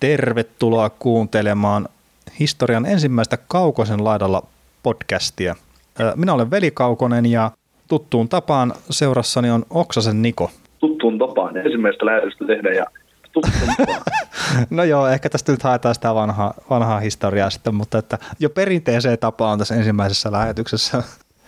Tervetuloa 0.00 0.90
kuuntelemaan 0.90 1.88
historian 2.40 2.86
ensimmäistä 2.86 3.38
Kaukosen 3.48 4.04
laidalla 4.04 4.42
podcastia. 4.82 5.54
Minä 6.16 6.34
olen 6.34 6.50
Veli 6.50 6.70
Kaukonen 6.70 7.26
ja 7.26 7.50
tuttuun 7.88 8.28
tapaan 8.28 8.74
seurassani 8.90 9.50
on 9.50 9.64
Oksasen 9.70 10.22
Niko. 10.22 10.50
Tuttuun 10.78 11.18
tapaan 11.18 11.56
ensimmäistä 11.56 12.06
lähetystä 12.06 12.44
tehdä 12.46 12.70
ja 12.70 12.86
no 14.70 14.84
joo, 14.84 15.08
ehkä 15.08 15.30
tästä 15.30 15.52
nyt 15.52 15.62
haetaan 15.62 15.94
sitä 15.94 16.14
vanhaa, 16.14 16.54
vanhaa 16.70 17.00
historiaa 17.00 17.50
sitten, 17.50 17.74
mutta 17.74 17.98
että 17.98 18.18
jo 18.38 18.50
perinteiseen 18.50 19.18
tapaan 19.18 19.58
tässä 19.58 19.74
ensimmäisessä 19.74 20.32
lähetyksessä. 20.32 21.02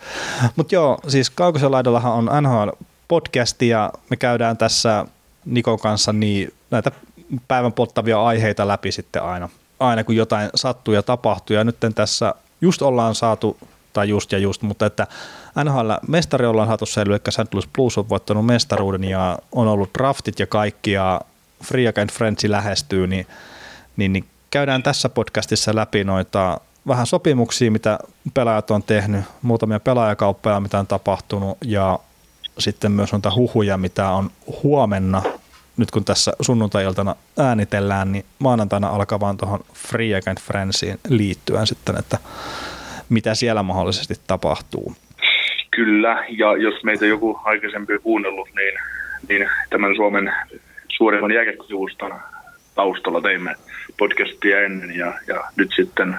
mutta 0.55 0.75
joo, 0.75 0.97
siis 1.07 1.29
Kaukosen 1.29 1.71
laidallahan 1.71 2.13
on 2.13 2.43
NHL 2.43 2.69
podcasti 3.07 3.67
ja 3.67 3.91
me 4.09 4.15
käydään 4.15 4.57
tässä 4.57 5.05
Nikon 5.45 5.79
kanssa 5.79 6.13
niin 6.13 6.53
näitä 6.71 6.91
päivän 7.47 7.73
polttavia 7.73 8.23
aiheita 8.23 8.67
läpi 8.67 8.91
sitten 8.91 9.23
aina, 9.23 9.49
aina 9.79 10.03
kun 10.03 10.15
jotain 10.15 10.49
sattuu 10.55 10.93
ja 10.93 11.03
tapahtuu. 11.03 11.55
Ja 11.55 11.63
nyt 11.63 11.77
tässä 11.95 12.35
just 12.61 12.81
ollaan 12.81 13.15
saatu, 13.15 13.57
tai 13.93 14.09
just 14.09 14.31
ja 14.31 14.37
just, 14.37 14.61
mutta 14.61 14.85
että 14.85 15.07
NHL-mestari 15.63 16.45
ollaan 16.45 16.67
saatu 16.67 16.85
selville, 16.85 17.21
eli 17.25 17.31
St. 17.31 17.53
Louis 17.53 17.69
Blues 17.73 17.97
on 17.97 18.09
voittanut 18.09 18.45
mestaruuden 18.45 19.03
ja 19.03 19.39
on 19.51 19.67
ollut 19.67 19.89
draftit 19.97 20.39
ja 20.39 20.47
kaikki 20.47 20.91
ja 20.91 21.21
Free 21.63 21.87
Agent 21.87 22.11
Friendsi 22.11 22.51
lähestyy, 22.51 23.07
niin, 23.07 23.27
niin, 23.97 24.13
niin 24.13 24.25
käydään 24.51 24.83
tässä 24.83 25.09
podcastissa 25.09 25.75
läpi 25.75 26.03
noita 26.03 26.59
vähän 26.87 27.07
sopimuksia, 27.07 27.71
mitä 27.71 27.99
pelaajat 28.33 28.71
on 28.71 28.83
tehnyt, 28.83 29.25
muutamia 29.41 29.79
pelaajakauppoja, 29.79 30.59
mitä 30.59 30.79
on 30.79 30.87
tapahtunut 30.87 31.57
ja 31.65 31.99
sitten 32.59 32.91
myös 32.91 33.11
noita 33.11 33.35
huhuja, 33.35 33.77
mitä 33.77 34.09
on 34.09 34.31
huomenna 34.63 35.23
nyt 35.77 35.91
kun 35.91 36.05
tässä 36.05 36.33
sunnuntai-iltana 36.41 37.15
äänitellään, 37.39 38.11
niin 38.11 38.25
maanantaina 38.39 38.87
alkavaan 38.87 39.37
tuohon 39.37 39.59
Free 39.73 40.15
Agent 40.15 40.41
Friendsiin 40.41 40.99
liittyen 41.09 41.67
sitten, 41.67 41.99
että 41.99 42.17
mitä 43.09 43.35
siellä 43.35 43.63
mahdollisesti 43.63 44.13
tapahtuu. 44.27 44.95
Kyllä, 45.71 46.25
ja 46.29 46.57
jos 46.57 46.83
meitä 46.83 47.05
joku 47.05 47.39
aikaisempi 47.43 47.99
kuunnellut, 47.99 48.49
niin, 48.55 48.79
niin 49.29 49.49
tämän 49.69 49.95
Suomen 49.95 50.33
suurimman 50.97 51.31
jääkiekkosivuston 51.31 52.13
taustalla 52.75 53.21
teimme 53.21 53.55
podcastia 53.97 54.61
ennen, 54.61 54.95
ja, 54.95 55.13
ja 55.27 55.43
nyt 55.55 55.69
sitten 55.75 56.15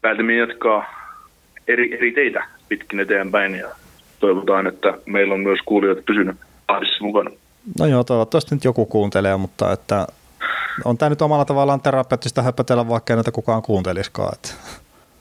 päätimme 0.00 0.36
jatkaa 0.36 0.84
eri, 1.68 1.94
eri 1.96 2.12
teitä 2.12 2.44
pitkin 2.68 3.00
eteenpäin, 3.00 3.54
ja 3.54 3.68
toivotaan, 4.20 4.66
että 4.66 4.94
meillä 5.06 5.34
on 5.34 5.40
myös 5.40 5.58
kuulijat 5.64 6.04
pysynyt 6.06 6.36
ahdissa 6.68 7.04
mukana. 7.04 7.30
No 7.78 7.86
joo, 7.86 8.04
toivottavasti 8.04 8.54
nyt 8.54 8.64
joku 8.64 8.86
kuuntelee, 8.86 9.36
mutta 9.36 9.72
että 9.72 10.06
on 10.84 10.98
tämä 10.98 11.10
nyt 11.10 11.22
omalla 11.22 11.44
tavallaan 11.44 11.80
terapeuttista 11.80 12.42
höpötellä, 12.42 12.88
vaikka 12.88 13.14
näitä 13.14 13.32
kukaan 13.32 13.62
kuunteliskaan. 13.62 14.34
Että. 14.34 14.50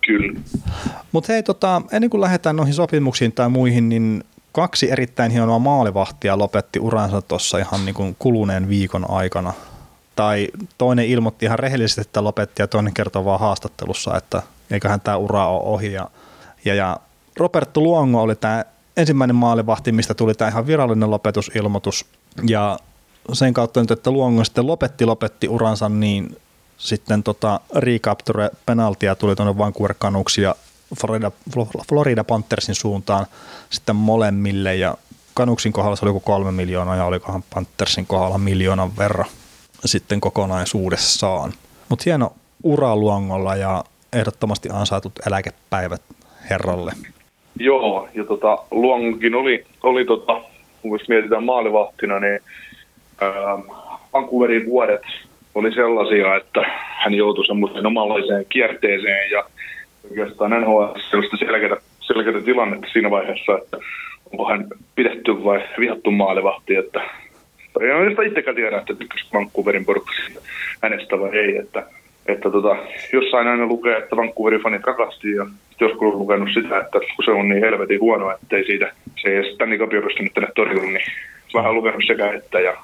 Kyllä. 0.08 0.40
Mutta 1.12 1.34
hei, 1.34 1.44
tota, 1.44 1.82
ennen 1.92 2.10
kuin 2.10 2.22
lähdetään 2.22 2.56
noihin 2.56 2.74
sopimuksiin 2.74 3.32
tai 3.32 3.50
muihin, 3.50 3.90
niin 3.90 4.24
kaksi 4.52 4.92
erittäin 4.92 5.32
hienoa 5.32 5.60
maalivahtia 5.60 6.38
lopetti 6.38 6.80
uransa 6.80 7.22
tuossa 7.22 7.58
ihan 7.58 7.86
niin 7.86 7.96
kuin 7.96 8.16
kuluneen 8.20 8.70
viikon 8.70 9.12
aikana. 9.12 9.54
Tai 10.16 10.48
toinen 10.78 11.06
ilmoitti 11.06 11.46
ihan 11.46 11.60
rehellisesti, 11.60 12.02
että 12.02 12.24
lopetti 12.24 12.62
ja 12.62 12.68
toinen 12.68 12.94
kertoo 12.94 13.26
vaan 13.26 13.40
haastattelussa, 13.40 14.18
että 14.18 14.42
eiköhän 14.72 15.02
tämä 15.02 15.18
ura 15.18 15.48
ole 15.48 15.62
ohi. 15.64 15.94
Ja, 15.94 16.10
ja, 16.66 16.76
ja 16.76 16.98
Roberto 17.38 17.82
Luongo 17.82 18.22
oli 18.22 18.36
tämä 18.36 18.66
ensimmäinen 19.00 19.36
maalivahti, 19.36 19.92
mistä 19.92 20.14
tuli 20.14 20.34
tämä 20.34 20.50
ihan 20.50 20.68
virallinen 20.68 21.12
lopetusilmoitus. 21.12 22.06
Ja 22.48 22.80
sen 23.34 23.54
kautta 23.54 23.82
nyt, 23.82 23.92
että 23.92 24.12
Luongo 24.12 24.44
sitten 24.44 24.68
lopetti, 24.68 25.06
lopetti 25.06 25.48
uransa, 25.48 25.90
niin 25.90 26.38
sitten 26.78 27.24
tota 27.24 27.60
recapture 27.76 28.50
penaltia 28.66 29.16
tuli 29.16 29.36
tuonne 29.36 29.58
Vancouver 29.58 29.94
Canucks 29.94 30.38
ja 30.38 30.56
Florida, 31.02 31.32
Florida 31.90 32.24
Panthersin 32.24 32.76
suuntaan 32.76 33.26
sitten 33.70 33.96
molemmille 33.96 34.76
ja 34.76 34.96
Canucksin 35.38 35.74
kohdalla 35.74 35.96
se 35.96 36.06
oli 36.06 36.10
joku 36.10 36.20
kolme 36.20 36.52
miljoonaa 36.52 36.96
ja 36.96 37.06
olikohan 37.06 37.44
Panthersin 37.54 38.06
kohdalla 38.06 38.38
miljoonan 38.38 38.98
verran 38.98 39.30
sitten 39.86 40.22
kokonaisuudessaan. 40.22 41.54
Mutta 41.90 42.04
hieno 42.06 42.34
ura 42.64 42.96
Luongolla 42.96 43.56
ja 43.56 43.84
ehdottomasti 44.14 44.70
ansaitut 44.70 45.14
eläkepäivät 45.28 46.02
herralle. 46.50 46.94
Joo, 47.60 48.10
ja 48.16 48.24
tota, 48.24 48.58
Luongokin 48.72 49.36
oli, 49.36 49.66
oli 49.84 50.06
tota, 50.06 50.42
jos 50.84 51.10
mietitään 51.10 51.44
maalivahtina, 51.44 52.20
niin 52.20 52.40
ää, 53.22 53.58
Vancouverin 54.14 54.66
vuodet 54.66 55.02
oli 55.56 55.74
sellaisia, 55.74 56.36
että 56.36 56.62
hän 57.00 57.14
joutui 57.14 57.46
semmoiseen 57.46 57.86
omanlaiseen 57.86 58.46
kierteeseen 58.50 59.32
ja 59.32 59.44
oikeastaan 60.10 60.52
NHL 60.62 61.00
sellaista 61.10 61.38
selkeää, 61.38 61.78
selkeää 62.00 62.42
tilannetta 62.42 62.88
siinä 62.94 63.12
vaiheessa, 63.12 63.58
että 63.58 63.78
onko 64.32 64.50
hän 64.50 64.68
pidetty 64.96 65.44
vai 65.44 65.64
vihattu 65.80 66.12
maalivahti, 66.12 66.76
että 66.76 67.02
en 67.82 68.28
itsekään 68.28 68.56
tiedä, 68.56 68.78
että 68.78 68.96
tykkäsi 68.96 69.26
Vancouverin 69.34 69.86
porukka 69.86 70.12
hänestä 70.84 71.20
vai 71.20 71.38
ei, 71.38 71.58
että, 71.58 71.84
että 72.32 72.50
tota, 72.50 72.76
jossain 73.14 73.48
aina 73.48 73.66
lukee, 73.66 73.98
että 73.98 74.16
Vancouverin 74.16 74.62
fanit 74.62 74.84
rakasti 74.84 75.32
ja 75.32 75.46
joskus 75.80 76.02
olen 76.02 76.20
lukenut 76.20 76.50
sitä, 76.54 76.80
että 76.80 77.00
kun 77.00 77.26
se 77.26 77.32
on 77.32 77.50
niin 77.50 77.64
helvetin 77.64 78.00
huono, 78.00 78.32
että 78.32 78.58
ei 78.58 78.66
siitä, 78.66 78.92
se 79.22 79.30
ei 79.30 79.54
Stanley 79.54 79.78
Cupia 79.78 80.02
pystynyt 80.02 80.34
tänne 80.34 80.50
torjumaan, 80.56 80.94
niin 80.94 81.06
vähän 81.54 81.76
lukenut 81.76 82.04
sekä 82.08 82.34
että. 82.34 82.60
Ja 82.60 82.78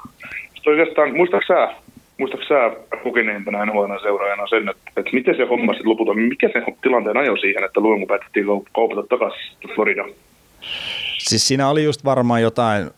oikeastaan, 0.67 1.15
muistatko 1.15 1.45
sä, 1.47 1.75
muistatko 2.17 2.45
sä 2.45 2.71
kokeneempana 3.03 3.65
nhl 3.65 3.99
seuraajana 4.01 4.47
sen, 4.47 4.69
että, 4.69 4.91
että 4.97 5.11
miten 5.13 5.37
se 5.37 5.45
homma 5.45 5.73
sitten 5.73 5.89
lopulta, 5.89 6.13
mikä 6.13 6.49
se 6.53 6.63
tilanteen 6.81 7.17
ajo 7.17 7.37
siihen, 7.37 7.63
että 7.63 7.79
Luomu 7.79 8.05
päätettiin 8.05 8.45
kaupata 8.75 9.03
takaisin 9.09 9.69
Floridaan? 9.75 10.09
Siis 11.17 11.47
siinä 11.47 11.69
oli 11.69 11.83
just 11.83 12.05
varmaan 12.05 12.41
jotain, 12.41 12.89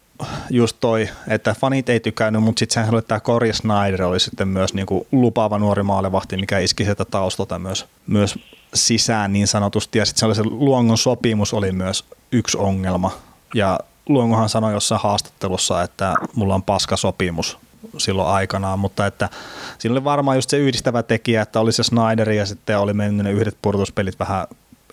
just 0.50 0.78
toi, 0.80 1.10
että 1.28 1.56
fanit 1.60 1.90
ei 1.90 2.00
tykännyt, 2.00 2.44
mutta 2.44 2.60
sitten 2.60 2.74
sehän 2.74 2.94
oli 2.94 3.02
tämä 3.02 3.20
Corey 3.20 3.54
Snyder 3.54 4.04
oli 4.04 4.20
sitten 4.20 4.48
myös 4.48 4.74
niinku 4.74 5.08
lupaava 5.12 5.60
nuori 5.60 5.84
maalevahti, 5.84 6.38
mikä 6.38 6.60
iski 6.60 6.84
sieltä 6.84 7.06
taustalta 7.06 7.60
myös, 7.60 7.86
myös 8.08 8.40
sisään 8.74 9.34
niin 9.34 9.48
sanotusti. 9.48 10.00
Ja 10.00 10.06
sitten 10.06 10.20
se 10.20 10.26
oli 10.26 10.36
se 10.36 10.44
Luongon 10.44 10.98
sopimus 10.98 11.54
oli 11.54 11.72
myös 11.72 12.06
yksi 12.32 12.58
ongelma. 12.58 13.12
Ja 13.56 13.80
Luongohan 14.10 14.50
sanoi 14.50 14.74
jossain 14.74 15.02
haastattelussa, 15.02 15.84
että 15.84 16.14
mulla 16.36 16.56
on 16.56 16.64
paska 16.64 16.98
sopimus 16.98 17.58
silloin 17.98 18.30
aikanaan, 18.30 18.80
mutta 18.80 19.06
että 19.06 19.30
siinä 19.78 19.94
oli 19.94 20.04
varmaan 20.04 20.38
just 20.38 20.50
se 20.50 20.58
yhdistävä 20.58 21.04
tekijä, 21.04 21.42
että 21.42 21.60
oli 21.60 21.72
se 21.72 21.84
Snyder 21.84 22.30
ja 22.30 22.46
sitten 22.46 22.80
oli 22.80 22.94
mennyt 22.94 23.24
ne 23.24 23.32
yhdet 23.32 23.58
purtuspelit 23.62 24.20
vähän 24.20 24.48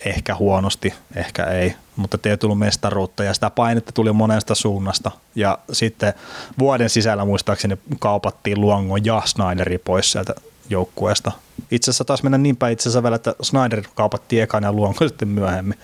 ehkä 0.05 0.35
huonosti, 0.35 0.93
ehkä 1.15 1.43
ei, 1.43 1.75
mutta 1.95 2.17
ei 2.29 2.37
tullut 2.37 2.59
mestaruutta 2.59 3.23
ja 3.23 3.33
sitä 3.33 3.49
painetta 3.49 3.91
tuli 3.91 4.13
monesta 4.13 4.55
suunnasta 4.55 5.11
ja 5.35 5.57
sitten 5.71 6.13
vuoden 6.59 6.89
sisällä 6.89 7.25
muistaakseni 7.25 7.77
kaupattiin 7.99 8.61
Luongo 8.61 8.97
ja 8.97 9.21
Snyderi 9.25 9.77
pois 9.77 10.11
sieltä 10.11 10.33
joukkueesta. 10.69 11.31
Itse 11.71 11.91
asiassa 11.91 12.05
taas 12.05 12.23
mennä 12.23 12.37
niin 12.37 12.57
päin 12.57 12.73
itse 12.73 12.83
asiassa 12.83 13.03
vielä, 13.03 13.15
että 13.15 13.35
Snyder 13.41 13.83
kaupattiin 13.95 14.43
ekana 14.43 14.67
ja 14.67 14.73
Luonko 14.73 15.07
sitten 15.07 15.27
myöhemmin, 15.27 15.77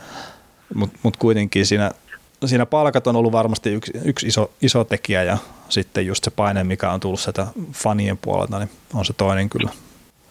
mutta 0.76 1.00
mut 1.04 1.18
kuitenkin 1.18 1.66
siinä, 1.66 1.92
siinä 2.46 2.66
palkat 2.66 3.08
on 3.08 3.16
ollut 3.16 3.32
varmasti 3.32 3.70
yksi, 3.70 3.92
yksi 4.04 4.28
iso, 4.28 4.52
iso 4.62 4.84
tekijä 4.84 5.24
ja 5.24 5.38
sitten 5.70 6.06
just 6.06 6.24
se 6.24 6.32
paine, 6.32 6.64
mikä 6.64 6.92
on 6.92 7.00
tullut 7.00 7.20
sieltä 7.20 7.48
fanien 7.74 8.18
puolelta, 8.18 8.60
niin 8.60 8.70
on 8.94 9.06
se 9.06 9.14
toinen 9.14 9.50
kyllä. 9.50 9.70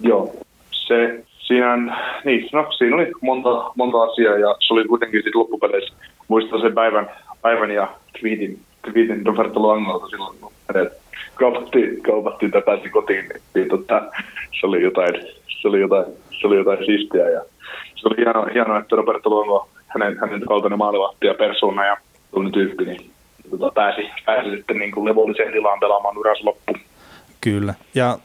Joo, 0.01 0.35
se 0.71 1.25
siinä, 1.51 1.77
niin, 2.25 2.49
no, 2.53 2.73
siinä 2.73 2.97
oli 2.97 3.13
monta, 3.21 3.73
monta 3.77 4.03
asiaa 4.03 4.39
ja 4.39 4.57
se 4.61 4.75
oli 4.75 4.85
kuitenkin 4.85 5.23
sitten 5.23 5.39
loppupeleissä, 5.41 5.95
muistan 6.29 6.61
sen 6.61 6.75
päivän, 6.75 7.11
päivän 7.43 7.71
ja 7.71 7.89
tweetin, 8.21 8.61
tweetin 8.83 9.27
Roberto 9.27 9.61
Luangolta 9.61 10.09
silloin, 10.09 10.39
kun 10.41 10.53
hänet 10.75 10.93
kaupattiin, 11.35 12.03
kaupattiin 12.03 12.51
tai 12.51 12.63
pääsi 12.63 12.89
kotiin, 12.89 13.29
niin, 13.29 13.43
niin 13.55 13.69
tota, 13.69 14.03
se 14.61 14.67
oli 14.67 14.83
jotain, 14.83 15.15
se 15.61 15.69
oli 15.69 15.81
jotain, 15.81 16.07
se 16.41 16.47
oli 16.47 16.57
jotain 16.57 16.85
siistiä 16.87 17.31
ja 17.31 17.41
se 17.95 18.09
oli 18.09 18.17
hienoa, 18.17 18.47
hienoa 18.55 18.79
että 18.79 18.97
Roberto 18.97 19.31
Luongo, 19.31 19.69
hänen, 19.87 20.19
hänen 20.21 20.41
kaltainen 20.41 20.79
maalivahti 20.79 21.27
ja 21.27 21.35
persona 21.35 21.87
ja 21.87 21.97
tunnin 22.31 22.53
tyyppi, 22.53 22.85
niin 22.85 23.11
tota, 23.51 23.73
pääsi, 23.75 24.11
pääsi 24.27 24.51
sitten 24.51 24.79
niin 24.79 24.93
kuin 24.93 25.05
levolliseen 25.05 25.53
tilaan 25.53 25.81
pelaamaan 25.81 26.19
uransa 26.19 26.45
loppu. 26.45 26.73
Kyllä, 27.41 27.75
ja 27.95 28.19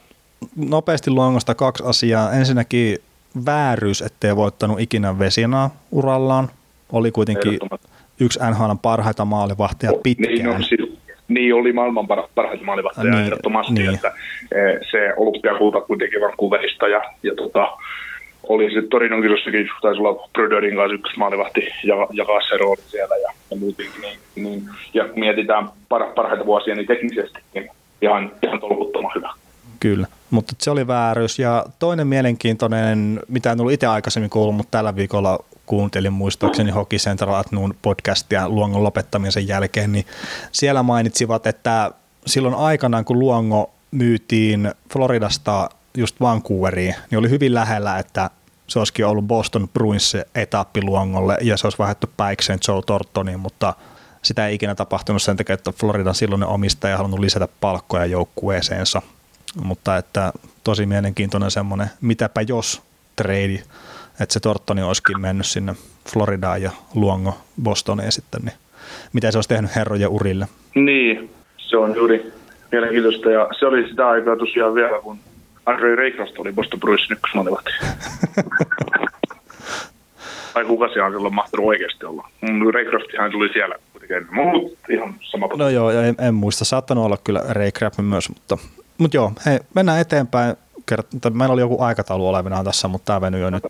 nopeasti 0.56 1.10
Luongosta 1.10 1.54
kaksi 1.54 1.84
asiaa. 1.86 2.32
Ensinnäkin 2.32 2.98
vääryys, 3.46 4.02
ettei 4.02 4.36
voittanut 4.36 4.80
ikinä 4.80 5.18
Vesinaa 5.18 5.70
urallaan. 5.90 6.48
Oli 6.92 7.10
kuitenkin 7.10 7.58
yksi 8.20 8.38
NHL 8.50 8.74
parhaita 8.82 9.24
maalivahtia 9.24 9.92
pitkään. 10.02 10.34
Niin, 10.34 10.44
no, 10.46 10.62
siis, 10.62 10.98
niin 11.28 11.54
oli 11.54 11.72
maailman 11.72 12.06
parhaita 12.34 12.64
maalivahtia 12.64 13.04
niin, 13.04 13.24
ehdottomasti, 13.24 13.72
niin. 13.72 13.94
että 13.94 14.12
e, 14.52 14.84
se 14.90 15.14
olympiakulta 15.16 15.80
kuitenkin 15.80 16.20
Vancouverista 16.20 16.88
ja, 16.88 17.02
ja 17.22 17.34
tota, 17.34 17.68
oli 18.48 18.64
sitten 18.64 18.88
Torinon 18.88 19.22
kisossakin, 19.22 19.68
taisi 19.82 20.00
olla 20.00 20.28
Bröderin 20.32 20.76
kanssa 20.76 20.94
yksi 20.94 21.18
maalivahti 21.18 21.68
ja, 21.84 21.94
jakaa 22.12 22.40
se 22.40 22.56
rooli 22.56 22.82
siellä 22.86 23.16
ja, 23.16 23.32
ja 23.50 23.56
muutenkin. 23.56 24.00
Niin, 24.00 24.18
niin, 24.36 24.62
ja 24.94 25.04
kun 25.04 25.20
mietitään 25.20 25.68
par, 25.88 26.06
parhaita 26.14 26.46
vuosia, 26.46 26.74
niin 26.74 26.86
teknisestikin 26.86 27.70
ihan, 28.02 28.32
ihan 28.42 28.60
tolkuttoman 28.60 29.12
hyvä. 29.14 29.30
Kyllä, 29.80 30.06
mutta 30.30 30.54
se 30.58 30.70
oli 30.70 30.86
vääryys. 30.86 31.38
Ja 31.38 31.66
toinen 31.78 32.06
mielenkiintoinen, 32.06 33.20
mitä 33.28 33.52
en 33.52 33.60
ollut 33.60 33.72
itse 33.72 33.86
aikaisemmin 33.86 34.30
kuullut, 34.30 34.56
mutta 34.56 34.70
tällä 34.70 34.96
viikolla 34.96 35.38
kuuntelin 35.66 36.12
muistaakseni 36.12 36.70
Hockey 36.70 36.98
Central 36.98 37.34
at 37.34 37.52
Noon 37.52 37.74
podcastia 37.82 38.48
Luongon 38.48 38.82
lopettamisen 38.82 39.48
jälkeen, 39.48 39.92
niin 39.92 40.06
siellä 40.52 40.82
mainitsivat, 40.82 41.46
että 41.46 41.90
silloin 42.26 42.54
aikanaan, 42.54 43.04
kun 43.04 43.18
Luongo 43.18 43.70
myytiin 43.90 44.72
Floridasta 44.92 45.70
just 45.96 46.20
Vancouveriin, 46.20 46.94
niin 47.10 47.18
oli 47.18 47.30
hyvin 47.30 47.54
lähellä, 47.54 47.98
että 47.98 48.30
se 48.66 48.78
olisikin 48.78 49.06
ollut 49.06 49.24
Boston 49.24 49.68
Bruins 49.68 50.16
etappi 50.34 50.82
Luongolle 50.82 51.38
ja 51.40 51.56
se 51.56 51.66
olisi 51.66 51.78
vaihdettu 51.78 52.06
päikseen 52.16 52.58
Joe 52.68 52.82
Tortoniin, 52.82 53.40
mutta 53.40 53.74
sitä 54.22 54.46
ei 54.46 54.54
ikinä 54.54 54.74
tapahtunut 54.74 55.22
sen 55.22 55.36
takia, 55.36 55.54
että 55.54 55.72
Floridan 55.72 56.14
silloinen 56.14 56.48
omistaja 56.48 56.96
halunnut 56.96 57.20
lisätä 57.20 57.48
palkkoja 57.60 58.06
joukkueeseensa. 58.06 59.02
Mutta 59.64 59.96
että 59.96 60.32
tosi 60.64 60.86
mielenkiintoinen 60.86 61.50
semmoinen 61.50 61.86
mitäpä 62.00 62.40
jos 62.40 62.82
trade, 63.16 63.62
että 64.20 64.32
se 64.32 64.40
Tortoni 64.40 64.82
olisikin 64.82 65.20
mennyt 65.20 65.46
sinne 65.46 65.74
Floridaan 66.12 66.62
ja 66.62 66.70
Luongo 66.94 67.38
Bostoniin 67.62 68.12
sitten, 68.12 68.40
niin 68.44 68.54
mitä 69.12 69.30
se 69.30 69.38
olisi 69.38 69.48
tehnyt 69.48 69.76
herrojen 69.76 70.08
urille. 70.08 70.46
Niin, 70.74 71.30
se 71.58 71.76
on 71.76 71.96
juuri 71.96 72.32
mielenkiintoista 72.72 73.30
ja 73.30 73.48
se 73.58 73.66
oli 73.66 73.88
sitä 73.88 74.08
aikaa 74.08 74.36
tosiaan 74.36 74.74
vielä, 74.74 75.00
kun 75.02 75.18
Andre 75.66 75.96
Reikrast 75.96 76.38
oli 76.38 76.52
Boston 76.52 76.80
Bruinsin 76.80 77.12
ykkösmaalivahti. 77.12 77.70
tai 80.54 80.64
kuka 80.64 80.88
siellä 80.88 81.06
on 81.06 81.12
silloin 81.12 81.34
mahtanut 81.34 81.66
oikeasti 81.66 82.06
olla. 82.06 82.28
Reikrastihan 82.74 83.30
tuli 83.30 83.48
siellä 83.52 83.74
kuitenkin, 83.92 84.26
mutta 84.34 84.92
ihan 84.92 85.14
sama. 85.22 85.48
No 85.56 85.68
joo, 85.68 85.90
en, 85.90 86.14
en 86.18 86.34
muista. 86.34 86.64
Saattanut 86.64 87.04
olla 87.04 87.18
kyllä 87.24 87.42
Reikrap 87.50 87.98
myös, 87.98 88.28
mutta, 88.28 88.58
mutta 88.98 89.16
joo, 89.16 89.32
hei, 89.46 89.60
mennään 89.74 90.00
eteenpäin. 90.00 90.56
Meillä 91.32 91.52
oli 91.52 91.60
joku 91.60 91.82
aikataulu 91.82 92.28
olevinaan 92.28 92.64
tässä, 92.64 92.88
mutta 92.88 93.06
tämä 93.06 93.20
venyi 93.20 93.40
jo 93.40 93.50
nyt. 93.50 93.64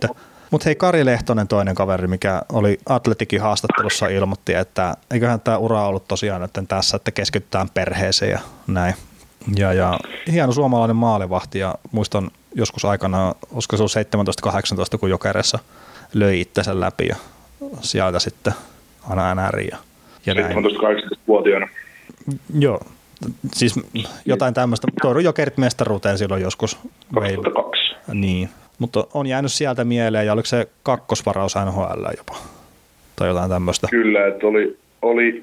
Mutta 0.50 0.64
hei, 0.64 0.74
Kari 0.74 1.04
Lehtonen, 1.04 1.48
toinen 1.48 1.74
kaveri, 1.74 2.06
mikä 2.06 2.42
oli 2.52 2.78
Atletikin 2.88 3.40
haastattelussa, 3.40 4.08
ilmoitti, 4.08 4.54
että 4.54 4.96
eiköhän 5.10 5.40
tämä 5.40 5.56
ura 5.56 5.86
ollut 5.86 6.08
tosiaan 6.08 6.40
nyt 6.40 6.68
tässä, 6.68 6.96
että 6.96 7.10
keskitytään 7.10 7.70
perheeseen 7.74 8.30
ja 8.30 8.38
näin. 8.66 8.94
Ja, 9.56 9.72
ja 9.72 9.98
hieno 10.32 10.52
suomalainen 10.52 10.96
maalivahti 10.96 11.58
ja 11.58 11.74
muistan 11.92 12.30
joskus 12.54 12.84
aikana, 12.84 13.34
olisiko 13.52 13.76
se 13.76 13.82
ollut 13.82 14.94
17-18, 14.94 14.98
kun 14.98 15.10
Jokeressa 15.10 15.58
löi 16.14 16.40
itsensä 16.40 16.80
läpi 16.80 17.06
ja 17.06 17.16
sieltä 17.80 18.18
sitten 18.18 18.52
aina 19.08 19.34
NR 19.34 19.60
ja, 19.60 19.76
ja 20.26 20.34
17-18-vuotiaana. 20.34 21.68
Joo, 22.58 22.80
siis 23.52 23.80
jotain 24.24 24.54
tämmöistä. 24.54 24.88
Toiru 25.02 25.20
Jokerit 25.20 25.56
mestaruuteen 25.56 26.18
silloin 26.18 26.42
joskus. 26.42 26.78
2002. 27.14 27.94
Niin, 28.14 28.48
mutta 28.78 29.06
on 29.14 29.26
jäänyt 29.26 29.52
sieltä 29.52 29.84
mieleen 29.84 30.26
ja 30.26 30.32
oliko 30.32 30.46
se 30.46 30.68
kakkosvaraus 30.82 31.54
NHL 31.66 32.04
jopa? 32.16 32.36
Tai 33.16 33.28
jotain 33.28 33.50
tämmöistä. 33.50 33.88
Kyllä, 33.90 34.26
että 34.26 34.46
oli, 34.46 34.78
oli, 35.02 35.42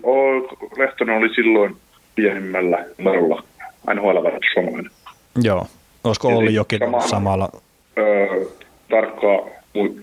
Lehtonen 0.77 1.17
oli 1.17 1.35
silloin 1.35 1.75
pienimmällä 2.15 2.85
numerolla 2.97 3.43
NHL 3.93 4.23
varattu 4.23 4.47
suomalainen. 4.53 4.91
Joo. 5.43 5.67
Olisiko 6.03 6.27
Olli 6.27 6.53
jokin 6.53 6.79
sama, 6.79 7.01
samalla? 7.01 7.49
Öö, 7.97 8.45
tarkkaa 8.89 9.39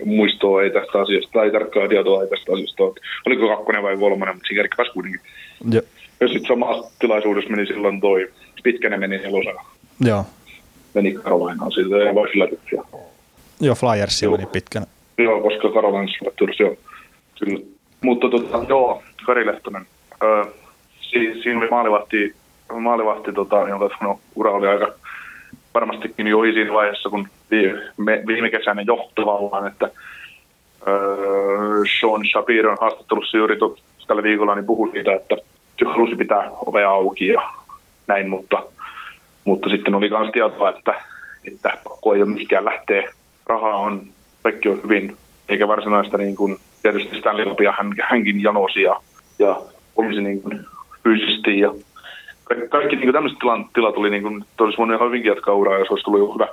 muistoa 0.05 0.63
ei 0.63 0.69
tästä 0.69 1.01
asiasta, 1.01 1.31
tai 1.33 1.51
tarkkaa 1.51 1.87
tietoa 1.87 2.23
ei 2.23 2.29
tästä 2.29 2.53
asiasta 2.53 2.83
ole. 2.83 2.93
Oliko 3.25 3.55
kakkonen 3.55 3.83
vai 3.83 3.97
kolmonen, 3.97 4.35
mutta 4.35 4.47
siinä 4.47 4.59
kerkkäs 4.61 4.87
kuitenkin. 4.93 5.21
Ja, 5.71 5.81
ja 6.21 6.27
sitten 6.27 6.47
samassa 6.47 6.91
tilaisuudessa 6.99 7.49
meni 7.49 7.65
silloin 7.65 8.01
toi, 8.01 8.29
Pitkänen 8.63 8.99
meni 8.99 9.17
nelosena. 9.17 9.65
Joo. 9.99 10.25
Meni 10.93 11.13
Carolinaan, 11.13 11.71
siitä 11.71 11.95
ei 11.95 12.15
voi 12.15 12.29
yllätyksiä. 12.35 12.83
Joo, 13.59 13.75
Flyersia 13.75 14.29
meni 14.29 14.45
pitkänä. 14.45 14.85
Joo, 15.17 15.41
koska 15.41 15.69
Carolinassa 15.69 16.25
joo. 16.59 16.75
Kyllä. 17.39 17.59
Mutta 18.01 18.29
tota, 18.29 18.65
joo, 18.69 19.03
Kari 19.25 19.45
Lehtonen. 19.45 19.85
Öö, 20.23 20.45
si, 21.01 21.41
siinä 21.43 21.59
oli 21.59 21.69
maalivahti 21.69 22.35
maalivahti, 22.79 23.33
tota, 23.33 23.69
jonka 23.69 23.89
no, 24.01 24.19
ura 24.35 24.51
oli 24.51 24.67
aika 24.67 24.93
varmastikin 25.73 26.27
jo 26.27 26.41
siinä 26.41 26.73
vaiheessa, 26.73 27.09
kun 27.09 27.27
viime, 27.51 28.23
viime 28.27 28.49
kesänä 28.49 28.81
jo 28.81 29.09
tavallaan, 29.15 29.67
että 29.67 29.89
öö, 30.87 31.83
Sean 31.99 32.25
Shapiron 32.31 32.77
haastattelussa 32.81 33.37
juuri 33.37 33.57
tällä 34.07 34.23
viikolla 34.23 34.55
niin 34.55 34.65
puhui 34.65 34.91
siitä, 34.91 35.13
että 35.13 35.35
halusi 35.85 36.15
pitää 36.15 36.51
ovea 36.65 36.89
auki 36.89 37.27
ja 37.27 37.41
näin, 38.07 38.29
mutta, 38.29 38.63
mutta 39.45 39.69
sitten 39.69 39.95
oli 39.95 40.09
myös 40.09 40.31
tietoa, 40.31 40.69
että, 40.69 40.93
että 41.47 41.77
pakko 41.83 42.13
ei 42.13 42.21
ole 42.21 42.33
mikään 42.33 42.65
lähtee. 42.65 43.09
Rahaa 43.47 43.75
on, 43.75 44.01
kaikki 44.43 44.69
on 44.69 44.83
hyvin, 44.83 45.17
eikä 45.49 45.67
varsinaista 45.67 46.17
niin 46.17 46.35
kuin, 46.35 46.57
tietysti 46.81 47.19
Stanley 47.19 47.45
hän, 47.77 47.93
hänkin 48.01 48.43
janosi 48.43 48.81
ja, 48.81 49.01
ja 49.39 49.61
olisi 49.95 50.21
niin 50.21 50.41
kuin, 50.41 50.59
fyysisesti 51.03 51.59
ja 51.59 51.73
kaikki, 52.43 52.67
kaikki 52.67 52.95
niin 52.95 53.13
tämmöiset 53.13 53.39
tilat, 53.39 53.67
tilat 53.73 53.97
oli 53.97 54.09
niin 54.09 54.23
kuin, 54.23 54.45
olisi 54.59 54.77
voinut 54.77 54.95
ihan 54.95 55.07
hyvinkin 55.07 55.29
jatkaa 55.29 55.53
uraa, 55.53 55.79
jos 55.79 55.89
olisi 55.89 56.03
tullut 56.03 56.33
hyvä, 56.33 56.47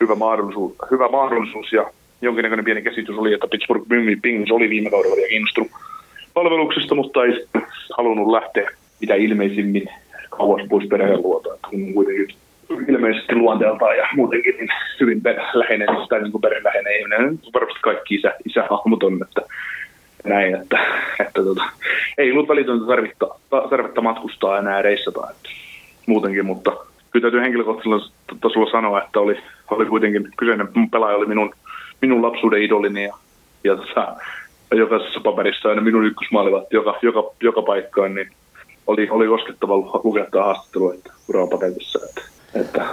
hyvä, 0.00 0.14
mahdollisuus, 0.14 0.72
hyvä 0.90 1.08
mahdollisuus 1.08 1.72
ja 1.72 1.90
jonkinnäköinen 2.22 2.64
pieni 2.64 2.82
käsitys 2.82 3.18
oli, 3.18 3.34
että 3.34 3.46
Pittsburgh 3.50 3.88
Penguins 4.22 4.50
oli 4.50 4.70
viime 4.70 4.90
kaudella 4.90 5.16
vielä 5.16 5.28
kiinnostunut 5.28 5.70
palveluksesta, 6.34 6.94
mutta 6.94 7.24
ei 7.24 7.46
halunnut 7.96 8.32
lähteä 8.32 8.70
mitä 9.00 9.14
ilmeisimmin 9.14 9.88
kauas 10.30 10.62
pois 10.68 10.88
perheen 10.88 11.22
luota, 11.22 11.48
kun 11.70 11.94
kuitenkin 11.94 12.36
ilmeisesti 12.88 13.34
luonteeltaan 13.34 13.96
ja 13.96 14.08
muutenkin 14.16 14.56
niin 14.56 14.68
hyvin 15.00 15.22
läheinen 15.52 15.88
tai 16.08 16.22
niin 16.22 16.40
perheläheinen 16.40 16.96
ihminen. 16.98 17.40
Varmasti 17.54 17.80
kaikki 17.82 18.14
isä, 18.14 18.34
isähahmot 18.46 19.02
on, 19.02 19.18
että 19.22 19.40
näin, 20.24 20.54
että, 20.54 20.78
että 21.20 21.42
tota, 21.44 21.64
ei 22.18 22.32
ollut 22.32 22.48
välitöntä 22.48 22.86
tarvetta, 22.86 23.26
tarvetta 23.70 24.00
matkustaa 24.00 24.58
enää 24.58 24.82
reissata 24.82 25.30
että 25.30 25.48
muutenkin, 26.06 26.46
mutta 26.46 26.70
kyllä 27.10 27.22
täytyy 27.22 27.40
henkilökohtaisella 27.40 28.10
tasolla 28.40 28.70
sanoa, 28.70 29.02
että 29.02 29.20
oli, 29.20 29.38
oli 29.70 29.86
kuitenkin 29.86 30.28
kyseinen 30.36 30.68
pelaaja 30.90 31.16
oli 31.16 31.26
minun, 31.26 31.54
minun 32.02 32.22
lapsuuden 32.22 32.62
idolini 32.62 33.04
ja, 33.04 33.14
ja 33.64 33.76
tota, 33.76 34.16
jokaisessa 34.76 35.20
paperissa 35.20 35.68
aina 35.68 35.82
minun 35.82 36.06
ykkösmaalivahti 36.06 36.76
joka, 36.76 36.98
joka, 37.02 37.30
joka 37.40 37.62
paikkaan, 37.62 38.14
niin 38.14 38.30
oli, 38.86 39.08
oli 39.10 39.26
koskettava 39.26 39.76
lukea 40.04 40.26
tämä 40.30 40.44
haastattelu, 40.44 40.90
että 40.90 41.12
ura 41.28 41.42
on 41.42 41.48
paketissa, 41.48 41.98
että, 42.08 42.22
että 42.54 42.86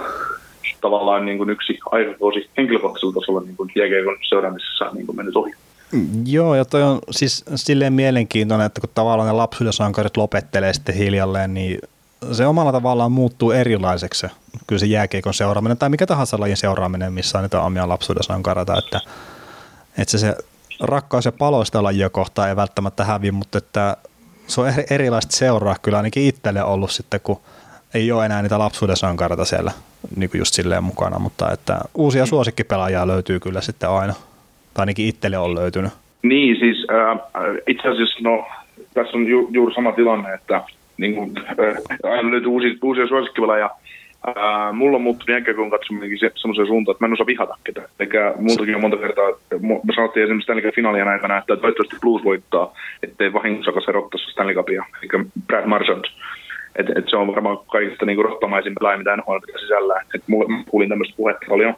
tavallaan 0.80 1.26
niin 1.26 1.38
kuin 1.38 1.50
yksi 1.50 1.78
aikakausi 1.90 2.50
henkilökohtaisella 2.56 3.20
tasolla 3.20 3.40
niin 3.40 3.56
kuin 3.56 3.72
jääkeikon 3.74 4.16
seuraamisessa 4.28 4.90
niin 4.92 5.06
kuin 5.06 5.16
mennyt 5.16 5.36
ohi. 5.36 5.52
Joo, 6.26 6.54
ja 6.54 6.64
toi 6.64 6.82
on 6.82 6.98
siis 7.10 7.44
silleen 7.54 7.92
mielenkiintoinen, 7.92 8.66
että 8.66 8.80
kun 8.80 8.90
tavallaan 8.94 9.28
ne 9.28 9.32
lapsuuden 9.32 9.72
sankarit 9.72 10.16
lopettelee 10.16 10.72
sitten 10.72 10.94
hiljalleen, 10.94 11.54
niin 11.54 11.78
se 12.32 12.46
omalla 12.46 12.72
tavallaan 12.72 13.12
muuttuu 13.12 13.50
erilaiseksi 13.50 14.20
se, 14.20 14.30
kyllä 14.66 14.80
se 14.80 14.86
jääkeikon 14.86 15.34
seuraaminen 15.34 15.78
tai 15.78 15.88
mikä 15.88 16.06
tahansa 16.06 16.40
lajin 16.40 16.56
seuraaminen, 16.56 17.12
missä 17.12 17.38
on 17.38 17.44
niitä 17.44 17.60
omia 17.60 17.88
lapsuuden 17.88 18.22
sankareita, 18.22 18.78
että, 18.78 19.00
että 19.98 20.10
se, 20.10 20.18
se 20.18 20.36
rakkaus 20.80 21.24
ja 21.24 21.32
paloista 21.32 21.82
lajia 21.82 22.10
kohtaan 22.10 22.48
ei 22.48 22.56
välttämättä 22.56 23.04
hävi, 23.04 23.30
mutta 23.30 23.58
että 23.58 23.96
se 24.46 24.60
on 24.60 24.66
erilaista 24.90 25.36
seuraa 25.36 25.76
kyllä 25.82 25.96
ainakin 25.96 26.26
itselle 26.26 26.62
ollut 26.62 26.90
sitten, 26.90 27.20
kun 27.22 27.40
ei 27.94 28.12
ole 28.12 28.26
enää 28.26 28.42
niitä 28.42 28.58
lapsuuden 28.58 28.96
sankareita 28.96 29.44
siellä 29.44 29.72
niin 30.16 30.30
kuin 30.30 30.38
just 30.38 30.54
silleen 30.54 30.84
mukana, 30.84 31.18
mutta 31.18 31.52
että 31.52 31.80
uusia 31.94 32.24
mm. 32.24 32.28
suosikkipelaajia 32.28 33.06
löytyy 33.06 33.40
kyllä 33.40 33.60
sitten 33.60 33.90
aina 33.90 34.12
tai 34.74 34.82
ainakin 34.82 35.08
itselle 35.08 35.38
on 35.38 35.54
löytynyt? 35.54 35.92
Niin, 36.22 36.56
siis 36.56 36.86
äh, 36.90 37.18
itse 37.66 37.88
asiassa 37.88 38.18
no, 38.20 38.46
tässä 38.94 39.16
on 39.16 39.26
ju, 39.26 39.48
juuri 39.50 39.74
sama 39.74 39.92
tilanne, 39.92 40.34
että 40.34 40.62
niin 40.96 41.14
kuin, 41.14 41.32
äh, 41.38 42.12
aina 42.12 42.30
löytyy 42.30 42.48
uusia, 42.48 42.70
uusia 42.82 43.06
suosikkipelaajia. 43.06 43.70
Äh, 44.28 44.72
mulla 44.72 44.96
on 44.96 45.02
muuttunut 45.02 45.28
jälkeen 45.28 45.70
katsominenkin 45.70 46.18
se, 46.18 46.30
semmoiseen 46.34 46.66
suuntaan, 46.66 46.92
että 46.92 47.04
mä 47.04 47.06
en 47.06 47.12
osaa 47.12 47.26
vihata 47.26 47.54
ketään. 47.64 47.88
Eli 48.00 48.08
multakin 48.38 48.74
on 48.74 48.80
monta 48.80 48.96
kertaa, 48.96 49.28
me 49.60 49.94
sanottiin 49.94 50.24
esimerkiksi 50.24 50.44
Stanley 50.44 50.72
finaalien 50.72 51.08
aikana, 51.08 51.38
että 51.38 51.56
toivottavasti 51.56 51.96
Blues 52.00 52.24
voittaa, 52.24 52.72
ettei 53.02 53.32
vahingossakaan 53.32 53.82
se 53.82 53.92
rottaisi 53.92 54.30
Stanley 54.30 54.54
Cupia, 54.54 54.84
eli 55.02 55.24
Brad 55.46 55.66
Marchand. 55.66 56.04
Et, 56.76 56.86
et 56.98 57.08
se 57.08 57.16
on 57.16 57.26
varmaan 57.26 57.58
kaikista 57.66 58.06
niinku 58.06 58.22
rottamaisin 58.22 58.74
pelaaja, 58.78 58.98
mitä 58.98 59.16
NHL 59.16 59.38
pitää 59.46 59.60
sisällään. 59.60 60.06
Et 60.14 60.22
mulle, 60.26 60.64
kuulin 60.68 60.88
tämmöistä 60.88 61.16
puhetta 61.16 61.46
paljon. 61.48 61.74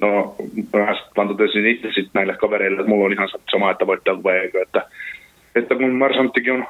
No, 0.00 0.34
mä 0.72 0.96
vaan 1.16 1.28
totesin 1.28 1.66
itse 1.66 1.88
sitten 1.88 2.10
näille 2.14 2.36
kavereille, 2.36 2.80
että 2.80 2.88
mulla 2.88 3.06
on 3.06 3.12
ihan 3.12 3.28
sama, 3.50 3.70
että 3.70 3.86
voittaa 3.86 4.32
eikö. 4.42 4.62
Että, 4.62 4.86
että 5.54 5.74
kun 5.74 5.92
Marsanttikin 5.92 6.52
on, 6.52 6.66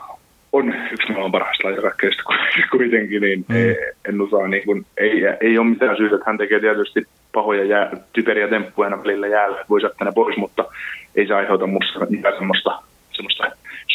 on 0.55 0.75
yksi 0.93 1.09
maailman 1.09 1.33
parhaista 1.33 1.69
laitakakkeista 1.69 2.23
kuitenkin, 2.77 3.23
niin 3.23 3.45
mm. 3.49 3.57
en 4.09 4.21
osaa, 4.21 4.49
niin 4.49 4.65
kun, 4.65 4.87
ei, 4.97 5.23
ei 5.41 5.59
ole 5.59 5.67
mitään 5.67 5.97
syytä, 5.97 6.15
että 6.15 6.27
hän 6.27 6.39
tekee 6.39 6.61
tietysti 6.61 7.07
pahoja 7.33 7.65
jää, 7.65 7.91
typeriä 8.13 8.49
temppuja 8.49 8.87
aina 8.87 9.03
välillä 9.03 9.27
jäällä, 9.27 9.61
että 9.61 9.87
ottaa 9.87 10.05
ne 10.05 10.13
pois, 10.15 10.37
mutta 10.37 10.65
ei 11.17 11.27
se 11.27 11.35
aiheuta 11.35 11.67
musta 11.67 12.07
mitään 12.11 12.35
semmoista, 12.35 12.83
semmoista 13.13 13.45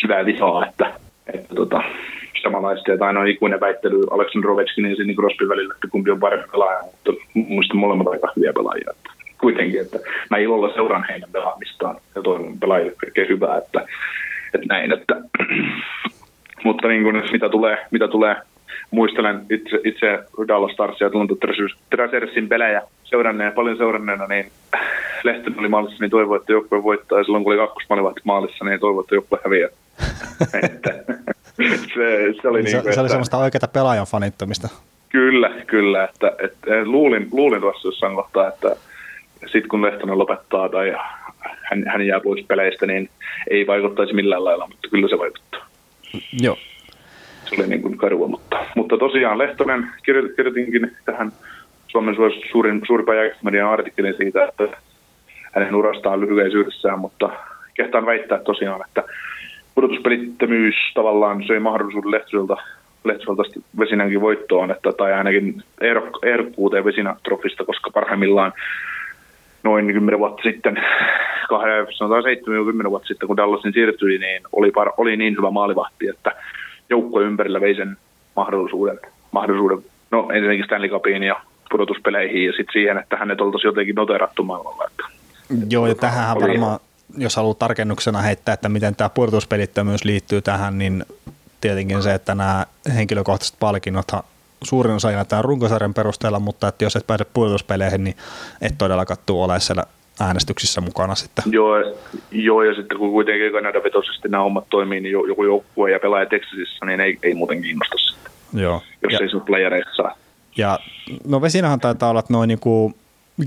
syvää 0.01 0.25
vihaa, 0.25 0.65
että, 0.65 0.93
että 1.33 1.55
tota, 1.55 1.83
samanlaista, 2.43 2.93
että 2.93 3.05
aina 3.05 3.19
on 3.19 3.27
ikuinen 3.27 3.59
väittely 3.59 4.01
Aleksandr 4.11 4.49
Ovechkin 4.49 4.89
ja 4.89 4.95
Sidney 4.95 5.15
Crosby 5.15 5.49
välillä, 5.49 5.73
että 5.73 5.87
kumpi 5.87 6.11
on 6.11 6.19
parempi 6.19 6.49
pelaaja, 6.51 6.83
mutta 6.83 7.11
muista 7.33 7.73
molemmat 7.73 8.07
aika 8.07 8.33
hyviä 8.35 8.53
pelaajia. 8.53 8.91
Että 8.95 9.09
kuitenkin, 9.41 9.81
että 9.81 9.99
mä 10.29 10.37
ilolla 10.37 10.73
seuraan 10.73 11.05
heidän 11.09 11.29
pelaamistaan 11.31 11.95
ja 12.15 12.21
toivon 12.21 12.59
pelaajille 12.59 12.93
kaikkea 13.01 13.25
hyvää, 13.29 13.57
että, 13.57 13.85
että 14.53 14.67
näin, 14.67 14.91
että 14.91 15.15
mutta 16.63 16.87
niin 16.87 17.03
kuin, 17.03 17.23
mitä 17.31 17.49
tulee, 17.49 17.77
mitä 17.91 18.07
tulee 18.07 18.35
muistelen 18.91 19.41
itse, 19.49 19.79
itse 19.83 20.19
Dallas 20.47 20.71
Starsia 20.71 21.07
ja 21.07 21.11
Toronto 21.11 21.35
Tracersin 21.89 22.49
pelejä 22.49 22.81
seuranneena, 23.03 23.55
paljon 23.55 23.77
seuranneena, 23.77 24.27
niin 24.27 24.51
Lehtonen 25.23 25.59
oli 25.59 25.69
maalissa, 25.69 25.97
niin 25.99 26.11
toivoi, 26.11 26.37
että 26.37 26.51
joukkue 26.51 26.83
voittaa. 26.83 27.17
Ja 27.17 27.23
silloin 27.23 27.43
kun 27.43 27.53
oli 27.53 27.59
kakkosmaalivahti 27.59 28.21
maalissa, 28.23 28.65
niin 28.65 28.79
toivoi, 28.79 29.01
että 29.01 29.15
joukkue 29.15 29.39
häviää. 29.45 29.69
se, 31.93 32.33
se, 32.41 32.47
oli, 32.47 32.63
niin 32.63 32.75
kuin, 32.75 32.83
se, 32.83 32.93
se 32.93 33.01
oli 33.01 33.09
semmoista 33.09 33.37
oikeaa 33.37 33.67
pelaajan 33.73 34.05
fanittumista. 34.05 34.69
Kyllä, 35.09 35.51
kyllä. 35.67 36.03
Että, 36.03 36.31
että 36.43 36.85
luulin, 36.85 37.27
luulin 37.31 37.61
tuossa 37.61 37.87
jossain 37.87 38.15
kohtaa, 38.15 38.47
että 38.47 38.75
sitten 39.39 39.69
kun 39.69 39.81
Lehtonen 39.81 40.17
lopettaa 40.17 40.69
tai 40.69 40.93
hän, 41.63 41.83
hän 41.87 42.07
jää 42.07 42.19
pois 42.19 42.45
peleistä, 42.47 42.85
niin 42.85 43.09
ei 43.49 43.67
vaikuttaisi 43.67 44.13
millään 44.13 44.45
lailla, 44.45 44.67
mutta 44.67 44.89
kyllä 44.89 45.07
se 45.07 45.17
vaikuttaa. 45.17 45.68
Joo, 46.41 46.57
se 47.45 47.55
oli 47.55 47.67
niin 47.67 47.81
kuin 47.81 47.97
karua. 47.97 48.27
Mutta, 48.27 48.65
mutta 48.75 48.97
tosiaan 48.97 49.37
Lehtonen, 49.37 49.87
kirjoitinkin 50.05 50.91
tähän 51.05 51.31
Suomen 51.87 52.15
suurin, 52.51 52.81
suurimpaan 52.87 53.17
jääkäsmedian 53.17 53.69
artikkelin 53.69 54.17
siitä, 54.17 54.45
että 54.45 54.77
hänen 55.55 55.75
urastaan 55.75 56.21
lyhyisyydessään, 56.21 56.99
mutta 56.99 57.29
kehtaan 57.73 58.05
väittää 58.05 58.39
tosiaan, 58.39 58.81
että 58.87 59.03
pudotuspelittömyys 59.75 60.75
tavallaan 60.93 61.43
söi 61.47 61.59
mahdollisuuden 61.59 62.11
Lehtoselta, 62.11 62.57
Lehtoselta 63.03 63.43
Vesinänkin 63.79 64.21
voittoon, 64.21 64.71
että, 64.71 64.91
tai 64.91 65.13
ainakin 65.13 65.63
ehdokkuuteen 66.23 66.85
Vesinä-trofista, 66.85 67.65
koska 67.65 67.89
parhaimmillaan 67.93 68.53
noin 69.63 69.93
10 69.93 70.19
vuotta 70.19 70.43
sitten, 70.43 70.77
sanotaan 71.97 72.23
7-10 72.85 72.89
vuotta 72.89 73.07
sitten, 73.07 73.27
kun 73.27 73.37
Dallasin 73.37 73.73
siirtyi, 73.73 74.17
niin 74.17 74.41
oli, 74.51 74.71
par, 74.71 74.91
oli 74.97 75.17
niin 75.17 75.35
hyvä 75.37 75.51
maalivahti, 75.51 76.07
että 76.07 76.31
joukkue 76.89 77.23
ympärillä 77.23 77.61
vei 77.61 77.75
sen 77.75 77.97
mahdollisuuden, 78.35 78.99
mahdollisuuden 79.31 79.79
no 80.11 80.29
ensinnäkin 80.33 80.65
Stanley 80.65 80.89
Cupiin 80.89 81.23
ja 81.23 81.41
pudotuspeleihin 81.69 82.45
ja 82.45 82.51
sitten 82.51 82.73
siihen, 82.73 82.97
että 82.97 83.17
hänet 83.17 83.41
oltaisiin 83.41 83.69
jotenkin 83.69 83.95
noterattu 83.95 84.43
maailmalla. 84.43 84.87
Että, 84.87 85.03
Joo, 85.69 85.87
ja 85.87 85.95
tähän 85.95 86.37
varmaan, 86.41 86.79
jos 87.17 87.35
haluaa 87.35 87.53
tarkennuksena 87.53 88.21
heittää, 88.21 88.53
että 88.53 88.69
miten 88.69 88.95
tämä 88.95 89.09
pudotuspelittömyys 89.09 90.05
liittyy 90.05 90.41
tähän, 90.41 90.77
niin 90.77 91.05
tietenkin 91.61 92.03
se, 92.03 92.13
että 92.13 92.35
nämä 92.35 92.65
henkilökohtaiset 92.95 93.55
palkinnot 93.59 94.07
suurin 94.63 94.95
osa 94.95 95.11
jaetaan 95.11 95.45
runkosarjan 95.45 95.93
perusteella, 95.93 96.39
mutta 96.39 96.67
että 96.67 96.85
jos 96.85 96.95
et 96.95 97.07
pääse 97.07 97.25
pudotuspeleihin, 97.25 98.03
niin 98.03 98.17
et 98.61 98.77
todellakaan 98.77 99.17
tule 99.25 99.43
olemaan 99.43 99.61
siellä 99.61 99.83
äänestyksissä 100.19 100.81
mukana 100.81 101.15
sitten. 101.15 101.43
Joo, 101.51 101.75
joo 102.31 102.63
ja 102.63 102.75
sitten 102.75 102.97
kun 102.97 103.11
kuitenkin 103.11 103.51
Kanada-vetoisesti 103.51 104.27
nämä 104.27 104.43
hommat 104.43 104.69
toimii, 104.69 104.99
niin 104.99 105.11
joku 105.11 105.43
joukkue 105.43 105.91
ja 105.91 105.99
pelaaja 105.99 106.25
Texasissa, 106.25 106.85
niin 106.85 106.99
ei, 106.99 107.17
ei 107.23 107.33
muuten 107.33 107.61
kiinnosta 107.61 107.97
sitten, 107.97 108.31
joo. 108.61 108.81
jos 109.03 109.13
ja, 109.13 109.19
ei 109.21 109.29
sinut 109.29 109.45
playereissa 109.45 109.95
saa. 109.95 110.17
Ja 110.57 110.79
no 111.27 111.41
Vesinahan 111.41 111.79
taitaa 111.79 112.09
olla, 112.09 112.19
että 112.19 112.33
noin 112.33 112.47
niinku 112.47 112.93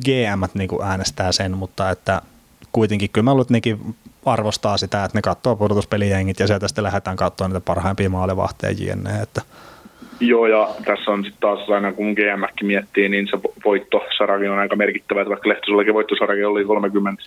GM 0.04 0.44
niinku 0.54 0.82
äänestää 0.82 1.32
sen, 1.32 1.56
mutta 1.56 1.90
että 1.90 2.22
kuitenkin 2.72 3.10
kyllä 3.10 3.24
mä 3.24 3.30
luulen, 3.30 3.42
että 3.42 3.52
nekin 3.52 3.94
arvostaa 4.24 4.76
sitä, 4.76 5.04
että 5.04 5.18
ne 5.18 5.22
katsoo 5.22 5.56
pudotuspelijengit 5.56 6.40
ja 6.40 6.46
sieltä 6.46 6.68
sitten 6.68 6.84
lähdetään 6.84 7.16
katsoa 7.16 7.48
niitä 7.48 7.60
parhaimpia 7.60 8.10
maalevahteja 8.10 8.74
jne. 8.78 9.22
Että 9.22 9.42
Joo, 10.22 10.46
ja 10.46 10.68
tässä 10.84 11.10
on 11.10 11.24
sitten 11.24 11.40
taas 11.40 11.70
aina, 11.70 11.92
kun 11.92 12.12
GM 12.12 12.66
miettii, 12.66 13.08
niin 13.08 13.28
se 13.30 13.38
voittosarakin 13.64 14.50
on 14.50 14.58
aika 14.58 14.76
merkittävä, 14.76 15.20
että 15.20 15.30
vaikka 15.30 15.48
Lehtosellakin 15.48 15.94
voittosarakin 15.94 16.46
oli 16.46 16.64
30, 16.64 17.22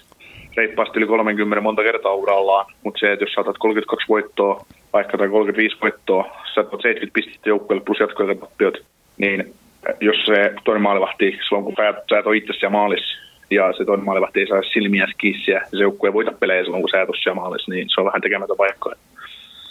reippaasti 0.57 0.99
yli 0.99 1.07
30 1.07 1.61
monta 1.61 1.83
kertaa 1.83 2.13
urallaan, 2.13 2.65
mutta 2.83 2.99
se, 2.99 3.11
että 3.11 3.25
jos 3.25 3.33
saatat 3.33 3.57
32 3.57 4.07
voittoa, 4.09 4.65
vaikka 4.93 5.17
tai 5.17 5.29
35 5.29 5.77
voittoa, 5.81 6.23
sä 6.53 6.61
oot 6.61 6.81
70 6.81 7.13
pistettä 7.13 7.49
joukkueelle 7.49 7.85
plus 7.85 7.97
tappiot, 8.39 8.77
niin 9.17 9.53
jos 9.99 10.25
se 10.25 10.53
toinen 10.63 10.81
maalivahti, 10.81 11.39
silloin 11.47 11.65
kun 11.65 11.73
sä, 11.77 11.93
sä 12.09 12.19
et 12.19 12.27
ole 12.27 12.37
itse 12.37 12.53
siellä 12.53 12.69
maalissa, 12.69 13.17
ja 13.51 13.73
se 13.73 13.85
toinen 13.85 14.05
maalivahti 14.05 14.39
ei 14.39 14.47
saa 14.47 14.61
silmiä 14.73 15.07
ja 15.47 15.61
se 15.69 15.77
joukkue 15.77 16.09
ei 16.09 16.13
voita 16.13 16.31
pelejä 16.31 16.63
silloin, 16.63 16.83
kun 16.83 16.89
sä 16.89 17.01
et 17.01 17.09
ole 17.09 17.17
siellä 17.17 17.41
maalissa, 17.41 17.71
niin 17.71 17.89
se 17.89 18.01
on 18.01 18.05
vähän 18.05 18.21
tekemätön 18.21 18.57
paikka. 18.57 18.91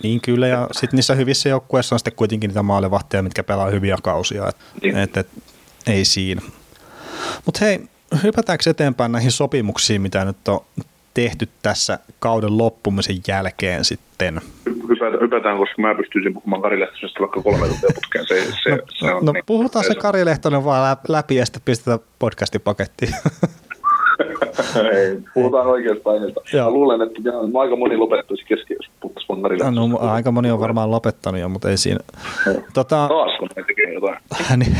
Niin 0.05 0.21
kyllä, 0.21 0.47
ja 0.47 0.69
sitten 0.73 0.97
niissä 0.97 1.15
hyvissä 1.15 1.49
joukkueissa 1.49 1.95
on 1.95 1.99
sitten 1.99 2.15
kuitenkin 2.17 2.49
niitä 2.49 2.63
maalevahteja, 2.63 3.23
mitkä 3.23 3.45
pelaa 3.45 3.71
hyviä 3.71 3.97
kausia, 4.03 4.49
et, 4.49 4.57
niin. 4.83 4.97
et, 4.97 5.17
et, 5.17 5.29
ei 5.87 6.05
siinä. 6.05 6.43
Mutta 7.45 7.65
hei, 7.65 7.81
hypätäänkö 8.23 8.71
eteenpäin 8.71 9.13
näihin 9.13 9.33
sopimuksiin, 9.33 10.03
mitä 10.03 10.25
nyt 10.25 10.49
on 10.49 10.61
tehty 11.15 11.49
tässä 11.63 11.99
kauden 12.19 12.59
loppumisen 12.59 13.17
jälkeen 13.29 13.85
sitten? 13.85 14.41
Hypätään, 14.67 15.21
hypätään 15.21 15.59
koska 15.59 15.83
mä 15.83 15.95
pystyisin 15.95 16.35
puhumaan 16.35 16.63
Kari 16.63 16.81
Lehtoisesta 16.81 17.21
vaikka 17.21 17.43
kolme 17.43 17.69
tuntia 17.69 17.91
putkeen. 17.95 18.27
Se, 18.27 18.45
se, 18.65 18.71
no, 18.71 18.79
se 18.89 19.15
on 19.15 19.25
no 19.25 19.33
niin, 19.33 19.45
puhutaan 19.47 19.85
se, 19.85 19.89
se 19.89 19.95
Kari 19.95 20.25
Lehtonen 20.25 20.65
vaan 20.65 20.97
läpi 21.09 21.37
ja 21.37 21.47
sitten 21.47 21.63
pistetään 21.65 21.99
podcastipakettiin. 22.19 23.15
Ei, 24.81 25.19
puhutaan 25.35 25.67
oikeasta 25.67 26.11
aiheesta. 26.11 26.41
Mä 26.55 26.71
luulen, 26.71 27.03
että 27.03 27.21
aika 27.61 27.77
moni 27.77 27.97
lopettaisi 27.97 28.45
kesken, 28.45 28.77
jos 28.81 28.91
puhuttaisiin 29.01 29.25
vaan 29.61 29.75
no, 29.75 29.99
aika 29.99 30.31
moni 30.31 30.51
on 30.51 30.61
varmaan 30.61 30.91
lopettanut 30.91 31.41
jo, 31.41 31.49
mutta 31.49 31.71
ei 31.71 31.77
siinä. 31.77 32.01
Tota, 32.75 33.09
Taas 33.09 33.39
kun 33.39 33.49
ne 33.57 33.65
tekee 33.65 33.95
jotain. 33.95 34.19
niin, 34.59 34.77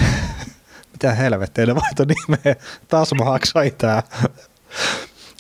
mitä 0.93 1.13
helvettiä, 1.15 1.67
ne 1.67 1.75
vaihto 1.75 2.05
nimeä. 2.05 2.57
Taas 2.89 3.15
mahaksai 3.19 3.71
tää. 3.79 4.03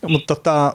mutta 0.09 0.35
tota, 0.35 0.75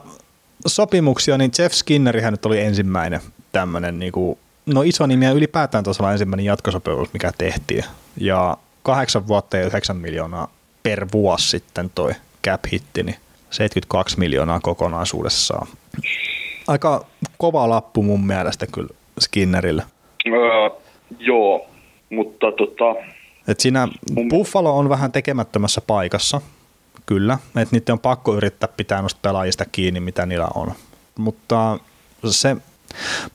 sopimuksia, 0.66 1.38
niin 1.38 1.50
Jeff 1.58 1.74
Skinnerihän 1.74 2.32
nyt 2.32 2.46
oli 2.46 2.60
ensimmäinen 2.60 3.20
tämmöinen 3.52 3.98
niinku, 3.98 4.38
no 4.66 4.82
iso 4.82 5.06
nimi 5.06 5.24
ja 5.24 5.32
ylipäätään 5.32 5.84
tuossa 5.84 6.12
ensimmäinen 6.12 6.46
jatkosopimus, 6.46 7.12
mikä 7.12 7.32
tehtiin. 7.38 7.84
Ja 8.16 8.56
kahdeksan 8.82 9.28
vuotta 9.28 9.56
ja 9.56 9.66
yhdeksän 9.66 9.96
miljoonaa 9.96 10.48
per 10.82 11.06
vuosi 11.12 11.48
sitten 11.48 11.90
toi 11.94 12.12
cap 12.46 12.60
hitti, 12.72 13.02
niin 13.02 13.16
72 13.50 14.18
miljoonaa 14.18 14.60
kokonaisuudessaan. 14.60 15.66
Aika 16.66 17.06
kova 17.38 17.68
lappu 17.68 18.02
mun 18.02 18.26
mielestä 18.26 18.66
kyllä 18.66 18.88
Skinnerille. 19.20 19.82
Öö, 20.26 20.70
joo, 21.18 21.66
mutta 22.10 22.46
tota... 22.52 22.84
Et 23.48 23.60
siinä 23.60 23.88
mun... 24.14 24.28
Buffalo 24.28 24.78
on 24.78 24.88
vähän 24.88 25.12
tekemättömässä 25.12 25.80
paikassa, 25.80 26.40
kyllä. 27.06 27.38
Että 27.56 27.76
niiden 27.76 27.92
on 27.92 27.98
pakko 27.98 28.34
yrittää 28.34 28.68
pitää 28.76 29.00
noista 29.00 29.18
pelaajista 29.22 29.64
kiinni, 29.64 30.00
mitä 30.00 30.26
niillä 30.26 30.48
on. 30.54 30.72
Mutta 31.18 31.78
se, 32.26 32.56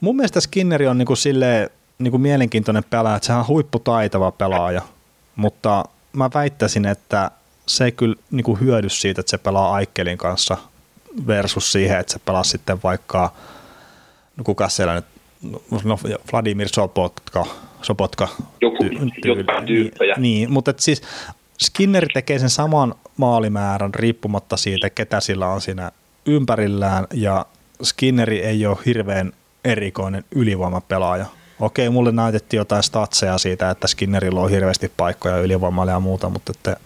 mun 0.00 0.16
mielestä 0.16 0.40
Skinneri 0.40 0.86
on 0.86 0.98
niinku 0.98 1.16
silleen, 1.16 1.70
niinku 1.98 2.18
mielenkiintoinen 2.18 2.84
pelaaja, 2.90 3.16
että 3.16 3.26
sehän 3.26 3.40
on 3.40 3.48
huipputaitava 3.48 4.30
pelaaja, 4.30 4.82
mutta 5.36 5.84
mä 6.12 6.30
väittäisin, 6.34 6.86
että 6.86 7.30
se 7.66 7.84
ei 7.84 7.92
kyllä 7.92 8.14
niin 8.30 8.44
kuin 8.44 8.60
hyödy 8.60 8.88
siitä, 8.88 9.20
että 9.20 9.30
se 9.30 9.38
pelaa 9.38 9.72
Aikkelin 9.74 10.18
kanssa 10.18 10.56
versus 11.26 11.72
siihen, 11.72 11.98
että 11.98 12.12
se 12.12 12.18
pelaa 12.18 12.44
sitten 12.44 12.78
vaikka, 12.84 13.32
no 14.36 14.44
kuka 14.44 14.68
siellä 14.68 14.94
nyt, 14.94 15.04
no 15.84 15.98
Vladimir 16.32 16.68
Sopotka, 16.68 17.46
Sopotka 17.82 18.28
Joku, 18.60 18.84
ty- 18.84 19.66
tyyppejä. 19.66 20.14
Niin, 20.14 20.22
niin, 20.22 20.52
mutta 20.52 20.74
siis 20.78 21.02
Skinner 21.58 22.06
tekee 22.14 22.38
sen 22.38 22.50
saman 22.50 22.94
maalimäärän 23.16 23.94
riippumatta 23.94 24.56
siitä, 24.56 24.90
ketä 24.90 25.20
sillä 25.20 25.46
on 25.46 25.60
siinä 25.60 25.90
ympärillään, 26.26 27.06
ja 27.14 27.46
Skinneri 27.82 28.40
ei 28.40 28.66
ole 28.66 28.78
hirveän 28.86 29.32
erikoinen 29.64 30.24
ylivoimapelaaja. 30.34 31.26
Okei, 31.60 31.90
mulle 31.90 32.12
näytettiin 32.12 32.58
jotain 32.58 32.82
statseja 32.82 33.38
siitä, 33.38 33.70
että 33.70 33.86
Skinnerilla 33.86 34.40
on 34.40 34.50
hirveästi 34.50 34.92
paikkoja 34.96 35.38
ylivoimalle 35.38 35.92
ja 35.92 36.00
muuta, 36.00 36.28
mutta 36.28 36.52
että 36.56 36.76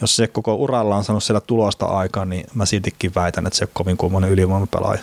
jos 0.00 0.16
se 0.16 0.26
koko 0.26 0.54
uralla 0.54 0.96
on 0.96 1.04
saanut 1.04 1.24
siellä 1.24 1.40
tulosta 1.40 1.86
aikaa, 1.86 2.24
niin 2.24 2.44
mä 2.54 2.66
siltikin 2.66 3.14
väitän, 3.14 3.46
että 3.46 3.56
se 3.56 3.64
on 3.64 3.70
kovin 3.72 3.96
kummonen 3.96 4.30
ylivoimapelaaja. 4.30 5.00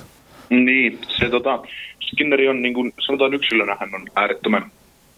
Niin, 0.50 1.00
se 1.08 1.30
tota, 1.30 1.60
Skinneri 2.02 2.50
on 2.50 2.62
niin 2.62 2.74
kuin, 2.74 2.94
sanotaan 3.00 3.34
yksilönä 3.34 3.78
hän 3.80 3.96
on 3.96 4.08
äärettömän 4.16 4.72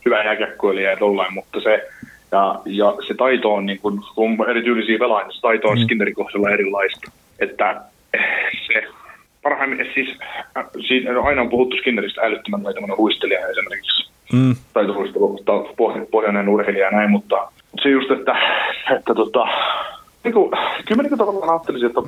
hyvä 0.06 0.24
jääkiekkoilija 0.24 0.89
ja 0.89 0.98
tollain, 0.98 1.34
mutta 1.34 1.60
se, 1.62 1.89
ja, 2.32 2.62
ja 2.65 2.96
se 3.08 3.13
taito 3.13 3.53
on, 3.53 3.65
niin 3.65 3.80
kuin, 3.80 4.00
kun 4.15 4.42
on 4.42 4.50
erityylisiä 4.50 5.00
pelaajia, 5.00 5.27
niin 5.27 5.36
se 5.36 5.42
taito 5.42 5.68
on 5.68 5.77
mm. 5.77 5.84
Skinnerin 5.84 6.15
kohdalla 6.15 6.50
erilaista. 6.50 7.12
Että 7.39 7.82
se 8.68 8.84
parhaimmin, 9.44 9.89
siis, 9.94 10.18
siis 10.88 11.03
aina 11.24 11.42
on 11.42 11.50
puhuttu 11.50 11.77
Skinneristä 11.77 12.22
älyttömän 12.22 12.63
laitamana 12.63 12.96
huistelija 12.96 13.48
esimerkiksi. 13.48 14.10
Mm. 14.34 14.56
Taitohuistelu, 14.74 15.39
pohjainen 16.12 16.50
urheilija 16.50 16.86
ja 16.86 16.92
näin, 16.92 17.12
mutta 17.12 17.51
se 17.82 17.89
just, 17.89 18.12
että, 18.12 18.36
että 18.96 19.15
tota, 19.15 19.48
niin 20.24 20.34
kuin, 20.34 20.51
kyllä 20.86 21.01
mä 21.01 21.10
niin 21.10 21.18
tavallaan 21.18 21.50
ajattelisin, 21.50 21.88
että 21.88 22.01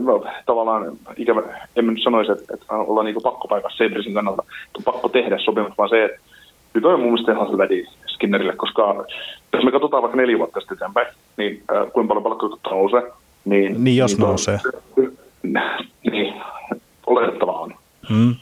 no, 0.00 0.24
tavallaan 0.46 0.98
ikävä, 1.16 1.42
en 1.76 1.84
mä 1.84 1.92
nyt 1.92 2.02
sanoisi, 2.02 2.32
että, 2.32 2.54
että 2.54 2.74
ollaan 2.74 3.06
niin 3.06 3.22
pakko 3.22 3.48
paikassa 3.48 3.84
Sabresin 3.84 4.14
kannalta, 4.14 4.42
että 4.42 4.78
on 4.78 4.92
pakko 4.92 5.08
tehdä 5.08 5.38
sopimus, 5.38 5.78
vaan 5.78 5.88
se, 5.88 6.04
että 6.04 6.20
toi 6.82 6.94
on 6.94 7.00
mun 7.00 7.12
mielestä 7.12 7.32
ihan 7.32 7.52
hyvä 7.52 7.64
Skinnerille, 8.06 8.56
koska 8.56 9.04
jos 9.52 9.64
me 9.64 9.72
katsotaan 9.72 10.02
vaikka 10.02 10.16
neljä 10.16 10.38
vuotta 10.38 10.60
sitten 10.60 10.76
eteenpäin, 10.76 11.06
niin 11.36 11.62
äh, 11.72 11.92
kuinka 11.92 12.08
paljon 12.08 12.22
palkkakatto 12.22 12.70
nousee, 12.70 13.02
niin... 13.44 13.84
Niin, 13.84 13.96
jos 13.96 14.18
nousee. 14.18 14.58
niin, 16.10 16.34
oletettavaa 17.06 17.60
on. 17.60 17.74
Mm. 18.10 18.34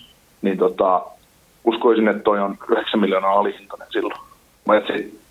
Niin 0.42 0.58
tota, 0.58 1.02
uskoisin, 1.64 2.08
että 2.08 2.22
toi 2.22 2.40
on 2.40 2.58
9 2.70 3.00
miljoonaa 3.00 3.32
alihintainen 3.32 3.88
silloin. 3.90 4.20
Mä 4.66 4.76
et, 4.76 4.84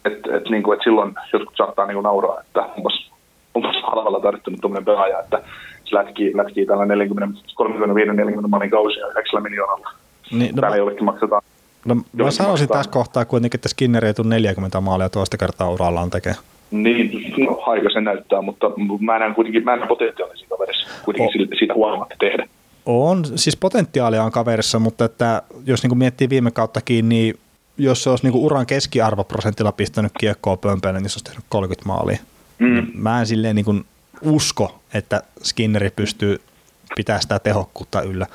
et, 0.05 0.13
et, 0.13 0.49
niin 0.49 0.63
kuin, 0.63 0.77
et 0.77 0.83
silloin 0.83 1.15
jotkut 1.33 1.57
saattaa 1.57 1.85
niin 1.87 1.95
kuin 1.95 2.03
nauraa, 2.03 2.39
että 2.41 2.61
onpas, 2.61 3.11
onpas 3.53 3.75
halvalla 3.83 4.19
tarvittu 4.19 4.51
nyt 4.51 4.61
tuommoinen 4.61 4.85
pelaaja, 4.85 5.19
että 5.19 5.41
se 5.83 5.95
lätkii, 5.95 6.37
lätkii 6.37 6.65
tällä 6.65 6.85
40, 6.85 7.39
35-40 8.43 8.47
manin 8.47 8.69
kausia 8.69 9.07
9 9.07 9.43
miljoonalla. 9.43 9.89
Niin, 10.31 10.55
no, 10.55 10.61
Täällä 10.61 10.77
jollekin 10.77 11.05
maksetaan. 11.05 11.41
no, 11.85 11.95
mä 12.13 12.31
sanoisin 12.31 12.67
tässä 12.67 12.91
kohtaa 12.91 13.25
kuitenkin, 13.25 13.57
että 13.57 13.69
Skinner 13.69 14.05
ei 14.05 14.13
tule 14.13 14.27
40 14.27 14.81
maalia 14.81 15.09
toista 15.09 15.37
kertaa 15.37 15.69
urallaan 15.69 16.09
tekee. 16.09 16.33
Niin, 16.71 17.33
no, 17.45 17.59
aika 17.65 17.89
se 17.93 18.01
näyttää, 18.01 18.41
mutta 18.41 18.71
mä 18.99 19.19
näen 19.19 19.35
kuitenkin, 19.35 19.63
mä 19.63 19.75
näen 19.75 19.87
potentiaalisia 19.87 20.47
kaverissa 20.49 20.87
kuitenkin 21.05 21.27
Oh. 21.27 21.31
siitä, 21.33 21.55
siitä 21.59 21.73
huolimatta 21.73 22.15
tehdä. 22.19 22.47
On, 22.85 23.25
siis 23.35 23.57
potentiaalia 23.57 24.23
on 24.23 24.31
kaverissa, 24.31 24.79
mutta 24.79 25.05
että 25.05 25.41
jos 25.65 25.83
niin 25.83 25.97
miettii 25.97 26.29
viime 26.29 26.51
kauttakin, 26.51 27.09
niin 27.09 27.35
jos 27.77 28.03
se 28.03 28.09
olisi 28.09 28.23
niin 28.23 28.35
uran 28.35 28.65
keskiarvoprosentilla 28.65 29.71
pistänyt 29.71 30.11
kiekkoa 30.19 30.57
pömpeille, 30.57 30.99
niin 30.99 31.09
se 31.09 31.15
olisi 31.15 31.25
tehnyt 31.25 31.45
30 31.49 31.87
maalia. 31.87 32.19
Mm. 32.59 32.87
Mä 32.93 33.19
en 33.19 33.27
silleen 33.27 33.55
niin 33.55 33.65
kuin 33.65 33.85
usko, 34.21 34.79
että 34.93 35.23
Skinneri 35.43 35.89
pystyy 35.89 36.41
pitämään 36.95 37.21
sitä 37.21 37.39
tehokkuutta 37.39 38.01
yllä. 38.01 38.27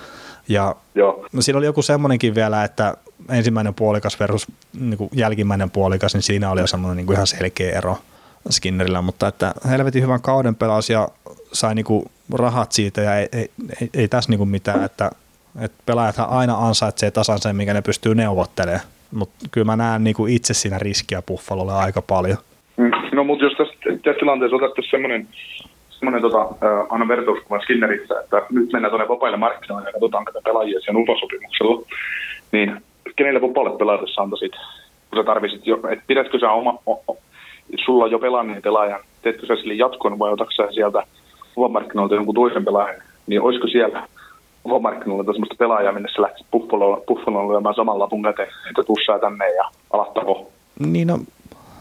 Ja 0.48 0.76
Joo, 0.94 1.26
no 1.32 1.42
siinä 1.42 1.58
oli 1.58 1.66
joku 1.66 1.82
semmoinenkin 1.82 2.34
vielä, 2.34 2.64
että 2.64 2.94
ensimmäinen 3.28 3.74
puolikas 3.74 4.20
versus 4.20 4.46
niin 4.80 4.98
kuin 4.98 5.10
jälkimmäinen 5.12 5.70
puolikas, 5.70 6.14
niin 6.14 6.22
siinä 6.22 6.50
oli 6.50 6.60
jo 6.60 6.66
semmoinen 6.66 6.96
niin 6.96 7.06
kuin 7.06 7.14
ihan 7.14 7.26
selkeä 7.26 7.78
ero 7.78 7.98
Skinnerillä, 8.50 9.02
mutta 9.02 9.28
että 9.28 9.54
helvetin 9.70 10.02
hyvän 10.02 10.22
kauden 10.22 10.54
pelasi 10.54 10.92
ja 10.92 11.08
sai 11.52 11.74
niin 11.74 11.84
kuin 11.84 12.10
rahat 12.32 12.72
siitä 12.72 13.00
ja 13.00 13.18
ei, 13.18 13.28
ei, 13.32 13.50
ei, 13.80 13.90
ei 13.94 14.08
tässä 14.08 14.30
niin 14.30 14.38
kuin 14.38 14.48
mitään, 14.48 14.84
että, 14.84 15.10
että 15.60 15.82
pelaajathan 15.86 16.28
aina 16.28 16.54
ansaitsee 16.54 17.10
tasan 17.10 17.40
sen, 17.40 17.56
mikä 17.56 17.74
ne 17.74 17.82
pystyy 17.82 18.14
neuvottelemaan, 18.14 18.86
mutta 19.12 19.34
kyllä 19.50 19.64
mä 19.64 19.76
näen 19.76 20.04
niin 20.04 20.16
kuin 20.16 20.32
itse 20.32 20.54
siinä 20.54 20.78
riskiä 20.78 21.22
Buffalolle 21.22 21.72
aika 21.72 22.02
paljon. 22.02 22.38
Mm, 22.76 22.90
No 23.12 23.24
mutta 23.24 23.44
jos 23.44 23.54
tässä, 23.58 23.74
tässä 23.82 24.20
tilanteessa 24.20 24.56
otettaisiin 24.56 24.90
semmoinen, 24.90 25.28
semmoinen 25.90 26.22
tota, 26.22 26.40
äh, 26.40 26.86
anna 26.90 27.08
vertauskuva 27.08 27.60
Skinnerissä, 27.60 28.20
että 28.20 28.42
nyt 28.50 28.72
mennään 28.72 28.90
tuonne 28.90 29.08
vapaille 29.08 29.36
markkinoille 29.36 29.88
ja 29.88 29.92
katsotaan 29.92 30.24
tätä 30.24 30.40
pelaajia 30.44 30.80
siellä 30.80 31.00
upasopimuksella, 31.00 31.86
niin 32.52 32.82
kenelle 33.16 33.40
vapaalle 33.40 33.78
pelaajassa 33.78 34.22
antaisit, 34.22 34.52
kun 35.10 35.18
sä 35.18 35.24
tarvisit 35.24 35.66
jo, 35.66 35.80
että 35.90 36.04
pidätkö 36.06 36.38
sä 36.38 36.50
oma, 36.50 36.78
o, 36.86 36.92
o, 37.08 37.18
sulla 37.84 38.06
jo 38.06 38.18
pelanneen 38.18 38.62
pelaajan, 38.62 39.00
teetkö 39.22 39.46
sä 39.46 39.56
sille 39.56 39.74
jatkon 39.74 40.18
vai 40.18 40.32
otatko 40.32 40.52
sä 40.52 40.72
sieltä 40.74 41.02
vapamarkkinoilta 41.56 42.14
jonkun 42.14 42.34
toisen 42.34 42.64
pelaajan, 42.64 43.02
niin 43.26 43.40
olisiko 43.40 43.66
siellä 43.68 44.08
vapamarkkinoilta 44.64 45.32
semmoista 45.32 45.54
pelaajaa, 45.58 45.92
minne 45.92 46.08
sä 46.08 46.22
lähtisit 46.22 46.46
Buffaloon, 46.50 47.02
Buffaloon 47.06 47.48
lyömään 47.48 47.74
saman 47.74 47.98
lapun 47.98 48.22
käteen, 48.22 48.48
että 48.68 48.82
tussaa 48.82 49.18
tänne 49.18 49.54
ja 49.54 49.64
alattako 49.92 50.50
Niin 50.78 51.08
no, 51.08 51.18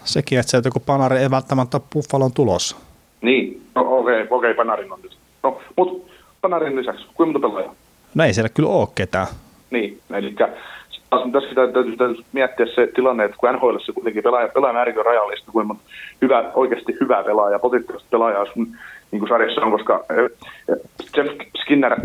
sekin, 0.04 0.40
että 0.40 0.52
se, 0.52 0.58
että 0.58 0.68
joku 0.68 0.80
panari 0.86 1.18
ei 1.18 1.32
välttämättä 1.32 1.78
ole 1.78 1.84
Buffalon 1.94 2.34
tulossa. 2.34 2.78
Niin, 3.22 3.62
no 3.76 3.82
okei, 3.82 4.24
okay, 4.24 4.38
okei, 4.38 4.54
Panarin 4.54 4.94
on 4.94 5.00
nyt. 5.04 5.18
No, 5.44 5.62
mutta 5.78 6.12
Panarin 6.42 6.76
lisäksi, 6.76 7.06
kuinka 7.14 7.40
monta 7.40 7.50
pelaajaa? 7.50 7.76
No 8.16 8.24
ei 8.24 8.34
siellä 8.34 8.50
kyllä 8.50 8.70
ole 8.70 8.88
ketään. 8.96 9.28
Niin, 9.72 10.00
eli 10.14 10.36
taas 11.12 11.32
tässä 11.32 11.56
täytyy, 11.56 11.74
täytyy, 11.74 11.98
täytyy 11.98 12.24
miettiä 12.32 12.66
se 12.76 12.88
tilanne, 12.96 13.24
että 13.24 13.38
kun 13.38 13.54
NHL 13.54 13.78
se 13.86 13.92
kuitenkin 13.92 14.24
pelaaja, 14.24 14.48
pelaajamäärikö 14.48 15.00
on 15.00 15.06
rajallista, 15.06 15.52
kuinka 15.52 15.68
monta 15.68 15.84
hyvä, 16.22 16.52
oikeasti 16.54 16.98
hyvää 17.02 17.24
pelaajaa, 17.24 17.60
potentiaalista 17.60 18.10
pelaajaa 18.12 18.46
sun 18.54 18.68
niin 19.12 19.20
kuin 19.20 19.30
sarjassa 19.30 19.62
on, 19.62 19.72
koska 19.72 20.06
eh, 20.10 20.30
Jeff 21.18 21.30
Skinner 21.62 21.96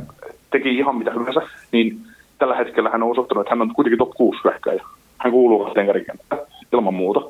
teki 0.50 0.78
ihan 0.78 0.96
mitä 0.96 1.10
hyvänsä, 1.10 1.40
niin 1.72 2.00
tällä 2.38 2.56
hetkellä 2.56 2.90
hän 2.90 3.02
on 3.02 3.10
osoittanut, 3.10 3.42
että 3.42 3.54
hän 3.54 3.62
on 3.62 3.74
kuitenkin 3.74 3.98
top 3.98 4.10
6 4.10 4.40
hyökkäjä. 4.44 4.84
Hän 5.18 5.32
kuuluu 5.32 5.64
kahteen 5.64 5.86
kärkikentään 5.86 6.40
ilman 6.72 6.94
muuta. 6.94 7.20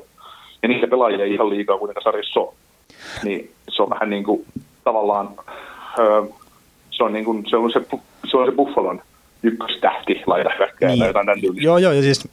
Ja 0.63 0.69
niitä 0.69 0.87
pelaajia 0.87 1.25
ei 1.25 1.33
ihan 1.33 1.49
liikaa 1.49 1.77
kuitenkaan 1.77 2.03
sarjassa 2.03 2.39
ole. 2.39 2.53
Niin 3.23 3.51
se 3.69 3.83
on 3.83 3.89
vähän 3.89 4.09
niin 4.09 4.23
kuin 4.23 4.45
tavallaan, 4.83 5.29
öö, 5.99 6.23
se 6.91 7.03
on, 7.03 7.13
niin 7.13 7.25
kuin, 7.25 7.45
se, 7.49 7.57
on 7.57 7.71
se, 7.71 7.81
se 8.31 8.37
on 8.37 8.45
se 8.45 8.51
Buffalon 8.51 9.01
ykköstähti 9.43 10.21
laita 10.25 10.49
hyökkäjä 10.59 10.89
niin. 10.89 10.99
tai 10.99 11.09
jotain 11.09 11.25
tämän 11.25 11.41
tyylistä. 11.41 11.65
Joo, 11.65 11.77
joo, 11.77 11.91
ja 11.91 12.01
siis 12.01 12.27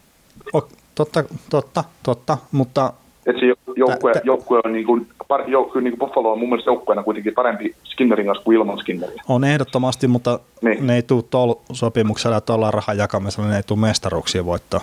o, 0.55 0.69
totta, 0.95 1.25
totta, 1.51 1.85
totta, 2.03 2.39
mutta 2.53 2.93
Että 3.27 3.41
se 3.41 3.47
joukkue, 3.77 4.13
joukkue 4.25 4.61
on 4.65 4.73
niin 4.73 4.87
kuin, 4.87 5.07
par, 5.29 5.51
joukkue, 5.51 5.83
niin 5.83 5.99
kuin 5.99 6.09
Buffalo 6.09 6.33
on 6.33 6.39
mun 6.39 6.49
mielestä 6.49 6.71
joukkueena 6.71 7.03
kuitenkin 7.03 7.35
parempi 7.35 7.75
Skinnerin 7.85 8.27
kanssa 8.27 8.45
kuin 8.45 8.57
ilman 8.57 8.79
Skinneriä. 8.79 9.23
on 9.29 9.45
ehdottomasti, 9.45 10.09
mutta 10.09 10.39
Niin. 10.63 10.87
ne 10.87 10.95
ei 10.95 11.03
tule 11.03 11.25
tuolla 11.31 11.57
sopimuksella 11.73 12.37
ja 12.37 12.41
tuolla 12.41 12.71
rahan 12.71 12.99
jakamisella, 12.99 13.49
ne 13.49 13.57
ei 13.57 13.63
tule 13.63 13.79
mestaruuksia 13.81 14.45
voittaa. 14.47 14.81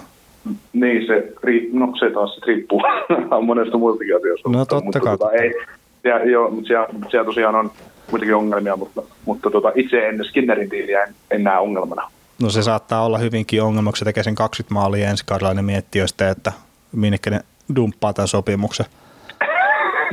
Niin, 0.74 1.08
se, 1.08 1.34
no 1.74 1.94
se 2.00 2.10
taas 2.10 2.36
se 2.36 2.42
riippuu 2.48 2.82
monesta 3.46 3.78
muistakin 3.78 4.16
asioista. 4.18 4.50
No, 4.50 4.66
totta 4.66 4.84
mutta, 4.84 5.00
kai, 5.00 5.18
Tota, 5.18 5.32
ei, 5.32 5.54
siellä, 6.02 6.24
joo, 6.26 6.50
mutta 6.50 6.68
siellä, 6.68 6.88
siellä, 7.10 7.26
tosiaan 7.26 7.56
on 7.56 7.72
kuitenkin 8.10 8.36
ongelmia, 8.36 8.76
mutta, 8.76 9.02
mutta 9.26 9.52
tota, 9.52 9.72
itse 9.76 10.08
en 10.10 10.26
Skinnerin 10.26 10.70
tiiliä 10.70 11.04
en, 11.04 11.14
en 11.32 11.44
näe 11.44 11.58
ongelmana. 11.58 12.12
No 12.42 12.50
se 12.50 12.64
saattaa 12.64 13.06
olla 13.06 13.18
hyvinkin 13.18 13.62
ongelma, 13.64 13.92
kun 13.92 13.98
se 13.98 14.06
tekee 14.06 14.24
sen 14.24 14.36
20 14.36 14.74
maalia 14.74 15.10
ensi 15.10 15.24
kaudella, 15.26 15.54
niin 15.54 15.66
miettii 15.66 16.00
jo 16.02 16.08
sitten, 16.08 16.28
että 16.28 16.52
minnekä 16.92 17.30
ne 17.30 17.40
dumppaa 17.76 18.14
tämän 18.14 18.28
sopimuksen. 18.28 18.86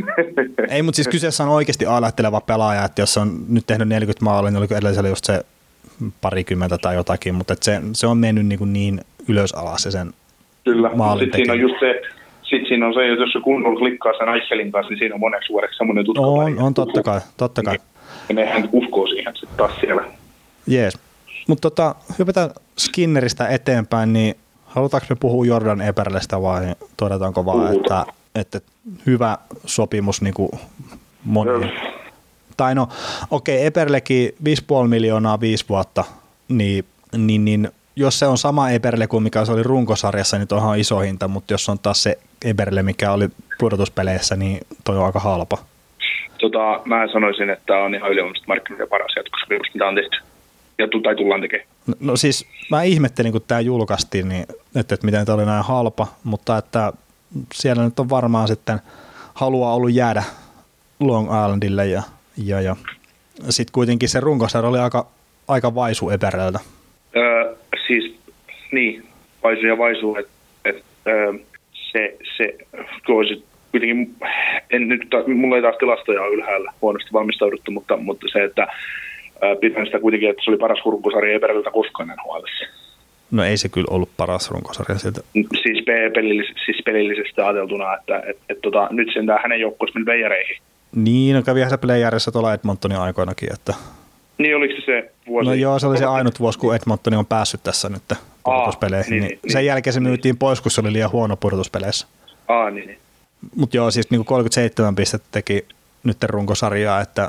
Ei, 0.71 0.83
mutta 0.83 0.97
siis 0.97 1.09
kyseessä 1.09 1.45
on 1.45 1.51
oikeasti 1.51 1.87
aletteleva 1.87 2.41
pelaaja, 2.41 2.85
että 2.85 3.03
jos 3.03 3.17
on 3.17 3.45
nyt 3.49 3.67
tehnyt 3.67 3.89
40 3.89 4.25
maalia, 4.25 4.51
niin 4.51 4.59
oliko 4.59 4.75
edellisellä 4.75 5.09
just 5.09 5.25
se 5.25 5.45
parikymmentä 6.21 6.79
tai 6.79 6.95
jotakin, 6.95 7.35
mutta 7.35 7.55
se, 7.61 7.81
se 7.93 8.07
on 8.07 8.19
mennyt 8.19 8.47
niin, 8.47 8.59
kuin 8.59 8.73
niin 8.73 9.01
ylös 9.29 9.53
alas 9.53 9.83
se 9.83 9.91
sen 9.91 10.13
Kyllä, 10.65 10.91
sitten 11.19 11.39
siinä 11.39 11.53
on 11.53 11.61
just 11.61 11.75
se, 11.81 12.03
sit 12.43 12.69
siinä 12.69 12.87
on 12.87 12.95
se, 12.95 13.13
että 13.13 13.23
jos 13.25 13.33
se 13.33 13.41
kunnolla 13.41 13.79
klikkaa 13.79 14.13
sen 14.19 14.29
Aichelin 14.29 14.73
kanssa, 14.73 14.91
niin 14.91 14.99
siinä 14.99 15.15
on 15.15 15.21
moneksi 15.21 15.53
vuodeksi 15.53 15.77
semmoinen 15.77 16.05
tutka. 16.05 16.21
on, 16.21 16.59
on 16.59 16.75
totta 16.75 17.03
kai, 17.03 17.21
totta 17.37 17.63
kai. 17.63 17.79
Ja 18.29 18.35
nehän 18.35 18.69
uskoo 18.73 19.07
siihen 19.07 19.37
sitten 19.37 19.57
taas 19.57 19.73
siellä. 19.81 20.05
Jees. 20.67 20.99
Mutta 21.49 21.71
tota, 21.71 21.95
hypätään 22.19 22.51
Skinneristä 22.79 23.49
eteenpäin, 23.49 24.13
niin 24.13 24.35
halutaanko 24.67 25.07
me 25.11 25.17
puhua 25.21 25.47
Jordan 25.47 25.81
Eberlestä 25.81 26.43
vai 26.43 26.75
todetaanko 26.97 27.45
vaan, 27.45 27.69
Puhutaan. 27.69 28.01
että, 28.01 28.13
että 28.35 28.61
hyvä 29.07 29.38
sopimus 29.67 30.23
niin 30.23 30.35
kuin 30.35 30.51
moni. 31.25 31.51
Öö. 31.51 31.69
Tai 32.57 32.75
no, 32.75 32.88
okei, 33.31 33.57
okay, 33.57 33.67
Eberlekin 33.67 34.29
5,5 34.29 34.88
miljoonaa 34.88 35.41
viisi 35.41 35.64
vuotta, 35.69 36.05
niin, 36.49 36.85
niin, 37.17 37.45
niin 37.45 37.69
jos 37.97 38.19
se 38.19 38.27
on 38.27 38.38
sama 38.38 38.71
Eberle 38.71 39.07
kuin 39.07 39.23
mikä 39.23 39.45
se 39.45 39.53
oli 39.53 39.62
runkosarjassa, 39.62 40.38
niin 40.38 40.49
tuohon 40.49 40.71
on 40.71 40.79
iso 40.79 40.99
hinta, 40.99 41.29
mutta 41.29 41.55
jos 41.55 41.69
on 41.69 41.79
taas 41.79 42.03
se 42.03 42.19
Eberle, 42.45 42.83
mikä 42.83 43.12
oli 43.12 43.29
pudotuspeleissä, 43.59 44.37
niin 44.37 44.61
toi 44.85 44.99
on 44.99 45.07
aika 45.07 45.21
halpa. 45.21 45.59
Tota, 46.38 46.81
mä 46.85 47.09
sanoisin, 47.12 47.51
että 47.51 47.77
on 47.77 47.95
ihan 47.95 48.11
ylivoimaisesti 48.11 48.49
markkinoiden 48.49 48.88
paras 48.88 49.12
jatkosopimus, 49.17 49.75
mitä 49.75 49.87
on 49.87 49.95
tehty. 49.95 50.17
Ja 50.79 50.88
tai 51.03 51.17
tullaan 51.17 51.41
tekemään. 51.41 51.69
No, 51.87 51.95
no 52.01 52.17
siis 52.17 52.47
mä 52.71 52.83
ihmettelin, 52.83 53.33
kun 53.33 53.41
tämä 53.49 53.61
julkaistiin, 53.61 54.29
niin, 54.29 54.43
että, 54.77 54.95
että 54.95 55.07
miten 55.07 55.27
tämä 55.27 55.37
oli 55.37 55.47
näin 55.47 55.64
halpa, 55.64 56.07
mutta 56.25 56.59
että 56.59 56.93
siellä 57.55 57.85
nyt 57.85 57.99
on 57.99 58.11
varmaan 58.11 58.49
sitten 58.49 58.79
halua 59.35 59.73
ollut 59.73 59.93
jäädä 59.93 60.23
Long 61.01 61.27
Islandille 61.27 61.87
ja, 61.87 62.03
ja, 62.45 62.61
ja 62.61 62.77
sitten 63.49 63.73
kuitenkin 63.73 64.09
se 64.09 64.21
runkosarja 64.21 64.69
oli 64.69 64.79
aika, 64.79 65.07
aika 65.49 65.75
vaisu 65.75 66.11
Ebereltä. 66.11 66.59
Öö, 67.17 67.57
siis, 67.87 68.14
niin, 68.73 69.07
vaisu 69.43 69.67
ja 69.67 69.79
vaisu, 69.79 70.17
että 70.17 70.33
et, 70.64 70.85
öö, 71.07 71.33
se, 71.93 72.17
se 72.37 72.55
olisi 73.09 73.45
kuitenkin, 73.71 74.17
en 74.71 74.88
nyt, 74.88 75.03
mulla 75.27 75.57
ei 75.57 75.62
taas 75.62 75.77
tilastoja 75.79 76.27
ylhäällä 76.27 76.73
huonosti 76.83 77.12
valmistauduttu, 77.12 77.71
mutta, 77.71 77.97
mutta 77.97 78.27
se, 78.33 78.45
että 78.45 78.67
pidän 79.61 79.87
sitä 79.87 80.01
kuitenkin, 80.01 80.31
että 80.31 80.43
se 80.45 80.51
oli 80.51 80.59
paras 80.59 80.85
runkosarja 80.85 81.35
Ebereltä 81.35 81.71
koskaan 81.71 82.09
nhl 82.09 82.45
No 83.31 83.45
ei 83.45 83.57
se 83.57 83.69
kyllä 83.69 83.87
ollut 83.91 84.09
paras 84.17 84.51
runkosarja 84.51 84.99
siltä. 84.99 85.21
siis, 85.33 85.85
pe- 85.87 86.11
pelillis- 86.11 86.64
siis 86.64 86.83
pelillisesti 86.85 87.41
ajateltuna, 87.41 87.95
että 87.95 88.23
et, 88.27 88.38
et, 88.49 88.59
tota, 88.62 88.88
nyt 88.91 89.09
sen 89.14 89.27
hänen 89.43 89.61
joukkueessa 89.61 89.99
meni 89.99 90.07
veijareihin. 90.07 90.57
Niin, 90.95 91.37
no 91.37 91.43
kävihän 91.43 91.71
se 91.71 91.77
playerissa 91.77 92.33
tuolla 92.33 92.55
Edmontonin 92.55 92.99
aikoinakin, 92.99 93.53
että 93.53 93.75
Niin 94.38 94.57
oliko 94.57 94.75
se 94.81 94.85
se 94.87 95.11
vuosi? 95.27 95.47
no 95.49 95.55
joo, 95.55 95.79
se 95.79 95.87
oli 95.87 95.99
se 95.99 96.05
ainut 96.05 96.41
vuosi, 96.41 96.59
kun 96.59 96.75
Edmontoni 96.77 97.17
on 97.17 97.27
päässyt 97.27 97.62
tässä 97.62 97.88
nyt 97.88 98.03
pudotuspeleihin. 98.45 99.11
niin, 99.11 99.23
niin, 99.23 99.38
niin, 99.43 99.53
sen 99.53 99.67
jälkeen 99.67 99.95
se 99.95 100.01
niin. 100.01 100.09
myytiin 100.09 100.37
pois, 100.38 100.61
kun 100.61 100.71
se 100.71 100.81
oli 100.81 100.93
liian 100.93 101.12
huono 101.12 101.37
pudotuspeleissä. 101.37 102.07
Aa, 102.49 102.71
niin, 102.71 102.87
niin. 102.87 102.99
Mutta 103.57 103.77
joo, 103.77 103.91
siis 103.91 104.11
niin 104.11 104.25
37 104.25 104.95
pistettä 104.97 105.29
teki 105.33 105.67
nyt 106.05 106.23
runkosarjaa, 106.25 107.01
että 107.01 107.29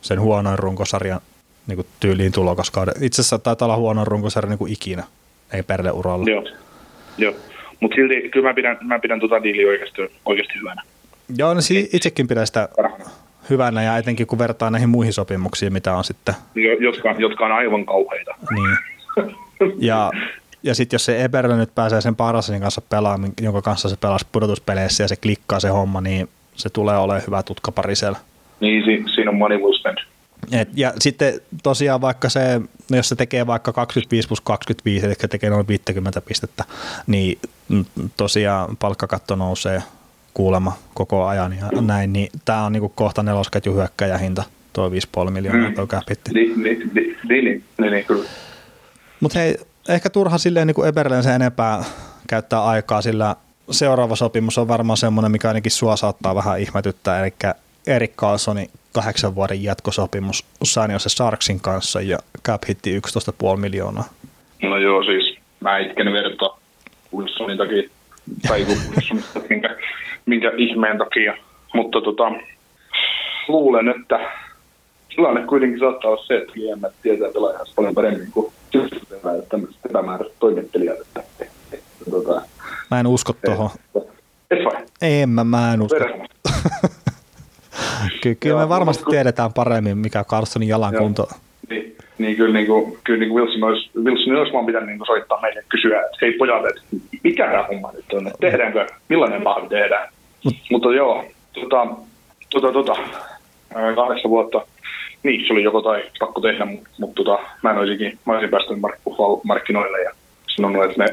sen 0.00 0.20
huonoin 0.20 0.58
runkosarjan 0.58 1.20
niin 1.66 1.76
kuin 1.76 1.86
tyyliin 2.00 2.32
tulokaskauden. 2.32 2.94
Itse 3.00 3.22
asiassa 3.22 3.38
taitaa 3.38 3.66
olla 3.66 3.76
huonoin 3.76 4.06
runkosarja 4.06 4.48
niin 4.48 4.58
kuin 4.58 4.72
ikinä, 4.72 5.04
ei 5.52 5.62
perle 5.62 5.90
uralla. 5.90 6.30
Joo. 6.30 6.44
Joo. 7.18 7.34
Mutta 7.80 7.94
silti 7.94 8.28
kyllä 8.28 8.48
mä 8.48 8.54
pidän, 8.54 8.78
mä 8.82 8.98
pidän 8.98 9.20
tota 9.20 9.42
diiliä 9.42 9.68
oikeasti, 9.68 10.02
oikeasti 10.24 10.54
hyvänä. 10.60 10.82
Joo, 11.38 11.54
no 11.54 11.60
si- 11.60 11.90
itsekin 11.92 12.28
pidän 12.28 12.46
sitä 12.46 12.68
hyvänä 13.50 13.82
ja 13.82 13.96
etenkin 13.98 14.26
kun 14.26 14.38
vertaa 14.38 14.70
näihin 14.70 14.88
muihin 14.88 15.12
sopimuksiin, 15.12 15.72
mitä 15.72 15.94
on 15.94 16.04
sitten. 16.04 16.34
Jo- 16.54 16.76
Jotka, 16.80 17.14
jotka 17.18 17.44
on 17.46 17.52
aivan 17.52 17.86
kauheita. 17.86 18.34
Niin. 18.54 18.76
Ja, 19.78 20.10
ja 20.62 20.74
sitten 20.74 20.94
jos 20.94 21.04
se 21.04 21.24
Eberle 21.24 21.56
nyt 21.56 21.74
pääsee 21.74 22.00
sen 22.00 22.16
Parasin 22.16 22.60
kanssa 22.60 22.80
pelaamaan, 22.80 23.32
jonka 23.40 23.62
kanssa 23.62 23.88
se 23.88 23.96
pelasi 23.96 24.26
pudotuspeleissä 24.32 25.04
ja 25.04 25.08
se 25.08 25.16
klikkaa 25.16 25.60
se 25.60 25.68
homma, 25.68 26.00
niin 26.00 26.28
se 26.54 26.68
tulee 26.70 26.96
olemaan 26.96 27.22
hyvä 27.26 27.42
tutka 27.42 27.72
parisella. 27.72 28.18
Niin 28.60 28.84
si, 28.84 29.14
siinä 29.14 29.30
on 29.30 29.36
money 29.36 29.58
will 29.58 29.72
spend. 29.78 29.98
Et, 30.52 30.68
ja 30.74 30.92
sitten 31.00 31.40
tosiaan 31.62 32.00
vaikka 32.00 32.28
se, 32.28 32.60
no 32.90 32.96
jos 32.96 33.08
se 33.08 33.16
tekee 33.16 33.46
vaikka 33.46 33.72
25 33.72 34.28
plus 34.28 34.40
25, 34.40 35.06
eli 35.06 35.14
tekee 35.14 35.50
noin 35.50 35.68
50 35.68 36.20
pistettä, 36.20 36.64
niin 37.06 37.38
mm, 37.68 37.84
tosiaan 38.16 38.76
palkkakatto 38.76 39.36
nousee 39.36 39.82
kuulemma 40.34 40.78
koko 40.94 41.26
ajan 41.26 41.52
ja 41.52 41.80
näin, 41.80 42.12
niin 42.12 42.28
tämä 42.44 42.64
on 42.64 42.72
niinku 42.72 42.88
kohta 42.88 43.22
nelosketju 43.22 43.74
hyökkäjähinta, 43.74 44.44
tuo 44.72 44.90
5,5 45.24 45.30
miljoonaa 45.30 45.68
Mm. 45.68 45.74
tuo 45.74 45.86
capitti. 45.86 46.30
Niin, 46.34 46.62
niin, 46.62 46.90
niin, 46.94 47.16
niin, 47.28 47.64
niin, 47.78 47.92
niin, 47.92 48.04
kyllä. 48.04 48.28
Mutta 49.20 49.38
hei, 49.38 49.56
ehkä 49.88 50.10
turha 50.10 50.38
silleen 50.38 50.66
niin 50.66 50.74
kuin 50.74 50.88
Eberlen 50.88 51.22
se 51.22 51.34
enempää 51.34 51.84
käyttää 52.28 52.64
aikaa, 52.64 53.02
sillä 53.02 53.36
seuraava 53.70 54.16
sopimus 54.16 54.58
on 54.58 54.68
varmaan 54.68 54.96
semmoinen, 54.96 55.32
mikä 55.32 55.48
ainakin 55.48 55.72
sua 55.72 55.96
saattaa 55.96 56.34
vähän 56.34 56.60
ihmetyttää, 56.60 57.20
eli 57.20 57.34
Erik 57.86 58.16
Carlsonin 58.16 58.68
kahdeksan 58.92 59.34
vuoden 59.34 59.62
jatkosopimus 59.62 60.44
San 60.62 60.90
Jose 60.90 61.08
Sarksin 61.08 61.60
kanssa 61.60 62.00
ja 62.00 62.18
cap 62.44 62.62
hitti 62.68 62.98
11,5 62.98 63.56
miljoonaa. 63.56 64.04
No 64.62 64.76
joo, 64.76 65.02
siis 65.02 65.38
mä 65.60 65.78
itken 65.78 66.12
verta 66.12 66.56
Wilsonin 67.16 67.58
takia, 67.58 67.82
tai 68.48 68.64
Wilsonista, 68.64 69.40
minkä, 69.50 69.76
minkä 70.26 70.52
ihmeen 70.56 70.98
takia. 70.98 71.36
Mutta 71.74 72.00
tota, 72.00 72.32
luulen, 73.48 73.88
että 73.88 74.20
tilanne 75.16 75.46
kuitenkin 75.46 75.78
saattaa 75.78 76.10
olla 76.10 76.24
se, 76.24 76.36
että 76.36 76.52
GM 76.52 76.86
tietää 77.02 77.28
pelaajasta 77.32 77.74
paljon 77.76 77.94
paremmin 77.94 78.30
kuin 78.32 78.52
epämääräiset 79.90 80.38
toimittelijat. 80.38 81.00
Että, 81.00 81.20
että, 81.20 81.46
että, 81.72 82.10
tota, 82.10 82.42
Mä 82.90 83.00
en 83.00 83.06
usko 83.06 83.36
tuohon. 83.44 83.70
et 84.50 84.64
vai? 84.64 84.84
En 85.02 85.28
mä, 85.28 85.44
mä 85.44 85.74
en 85.74 85.82
usko. 85.82 85.98
Ky- 88.22 88.34
kyllä 88.34 88.56
me 88.60 88.68
varmasti 88.68 89.00
mutta- 89.02 89.10
tiedetään 89.10 89.52
paremmin, 89.52 89.98
mikä 89.98 90.24
Carlsonin 90.24 90.68
jalan 90.68 90.92
Joo. 90.94 91.02
kunto. 91.02 91.28
Niin, 91.70 91.96
niin 92.18 92.36
kyllä, 92.36 92.54
niin 92.54 92.66
kuin, 92.66 92.98
kyllä 93.04 93.18
niin 93.20 93.28
kuin 93.30 93.44
Wilson, 93.44 93.64
olisi, 93.64 93.90
Wilson 94.04 94.36
olisi 94.36 94.52
vaan 94.52 94.66
pitänyt 94.66 94.88
niin 94.88 94.98
kuin 94.98 95.06
soittaa 95.06 95.40
meille 95.40 95.64
kysyä, 95.68 96.00
että 96.00 96.18
hei 96.22 96.32
pojat, 96.32 96.66
että 96.66 96.80
mikä 97.24 97.46
tämä 97.46 97.62
homma 97.62 97.92
nyt 97.92 98.12
on, 98.12 98.26
että 98.26 98.38
tehdäänkö, 98.40 98.86
millainen 99.08 99.42
mahvi 99.42 99.68
tehdään. 99.68 100.08
Mut- 100.44 100.56
Mutta 100.70 100.94
joo, 100.94 101.24
tota, 101.54 101.86
tota, 102.50 102.72
tota, 102.72 102.96
ää, 103.74 103.94
kahdeksan 103.94 104.30
vuotta, 104.30 104.66
niin 105.22 105.46
se 105.46 105.52
oli 105.52 105.62
joko 105.62 105.82
tai 105.82 106.02
pakko 106.18 106.40
tehdä, 106.40 106.64
mutta 106.64 106.88
mut, 106.98 107.14
tota, 107.14 107.38
mä 107.62 107.70
en 107.70 107.78
olisikin, 107.78 108.18
mä 108.24 108.32
olisin 108.32 108.50
päästänyt 108.50 108.80
mark- 108.82 109.40
markkinoille 109.44 110.02
ja 110.02 110.10
sanonut, 110.56 110.84
että 110.84 110.98
me, 110.98 111.06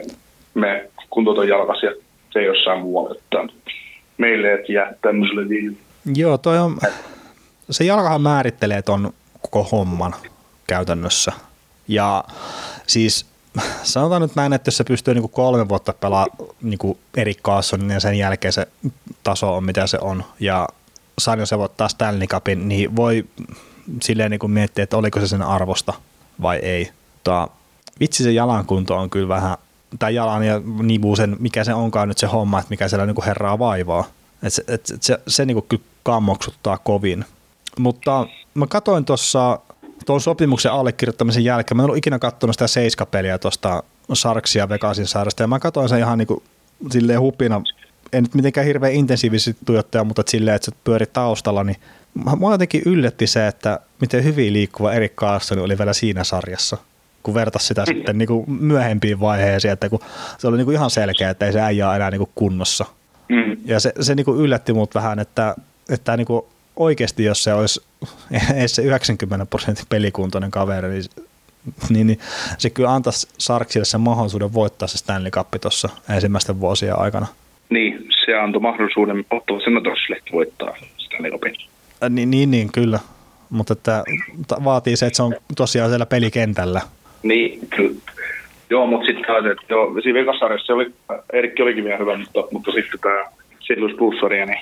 me 0.53 0.89
kuntoton 1.09 1.47
jalkas 1.47 1.83
ja 1.83 1.91
se 2.33 2.39
ei 2.39 2.45
jossain 2.45 2.79
muualla, 2.79 3.15
että 3.15 3.53
meille 4.17 4.53
et 4.53 4.69
jää 4.69 4.93
tämmöiselle 5.01 5.49
diilille. 5.49 5.77
Joo, 6.05 6.37
toi 6.37 6.59
on, 6.59 6.79
se 7.69 7.83
jalkahan 7.83 8.21
määrittelee 8.21 8.81
ton 8.81 9.13
koko 9.41 9.63
homman 9.63 10.15
käytännössä. 10.67 11.31
Ja 11.87 12.23
siis 12.87 13.25
sanotaan 13.83 14.21
nyt 14.21 14.35
näin, 14.35 14.53
että 14.53 14.67
jos 14.67 14.77
se 14.77 14.83
pystyy 14.83 15.13
niinku 15.13 15.27
kolme 15.27 15.69
vuotta 15.69 15.93
pelaa 15.93 16.27
niinku 16.61 16.97
Erik 17.17 17.41
Carlsonin 17.41 17.89
ja 17.89 17.99
sen 17.99 18.15
jälkeen 18.15 18.53
se 18.53 18.67
taso 19.23 19.55
on 19.55 19.63
mitä 19.63 19.87
se 19.87 19.97
on 20.01 20.23
ja 20.39 20.67
San 21.19 21.47
se 21.47 21.57
voittaa 21.57 21.89
Stanley 21.89 22.27
Cupin, 22.27 22.67
niin 22.67 22.95
voi 22.95 23.25
silleen 24.01 24.31
niinku 24.31 24.47
miettiä, 24.47 24.83
että 24.83 24.97
oliko 24.97 25.19
se 25.19 25.27
sen 25.27 25.41
arvosta 25.41 25.93
vai 26.41 26.57
ei. 26.57 26.91
Mutta 27.13 27.47
vitsi 27.99 28.23
se 28.23 28.31
jalan 28.31 28.65
kunto 28.65 28.95
on 28.95 29.09
kyllä 29.09 29.27
vähän, 29.27 29.57
tai 29.99 30.15
jalan 30.15 30.43
ja 30.43 30.61
nivu 30.81 31.15
sen, 31.15 31.35
mikä 31.39 31.63
se 31.63 31.73
onkaan 31.73 32.07
nyt 32.07 32.17
se 32.17 32.27
homma, 32.27 32.59
että 32.59 32.69
mikä 32.69 32.87
siellä 32.87 33.05
niinku 33.05 33.23
herraa 33.25 33.59
vaivaa. 33.59 34.05
Et 34.43 34.53
se, 34.53 34.63
et, 34.67 34.89
et 34.93 35.03
se, 35.03 35.19
se 35.27 35.45
niinku 35.45 35.61
kyllä 35.61 35.83
kammoksuttaa 36.03 36.77
kovin. 36.77 37.25
Mutta 37.79 38.27
mä 38.53 38.67
katsoin 38.67 39.05
tuossa 39.05 39.59
tuon 40.05 40.21
sopimuksen 40.21 40.71
allekirjoittamisen 40.71 41.43
jälkeen, 41.43 41.77
mä 41.77 41.81
en 41.81 41.85
ollut 41.85 41.97
ikinä 41.97 42.19
katsonut 42.19 42.55
sitä 42.55 42.67
seiskapeliä 42.67 43.37
tuosta 43.37 43.83
Sarksia 44.13 44.69
Vegasin 44.69 45.07
saaresta, 45.07 45.43
ja 45.43 45.47
mä 45.47 45.59
katsoin 45.59 45.89
sen 45.89 45.99
ihan 45.99 46.17
niinku 46.17 46.43
silleen 46.91 47.19
hupina, 47.19 47.61
en 48.13 48.23
nyt 48.23 48.35
mitenkään 48.35 48.67
hirveän 48.67 48.93
intensiivisesti 48.93 49.65
tuijottaja, 49.65 50.03
mutta 50.03 50.21
et 50.21 50.27
silleen, 50.27 50.55
että 50.55 50.65
se 50.65 50.77
pyöri 50.83 51.05
taustalla, 51.05 51.63
niin 51.63 51.77
mua 52.37 52.51
jotenkin 52.51 52.81
yllätti 52.85 53.27
se, 53.27 53.47
että 53.47 53.79
miten 54.01 54.23
hyvin 54.23 54.53
liikkuva 54.53 54.93
Erik 54.93 55.15
Carlson 55.15 55.59
oli 55.59 55.77
vielä 55.77 55.93
siinä 55.93 56.23
sarjassa 56.23 56.77
kun 57.23 57.33
vertasi 57.33 57.67
sitä 57.67 57.85
sitten 57.85 58.17
niin 58.17 58.27
kuin 58.27 58.51
myöhempiin 58.51 59.19
vaiheisiin, 59.19 59.71
että 59.71 59.89
kun 59.89 59.99
se 60.37 60.47
oli 60.47 60.57
niin 60.57 60.65
kuin 60.65 60.75
ihan 60.75 60.89
selkeä, 60.89 61.29
että 61.29 61.45
ei 61.45 61.53
se 61.53 61.61
äijä 61.61 61.87
ole 61.87 61.95
enää 61.95 62.11
niin 62.11 62.19
kuin 62.19 62.31
kunnossa. 62.35 62.85
Mm. 63.29 63.57
Ja 63.65 63.79
se, 63.79 63.93
se 63.99 64.15
niin 64.15 64.25
kuin 64.25 64.39
yllätti 64.41 64.73
mut 64.73 64.95
vähän, 64.95 65.19
että, 65.19 65.55
että 65.89 66.17
niin 66.17 66.27
kuin 66.27 66.45
oikeasti 66.75 67.23
jos 67.23 67.43
se 67.43 67.53
olisi 67.53 67.81
edes 68.55 68.75
se 68.75 68.81
90 68.81 69.45
prosentin 69.45 69.85
pelikuntoinen 69.89 70.51
kaveri, 70.51 70.89
niin, 70.89 71.03
niin, 71.89 72.07
niin 72.07 72.19
se 72.57 72.69
kyllä 72.69 72.93
antaisi 72.93 73.27
Sarksille 73.37 73.85
sen 73.85 74.01
mahdollisuuden 74.01 74.53
voittaa 74.53 74.87
se 74.87 74.97
Stanley 74.97 75.31
Cup 75.31 75.47
tuossa 75.61 75.89
ensimmäisten 76.09 76.59
vuosien 76.59 76.99
aikana. 76.99 77.27
Niin, 77.69 78.07
se 78.25 78.35
antoi 78.35 78.61
mahdollisuuden 78.61 79.25
Ottawa 79.31 79.59
Senatorsille 79.59 80.19
voittaa 80.31 80.75
Stanley 80.97 81.31
Cupin. 81.31 81.55
Äh, 82.03 82.09
Niin, 82.09 82.31
niin, 82.31 82.51
niin 82.51 82.71
kyllä. 82.71 82.99
Mutta 83.49 83.73
että 83.73 84.03
vaatii 84.63 84.95
se, 84.95 85.05
että 85.05 85.17
se 85.17 85.23
on 85.23 85.35
tosiaan 85.57 85.89
siellä 85.89 86.05
pelikentällä. 86.05 86.81
Niin, 87.23 87.67
kyllä. 87.75 87.95
Joo, 88.69 88.87
mutta 88.87 89.05
sitten 89.05 89.25
taas, 89.25 89.45
että 89.45 89.65
joo, 89.69 90.01
siinä 90.01 90.19
Vegas-sarjassa 90.19 90.65
se 90.65 90.73
oli, 90.73 90.91
Erikki 91.33 91.61
olikin 91.63 91.83
vielä 91.83 91.97
hyvä, 91.97 92.17
mutta, 92.17 92.43
mutta 92.51 92.71
sitten 92.71 92.99
tämä 92.99 93.23
St. 93.59 93.77
Louis 93.77 93.95
Blues-sarja, 93.95 94.45
niin 94.45 94.59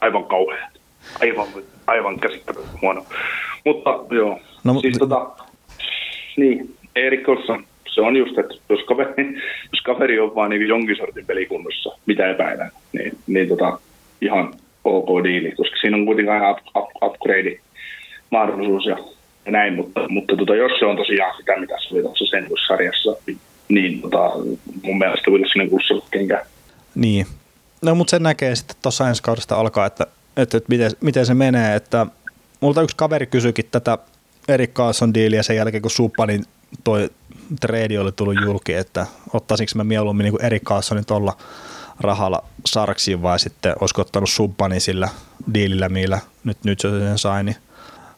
aivan 0.00 0.24
kauhea. 0.24 0.68
Aivan, 1.20 1.46
aivan 1.86 2.20
käsittämätön 2.20 2.80
huono. 2.82 3.04
Mutta 3.64 4.14
joo, 4.14 4.40
No, 4.64 4.80
siis 4.80 4.98
tota, 4.98 5.30
niin, 6.36 6.74
Erik 6.96 7.28
Olsson, 7.28 7.64
se 7.94 8.00
on 8.00 8.16
just, 8.16 8.38
että 8.38 8.54
jos 8.68 8.80
kaveri, 8.84 9.34
jos 9.72 9.80
kaveri 9.84 10.20
on 10.20 10.34
vaan 10.34 10.50
niin 10.50 10.68
jonkin 10.68 10.96
sortin 10.96 11.26
pelikunnossa, 11.26 11.98
mitä 12.06 12.30
epäilän, 12.30 12.70
niin, 12.92 13.18
niin 13.26 13.48
tota, 13.48 13.78
ihan 14.20 14.54
ok 14.84 15.24
diili, 15.24 15.52
koska 15.56 15.76
siinä 15.80 15.96
on 15.96 16.06
kuitenkin 16.06 16.32
aina 16.32 16.50
up, 16.50 16.58
up, 16.76 16.90
upgrade 17.02 17.58
mahdollisuus 18.30 18.86
ja, 18.86 18.96
ja 19.46 19.52
näin, 19.52 19.74
mutta, 19.74 20.08
mutta 20.08 20.36
tota, 20.36 20.54
jos 20.54 20.72
se 20.78 20.86
on 20.86 20.96
tosiaan 20.96 21.36
sitä, 21.36 21.60
mitä 21.60 21.74
se 21.80 21.94
oli 21.94 22.02
tuossa 22.02 22.26
sen 22.26 22.48
sarjassa, 22.66 23.16
niin 23.68 24.00
tota, 24.00 24.30
mun 24.82 24.98
mielestä 24.98 25.30
Wilsonin 25.30 25.70
kuussa 25.70 25.94
kenkä. 26.10 26.46
Niin. 26.94 27.26
No 27.82 27.94
mutta 27.94 28.10
sen 28.10 28.22
näkee 28.22 28.54
sitten 28.54 28.76
tuossa 28.82 29.08
ensi 29.08 29.22
kaudesta 29.22 29.56
alkaa, 29.56 29.86
että, 29.86 30.06
että, 30.36 30.56
että 30.56 30.68
miten, 30.68 30.90
miten, 31.00 31.26
se 31.26 31.34
menee. 31.34 31.76
Että 31.76 32.06
multa 32.60 32.82
yksi 32.82 32.96
kaveri 32.96 33.26
kysyikin 33.26 33.64
tätä 33.70 33.98
Erik 34.48 34.72
Carlson 34.72 35.14
diiliä 35.14 35.42
sen 35.42 35.56
jälkeen, 35.56 35.82
kun 35.82 35.90
Suppanin 35.90 36.44
toi 36.84 37.10
trade 37.60 38.00
oli 38.00 38.12
tullut 38.12 38.36
julki, 38.44 38.74
että 38.74 39.06
ottaisinko 39.32 39.72
mä 39.74 39.84
mieluummin 39.84 40.24
niin 40.24 40.44
Erik 40.44 40.62
Carlsonin 40.62 41.06
tuolla 41.06 41.36
rahalla 42.00 42.44
Sarksiin 42.66 43.22
vai 43.22 43.38
sitten 43.38 43.74
olisiko 43.80 44.00
ottanut 44.00 44.30
Subbanin 44.30 44.80
sillä 44.80 45.08
diilillä, 45.54 45.88
millä 45.88 46.18
nyt, 46.44 46.58
nyt 46.64 46.80
se 46.80 46.88
sen 46.90 47.18
sai, 47.18 47.44
niin 47.44 47.56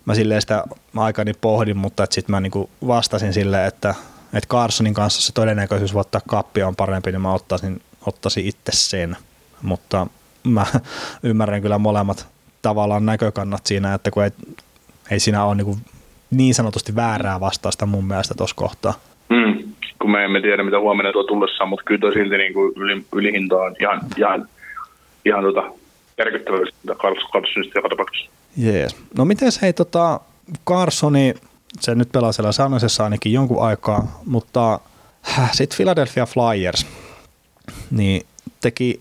mä 0.05 0.15
silleen 0.15 0.41
sitä 0.41 0.65
aikani 0.97 1.33
pohdin, 1.41 1.77
mutta 1.77 2.07
sitten 2.11 2.33
mä 2.33 2.41
niinku 2.41 2.71
vastasin 2.87 3.33
silleen, 3.33 3.67
että, 3.67 3.95
että 4.35 4.49
Carsonin 4.49 4.95
kanssa 4.95 5.23
se 5.23 5.33
todennäköisyys 5.33 5.95
voittaa 5.95 6.21
kappia 6.29 6.69
on 6.69 6.77
parempi, 6.77 7.13
niin 7.13 7.21
mä 7.21 7.33
ottaisin, 7.33 7.81
ottaisin 8.07 8.47
itse 8.47 8.73
sen. 8.73 9.17
Mutta 9.63 10.07
mä 10.45 10.67
ymmärrän 11.23 11.63
kyllä 11.63 11.79
molemmat 11.79 12.29
tavallaan 12.63 13.07
näkökannat 13.07 13.67
siinä, 13.67 13.95
että 13.95 14.11
kun 14.11 14.25
ei, 14.25 14.31
ei 15.11 15.21
siinä 15.21 15.45
ole 15.45 15.55
niinku 15.55 15.79
niin 16.31 16.55
sanotusti 16.55 16.97
väärää 16.97 17.41
vastausta 17.41 17.87
mun 17.87 18.05
mielestä 18.05 18.35
tuossa 18.35 18.57
kohtaa. 18.57 18.95
Mm, 19.29 19.75
kun 20.01 20.11
me 20.11 20.25
emme 20.25 20.41
tiedä, 20.41 20.63
mitä 20.63 20.81
huomenna 20.81 21.13
tuo 21.13 21.25
tullessaan, 21.25 21.69
mutta 21.69 21.85
kyllä 21.85 22.01
toi 22.01 22.13
silti 22.13 22.37
niin 22.37 22.53
kuin 22.55 22.73
yli, 22.77 23.05
ylihinta 23.13 23.57
on 23.57 23.77
ihan, 23.81 24.01
ihan, 24.17 24.49
ihan 25.25 25.45
tota, 25.45 25.63
järkyttävä 26.19 26.59
Carlsonista 26.95 27.79
joka 27.79 27.89
tapauksessa. 27.89 28.31
Jees. 28.57 28.97
No 29.19 29.25
miten 29.25 29.53
hei 29.63 29.73
tota, 29.73 30.21
Carsoni, 30.69 31.35
se 31.81 31.95
nyt 31.95 32.13
pelaa 32.13 32.33
siellä 32.33 32.53
Sanosessa 32.53 33.05
ainakin 33.05 33.33
jonkun 33.33 33.63
aikaa, 33.63 34.21
mutta 34.27 34.81
sitten 35.53 35.77
Philadelphia 35.77 36.27
Flyers, 36.27 36.87
niin 37.91 38.27
teki 38.61 39.01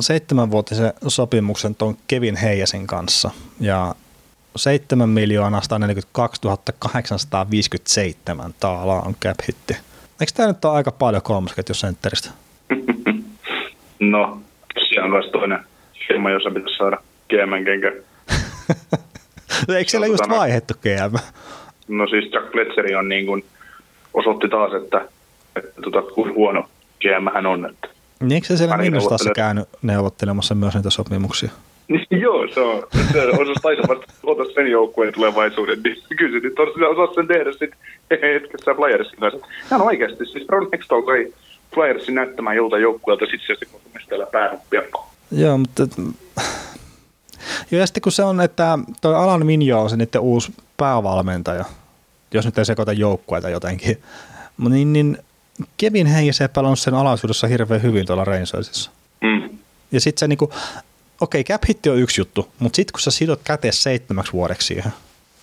seitsemänvuotisen 0.00 0.92
sopimuksen 1.08 1.74
tuon 1.74 1.96
Kevin 2.08 2.36
Heijasin 2.36 2.86
kanssa 2.86 3.30
ja 3.60 3.94
7 4.56 5.08
miljoonaa 5.08 5.60
142 5.60 6.40
857 6.78 8.54
taalaa 8.60 9.02
on 9.02 9.14
cap 9.14 9.36
hitti. 9.48 9.74
Eikö 10.20 10.32
tämä 10.34 10.48
nyt 10.48 10.64
ole 10.64 10.74
aika 10.74 10.92
paljon 10.92 11.22
kolmosketju 11.22 11.74
sentteristä? 11.74 12.30
No, 14.00 14.40
siellä 14.88 15.04
on 15.04 15.10
myös 15.10 15.26
toinen 15.32 15.64
firma, 16.10 16.30
jossa 16.30 16.50
pitäisi 16.50 16.76
saada 16.76 16.98
GM-kenkä. 17.28 17.92
No, 19.68 19.74
Eikö 19.74 19.90
siellä 19.90 20.06
No, 20.06 20.12
just 20.12 20.22
tota, 20.22 20.36
vaihettu 20.36 20.74
GM? 20.74 21.16
No 21.88 22.06
siis 22.06 22.32
Jack 22.32 22.52
Fletcheri 22.52 22.94
on 22.94 23.08
niin 23.08 23.26
kuin, 23.26 23.44
osoitti 24.14 24.48
taas, 24.48 24.72
että, 24.82 25.08
että 25.56 25.82
tota, 25.82 26.02
kuin 26.02 26.34
huono 26.34 26.64
GM 27.00 27.34
hän 27.34 27.46
on. 27.46 27.70
Että. 27.70 27.88
Niin 28.20 28.32
eikö 28.32 28.46
se 28.46 28.56
siellä 28.56 28.76
neuvottelee. 28.76 29.34
käynyt 29.34 29.68
neuvottelemassa 29.82 30.54
myös 30.54 30.74
niitä 30.74 30.90
sopimuksia? 30.90 31.50
Niin, 31.88 32.06
joo, 32.10 32.48
se 32.54 32.60
on. 32.60 32.82
Se 33.12 33.26
osasi 33.26 33.60
taitavasti 33.62 34.06
ota 34.22 34.44
sen 34.54 34.70
joukkueen 34.70 35.14
tulevaisuuden, 35.14 35.82
niin 35.84 35.96
kyllä 36.16 36.40
nyt 36.40 36.58
on, 36.58 36.68
osasi 36.68 37.14
sen 37.14 37.26
tehdä 37.26 37.52
sitten 37.52 37.78
hetkessä 38.22 38.74
Flyersin 38.74 39.20
kanssa. 39.20 39.46
Ihan 39.66 39.82
oikeasti, 39.82 40.26
siis 40.26 40.48
Ron 40.48 40.68
Hextall 40.72 41.02
sai 41.02 41.32
Flyersin 41.74 42.14
näyttämään 42.14 42.56
joltain 42.56 42.82
joukkueelta 42.82 43.26
sitten 43.26 43.56
se 43.56 43.66
sitten 44.00 44.26
päähän 44.32 44.58
piakkoon. 44.70 45.09
Joo, 45.30 45.58
mutta... 45.58 45.86
Joo, 47.70 47.80
ja 47.80 47.86
sitten 47.86 48.02
kun 48.02 48.12
se 48.12 48.22
on, 48.22 48.40
että 48.40 48.78
toi 49.00 49.14
Alan 49.14 49.46
Minjo 49.46 49.82
on 49.82 49.90
se 49.90 49.96
niiden 49.96 50.20
uusi 50.20 50.54
päävalmentaja, 50.76 51.64
jos 52.34 52.44
nyt 52.44 52.58
ei 52.58 52.64
sekoita 52.64 52.92
joukkueita 52.92 53.48
jotenkin, 53.48 54.02
niin, 54.68 54.92
niin 54.92 55.18
Kevin 55.76 56.06
ei 56.06 56.30
pelannut 56.52 56.78
sen 56.78 56.94
alaisuudessa 56.94 57.46
hirveän 57.46 57.82
hyvin 57.82 58.06
tuolla 58.06 58.24
Rangersissa. 58.24 58.90
Mm. 59.20 59.58
Ja 59.92 60.00
sitten 60.00 60.20
se 60.20 60.28
niinku, 60.28 60.52
okei, 61.20 61.44
cap 61.44 61.62
hitti 61.68 61.90
on 61.90 61.98
yksi 61.98 62.20
juttu, 62.20 62.48
mutta 62.58 62.76
sitten 62.76 62.92
kun 62.92 63.00
sä 63.00 63.10
sidot 63.10 63.40
käteen 63.44 63.72
seitsemäksi 63.72 64.32
vuodeksi 64.32 64.66
siihen, 64.66 64.92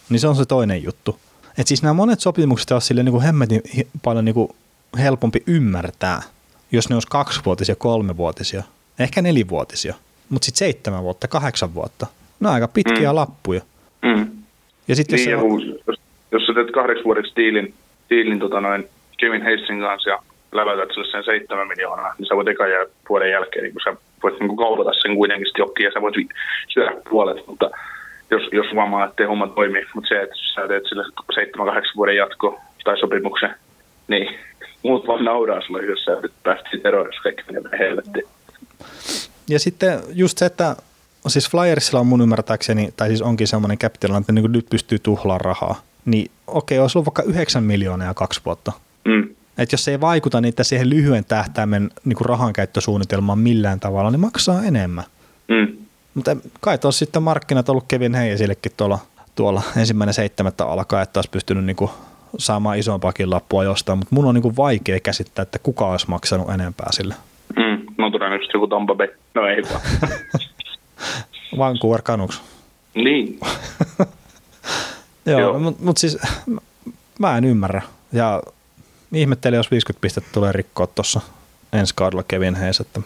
niin 0.10 0.19
se 0.19 0.28
on 0.28 0.36
se 0.36 0.45
toinen 0.45 0.84
juttu. 0.84 1.19
Et 1.58 1.67
siis 1.67 1.84
nämä 1.84 1.93
monet 1.93 2.19
sopimukset 2.19 2.71
on 2.71 2.82
sille 2.82 3.04
niinku 3.04 3.21
hemmetin 3.21 3.62
paljon 4.04 4.26
niinku 4.26 4.56
helpompi 4.97 5.43
ymmärtää, 5.47 6.21
jos 6.71 6.89
ne 6.89 6.95
olisi 6.95 7.08
kaksivuotisia, 7.08 7.76
kolmevuotisia, 7.76 8.63
ehkä 8.99 9.21
nelivuotisia, 9.21 9.93
mutta 10.29 10.45
sitten 10.45 10.60
seitsemän 10.60 11.03
vuotta, 11.03 11.27
kahdeksan 11.27 11.73
vuotta. 11.73 12.07
Ne 12.39 12.47
on 12.47 12.53
aika 12.53 12.67
pitkiä 12.67 13.10
Mm. 13.12 13.15
lappuja. 13.15 13.62
Mm. 14.01 14.27
Ja 14.88 14.95
sitten 14.95 15.15
Niin, 15.19 15.29
jos 15.31 15.41
kun, 15.41 15.62
jos, 15.88 15.99
jos 16.31 16.45
sä 16.45 16.53
teet 16.53 16.71
kahdeksi 16.71 17.03
vuodeksi 17.03 17.33
diilin, 17.36 17.73
diilin 18.10 18.39
tota 18.39 18.62
noin 18.62 18.89
Kevin 19.17 19.41
Hayesin 19.43 19.79
kanssa 19.79 20.10
ja 20.10 20.19
läväytät 20.51 20.89
sille 20.93 21.12
sen 21.12 21.23
seitsemän 21.23 21.67
miljoonaa, 21.67 22.13
niin 22.17 22.25
sä 22.27 22.36
voit 22.36 22.47
ekan 22.47 22.71
jä- 22.71 22.88
vuoden 23.10 23.31
jälkeen, 23.31 23.63
niin 23.63 23.73
kun 23.73 23.81
sä 23.83 23.95
voit 24.23 24.39
niin 24.39 24.57
kaupata 24.57 24.91
sen 25.01 25.15
kuitenkin 25.15 25.47
jokkiin 25.57 25.86
ja 25.86 25.91
sä 25.93 26.01
voit 26.01 26.15
syödä 26.67 26.91
puolet, 27.10 27.47
mutta 27.47 27.69
jos, 28.31 28.43
jos 28.51 28.65
huomaa, 28.73 29.05
että 29.05 29.27
homma 29.27 29.47
toimi, 29.47 29.86
mutta 29.93 30.07
se, 30.07 30.21
että 30.21 30.36
sä 30.55 30.67
teet 30.67 30.83
sille 30.89 31.03
seitsemän, 31.36 31.67
kahdeksan 31.67 31.95
vuoden 31.95 32.15
jatko 32.15 32.60
tai 32.83 32.99
sopimuksen, 32.99 33.55
niin 34.07 34.36
muut 34.83 35.07
vaan 35.07 35.25
nauraa 35.25 35.62
sulle, 35.62 35.86
jos 35.86 36.05
sä 36.05 36.12
nyt 36.21 36.31
päästit 36.43 36.86
eroon, 36.86 37.05
jos 37.05 37.19
kaikki 37.23 37.43
menee 37.51 37.79
helvettiin. 37.79 38.25
Ja 39.50 39.60
sitten 39.60 40.00
just 40.13 40.38
se, 40.38 40.46
että 40.46 40.76
siis 41.28 41.50
Flyersilla 41.50 42.00
on 42.00 42.08
mun 42.08 42.22
ymmärtääkseni, 42.22 42.94
tai 42.98 43.08
siis 43.08 43.22
onkin 43.22 43.48
semmoinen 43.48 43.78
capital, 43.78 44.16
että 44.16 44.34
niin 44.34 44.52
nyt 44.52 44.70
pystyy 44.70 45.00
tuhlaamaan 45.00 45.42
rahaa. 45.42 45.82
Niin 46.06 46.32
okei, 46.48 46.80
olisi 46.80 46.98
ollut 46.98 47.06
vaikka 47.06 47.24
9 47.24 47.63
miljoonaa 47.63 48.08
ja 48.08 48.13
kaksi 48.13 48.42
vuotta. 48.46 48.72
Mm. 49.06 49.30
Että 49.58 49.74
jos 49.74 49.86
se 49.86 49.92
ei 49.92 50.02
vaikuta 50.02 50.42
niitä 50.42 50.63
siihen 50.63 50.90
lyhyen 50.90 51.26
tähtäimen 51.26 51.92
niin 52.06 52.18
rahankäyttösuunnitelmaan 52.22 53.40
millään 53.40 53.80
tavalla, 53.80 54.12
niin 54.12 54.20
maksaa 54.20 54.63
enemmän. 54.63 55.06
Mm. 55.48 55.78
Mutta 56.13 56.38
kai 56.60 56.78
tuossa 56.78 57.00
sitten 57.00 57.24
markkinat 57.24 57.70
ollut 57.70 57.86
Kevin 57.88 58.16
Hayesillekin 58.16 58.72
tuolla, 58.78 59.00
tuolla 59.36 59.62
ensimmäinen 59.78 60.13
seitsemättä 60.13 60.66
alkaa, 60.66 61.02
että 61.02 61.18
olisi 61.18 61.30
pystynyt 61.30 61.66
niin 61.66 61.76
kuin 61.76 61.92
saamaan 62.38 62.80
isompaakin 62.80 63.30
lappua 63.30 63.63
jostain, 63.63 63.98
mutta 63.98 64.16
mun 64.16 64.26
on 64.26 64.36
niin 64.36 64.42
kuin 64.42 64.56
vaikea 64.56 65.00
käsittää, 65.00 65.44
että 65.44 65.60
kuka 65.60 65.88
olisi 65.88 66.10
maksanut 66.10 66.50
enempää 66.50 66.88
sille. 66.92 67.16
No 67.97 68.12
todennäköisesti 68.12 68.57
joku 68.57 68.67
Tampa 68.67 68.95
Bay. 68.95 69.07
No 69.36 69.47
ei 69.47 69.63
vaan. 69.63 69.81
Vancouver 71.57 72.01
Canucks. 72.01 72.41
niin. 72.95 73.39
Joo, 75.25 75.39
Joo. 75.39 75.60
mutta 75.60 75.83
mut 75.83 75.97
siis 75.97 76.17
mä- 77.19 77.38
en 77.38 77.45
ymmärrä. 77.45 77.81
Ja 78.13 78.43
ihmettelen, 79.13 79.57
jos 79.57 79.71
50 79.71 80.01
pistettä 80.01 80.29
tulee 80.33 80.51
rikkoa 80.51 80.88
tuossa 80.88 81.21
ensi 81.73 81.93
kaudella 81.95 82.23
Kevin 82.27 82.55
Hayes, 82.55 82.79
että, 82.79 83.01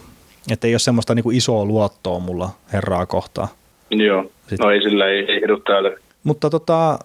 että 0.50 0.66
ei 0.66 0.72
ole 0.74 0.78
semmoista 0.78 1.14
niin 1.14 1.22
kuin 1.22 1.36
isoa 1.36 1.64
luottoa 1.64 2.18
mulla 2.18 2.50
herraa 2.72 3.06
kohtaan. 3.06 3.48
Joo. 3.90 4.22
Sitten- 4.22 4.58
No 4.60 4.70
ei 4.70 4.82
sillä 4.82 5.06
ei, 5.06 5.18
ei 5.32 5.44
edu 5.44 5.56
täällä. 5.60 5.90
Mutta 6.24 6.50
tota, 6.50 6.98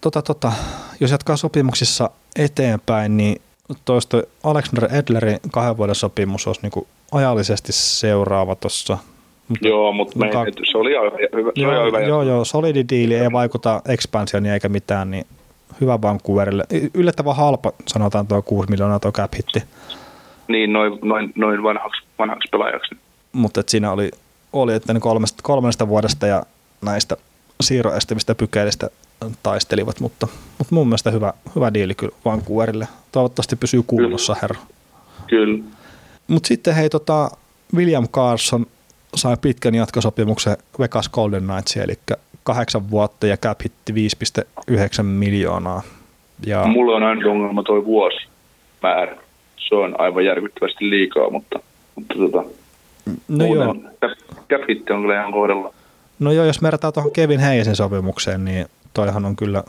tota, 0.00 0.22
tota, 0.22 0.52
jos 1.00 1.10
jatkaa 1.10 1.36
sopimuksissa 1.36 2.10
eteenpäin, 2.38 3.16
niin 3.16 3.40
toista 3.84 4.22
Alexander 4.44 4.94
Edlerin 4.94 5.38
kahden 5.52 5.76
vuoden 5.76 5.94
sopimus 5.94 6.46
olisi 6.46 6.60
niinku 6.62 6.86
ajallisesti 7.12 7.72
seuraava 7.72 8.54
tuossa. 8.54 8.98
Joo, 9.62 9.92
mutta 9.92 10.18
me, 10.18 10.26
Muka- 10.26 10.44
se 10.72 10.78
oli 10.78 10.92
ihan 10.92 11.04
hyvä. 11.04 11.16
Se 11.56 11.66
oli 11.66 11.74
Joo, 11.76 11.86
hyvä. 11.86 12.00
joo, 12.00 12.22
joo, 12.22 12.44
solidi 12.44 12.84
diili, 12.90 13.14
ei 13.14 13.32
vaikuta 13.32 13.82
expansionia 13.88 14.54
eikä 14.54 14.68
mitään, 14.68 15.10
niin 15.10 15.26
hyvä 15.80 16.02
Vancouverille. 16.02 16.64
Yllättävän 16.94 17.36
halpa, 17.36 17.72
sanotaan 17.86 18.26
tuo 18.26 18.42
6 18.42 18.70
miljoonaa 18.70 18.98
tuo 19.00 19.12
cap 19.12 19.32
hitti, 19.36 19.62
Niin, 20.48 20.72
noin, 20.72 20.98
noin, 21.02 21.32
noin 21.36 21.62
vanhaksi, 21.62 22.02
vanhaksi 22.18 22.48
pelaajaksi. 22.52 22.94
mutta 23.32 23.60
et 23.60 23.68
siinä 23.68 23.92
oli, 23.92 24.10
oli 24.52 24.74
että 24.74 24.92
ne 24.92 25.00
kolmesta, 25.00 25.42
kolmesta 25.42 25.88
vuodesta 25.88 26.26
ja 26.26 26.42
näistä 26.84 27.16
siirroestävistä 27.60 28.34
pykälistä 28.34 28.90
taistelivat, 29.42 30.00
mutta, 30.00 30.28
mutta 30.58 30.74
mun 30.74 30.86
mielestä 30.86 31.10
hyvä, 31.10 31.32
hyvä 31.54 31.74
diili 31.74 31.94
kyllä 31.94 32.16
Vancouverille. 32.24 32.88
Toivottavasti 33.12 33.56
pysyy 33.56 33.82
kuulossa, 33.86 34.36
herra. 34.42 34.60
Kyllä. 35.26 35.64
Mutta 36.28 36.46
sitten 36.46 36.74
hei, 36.74 36.90
tota, 36.90 37.30
William 37.74 38.08
Carson 38.08 38.66
sai 39.14 39.36
pitkän 39.40 39.74
jatkosopimuksen 39.74 40.56
Vegas 40.78 41.08
Golden 41.08 41.42
Knights, 41.42 41.76
eli 41.76 41.94
kahdeksan 42.42 42.90
vuotta 42.90 43.26
ja 43.26 43.36
cap 43.36 43.60
hitti 43.64 43.92
5,9 43.92 45.02
miljoonaa. 45.02 45.82
Ja, 46.46 46.66
Mulla 46.66 46.96
on 46.96 47.02
aina 47.02 47.30
ongelma 47.30 47.62
toi 47.62 47.84
vuosi 47.84 48.26
määrä. 48.82 49.16
Se 49.68 49.74
on 49.74 50.00
aivan 50.00 50.24
järkyttävästi 50.24 50.90
liikaa, 50.90 51.30
mutta, 51.30 51.58
mutta 51.96 52.14
tota, 52.14 52.44
no, 53.28 53.44
joo, 53.54 53.74
cap- 53.74 54.34
cap 54.50 54.62
hitti 54.68 54.92
on 54.92 55.00
kyllä 55.00 55.20
ihan 55.20 55.32
kohdalla. 55.32 55.74
no 56.18 56.32
joo, 56.32 56.44
jos 56.44 56.62
verrataan 56.62 56.92
tuohon 56.92 57.12
Kevin 57.12 57.40
Hayesin 57.40 57.76
sopimukseen, 57.76 58.44
niin 58.44 58.66
toihan 58.96 59.24
on 59.24 59.36
kyllä, 59.36 59.62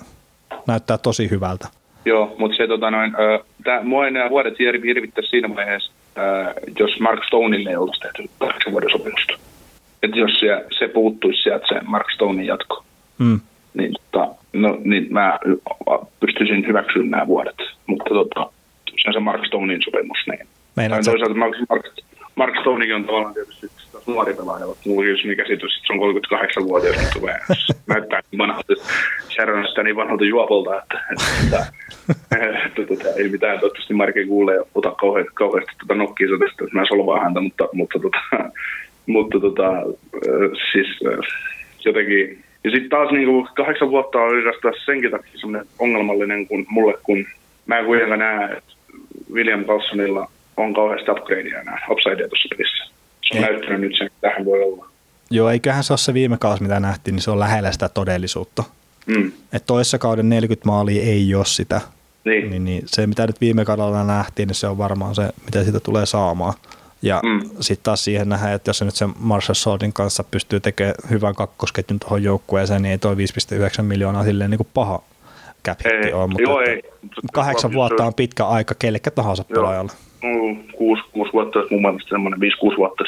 näyttää 0.68 0.98
tosi 0.98 1.30
hyvältä. 1.30 1.68
Joo, 2.06 2.36
mutta 2.40 2.58
se 2.58 2.68
tota 2.68 2.92
noin, 2.92 3.16
ö, 3.20 3.44
tää, 3.64 3.84
mua 3.84 4.06
ei 4.06 4.12
nämä 4.12 4.30
vuodet 4.30 4.54
hir- 4.54 4.86
hirvittäisi 4.86 5.30
siinä 5.30 5.56
vaiheessa, 5.56 5.92
ö, 6.18 6.54
jos 6.80 7.00
Mark 7.00 7.24
Stoneille 7.28 7.70
ei 7.70 7.76
oltaisi 7.76 8.02
tehty 8.02 8.30
kahdeksan 8.40 8.72
vuoden 8.74 8.90
sopimusta. 8.92 9.34
Että 10.04 10.18
jos 10.20 10.40
se, 10.40 10.66
se 10.80 10.88
puuttuisi 10.88 11.42
sieltä 11.44 11.66
se 11.68 11.82
Mark 11.86 12.12
Stonein 12.12 12.48
jatko, 12.48 12.84
Mm. 13.20 13.40
niin, 13.74 13.94
tota, 14.12 14.36
no, 14.54 14.78
niin 14.84 15.08
mä 15.10 15.40
pystyisin 16.20 16.68
hyväksymään 16.68 17.10
nämä 17.12 17.28
vuodet. 17.28 17.56
Mutta 17.88 18.10
tota, 18.10 18.52
se 19.02 19.10
on 19.10 19.14
se 19.14 19.20
Mark 19.20 19.46
Stonein 19.46 19.82
sopimus. 19.84 20.18
Niin. 20.32 20.48
Meinaat 20.76 21.02
toisaalta 21.06 21.36
Mark, 21.36 21.54
Mark, 21.70 21.86
Mark 22.36 22.54
Stonekin 22.62 22.96
on 22.96 23.04
tavallaan 23.06 23.34
tietysti 23.34 23.68
nuori 24.08 24.34
pelaaja. 24.34 24.66
mutta 24.66 24.90
Mulla 24.90 25.02
on 25.30 25.36
käsitys, 25.36 25.78
että 25.78 25.88
se 25.88 25.94
on 25.94 26.00
38-vuotias, 26.00 26.96
mutta 26.96 27.20
tulee 27.20 27.40
näyttää 27.88 28.22
niin 28.32 28.38
vanhalta, 28.38 28.74
näyttää 29.38 29.84
niin 29.84 29.96
vanhalta 29.96 30.26
juopolta, 30.26 30.82
että, 30.82 31.00
että, 31.12 31.66
että, 32.80 32.94
että 32.94 33.10
ei 33.18 33.30
mitään. 33.30 33.60
Toivottavasti 33.60 33.94
Mark 33.94 34.18
ei 34.18 34.26
kuule 34.26 34.56
ja 34.56 34.64
ota 34.76 34.92
kauheasti, 34.92 35.32
kauheasti 35.34 35.72
tuota 35.80 35.96
nokkiinsa 35.96 36.36
tästä, 36.40 36.64
että 36.64 36.78
mä 36.78 36.86
solvaan 36.88 37.24
häntä, 37.24 37.40
mutta, 37.42 37.70
mutta, 37.74 38.00
tota, 38.00 38.20
mutta 39.06 39.40
tota, 39.40 39.72
siis 40.72 40.88
jotenkin 41.86 42.44
ja 42.64 42.72
sitten 42.72 42.90
taas 42.90 43.12
niinku 43.12 43.48
kahdeksan 43.56 43.92
vuotta 43.92 44.18
on 44.18 44.36
oikeastaan 44.36 44.74
senkin 44.86 45.12
takia 45.12 45.40
semmoinen 45.40 45.68
ongelmallinen 45.80 46.48
kun 46.48 46.66
mulle, 46.70 46.94
kun 47.04 47.26
mä 47.66 47.80
en 47.80 47.86
kuitenkaan 47.86 48.20
näe, 48.20 48.58
että 48.58 48.74
William 49.34 49.66
Carlsonilla 49.66 50.32
on 50.58 50.74
kauheasti 50.74 51.12
upgradea 51.12 51.62
enää 51.62 51.86
upsidea 51.90 52.28
tuossa 52.28 52.48
pelissä. 52.50 52.97
Se 53.32 53.38
on 53.38 53.42
näyttänyt 53.42 53.82
nyt 53.82 53.92
sen, 53.98 54.10
mitä 54.16 54.34
hän 54.38 54.46
voi 54.46 54.64
olla. 54.64 54.88
Joo, 55.32 55.50
eiköhän 55.50 55.84
se 55.84 55.94
ole 55.94 55.98
se 55.98 56.14
viime 56.14 56.38
kausi, 56.38 56.64
mitä 56.64 56.80
nähtiin, 56.80 57.16
niin 57.16 57.24
se 57.24 57.32
on 57.32 57.40
lähellä 57.40 57.72
sitä 57.72 57.90
todellisuutta. 57.90 58.64
Mm. 59.06 59.32
Et 59.54 59.66
toissa 59.66 59.98
kauden 59.98 60.30
40 60.30 60.68
maalia 60.68 61.04
ei 61.04 61.36
ole 61.36 61.46
sitä, 61.46 61.82
Niin. 62.26 62.50
niin, 62.50 62.66
niin 62.66 62.84
se 62.86 63.08
mitä 63.08 63.28
nyt 63.28 63.42
viime 63.42 63.66
kaudella 63.66 64.04
nähtiin, 64.04 64.48
niin 64.48 64.56
se 64.56 64.68
on 64.68 64.78
varmaan 64.78 65.16
se, 65.16 65.30
mitä 65.46 65.64
siitä 65.64 65.80
tulee 65.80 66.06
saamaan. 66.06 66.54
Ja 67.02 67.22
Mm. 67.24 67.50
sitten 67.60 67.84
taas 67.84 68.04
siihen 68.04 68.30
nähdään, 68.30 68.54
että 68.54 68.70
jos 68.70 68.78
se 68.78 68.86
nyt 68.86 68.96
sen 68.96 69.14
Marshall 69.20 69.54
Sordin 69.56 69.94
kanssa 69.94 70.24
pystyy 70.24 70.60
tekemään 70.60 70.96
hyvän 71.10 71.36
kakkosketjun 71.36 72.00
tuohon 72.00 72.24
joukkueeseen, 72.24 72.82
niin 72.82 72.92
ei 72.92 72.98
toi 72.98 73.18
5,9 73.18 73.86
miljoonaa 73.86 74.24
silleen 74.24 74.50
niin 74.52 74.58
kuin 74.58 74.68
paha 74.74 75.02
cap 75.66 75.80
Ei, 75.86 76.14
ole. 76.14 76.28
Mutta 76.28 76.42
joo, 76.44 76.60
ei. 76.62 76.82
Kahdeksan 77.34 77.74
vuotta 77.74 78.06
on 78.06 78.14
pitkä 78.14 78.46
aika 78.46 78.76
kellekä 78.80 79.12
tahansa 79.12 79.46
Joo. 79.50 79.56
pelaajalle. 79.62 79.92
Kuusi, 80.78 81.04
kuusi 81.12 81.34
vuotta 81.34 81.60
mun 81.72 81.82
mielestä 81.82 82.10
semmoinen, 82.10 82.40
viisi, 82.40 82.58
kuusi 82.58 82.78
vuotta 82.78 83.04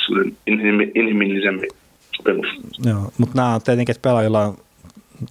inhimillisempi 0.96 1.68
sopimus. 2.18 2.48
Joo, 2.86 3.12
mutta 3.18 3.36
nämä 3.36 3.56
on 3.56 3.62
tietenkin, 3.62 3.96
että 3.96 4.10
pelaajilla 4.10 4.46
on, 4.46 4.58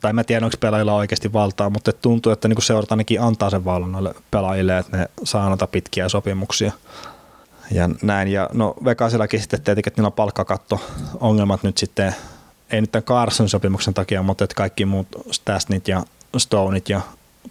tai 0.01 0.13
mä 0.13 0.25
tiedän, 0.25 0.45
onko 0.45 0.57
pelaajilla 0.61 0.95
oikeasti 0.95 1.33
valtaa, 1.33 1.71
mutta 1.71 1.93
tuntuu, 1.93 2.33
että 2.33 2.49
niinku 2.49 2.63
seurat 2.63 2.93
ainakin 2.93 3.21
antaa 3.21 3.51
sen 3.51 3.65
vallan 3.65 3.93
noille 3.93 4.15
pelaajille, 4.31 4.79
että 4.79 4.97
ne 4.97 5.07
saa 5.25 5.49
noita 5.49 5.67
pitkiä 5.67 6.09
sopimuksia. 6.09 6.73
ja 7.71 7.91
näin. 8.03 8.29
Ja 8.29 8.49
no 8.53 8.75
Vegasillakin 8.85 9.41
sitten 9.41 9.63
tietenkin, 9.63 9.91
että 9.91 10.01
niillä 10.01 10.07
on 10.07 10.13
palkkakatto-ongelmat 10.13 11.63
nyt 11.63 11.79
sitten, 11.79 12.15
ei 12.71 12.81
nyt 12.81 12.93
tämän 12.93 13.05
Carson 13.05 13.49
sopimuksen 13.49 13.95
takia, 13.95 14.23
mutta 14.23 14.45
että 14.45 14.55
kaikki 14.55 14.85
muut 14.85 15.09
Stasnit 15.31 15.89
ja 15.89 16.03
Stoneit 16.37 16.89
ja 16.89 17.01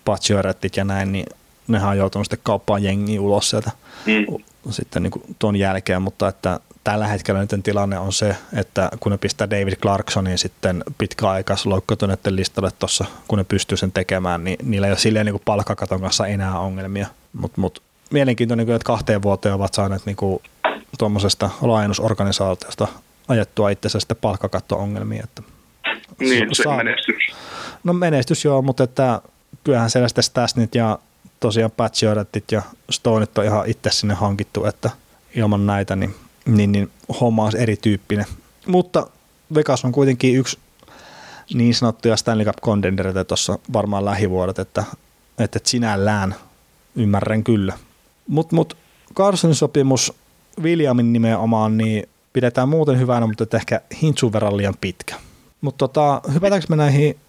Paciorettit 0.06 0.78
ja 0.78 0.84
näin, 0.84 1.12
niin 1.12 1.26
nehän 1.68 1.90
on 1.90 1.98
joutunut 1.98 2.26
sitten 2.26 2.40
kauppaan 2.44 2.84
jengi 2.84 3.20
ulos 3.20 3.50
sieltä 3.50 3.72
mm. 4.06 4.44
sitten 4.70 5.04
niin 5.04 5.36
tuon 5.40 5.56
jälkeen, 5.56 6.02
mutta 6.02 6.28
että 6.28 6.60
tällä 6.84 7.08
hetkellä 7.08 7.42
nyt 7.42 7.64
tilanne 7.64 8.00
on 8.00 8.14
se, 8.14 8.36
että 8.54 8.90
kun 9.00 9.12
ne 9.12 9.18
pistää 9.18 9.50
David 9.50 9.76
Clarksonin 9.76 10.38
sitten 10.38 10.84
pitkäaikas 10.98 11.66
loukkaantuneiden 11.66 12.36
listalle 12.36 12.72
tuossa, 12.80 13.06
kun 13.28 13.38
ne 13.38 13.44
pystyy 13.44 13.78
sen 13.78 13.92
tekemään, 13.92 14.44
niin 14.44 14.58
niillä 14.64 14.88
ei 14.88 14.92
ole 14.92 15.00
silleen 15.00 15.26
niin 15.26 15.42
palkkakaton 15.46 16.02
kanssa 16.02 16.28
enää 16.28 16.60
ongelmia. 16.60 17.08
Mutta 17.34 17.62
mut, 17.62 17.82
mielenkiintoinen, 18.12 18.70
että 18.70 18.86
kahteen 18.86 19.22
vuoteen 19.22 19.56
ovat 19.56 19.74
saaneet 19.74 20.06
niin 20.06 20.42
tuommoisesta 20.98 21.50
laajennusorganisaatiosta 21.62 22.88
ajettua 23.28 23.70
itsensä 23.70 24.00
sitten 24.00 24.18
palkkakatto-ongelmia. 24.22 25.24
Että 25.24 25.42
niin, 26.20 26.56
se 26.56 26.64
saa, 26.64 26.78
menestys. 26.78 27.36
No 27.84 27.94
menestys 27.94 28.46
joo, 28.46 28.62
mutta 28.62 28.84
että 28.84 29.22
kyllähän 29.64 29.90
siellä 29.90 30.08
sitten 30.08 30.24
Stasnit 30.24 30.76
ja 30.76 31.00
tosiaan 31.40 31.72
Patchiorettit 31.72 32.52
ja 32.52 32.62
Stoneit 32.90 33.38
on 33.38 33.46
ihan 33.46 33.68
itse 33.68 33.90
sinne 33.92 34.14
hankittu, 34.14 34.66
että 34.66 34.90
ilman 35.36 35.66
näitä 35.66 35.96
niin 35.96 36.16
niin, 36.48 36.72
niin 36.72 36.92
homma 37.22 37.44
olisi 37.44 37.58
erityyppinen. 37.58 38.26
Mutta 38.68 39.08
Vegas 39.56 39.86
on 39.86 39.92
kuitenkin 39.92 40.36
yksi 40.36 40.60
niin 41.54 41.76
sanottuja 41.76 42.18
Stanley 42.18 42.46
Cup 42.46 42.56
contendereita 42.62 43.26
tuossa 43.26 43.60
varmaan 43.74 44.06
lähivuodet, 44.06 44.60
että, 44.60 44.84
että 45.40 45.60
sinällään 45.64 46.36
ymmärrän 46.96 47.44
kyllä. 47.44 47.74
Mutta 48.28 48.56
mut 48.56 48.78
Carsonin 49.16 49.56
sopimus 49.56 50.14
Williamin 50.62 51.14
nimenomaan 51.14 51.78
niin 51.78 52.10
pidetään 52.34 52.70
muuten 52.70 53.00
hyvänä, 53.00 53.28
mutta 53.28 53.58
ehkä 53.58 53.82
hintsun 54.02 54.34
verran 54.34 54.58
liian 54.58 54.76
pitkä. 54.82 55.16
Mutta 55.62 55.88
tota, 55.88 56.22
hypätäänkö 56.34 56.68
me 56.70 56.76
näihin 56.76 57.20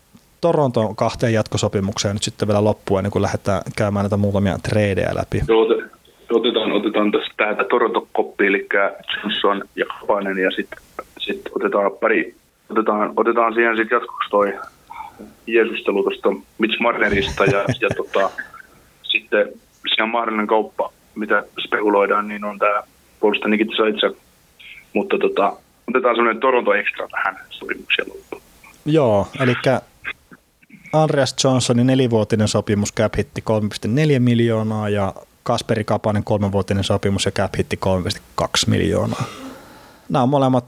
Toronton 0.41 0.97
kahteen 0.97 1.33
jatkosopimukseen 1.33 2.15
nyt 2.15 2.23
sitten 2.23 2.49
vielä 2.49 2.65
loppuun, 2.65 3.01
ennen 3.01 3.13
kuin 3.13 3.23
lähdetään 3.23 3.63
käymään 3.77 4.05
näitä 4.05 4.17
muutamia 4.17 4.59
tradeja 4.59 5.15
läpi? 5.15 5.41
Joo, 5.49 5.67
otetaan, 6.33 6.73
otetaan 6.73 7.13
tästä 7.13 7.35
tähän 7.37 7.57
Toronto-koppi, 7.71 8.47
eli 8.47 8.67
Johnson 9.17 9.63
ja 9.77 9.87
Kapanen, 9.87 10.39
ja 10.39 10.51
sitten 10.51 10.79
sit 11.19 11.43
otetaan 11.57 11.91
pari, 12.01 12.35
otetaan, 12.71 13.13
otetaan 13.17 13.55
siihen 13.55 13.77
sitten 13.77 13.97
jatkoksi 13.97 14.31
toi 14.31 14.59
Jeesustelu 15.47 16.03
tuosta 16.03 16.29
Mitch 16.59 16.81
Marnerista, 16.81 17.45
ja, 17.45 17.59
ja 17.81 17.89
tota, 17.97 18.31
sitten 19.03 19.49
siinä 19.89 20.05
on 20.05 20.11
mahdollinen 20.11 20.47
kauppa, 20.47 20.93
mitä 21.15 21.45
spekuloidaan, 21.61 22.29
niin 22.29 22.45
on 22.45 22.59
tämä 22.59 22.83
puolustaja 23.21 23.51
Nikita 23.51 23.87
itse, 23.87 24.11
mutta 24.93 25.19
tota, 25.19 25.57
otetaan 25.89 26.17
semmoinen 26.17 26.41
Toronto 26.41 26.75
Extra 26.75 27.09
tähän 27.09 27.37
sopimukseen 27.51 28.09
loppuun. 28.09 28.43
Joo, 28.87 29.29
eli 29.41 29.55
Andreas 30.93 31.35
Johnsonin 31.45 31.87
nelivuotinen 31.87 32.49
sopimus 32.49 32.95
cap 32.95 33.17
hitti 33.17 33.45
3,4 33.85 34.19
miljoonaa 34.19 34.89
ja 34.89 35.15
Kasperi 35.43 35.85
Kapanen 35.85 36.25
kolmenvuotinen 36.25 36.85
sopimus 36.85 37.25
ja 37.25 37.33
cap 37.33 37.55
hitti 37.59 37.79
3,2 38.41 38.47
miljoonaa. 38.67 39.25
Nämä 40.09 40.23
on 40.23 40.29
molemmat 40.29 40.65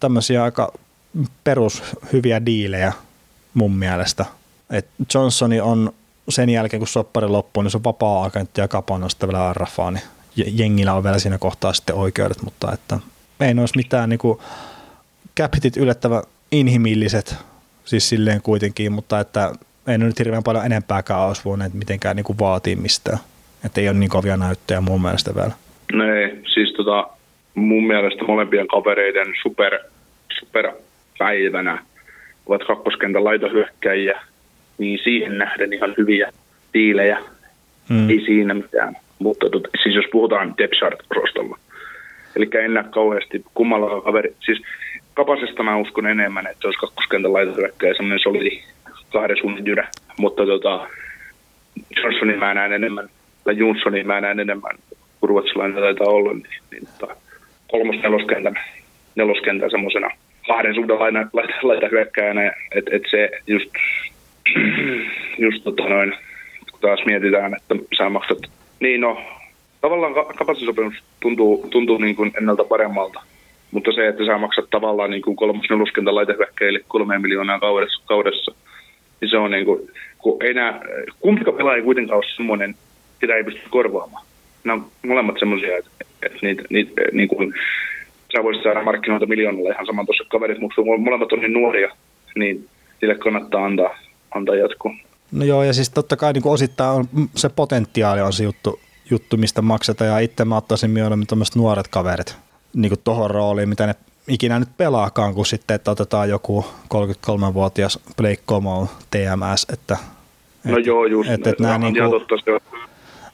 tämmöisiä 0.00 0.42
aika 0.42 0.72
perushyviä 1.44 2.46
diilejä 2.46 2.92
mun 3.54 3.76
mielestä. 3.76 4.24
Et 4.70 4.86
Johnsoni 5.14 5.60
on 5.60 5.92
sen 6.28 6.50
jälkeen, 6.50 6.80
kun 6.80 6.88
soppari 6.88 7.28
loppuu, 7.28 7.62
niin 7.62 7.70
se 7.70 7.76
on 7.76 7.84
vapaa-agentti 7.84 8.60
ja 8.60 8.68
Kapanen 8.68 9.04
on 9.04 9.10
sitten 9.10 9.28
vielä 9.28 9.52
RFA, 9.52 9.90
niin 9.90 10.04
jengillä 10.36 10.94
on 10.94 11.04
vielä 11.04 11.18
siinä 11.18 11.38
kohtaa 11.38 11.72
sitten 11.72 11.94
oikeudet, 11.94 12.42
mutta 12.42 12.72
että 12.72 12.98
ei 13.40 13.54
ne 13.54 13.62
olisi 13.62 13.76
mitään 13.76 14.08
niin 14.08 14.20
cap 15.40 15.54
hitit 15.54 15.76
yllättävän 15.76 16.22
inhimilliset, 16.52 17.36
siis 17.88 18.08
silleen 18.08 18.42
kuitenkin, 18.42 18.92
mutta 18.92 19.20
että 19.20 19.52
ei 19.86 19.98
ne 19.98 20.04
nyt 20.04 20.18
hirveän 20.18 20.42
paljon 20.42 20.66
enempääkään 20.66 21.20
olisi 21.20 21.44
voineet 21.44 21.74
mitenkään 21.74 22.16
niin 22.16 22.24
kuin 22.24 22.38
vaatii 22.38 22.76
mistään. 22.76 23.18
Että 23.64 23.80
ei 23.80 23.88
ole 23.88 23.96
niin 23.96 24.10
kovia 24.10 24.36
näyttöjä 24.36 24.80
mun 24.80 25.02
mielestä 25.02 25.34
vielä. 25.34 25.52
No 25.92 26.14
ei, 26.14 26.40
siis 26.54 26.72
tota, 26.72 27.08
mun 27.54 27.86
mielestä 27.86 28.24
molempien 28.24 28.68
kavereiden 28.68 29.26
super, 29.42 29.78
super 30.38 30.72
päivänä 31.18 31.84
ovat 32.46 32.66
kakkoskentän 32.66 33.24
laitohyökkäjiä, 33.24 34.20
niin 34.78 34.98
siihen 35.04 35.38
nähden 35.38 35.72
ihan 35.72 35.94
hyviä 35.98 36.32
diilejä. 36.74 37.18
Mm. 37.88 38.10
Ei 38.10 38.24
siinä 38.26 38.54
mitään. 38.54 38.96
Mutta 39.18 39.50
tot, 39.50 39.68
siis 39.82 39.94
jos 39.94 40.06
puhutaan 40.12 40.54
depth 40.58 41.00
rostolla 41.10 41.58
eli 42.38 42.64
en 42.64 42.74
näe 42.74 42.84
kauheasti 42.90 43.44
kummalla 43.54 44.00
kaveri. 44.00 44.34
Siis 44.44 44.62
Kapasesta 45.18 45.62
mä 45.62 45.76
uskon 45.76 46.06
enemmän, 46.06 46.46
että 46.46 46.68
olisi 46.68 46.80
kakkoskentän 46.80 47.32
laitohyökkäjä, 47.32 47.94
semmoinen 47.94 48.18
solidi 48.18 48.62
kahden 49.12 49.36
suunnin 49.40 49.66
jyrä. 49.66 49.88
Mutta 50.18 50.46
tota, 50.46 50.88
Johnsonin 51.96 52.38
mä 52.38 52.54
näen 52.54 52.72
enemmän 52.72 53.08
tai 53.44 53.58
Jonssonin 53.58 54.06
mä 54.06 54.20
näen 54.20 54.40
enemmän 54.40 54.76
kuin 55.20 55.28
ruotsalainen 55.28 55.82
taitaa 55.82 56.06
olla, 56.06 56.32
niin, 56.32 56.62
niin 56.70 56.88
tota, 56.98 57.16
kolmos 57.70 57.96
neloskentän, 59.16 59.70
semmoisena 59.70 60.10
kahden 60.48 60.74
suhden 60.74 60.98
laita, 60.98 61.26
laita, 61.32 61.54
laita 61.62 61.88
hyökkäjänä, 61.88 62.52
että 62.74 62.90
et 62.96 63.02
se 63.10 63.30
just, 63.46 63.70
just 65.44 65.64
tota 65.64 65.88
noin, 65.88 66.14
kun 66.70 66.80
taas 66.80 67.00
mietitään, 67.06 67.54
että 67.54 67.74
sä 67.98 68.08
maksat, 68.08 68.38
niin 68.80 69.00
no, 69.00 69.20
tavallaan 69.80 70.14
kapasiteettisopimus 70.14 71.02
tuntuu, 71.20 71.66
tuntuu 71.70 71.98
niin 71.98 72.16
kuin 72.16 72.32
ennalta 72.36 72.64
paremmalta, 72.64 73.22
mutta 73.70 73.92
se, 73.92 74.08
että 74.08 74.26
sä 74.26 74.38
maksat 74.38 74.70
tavallaan 74.70 75.10
niin 75.10 75.22
kuin 75.22 75.36
kolmas 75.36 75.66
neloskentän 75.70 76.14
laitehyökkäjille 76.14 76.80
kolme 76.88 77.18
miljoonaa 77.18 77.60
kaudessa, 77.60 78.02
kaudessa 78.06 78.54
niin 79.20 79.30
se 79.30 79.36
on 79.36 79.50
niin 79.50 79.64
kuin, 79.64 79.90
kun 80.18 80.36
enää, 80.44 80.80
kumpikaan 81.20 81.56
pelaaja 81.56 81.76
ei 81.76 81.82
kuitenkaan 81.82 82.16
ole 82.16 82.24
semmoinen 82.36 82.74
sitä 83.20 83.34
ei 83.34 83.44
pysty 83.44 83.60
korvaamaan. 83.70 84.24
Nämä 84.64 84.74
on 84.82 84.90
molemmat 85.06 85.36
semmoisia, 85.38 85.78
että, 85.78 85.90
että 86.22 86.38
niitä, 86.42 86.62
niitä, 86.70 87.02
niin 87.12 87.28
kuin, 87.28 87.54
sä 88.36 88.42
voisit 88.42 88.62
saada 88.62 88.82
markkinoita 88.82 89.26
miljoonalla 89.26 89.70
ihan 89.70 89.86
saman 89.86 90.06
tuossa 90.06 90.24
kaverit, 90.28 90.58
mutta 90.58 90.82
molemmat 90.98 91.32
on 91.32 91.38
niin 91.38 91.52
nuoria, 91.52 91.94
niin 92.36 92.68
sille 93.00 93.14
kannattaa 93.14 93.64
antaa, 93.64 93.98
antaa 94.30 94.54
jatkuu. 94.54 94.92
No 95.32 95.44
joo, 95.44 95.62
ja 95.62 95.72
siis 95.72 95.90
totta 95.90 96.16
kai 96.16 96.32
niin 96.32 96.42
kuin 96.42 96.52
osittain 96.52 96.90
on, 96.90 97.04
se 97.34 97.48
potentiaali 97.48 98.20
on 98.20 98.32
se 98.32 98.44
juttu, 98.44 98.80
juttu, 99.10 99.36
mistä 99.36 99.62
maksetaan, 99.62 100.10
ja 100.10 100.18
itse 100.18 100.44
mä 100.44 100.56
ottaisin 100.56 100.90
mieluummin 100.90 101.26
tämmöiset 101.26 101.56
nuoret 101.56 101.88
kaverit 101.88 102.36
niin 102.74 102.90
kuin 102.90 103.00
tohon 103.04 103.30
rooliin, 103.30 103.68
mitä 103.68 103.86
ne 103.86 103.94
ikinä 104.28 104.58
nyt 104.58 104.76
pelaakaan, 104.76 105.34
kun 105.34 105.46
sitten, 105.46 105.74
että 105.74 105.90
otetaan 105.90 106.28
joku 106.28 106.66
33-vuotias 106.94 107.98
Blake 108.16 108.42
Como 108.46 108.88
TMS, 109.10 109.66
että 109.72 109.96
No 110.64 110.78
et, 110.78 110.86
joo, 110.86 111.06
just. 111.06 111.30
Et, 111.30 111.46
et 111.46 111.60
nämä, 111.60 111.78
niin 111.78 111.94
kuin, 111.94 112.60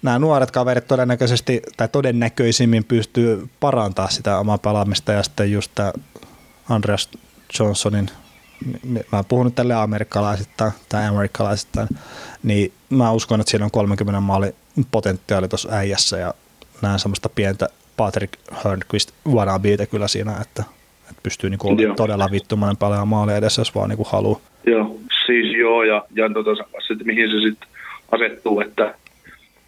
nämä 0.02 0.18
nuoret 0.18 0.50
kaverit 0.50 0.86
todennäköisesti 0.86 1.62
tai 1.76 1.88
todennäköisimmin 1.88 2.84
pystyy 2.84 3.48
parantaa 3.60 4.10
sitä 4.10 4.38
omaa 4.38 4.58
pelaamista 4.58 5.12
ja 5.12 5.22
sitten 5.22 5.52
just 5.52 5.70
tämä 5.74 5.92
Andreas 6.68 7.08
Johnsonin, 7.58 8.10
mä 9.12 9.24
puhun 9.28 9.46
nyt 9.46 9.54
tälle 9.54 9.74
amerikkalaisittain 9.74 10.72
tai 10.88 11.06
amerikkalaisittain, 11.06 11.88
niin 12.42 12.72
mä 12.90 13.12
uskon, 13.12 13.40
että 13.40 13.50
siinä 13.50 13.64
on 13.64 13.70
30 13.70 14.20
maali 14.20 14.54
potentiaali 14.90 15.48
tuossa 15.48 15.68
äijässä 15.72 16.18
ja 16.18 16.34
näen 16.82 16.98
semmoista 16.98 17.28
pientä 17.28 17.68
Patrick 17.96 18.32
Hörnqvist 18.52 19.12
wannabeita 19.28 19.86
kyllä 19.86 20.08
siinä, 20.08 20.32
että, 20.32 20.64
että 21.10 21.22
pystyy 21.22 21.50
niinku 21.50 21.68
olemaan 21.68 21.96
todella 21.96 22.28
vittumainen 22.32 22.76
paljon 22.76 23.08
maali 23.08 23.32
edessä, 23.32 23.60
jos 23.60 23.74
vaan 23.74 23.88
niinku 23.88 24.04
haluaa. 24.04 24.40
Joo, 24.66 24.96
siis 25.26 25.56
joo, 25.58 25.82
ja, 25.82 26.04
ja 26.14 26.30
tota, 26.30 26.50
sit, 26.86 27.04
mihin 27.04 27.30
se 27.30 27.48
sitten 27.48 27.68
asettuu, 28.12 28.60
että, 28.60 28.94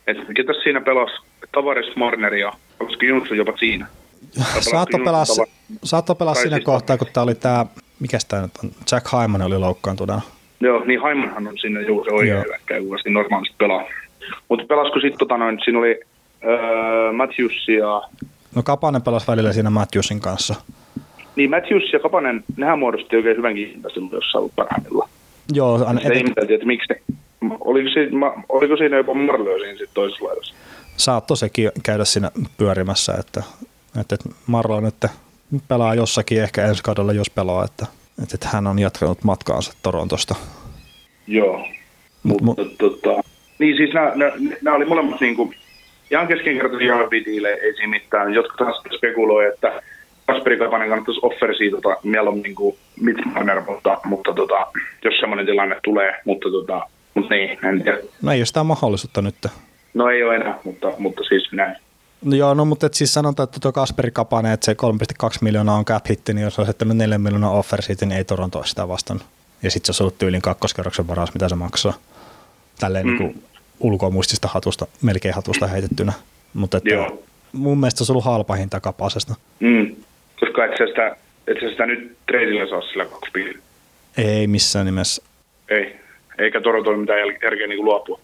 että 0.07 0.35
ketä 0.35 0.53
siinä 0.63 0.81
pelasi 0.81 1.15
Tavares 1.53 1.97
Marner 1.97 2.35
ja 2.35 2.53
olisiko 2.81 3.05
Jonsson 3.05 3.37
jopa 3.37 3.57
siinä? 3.57 3.87
Saatto 4.61 4.99
pelaa, 4.99 5.25
saatto 5.85 6.15
pelaa 6.15 6.35
siinä 6.35 6.57
siis 6.57 6.65
kohtaa, 6.65 6.99
kun 6.99 7.09
tämä 7.13 7.25
oli 7.25 7.35
tämä, 7.35 7.67
mikä 8.01 8.19
tämä 8.29 8.43
nyt 8.43 8.53
on, 8.65 8.71
Jack 8.93 9.07
Hyman 9.13 9.43
oli 9.43 9.59
loukkaantuneena. 9.59 10.23
Joo, 10.61 10.85
niin 10.85 11.01
Hymanhan 11.03 11.49
on 11.49 11.59
siinä 11.59 11.81
juuri 11.81 12.11
se 12.11 12.15
oikea 12.15 12.43
hyökkäjä, 12.43 12.81
normaalisti 13.09 13.55
pelaa. 13.59 13.85
Mutta 14.49 14.67
pelasko 14.67 15.01
sitten 15.01 15.19
tota 15.19 15.37
noin, 15.37 15.59
siinä 15.65 15.79
oli 15.79 16.01
öö, 16.47 17.13
Matthews 17.13 17.69
ja... 17.69 18.03
No 18.55 18.63
Kapanen 18.63 19.03
pelasi 19.03 19.27
välillä 19.27 19.53
siinä 19.53 19.71
Matthewsin 19.71 20.21
kanssa. 20.21 20.55
Niin 21.37 21.51
Matthews 21.51 21.93
ja 21.93 22.01
Kapanen, 22.01 22.45
nehän 22.57 22.79
muodosti 22.79 23.17
oikein 23.17 23.37
hyvän 23.37 23.55
kiintä 23.55 23.89
silloin 23.89 24.13
jossain 24.13 24.53
parhaimmillaan. 24.57 25.11
Joo, 25.53 25.85
an, 25.87 26.01
et, 26.05 26.17
ihmeteltiin, 26.17 26.55
että 26.55 26.67
miksi 26.67 26.93
ne, 26.93 27.01
oliko, 27.61 27.91
siinä, 27.91 28.33
oliko 28.49 28.77
siinä 28.77 28.97
jopa 28.97 29.15
Marlö 29.15 29.59
siinä 29.59 29.73
sitten 29.73 29.95
toisessa 29.95 30.25
laidassa? 30.25 30.55
Saatto 30.97 31.37
sekin 31.37 31.71
käydä 31.83 32.05
siinä 32.05 32.31
pyörimässä, 32.59 33.15
että, 33.21 33.43
että, 34.01 34.15
että 34.15 34.29
Marlo 34.47 34.81
nyt 34.81 34.95
pelaa 35.69 35.95
jossakin 35.95 36.43
ehkä 36.43 36.67
ensi 36.67 36.83
kaudella, 36.83 37.13
jos 37.13 37.31
pelaa, 37.31 37.65
että, 37.65 37.87
että, 38.23 38.35
että 38.35 38.49
hän 38.53 38.67
on 38.67 38.79
jatkanut 38.79 39.25
matkaansa 39.25 39.73
Torontosta. 39.83 40.35
Joo, 41.27 41.67
mutta 42.23 42.45
mut, 42.45 42.59
tota, 42.79 43.23
niin 43.59 43.77
siis 43.77 43.91
nämä 44.63 44.77
oli 44.77 44.85
molemmat 44.85 45.21
niin 45.21 45.37
kuin, 45.37 45.55
ihan 46.11 46.29
halvia 46.99 47.25
diilejä, 47.25 47.57
ei 47.57 47.75
siinä 47.75 47.91
mitään. 47.91 48.35
Jotkut 48.35 48.57
taas 48.57 48.83
spekuloi, 48.97 49.47
että 49.47 49.83
Kasperi 50.27 50.59
Kapanen 50.59 50.89
kannattaisi 50.89 51.21
offeri 51.23 51.71
tota, 51.71 51.97
mieluummin 52.03 52.55
kuin 52.55 52.77
Mitch 53.01 53.27
Marner, 53.27 53.61
mutta, 53.61 54.01
mutta 54.05 54.33
tota, 54.33 54.67
jos 55.05 55.15
semmoinen 55.21 55.47
tilanne 55.47 55.77
tulee, 55.85 56.21
mutta, 56.25 56.51
tota, 56.51 56.87
mutta 57.15 57.35
niin, 57.35 57.59
en 57.65 57.83
tiedä. 57.83 57.99
No 58.23 58.33
ei 58.33 58.39
ole 58.39 58.47
sitä 58.47 58.65
mahdollisuutta 58.65 59.23
nyt. 59.23 59.35
No 59.95 60.11
ei 60.11 60.23
ole 60.23 60.37
enää, 60.37 60.59
mutta, 60.65 60.93
mutta 60.99 61.23
siis 61.25 61.53
näin. 61.53 61.77
No 62.25 62.37
joo, 62.37 62.55
no 62.55 62.65
mutta 62.65 62.87
et 62.87 62.95
siis 62.95 63.15
sanotaan, 63.15 63.45
että 63.45 63.61
tuo 63.61 63.73
Kasperi 63.73 64.11
Kapanen, 64.11 64.53
että 64.53 64.65
se 64.65 64.77
3,2 65.23 65.39
miljoonaa 65.41 65.77
on 65.77 65.85
cap 65.85 66.09
hitti, 66.09 66.35
niin 66.35 66.45
jos 66.45 66.59
olisi 66.59 66.69
jättänyt 66.69 66.97
4 66.97 67.19
miljoonaa 67.19 67.51
offer 67.51 67.83
siitä, 67.83 68.07
niin 68.07 68.19
ei 68.19 68.25
Toronto 68.25 68.65
sitä 68.65 68.89
vastannut. 68.89 69.27
Ja 69.63 69.71
sitten 69.71 69.87
se 69.87 69.91
olisi 69.91 70.03
ollut 70.03 70.19
tyylin 70.19 70.43
kakkoskerroksen 70.43 71.09
varas, 71.09 71.35
mitä 71.35 71.49
se 71.49 71.55
maksaa. 71.55 71.95
Tälleen 72.81 73.07
mm. 73.07 73.11
niin 73.11 73.19
kuin 73.19 73.45
ulkomuistista 73.81 74.49
hatusta, 74.49 74.87
melkein 75.03 75.35
hatusta 75.35 75.67
heitettynä. 75.67 76.13
Mutta 76.55 76.77
että 76.77 76.95
Joo. 76.95 77.23
mun 77.53 77.79
mielestä 77.79 78.05
se 78.05 78.13
on 78.13 78.15
ollut 78.15 78.25
halpa 78.25 78.55
hinta 78.55 78.81
kapasesta. 78.81 79.35
Mm. 79.61 79.97
Koska 80.41 80.65
et 80.65 80.73
sä 80.79 80.87
sitä, 80.87 81.17
et 81.47 81.57
sä 81.61 81.71
sitä 81.71 81.87
nyt 81.87 82.17
treidillä 82.27 82.69
saa 82.69 82.83
sillä 82.83 83.05
kaksi 83.05 83.31
piiriä. 83.33 83.59
Ei 84.19 84.47
missään 84.47 84.87
nimessä. 84.87 85.23
Ei. 85.69 85.97
Eikä 86.39 86.61
Toronto 86.61 86.91
ole 86.91 86.99
mitään 86.99 87.19
järkeä 87.19 87.67
niin 87.67 87.85
luopua. 87.85 88.21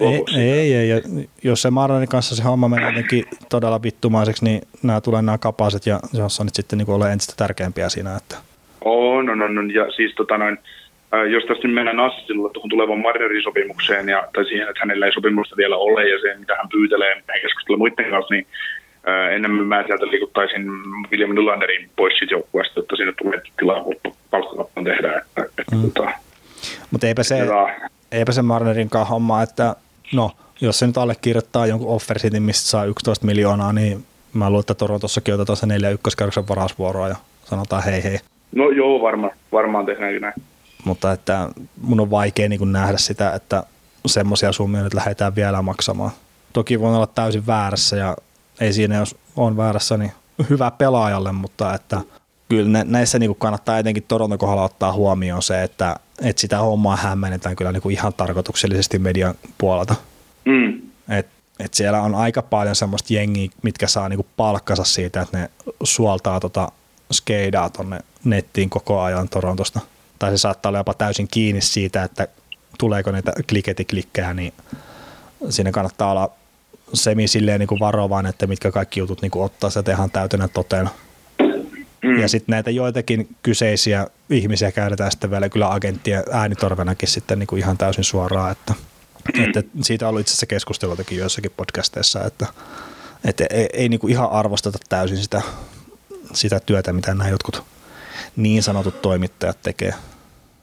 Ei, 0.00 0.24
ei, 0.36 0.74
ei, 0.74 0.88
ja 0.88 0.96
jos 1.42 1.62
se 1.62 1.70
Marnerin 1.70 2.08
kanssa 2.08 2.36
se 2.36 2.42
homma 2.42 2.68
menee 2.68 2.88
jotenkin 2.88 3.24
todella 3.48 3.82
vittumaiseksi, 3.82 4.44
niin 4.44 4.62
nämä 4.82 5.00
tulee 5.00 5.22
nämä 5.22 5.38
kapaset 5.38 5.86
ja 5.86 6.00
Johnsonit 6.12 6.54
sitten 6.54 6.78
niin 6.78 6.90
ole 6.90 7.12
entistä 7.12 7.34
tärkeämpiä 7.36 7.88
siinä. 7.88 8.16
Että. 8.16 8.36
On, 8.84 9.30
on, 9.30 9.58
on. 9.58 9.74
Ja 9.74 9.90
siis 9.90 10.14
tota 10.14 10.38
noin, 10.38 10.58
jos 11.30 11.44
tästä 11.44 11.68
nyt 11.68 11.74
mennään 11.74 12.00
Assisilla 12.00 12.48
tuohon 12.48 12.70
tulevan 12.70 12.98
Marnerin 12.98 13.42
sopimukseen, 13.42 14.08
ja, 14.08 14.28
tai 14.34 14.44
siihen, 14.44 14.68
että 14.68 14.80
hänellä 14.80 15.06
ei 15.06 15.12
sopimusta 15.12 15.56
vielä 15.56 15.76
ole, 15.76 16.08
ja 16.08 16.20
se, 16.20 16.38
mitä 16.38 16.54
hän 16.56 16.68
pyytelee, 16.68 17.14
mitä 17.14 17.32
hän 17.32 17.42
keskustelee 17.42 17.78
muiden 17.78 18.10
kanssa, 18.10 18.34
niin 18.34 18.46
ää, 19.06 19.30
enemmän 19.30 19.66
mä 19.66 19.84
sieltä 19.86 20.06
liikuttaisin 20.06 20.64
William 21.10 21.30
Nylanderin 21.34 21.90
pois 21.96 22.14
siitä 22.18 22.34
joukkueesta, 22.34 22.78
jotta 22.78 22.96
sinne 22.96 23.12
tulee 23.22 23.40
tilaa 23.58 23.84
palkkakappan 24.30 24.84
tehdä. 24.84 25.08
Että, 25.18 25.42
että, 25.58 25.76
Mm. 25.76 25.82
tota, 25.92 26.10
Mutta 26.90 27.06
eipä 27.06 27.22
se, 27.22 27.38
tota, 27.38 27.68
eipä 28.12 28.32
se 28.32 28.42
Marnerinkaan 28.42 29.06
homma, 29.06 29.42
että 29.42 29.76
no, 30.14 30.30
jos 30.60 30.78
se 30.78 30.86
nyt 30.86 30.98
allekirjoittaa 30.98 31.66
jonkun 31.66 31.88
offer 31.88 32.18
sitten, 32.18 32.42
mistä 32.42 32.68
saa 32.68 32.84
11 32.84 33.26
miljoonaa, 33.26 33.72
niin 33.72 34.04
mä 34.34 34.50
luulen, 34.50 34.60
että 34.60 34.74
Torontossakin 34.74 35.34
otetaan 35.34 35.56
se 35.56 35.66
neljä 35.66 35.90
ykköskerroksen 35.90 36.48
varasvuoroa 36.48 37.08
ja 37.08 37.16
sanotaan 37.44 37.84
hei 37.84 38.04
hei. 38.04 38.18
no 38.54 38.70
joo, 38.70 39.02
varma, 39.02 39.30
varmaan 39.52 39.86
tehdäänkin 39.86 40.22
näin. 40.22 40.34
Mutta 40.84 41.12
että 41.12 41.48
mun 41.80 42.00
on 42.00 42.10
vaikea 42.10 42.48
niin 42.48 42.72
nähdä 42.72 42.98
sitä, 42.98 43.32
että 43.32 43.64
semmoisia 44.06 44.52
summia 44.52 44.82
nyt 44.82 44.94
lähdetään 44.94 45.34
vielä 45.34 45.62
maksamaan. 45.62 46.10
Toki 46.52 46.80
voin 46.80 46.94
olla 46.94 47.06
täysin 47.06 47.46
väärässä 47.46 47.96
ja 47.96 48.16
ei 48.60 48.72
siinä, 48.72 48.96
jos 48.96 49.16
on 49.36 49.56
väärässä, 49.56 49.96
niin 49.96 50.12
hyvä 50.50 50.70
pelaajalle, 50.70 51.32
mutta 51.32 51.74
että 51.74 52.00
kyllä 52.48 52.68
nä- 52.68 52.84
näissä 52.84 53.18
niin 53.18 53.34
kannattaa 53.34 53.78
etenkin 53.78 54.04
Toronton 54.08 54.38
kohdalla 54.38 54.64
ottaa 54.64 54.92
huomioon 54.92 55.42
se, 55.42 55.62
että, 55.62 55.96
että 56.22 56.40
sitä 56.40 56.58
hommaa 56.58 56.96
hämmennetään 56.96 57.56
kyllä 57.56 57.72
niin 57.72 57.90
ihan 57.90 58.14
tarkoituksellisesti 58.14 58.98
median 58.98 59.34
puolelta. 59.58 59.94
Mm. 60.44 60.82
Et, 61.08 61.26
et 61.58 61.74
siellä 61.74 62.02
on 62.02 62.14
aika 62.14 62.42
paljon 62.42 62.76
semmoista 62.76 63.12
jengiä, 63.12 63.50
mitkä 63.62 63.86
saa 63.86 64.08
niinku 64.08 64.26
palkkansa 64.36 64.84
siitä, 64.84 65.20
että 65.20 65.38
ne 65.38 65.50
suoltaa 65.84 66.40
tota 66.40 66.72
skeidaa 67.12 67.70
tonne 67.70 68.00
nettiin 68.24 68.70
koko 68.70 69.00
ajan 69.00 69.28
Torontosta. 69.28 69.80
Tai 70.22 70.30
se 70.30 70.38
saattaa 70.38 70.70
olla 70.70 70.78
jopa 70.78 70.94
täysin 70.94 71.28
kiinni 71.28 71.60
siitä, 71.60 72.02
että 72.02 72.28
tuleeko 72.78 73.10
niitä 73.12 73.32
kliketiklikkejä, 73.48 74.34
niin 74.34 74.52
siinä 75.48 75.72
kannattaa 75.72 76.10
olla 76.10 76.30
semi 76.94 77.28
silleen 77.28 77.60
niinku 77.60 77.80
varovainen, 77.80 78.30
että 78.30 78.46
mitkä 78.46 78.70
kaikki 78.70 79.00
jutut 79.00 79.22
niinku 79.22 79.42
ottaa 79.42 79.70
sitä 79.70 79.92
ihan 79.92 80.10
täytänä 80.10 80.48
toteen. 80.48 80.90
Mm. 82.02 82.18
Ja 82.20 82.28
sitten 82.28 82.52
näitä 82.52 82.70
joitakin 82.70 83.36
kyseisiä 83.42 84.06
ihmisiä 84.30 84.72
käytetään 84.72 85.10
sitten 85.10 85.30
vielä 85.30 85.48
kyllä 85.48 85.72
agenttien 85.72 86.24
äänitorvenakin 86.30 87.08
sitten 87.08 87.38
niinku 87.38 87.56
ihan 87.56 87.78
täysin 87.78 88.04
suoraan, 88.04 88.52
että, 88.52 88.74
että 89.46 89.62
siitä 89.80 90.06
on 90.06 90.08
ollut 90.08 90.20
itse 90.20 90.30
asiassa 90.30 90.46
keskustelutakin 90.46 91.18
joissakin 91.18 91.52
podcasteissa, 91.56 92.24
että, 92.24 92.46
että 93.24 93.44
ei, 93.50 93.68
ei 93.72 93.88
niinku 93.88 94.08
ihan 94.08 94.30
arvosteta 94.30 94.78
täysin 94.88 95.18
sitä, 95.18 95.42
sitä 96.32 96.60
työtä, 96.60 96.92
mitä 96.92 97.14
nämä 97.14 97.30
jotkut 97.30 97.62
niin 98.36 98.62
sanotut 98.62 99.02
toimittajat 99.02 99.62
tekee. 99.62 99.94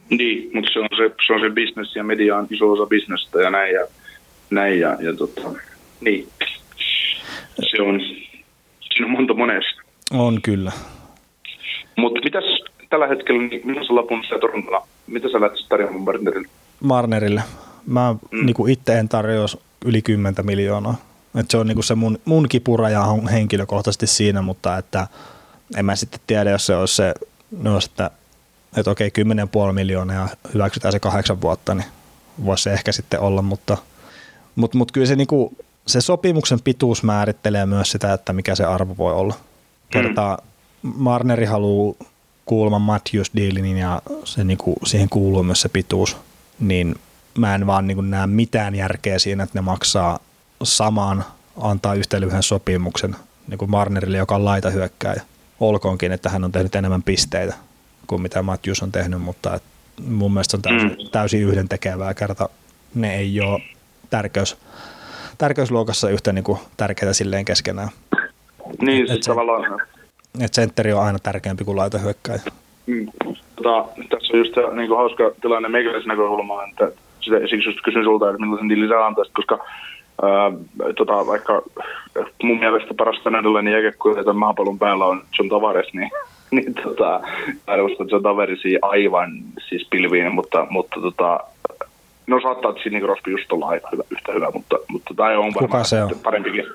Niin, 0.10 0.50
mutta 0.54 0.72
se 0.74 0.80
on 0.80 0.90
se, 0.98 1.16
se 1.28 1.34
on 1.34 1.40
se 1.40 1.50
business 1.50 1.96
ja 1.96 2.04
media 2.04 2.38
on 2.38 2.48
iso 2.50 2.72
osa 2.72 2.86
bisnestä 2.86 3.42
ja 3.42 3.50
näin 3.50 3.74
ja, 3.74 3.88
näin 4.50 4.80
ja, 4.80 4.98
ja 5.00 5.14
tota, 5.14 5.42
niin. 6.02 6.28
Se 7.72 7.82
on, 7.82 8.02
siinä 8.82 9.06
on 9.06 9.12
monta 9.12 9.34
monesta. 9.34 9.82
On 10.12 10.42
kyllä. 10.42 10.72
Mutta 11.96 12.22
mitäs 12.24 12.44
tällä 12.90 13.08
hetkellä, 13.08 13.42
niin 13.42 13.62
mitä 13.64 13.84
sä 13.84 13.96
lapun 13.96 14.24
siellä 14.24 14.40
Torontona, 14.40 14.82
mitä 15.08 15.30
sä 15.32 15.42
lähtisit 15.42 15.70
tarjoamaan 15.70 16.06
Barnerille? 16.06 16.48
Marnerille. 16.80 17.44
Mä 17.88 18.16
mm. 18.32 18.46
niinku 18.46 18.68
itse 18.68 19.00
en 19.00 19.10
tarjoa 19.10 19.46
yli 19.86 20.02
10 20.02 20.46
miljoonaa. 20.46 20.96
Et 21.40 21.52
se 21.52 21.58
on 21.58 21.68
niinku 21.68 21.82
se 21.82 21.96
mun, 21.96 22.20
mun 22.26 22.50
kipuraja 22.50 23.02
on 23.02 23.28
henkilökohtaisesti 23.28 24.08
siinä, 24.08 24.42
mutta 24.42 24.78
että 24.78 25.08
en 25.78 25.86
mä 25.86 25.96
sitten 25.96 26.20
tiedä, 26.28 26.50
jos 26.50 26.66
se 26.66 26.76
olisi 26.76 26.96
se, 26.96 27.14
no, 27.64 27.78
että, 27.78 28.12
että 28.78 28.92
okei, 28.92 29.12
10,5 29.68 29.74
miljoonaa 29.74 30.16
ja 30.16 30.30
hyväksytään 30.54 30.92
se 30.92 31.00
kahdeksan 31.00 31.42
vuotta, 31.42 31.76
niin 31.76 31.86
voisi 32.46 32.64
se 32.64 32.74
ehkä 32.74 32.92
sitten 32.92 33.20
olla, 33.20 33.42
mutta, 33.42 33.78
mutta, 34.56 34.78
mutta 34.78 34.92
kyllä 34.92 35.08
se, 35.08 35.16
niinku, 35.16 35.54
se 35.88 36.02
sopimuksen 36.02 36.62
pituus 36.62 37.04
määrittelee 37.04 37.66
myös 37.66 37.92
sitä, 37.92 38.14
että 38.14 38.34
mikä 38.34 38.56
se 38.56 38.64
arvo 38.64 38.98
voi 38.98 39.14
olla. 39.14 39.36
Kertaa 39.90 40.38
Marneri 40.82 41.46
haluaa 41.46 41.96
kuulemma 42.46 42.80
Matthews 42.80 43.32
dealin 43.36 43.78
ja 43.78 44.02
se 44.24 44.44
niinku, 44.44 44.76
siihen 44.86 45.10
kuuluu 45.10 45.44
myös 45.44 45.62
se 45.62 45.70
pituus, 45.70 46.18
niin 46.60 46.96
mä 47.38 47.56
en 47.56 47.68
vaan 47.68 47.88
niinku 47.88 48.02
näe 48.02 48.28
mitään 48.28 48.76
järkeä 48.76 49.20
siinä, 49.20 49.44
että 49.44 49.58
ne 49.58 49.62
maksaa 49.62 50.20
saman, 50.64 51.26
antaa 51.58 51.94
yhtä 51.94 52.22
lyhyen 52.22 52.44
sopimuksen 52.44 53.16
niin 53.48 53.58
kuin 53.58 53.72
Marnerille, 53.72 54.18
joka 54.18 54.36
on 54.36 54.46
laita 54.46 54.70
hyökkääjä. 54.70 55.22
Olkoonkin, 55.60 56.12
että 56.12 56.30
hän 56.30 56.44
on 56.44 56.52
tehnyt 56.52 56.76
enemmän 56.76 57.04
pisteitä 57.04 57.54
kuin 58.10 58.22
mitä 58.22 58.42
Matthews 58.44 58.84
on 58.84 58.92
tehnyt, 58.92 59.22
mutta 59.22 59.56
et 59.56 59.64
mun 60.08 60.34
mielestä 60.34 60.58
on 60.58 60.62
täysin, 60.62 60.98
täysin 61.12 61.42
yhdentekevää 61.42 62.14
kerta. 62.14 62.50
Ne 62.96 63.16
ei 63.16 63.42
ole 63.42 63.62
tärkeys, 64.10 64.58
tärkeysluokassa 65.38 66.10
yhtä 66.10 66.34
niin 66.34 66.44
kuin 66.44 66.60
tärkeitä 66.78 67.14
silleen 67.14 67.46
keskenään. 67.46 67.90
Niin, 68.82 69.02
Et 69.02 69.08
siis 69.08 69.26
se- 69.26 69.32
tavallaan, 69.32 69.82
Et 70.42 70.54
sentteri 70.54 70.94
on 70.94 71.04
aina 71.04 71.20
tärkeämpi 71.20 71.64
kuin 71.64 71.78
laita 71.78 71.98
hyökkääjä. 71.98 72.42
mm, 72.86 73.06
tota, 73.56 73.86
tässä 74.10 74.34
on 74.34 74.40
just 74.40 74.54
se 74.56 74.62
niin 74.76 74.90
hauska 74.98 75.32
tilanne 75.42 75.70
meikäläisen 75.70 76.08
näkökulmaan, 76.08 76.70
että 76.70 76.92
sitä, 77.22 77.40
siksi 77.40 77.70
just 77.70 77.80
kysyn 77.84 78.04
sulta, 78.04 78.30
että 78.30 78.42
millaisen 78.42 78.70
diilin 78.70 78.90
sä 78.90 79.06
antaisit, 79.06 79.34
koska 79.34 79.66
ää, 80.22 80.52
tota, 80.98 81.26
vaikka 81.28 81.62
mun 82.44 82.60
mielestä 82.60 82.94
parasta 82.94 83.30
nähdellä 83.30 83.70
jääkiekkoja 83.70 84.24
tämän 84.24 84.36
maapallon 84.36 84.80
päällä 84.80 85.06
on 85.06 85.22
John 85.40 85.50
Tavares, 85.50 85.94
niin, 85.94 86.12
niin 86.52 86.74
tota, 86.74 87.22
arvostan 87.68 88.08
John 88.12 88.24
Tavarisia 88.24 88.80
aivan 88.82 89.32
siis 89.70 89.88
pilviin, 89.90 90.34
mutta, 90.34 90.68
mutta 90.70 91.02
tota, 91.02 91.40
no 92.28 92.42
saattaa, 92.42 92.72
että 92.72 92.84
Sidney 92.84 93.02
Crosby 93.02 93.32
just 93.32 93.52
olla 93.52 93.68
aika 93.68 93.90
hyvä, 93.92 94.04
yhtä 94.10 94.32
hyvä, 94.32 94.48
mutta, 94.54 94.76
mutta 94.88 95.14
tai 95.14 95.38
on 95.38 95.54
Kuka 95.54 95.62
varmaan 95.62 95.86
se 95.86 96.04
on? 96.04 96.10
parempikin. 96.24 96.66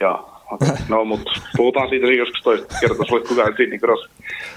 Joo, 0.00 0.30
okay. 0.50 0.76
no 0.88 1.04
mutta 1.04 1.30
puhutaan 1.56 1.88
siitä 1.88 2.06
joskus 2.06 2.42
toista 2.42 2.76
kertaa, 2.80 3.06
olet 3.10 3.28
kukaan 3.28 3.54
Sidney 3.56 3.78
Crosby. 3.78 4.08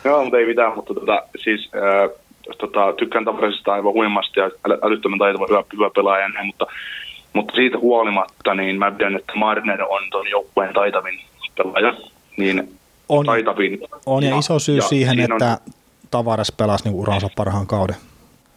Joo, 0.05 0.23
mutta 0.23 0.37
ei 0.37 0.45
mitään, 0.45 0.75
mutta 0.75 0.93
tota, 0.93 1.23
siis 1.43 1.69
ää, 1.73 2.09
tota, 2.57 2.93
tykkään 2.93 3.25
Tavaresista 3.25 3.73
aivan 3.73 3.93
huimasti 3.93 4.39
ja 4.39 4.47
äly- 4.47 4.79
älyttömän 4.83 5.19
taitava 5.19 5.45
hyvä, 5.49 5.63
hyvä 5.73 5.89
pelaaja 5.95 6.23
ja 6.23 6.29
näin, 6.29 6.47
mutta, 6.47 6.65
mutta 7.35 7.55
siitä 7.55 7.77
huolimatta 7.77 8.53
niin 8.53 8.79
mä 8.79 8.91
pidän, 8.91 9.15
että 9.15 9.33
Marner 9.35 9.83
on 9.83 10.01
ton 10.11 10.29
joukkueen 10.29 10.73
taitavin 10.73 11.19
pelaaja. 11.57 11.93
Niin 12.37 12.69
On, 13.09 13.25
taitavin. 13.25 13.79
on 14.05 14.23
ja 14.23 14.37
iso 14.39 14.59
syy 14.59 14.81
siihen, 14.81 15.15
siinä 15.15 15.35
on- 15.35 15.43
että 15.43 15.57
Tavares 16.11 16.51
pelasi 16.57 16.83
niin 16.83 16.95
uransa 16.95 17.29
parhaan 17.35 17.67
kauden. 17.67 17.95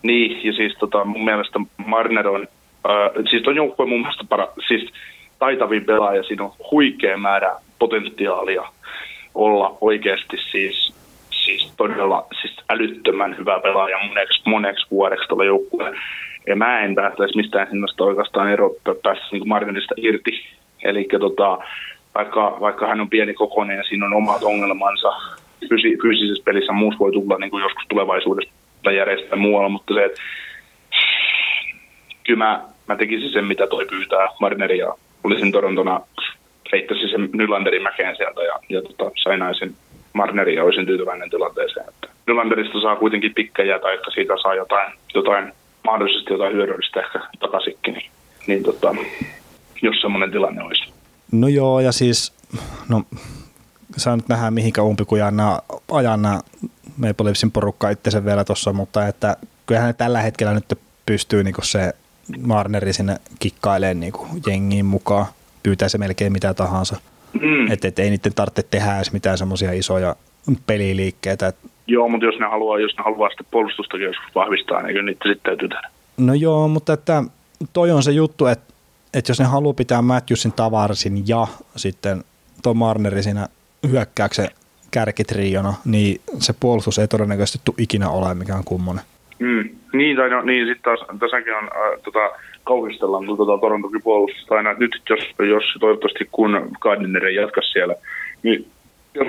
Niin, 0.03 0.47
ja 0.47 0.53
siis 0.53 0.75
tota, 0.79 1.05
mun 1.05 1.25
mielestä 1.25 1.59
Marner 1.87 2.29
on, 2.29 2.49
äh, 2.91 3.25
siis 3.31 3.43
ton 3.43 3.57
joukkue 3.57 3.87
mun 3.87 4.01
mielestä 4.01 4.25
para, 4.29 4.49
siis 4.69 4.91
taitavin 5.39 5.85
pelaaja, 5.85 6.23
siinä 6.23 6.45
on 6.45 6.53
huikea 6.71 7.17
määrä 7.17 7.57
potentiaalia 7.79 8.63
olla 9.35 9.77
oikeasti 9.81 10.37
siis, 10.51 10.93
siis 11.45 11.73
todella 11.77 12.27
siis 12.41 12.57
älyttömän 12.69 13.37
hyvä 13.39 13.61
pelaaja 13.61 13.99
moneksi, 14.09 14.43
moneksi 14.47 14.87
vuodeksi 14.91 15.29
tuolla 15.29 15.45
joukkueella. 15.45 15.99
Ja 16.49 16.57
mä 16.57 16.81
en 16.81 16.95
päästäisi 16.95 17.37
mistään 17.37 17.69
hinnasta 17.71 18.05
oikeastaan 18.05 18.53
ero 18.53 18.71
päästä 19.03 19.27
niin 19.33 19.49
Marnerista 19.49 19.95
irti. 19.97 20.45
Eli 20.85 21.09
tota, 21.21 21.59
vaikka, 22.15 22.57
vaikka 22.61 22.87
hän 22.87 23.01
on 23.01 23.11
pieni 23.11 23.35
kokoinen 23.35 23.77
ja 23.77 23.83
siinä 23.83 24.07
on 24.07 24.15
omat 24.15 24.43
ongelmansa 24.43 25.13
fysi, 25.69 25.99
fyysisessä 26.03 26.45
pelissä, 26.45 26.73
muussa 26.73 26.99
voi 26.99 27.13
tulla 27.13 27.39
niin 27.39 27.51
kuin 27.51 27.63
joskus 27.63 27.85
tulevaisuudessa 27.89 28.93
järjestää 28.97 29.39
muualla, 29.39 29.69
mutta 29.69 29.95
se, 29.95 30.05
että 30.05 30.21
kyllä 32.27 32.45
mä, 32.45 32.61
mä 32.87 32.97
tekisin 32.97 33.33
sen, 33.33 33.45
mitä 33.45 33.67
toi 33.67 33.87
pyytää 33.87 34.29
Marneria. 34.41 34.95
Olisin 35.25 35.53
Torontona 35.53 36.01
heittäisi 36.73 37.09
sen 37.09 37.29
Nylanderin 37.33 37.83
mäkeen 37.83 38.17
sieltä 38.17 38.43
ja, 38.43 38.59
ja 38.69 38.83
tota, 38.83 39.11
sai 39.23 39.39
naisen 39.39 39.75
Marneri 40.13 40.55
ja 40.55 40.65
olisin 40.65 40.87
tyytyväinen 40.87 41.31
tilanteeseen. 41.31 41.89
Että 41.89 42.09
Nylanderista 42.27 42.81
saa 42.81 42.97
kuitenkin 42.97 43.35
pikkejä 43.35 43.79
tai 43.79 43.95
että 43.95 44.11
siitä 44.15 44.35
saa 44.43 44.55
jotain, 44.55 44.93
jotain 45.15 45.53
mahdollisesti 45.91 46.33
jotain 46.33 46.53
hyödyllistä 46.53 47.01
ehkä 47.01 47.21
takaisinkin, 47.41 47.95
niin, 47.95 48.11
niin 48.47 48.63
tota, 48.63 48.95
jos 49.83 50.01
semmoinen 50.01 50.31
tilanne 50.31 50.63
olisi. 50.63 50.93
No 51.33 51.49
joo, 51.49 51.81
ja 51.81 51.93
siis, 51.93 52.33
no 52.89 53.03
saa 53.97 54.17
nyt 54.17 54.29
nähdä 54.29 54.51
mihinkä 54.51 54.83
umpikujaan 54.83 55.37
nämä 55.37 55.59
ajan 55.91 56.23
nämä 56.23 56.41
Maple 56.97 57.25
Leafsin 57.25 57.51
porukka 57.51 57.91
itse 57.91 58.25
vielä 58.25 58.45
tuossa, 58.45 58.73
mutta 58.73 59.07
että 59.07 59.37
kyllähän 59.67 59.87
ne 59.87 59.93
tällä 59.93 60.21
hetkellä 60.23 60.55
nyt 60.55 60.79
pystyy 61.07 61.45
niin 61.45 61.55
se 61.63 61.93
Marneri 62.41 62.93
sinne 62.93 63.17
kikkailemaan 63.39 64.01
niin 64.01 64.13
jengiin 64.47 64.87
mukaan, 64.87 65.27
pyytää 65.63 65.89
se 65.89 65.99
melkein 65.99 66.33
mitä 66.33 66.55
tahansa. 66.55 66.97
Mm. 67.33 67.73
Että 67.73 67.89
et 67.89 67.99
ei 67.99 68.11
niiden 68.11 68.35
tarvitse 68.35 68.63
tehdä 68.63 68.97
edes 68.97 69.13
mitään 69.13 69.39
semmoisia 69.39 69.73
isoja 69.73 70.17
peliliikkeitä. 70.67 71.53
Joo, 71.89 72.09
mutta 72.09 72.27
jos 72.27 72.39
ne 72.39 72.47
haluaa, 72.47 72.79
jos 72.79 72.97
ne 72.99 73.05
haluaa 73.05 73.29
sitten 73.29 73.47
puolustustakin 73.51 74.07
joskus 74.07 74.35
vahvistaa, 74.35 74.83
niin 74.83 74.93
kyllä 74.93 75.07
niitä 75.07 75.29
sitten 75.29 75.43
täytyy 75.43 75.69
tehdä. 75.69 75.89
No 76.17 76.35
joo, 76.35 76.69
mutta 76.69 76.93
että 76.93 77.23
toi 77.73 77.91
on 77.91 78.03
se 78.03 78.11
juttu, 78.11 78.47
että, 78.47 78.75
että 79.15 79.31
jos 79.31 79.39
ne 79.39 79.45
haluaa 79.45 79.75
pitää 79.75 80.03
Matthewsin 80.03 80.53
tavarsin 80.53 81.29
ja 81.29 81.47
sitten 81.77 82.25
tuon 82.63 82.77
Marneri 82.77 83.23
siinä 83.23 83.47
hyökkäyksen 83.91 84.49
kärkitriona, 84.91 85.75
niin 85.85 86.21
se 86.39 86.55
puolustus 86.61 86.99
ei 86.99 87.09
todennäköisesti 87.09 87.59
tule 87.65 87.77
ikinä 87.79 88.11
ole 88.11 88.35
mikään 88.35 88.65
kummonen. 88.65 89.05
Mm. 89.39 89.69
Niin, 89.93 90.17
tai 90.17 90.31
no, 90.31 90.43
niin 90.43 90.67
sitten 90.67 90.83
taas, 90.83 91.19
tässäkin 91.19 91.55
on 91.55 91.65
äh, 91.65 92.01
tota, 92.05 92.31
kauhistellaan 92.65 93.27
tota, 93.27 93.59
Torontokin 93.61 94.03
puolustusta 94.03 94.55
aina, 94.55 94.71
että 94.71 94.85
nyt 94.85 95.03
jos, 95.11 95.21
jos 95.39 95.65
toivottavasti 95.81 96.29
kun 96.33 96.71
Gardiner 96.81 97.25
ei 97.25 97.35
jatka 97.35 97.61
siellä, 97.73 97.95
niin 98.43 98.67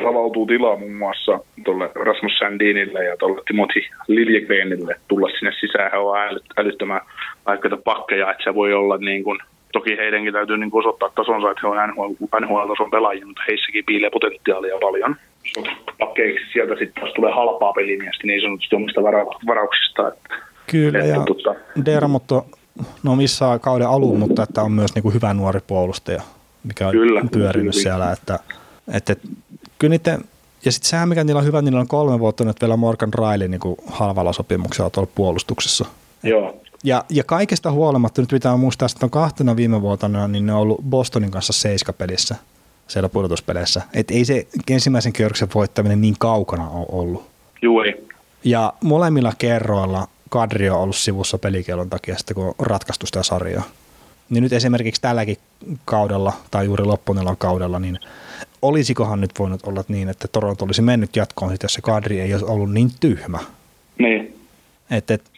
avautuu 0.09 0.45
tilaa 0.45 0.77
muun 0.77 0.93
muassa 0.93 1.39
tuolle 1.65 1.91
Rasmus 1.95 2.37
Sandinille 2.39 3.03
ja 3.03 3.17
tuolle 3.17 3.41
Timothy 3.47 3.81
Liljegrenille 4.07 4.95
tulla 5.07 5.29
sinne 5.29 5.51
sisään, 5.59 5.91
he 5.91 5.97
ovat 5.97 6.41
älyttömän 6.57 7.01
vaikka 7.45 7.69
pakkeja, 7.83 8.31
että 8.31 8.43
se 8.43 8.55
voi 8.55 8.73
olla 8.73 8.97
niin 8.97 9.23
kuin, 9.23 9.39
toki 9.73 9.97
heidänkin 9.97 10.33
täytyy 10.33 10.57
niin 10.57 10.71
kuin 10.71 10.85
osoittaa 10.85 11.09
tasonsa, 11.15 11.51
että 11.51 11.61
he 11.63 11.67
on 11.67 11.89
NHL, 11.89 12.13
NHL-tason 12.39 12.91
pelaajia, 12.91 13.25
mutta 13.25 13.41
heissäkin 13.47 13.85
piilee 13.85 14.09
potentiaalia 14.09 14.77
paljon. 14.81 15.15
Pakkeiksi 15.99 16.45
sieltä 16.53 16.75
sitten 16.75 17.01
taas 17.01 17.13
tulee 17.13 17.33
halpaa 17.33 17.73
pelimiestä 17.73 18.27
niin 18.27 18.41
sanotusti 18.41 18.75
omista 18.75 19.01
vara- 19.01 19.39
varauksista. 19.47 20.07
Että, 20.07 20.35
Kyllä, 20.71 20.99
että, 20.99 21.11
ja 21.11 21.23
tota, 21.25 21.55
Dermotto, 21.85 22.45
no 23.03 23.15
missä 23.15 23.59
kauden 23.61 23.87
alun, 23.87 24.19
mutta 24.19 24.43
että 24.43 24.61
on 24.61 24.71
myös 24.71 24.95
niin 24.95 25.03
kuin 25.03 25.13
hyvä 25.13 25.33
nuori 25.33 25.59
puolustaja, 25.67 26.21
mikä 26.63 26.87
on 26.87 26.91
kyllä, 26.91 27.21
pyörinyt 27.31 27.73
kyllä. 27.73 27.83
siellä, 27.83 28.11
että, 28.11 28.39
että 28.93 29.15
kyllä 29.79 29.89
niiden, 29.89 30.23
ja 30.65 30.71
sitten 30.71 30.89
sehän 30.89 31.09
mikä 31.09 31.23
niillä 31.23 31.39
on 31.39 31.45
hyvä, 31.45 31.61
niillä 31.61 31.79
on 31.79 31.87
kolme 31.87 32.19
vuotta 32.19 32.45
nyt 32.45 32.61
vielä 32.61 32.77
Morgan 32.77 33.13
Riley 33.13 33.47
niin 33.47 33.59
kuin 33.59 33.75
halvalla 33.87 34.33
sopimuksella 34.33 34.89
tuolla 34.89 35.11
puolustuksessa. 35.15 35.85
Joo. 36.23 36.61
Ja, 36.83 37.05
ja 37.09 37.23
kaikesta 37.23 37.71
huolimatta, 37.71 38.21
nyt 38.21 38.29
pitää 38.29 38.57
muistaa, 38.57 38.85
että 38.85 39.05
on 39.05 39.09
kahtena 39.09 39.55
viime 39.55 39.81
vuotena, 39.81 40.27
niin 40.27 40.45
ne 40.45 40.53
on 40.53 40.59
ollut 40.59 40.81
Bostonin 40.89 41.31
kanssa 41.31 41.53
seiskapelissä 41.53 42.35
siellä 42.87 43.09
pudotuspeleissä. 43.09 43.81
Että 43.93 44.13
ei 44.13 44.25
se 44.25 44.47
ensimmäisen 44.69 45.13
kierroksen 45.13 45.49
voittaminen 45.55 46.01
niin 46.01 46.15
kaukana 46.19 46.69
ole 46.69 46.85
ollut. 46.89 47.25
Joo 47.61 47.83
ei. 47.83 48.07
Ja 48.43 48.73
molemmilla 48.83 49.33
kerroilla 49.37 50.07
Kadri 50.29 50.69
on 50.69 50.79
ollut 50.79 50.95
sivussa 50.95 51.37
pelikielon 51.37 51.89
takia 51.89 52.17
sitten, 52.17 52.35
kun 52.35 52.45
on 52.45 52.53
ratkaistu 52.59 53.05
sitä 53.05 53.23
sarjaa. 53.23 53.63
Niin 54.29 54.43
nyt 54.43 54.53
esimerkiksi 54.53 55.01
tälläkin 55.01 55.37
kaudella, 55.85 56.33
tai 56.51 56.65
juuri 56.65 56.85
loppuneella 56.85 57.35
kaudella, 57.35 57.79
niin 57.79 57.99
olisikohan 58.61 59.21
nyt 59.21 59.31
voinut 59.39 59.67
olla 59.67 59.83
niin, 59.87 60.09
että 60.09 60.27
Toronto 60.27 60.65
olisi 60.65 60.81
mennyt 60.81 61.15
jatkoon, 61.15 61.57
jos 61.63 61.73
se 61.73 61.81
kadri 61.81 62.19
ei 62.19 62.33
olisi 62.33 62.45
ollut 62.45 62.71
niin 62.71 62.91
tyhmä. 62.99 63.39
Niin. 63.97 64.35
Että 64.91 65.13
et, 65.13 65.31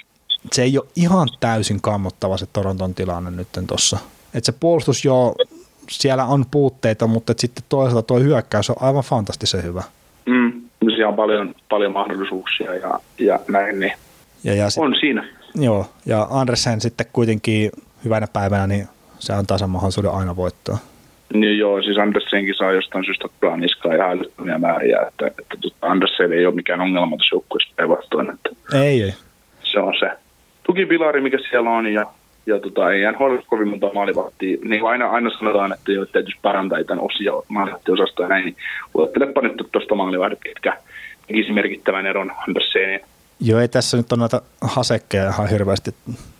se 0.51 0.63
ei 0.63 0.77
ole 0.77 0.87
ihan 0.95 1.27
täysin 1.39 1.81
kammottava 1.81 2.37
se 2.37 2.45
Toronton 2.53 2.95
tilanne 2.95 3.31
nyt 3.31 3.47
tuossa. 3.67 3.97
Että 4.33 4.45
se 4.45 4.51
puolustus 4.59 5.05
jo, 5.05 5.35
siellä 5.89 6.25
on 6.25 6.45
puutteita, 6.51 7.07
mutta 7.07 7.33
sitten 7.37 7.63
toisaalta 7.69 8.07
tuo 8.07 8.19
hyökkäys 8.19 8.69
on 8.69 8.75
aivan 8.79 9.03
fantastisen 9.03 9.63
hyvä. 9.63 9.83
Mm, 10.25 10.61
siellä 10.79 11.07
on 11.07 11.15
paljon, 11.15 11.55
paljon 11.69 11.91
mahdollisuuksia 11.91 12.75
ja, 12.75 12.99
ja 13.19 13.39
näin, 13.47 13.79
niin 13.79 13.93
ja, 14.43 14.55
ja 14.55 14.69
sit, 14.69 14.83
on 14.83 14.95
siinä. 14.99 15.27
Joo, 15.55 15.85
ja 16.05 16.27
Andersen 16.29 16.81
sitten 16.81 17.05
kuitenkin 17.13 17.71
hyvänä 18.05 18.27
päivänä, 18.33 18.67
niin 18.67 18.87
se 19.19 19.33
antaa 19.33 19.57
sen 19.57 19.69
mahdollisuuden 19.69 20.11
aina 20.11 20.35
voittaa. 20.35 20.77
Niin 21.33 21.57
joo, 21.57 21.81
siis 21.81 21.97
Andersenkin 21.97 22.55
saa 22.55 22.71
jostain 22.71 23.05
syystä 23.05 23.27
niskaa 23.57 23.95
ihan 23.95 24.11
älyttömiä 24.11 24.57
määriä, 24.57 25.01
että, 25.07 25.27
että, 25.27 25.57
tota, 25.61 25.75
Andersen 25.81 26.33
ei 26.33 26.45
ole 26.45 26.55
mikään 26.55 26.81
ongelma 26.81 27.17
tässä 27.17 27.35
joukkueessa 27.35 27.73
päinvastoin. 27.75 28.29
Että 28.29 28.49
ei, 28.73 29.03
ei. 29.03 29.13
Se 29.63 29.79
on 29.79 29.93
se 29.99 30.09
tukipilari, 30.63 31.21
mikä 31.21 31.37
siellä 31.49 31.69
on, 31.69 31.93
ja, 31.93 32.05
ja 32.45 32.59
tota, 32.59 32.91
ei 32.91 33.11
NHL 33.11 33.35
kovin 33.47 33.67
monta 33.67 33.93
maalivahtia. 33.93 34.57
Niin 34.63 34.85
aina, 34.85 35.09
aina 35.09 35.29
sanotaan, 35.39 35.73
että 35.73 35.91
jo 35.91 36.05
täytyisi 36.05 36.39
parantaa 36.41 36.83
tämän 36.83 37.05
osia 37.05 37.31
maalivahtiosastoa 37.47 38.25
ja 38.25 38.29
näin, 38.29 38.45
niin 38.45 38.55
luettelepa 38.93 39.41
nyt 39.41 39.67
tuosta 39.71 39.95
maalivahdit, 39.95 40.39
ketkä 40.43 40.77
tekisi 41.27 41.51
merkittävän 41.51 42.05
eron 42.05 42.31
Anderseniin. 42.47 43.01
Joo, 43.39 43.59
ei 43.59 43.67
tässä 43.67 43.97
nyt 43.97 44.11
ole 44.11 44.19
noita 44.19 44.41
hasekkeja 44.61 45.29
ihan 45.29 45.49
hirveästi 45.49 45.95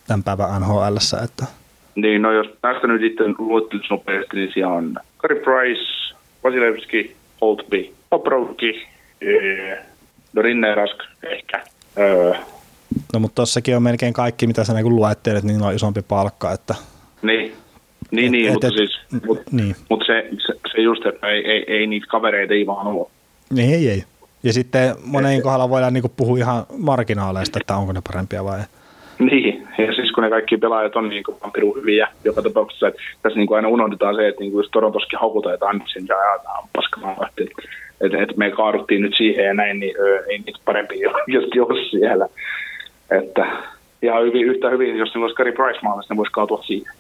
tämän 0.08 0.24
päivän 0.24 0.62
NHL, 0.62 0.98
että 1.24 1.61
niin, 1.96 2.22
no 2.22 2.32
jos 2.32 2.48
tästä 2.62 2.88
nyt 2.88 3.02
sitten 3.02 3.36
luettelisi 3.38 3.88
nopeasti, 3.90 4.38
niin 4.38 4.52
siellä 4.54 4.74
on 4.74 4.96
Gary 5.18 5.36
Price, 5.36 6.16
Vasilevski, 6.44 7.16
Holtby, 7.42 7.90
Poprovki, 8.10 8.88
Dorinne 10.36 10.76
Rask 10.76 10.98
ehkä. 11.24 11.64
Öö. 11.98 12.34
No 13.14 13.20
mutta 13.20 13.36
tossakin 13.36 13.76
on 13.76 13.84
melkein 13.84 14.14
kaikki, 14.14 14.48
mitä 14.48 14.64
sä 14.64 14.74
niin 14.74 14.96
luettelet, 14.96 15.44
niin 15.44 15.62
on 15.62 15.74
isompi 15.74 16.02
palkka, 16.02 16.52
että... 16.52 16.76
Niin, 17.22 17.54
niin, 18.12 18.26
et, 18.26 18.32
niin 18.32 18.48
et, 18.48 18.54
mutta, 18.54 18.68
et, 18.68 18.74
siis, 18.78 19.00
mut, 19.26 19.40
niin. 19.52 19.76
mutta 19.90 20.06
se, 20.06 20.30
se, 20.48 20.54
se 20.72 20.82
just, 20.82 21.06
että 21.06 21.28
ei, 21.28 21.52
ei, 21.52 21.64
ei 21.68 21.88
niitä 21.88 22.08
kavereita 22.10 22.54
ei 22.54 22.66
vaan 22.66 22.88
ole. 22.88 23.08
Niin, 23.54 23.74
ei, 23.74 23.90
ei. 23.90 24.04
Ja 24.44 24.54
sitten 24.54 24.96
monen 25.06 25.42
kohdalla 25.42 25.70
voidaan 25.70 25.94
niin 25.94 26.04
puhua 26.18 26.38
ihan 26.38 26.66
marginaaleista, 26.78 27.60
että 27.62 27.76
onko 27.76 27.94
ne 27.94 28.02
parempia 28.08 28.44
vai 28.44 28.60
ei. 28.60 28.66
Niin, 29.20 29.68
ja 29.78 29.96
kun 30.22 30.30
ne 30.30 30.30
kaikki 30.30 30.58
pelaajat 30.58 30.96
on 30.96 31.10
niin 31.10 31.24
kuin 31.24 31.38
pirun 31.54 31.76
hyviä 31.76 32.08
joka 32.24 32.42
tapauksessa, 32.42 32.88
että 32.88 33.02
tässä 33.22 33.40
niin 33.40 33.48
kuin 33.48 33.56
aina 33.56 33.68
unohdetaan 33.68 34.16
se, 34.16 34.28
että 34.28 34.42
niin 34.42 34.52
kuin 34.52 34.64
jos 34.64 34.72
Torontoskin 34.72 35.20
haukutaan, 35.20 35.54
että 35.54 35.66
Andersen 35.66 36.06
ja 36.10 36.16
ajataan 36.18 36.68
paskamaan 36.76 37.16
lähti, 37.20 37.44
että, 37.44 37.62
että, 38.02 38.18
että 38.22 38.36
me 38.38 38.52
kaaduttiin 38.52 39.02
nyt 39.02 39.14
siihen 39.18 39.46
ja 39.46 39.54
näin, 39.54 39.80
niin 39.80 39.96
ö, 40.00 40.26
ei 40.26 40.38
niitä 40.38 40.60
parempi 40.66 41.06
oikeasti 41.06 41.60
ole 41.66 41.90
siellä. 41.90 42.28
Että 43.12 43.46
ihan 44.02 44.24
hyvin, 44.24 44.46
yhtä 44.46 44.70
hyvin, 44.70 44.98
jos 44.98 45.16
ne 45.16 45.22
olisi 45.22 45.36
Gary 45.36 45.52
Price 45.52 45.80
maalissa, 45.84 46.14
ne 46.14 46.18
voisi 46.18 46.32
kaatua 46.32 46.64
siihen. 46.64 46.94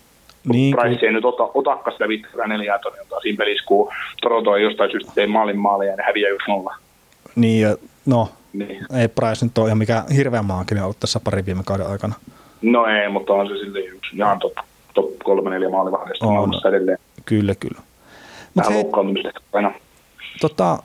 Niin, 0.51 0.76
Price 0.76 1.05
ei 1.05 1.11
nyt 1.11 1.26
ota, 1.26 1.43
otakaan 1.53 1.91
sitä 1.91 2.07
54 2.07 2.80
tonnia 2.80 3.03
siinä 3.22 3.38
pelissä, 3.38 3.65
kun 3.65 3.91
Toronto 4.22 4.55
ei 4.55 4.63
jostain 4.63 4.91
syystä 4.91 5.11
tee 5.15 5.28
maalin 5.28 5.59
maalia 5.59 5.89
ja 5.89 5.95
ne 5.95 6.03
häviää 6.03 6.32
yksi 6.32 6.51
nolla. 6.51 6.76
Niin, 7.36 7.67
no 8.05 8.30
niin. 8.53 8.86
Ei 8.99 9.07
Price 9.07 9.45
nyt 9.45 9.57
ole 9.57 9.67
ihan 9.67 9.78
mikään 9.78 10.03
hirveän 10.15 10.45
maakinen 10.45 10.84
ollut 10.84 10.99
tässä 10.99 11.19
pari 11.24 11.45
viime 11.45 11.63
kauden 11.65 11.88
aikana. 11.88 12.13
No 12.62 12.86
ei, 12.86 13.09
mutta 13.09 13.34
on 13.34 13.47
se 13.47 13.53
silti 13.53 13.80
yksi 13.80 14.16
ihan 14.16 14.39
top, 14.39 14.53
top 14.93 15.12
3-4 15.66 15.72
maalivahdista 15.72 16.26
maailmassa 16.26 16.70
edelleen. 16.70 16.97
Kyllä, 17.26 17.55
kyllä. 17.55 17.82
Vähän 18.55 18.74
loukkaantumista 18.74 19.30
aina. 19.53 19.72
Tota, 20.41 20.78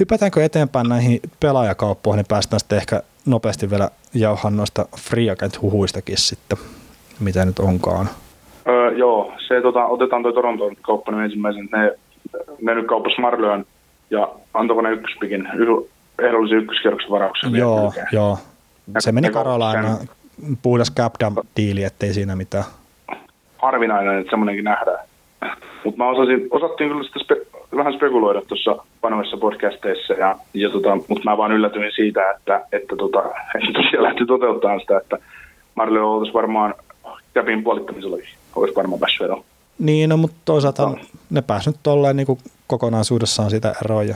hypätäänkö 0.00 0.44
eteenpäin 0.44 0.88
näihin 0.88 1.20
pelaajakauppoihin, 1.40 2.18
niin 2.18 2.26
päästään 2.28 2.60
sitten 2.60 2.78
ehkä 2.78 3.02
nopeasti 3.26 3.70
vielä 3.70 3.90
jauhan 4.14 4.56
noista 4.56 4.86
free 4.98 5.30
agent 5.30 5.62
huhuistakin 5.62 6.18
sitten, 6.18 6.58
mitä 7.20 7.44
nyt 7.44 7.58
onkaan. 7.58 8.08
Öö, 8.68 8.92
joo, 8.92 9.32
se 9.48 9.60
tota, 9.60 9.86
otetaan 9.86 10.22
tuo 10.22 10.32
Toronton 10.32 10.76
kauppa 10.82 11.22
ensimmäisen. 11.22 11.68
Ne, 11.72 11.96
ne 12.62 12.74
nyt 12.74 12.86
kauppasi 12.86 13.20
Marlön 13.20 13.64
ja 14.10 14.28
antoiko 14.54 14.82
ne 14.82 14.90
ykköspikin 14.90 15.48
ehdollisen 16.18 16.58
ykköskierroksen 16.58 17.10
varauksen. 17.10 17.54
Joo, 17.54 17.92
joo. 18.12 18.38
Se 18.98 19.12
meni 19.12 19.30
Karolaina 19.30 19.98
puhdas 20.62 20.92
cap 20.92 21.14
diili 21.56 21.84
ettei 21.84 22.14
siinä 22.14 22.36
mitään. 22.36 22.64
Harvinainen, 23.58 24.18
että 24.18 24.30
semmoinenkin 24.30 24.64
nähdään. 24.64 25.06
Mutta 25.84 25.98
mä 25.98 26.10
osasin, 26.10 26.48
osattiin 26.50 26.90
kyllä 26.90 27.02
sitä 27.04 27.18
spe, 27.18 27.36
vähän 27.76 27.94
spekuloida 27.94 28.42
tuossa 28.48 28.76
vanhoissa 29.02 29.36
podcasteissa, 29.36 30.12
ja, 30.12 30.36
ja 30.54 30.70
tota, 30.70 30.96
mutta 30.96 31.30
mä 31.30 31.36
vaan 31.36 31.52
yllätyin 31.52 31.92
siitä, 31.94 32.30
että, 32.30 32.66
että, 32.72 32.96
tota, 32.96 33.18
että 33.58 33.72
tosiaan 33.72 34.02
lähti 34.02 34.26
toteuttamaan 34.26 34.80
sitä, 34.80 34.98
että 34.98 35.18
Marlio 35.74 36.12
oltaisiin 36.12 36.34
varmaan 36.34 36.74
käpin 37.34 37.64
puolittamisella 37.64 38.16
olisi 38.56 38.76
varmaan 38.76 39.00
päässyt 39.00 39.20
eroon. 39.20 39.44
Niin, 39.78 40.10
no, 40.10 40.16
mutta 40.16 40.36
toisaalta 40.44 40.82
no. 40.82 40.96
ne 41.30 41.42
pääsivät 41.42 41.76
tolleen 41.82 42.16
niin 42.16 42.38
kokonaisuudessaan 42.66 43.50
sitä 43.50 43.74
eroa. 43.84 44.02
Ja, 44.02 44.14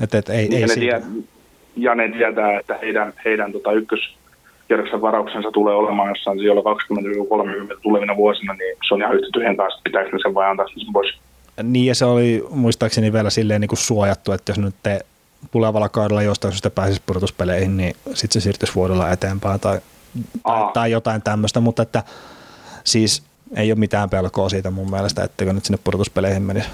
et, 0.00 0.14
et, 0.14 0.28
ei, 0.28 0.48
niin, 0.48 0.62
ei 0.62 0.66
ne 0.68 0.74
tie, 0.74 1.02
ja 1.76 1.94
ne 1.94 2.08
tietää, 2.08 2.58
että 2.58 2.78
heidän, 2.82 3.12
heidän 3.24 3.52
tota 3.52 3.72
ykköskierroksen 4.64 5.00
varauksensa 5.00 5.50
tulee 5.50 5.74
olemaan 5.74 6.08
jossain 6.08 6.38
siellä 6.38 6.60
20-30 7.74 7.78
tulevina 7.82 8.16
vuosina, 8.16 8.52
niin 8.52 8.76
se 8.88 8.94
on 8.94 9.00
ihan 9.00 9.14
yhtä 9.14 9.28
tyhjentää, 9.32 9.66
että 9.66 9.80
pitääkö 9.84 10.18
sen 10.22 10.34
vai 10.34 10.50
antaa 10.50 10.66
sen 10.68 10.92
pois. 10.92 11.14
Niin 11.62 11.86
ja 11.86 11.94
se 11.94 12.04
oli 12.04 12.44
muistaakseni 12.50 13.12
vielä 13.12 13.30
silleen 13.30 13.60
niin 13.60 13.68
kuin 13.68 13.78
suojattu, 13.78 14.32
että 14.32 14.50
jos 14.50 14.58
nyt 14.58 14.74
te 14.82 15.00
tulevalla 15.52 15.88
kaudella 15.88 16.22
jostain 16.22 16.52
syystä 16.52 16.70
pääsisi 16.70 17.02
pudotuspeleihin, 17.06 17.76
niin 17.76 17.94
sitten 18.14 18.40
se 18.40 18.40
siirtyisi 18.40 18.74
vuodella 18.74 19.10
eteenpäin 19.10 19.60
tai, 19.60 19.78
tai, 20.42 20.72
tai 20.74 20.90
jotain 20.90 21.22
tämmöistä, 21.22 21.60
mutta 21.60 21.82
että 21.82 22.02
siis 22.84 23.22
ei 23.56 23.72
ole 23.72 23.78
mitään 23.78 24.10
pelkoa 24.10 24.48
siitä 24.48 24.70
mun 24.70 24.90
mielestä, 24.90 25.24
etteikö 25.24 25.52
nyt 25.52 25.64
sinne 25.64 25.78
pudotuspeleihin 25.84 26.42
menisi. 26.42 26.68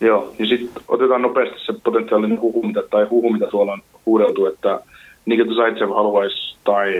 Joo, 0.00 0.34
ja 0.38 0.46
sitten 0.46 0.82
otetaan 0.88 1.22
nopeasti 1.22 1.54
se 1.66 1.72
potentiaalinen 1.84 2.40
huhu, 2.40 2.62
mitä, 2.62 2.82
tai 2.90 3.04
huhu, 3.04 3.32
mitä 3.32 3.46
tuolla 3.46 3.72
on 3.72 3.82
huudeltu, 4.06 4.46
että 4.46 4.80
Nikita 5.26 5.54
Zaitsev 5.54 5.88
haluaisi, 5.88 6.56
tai, 6.64 6.92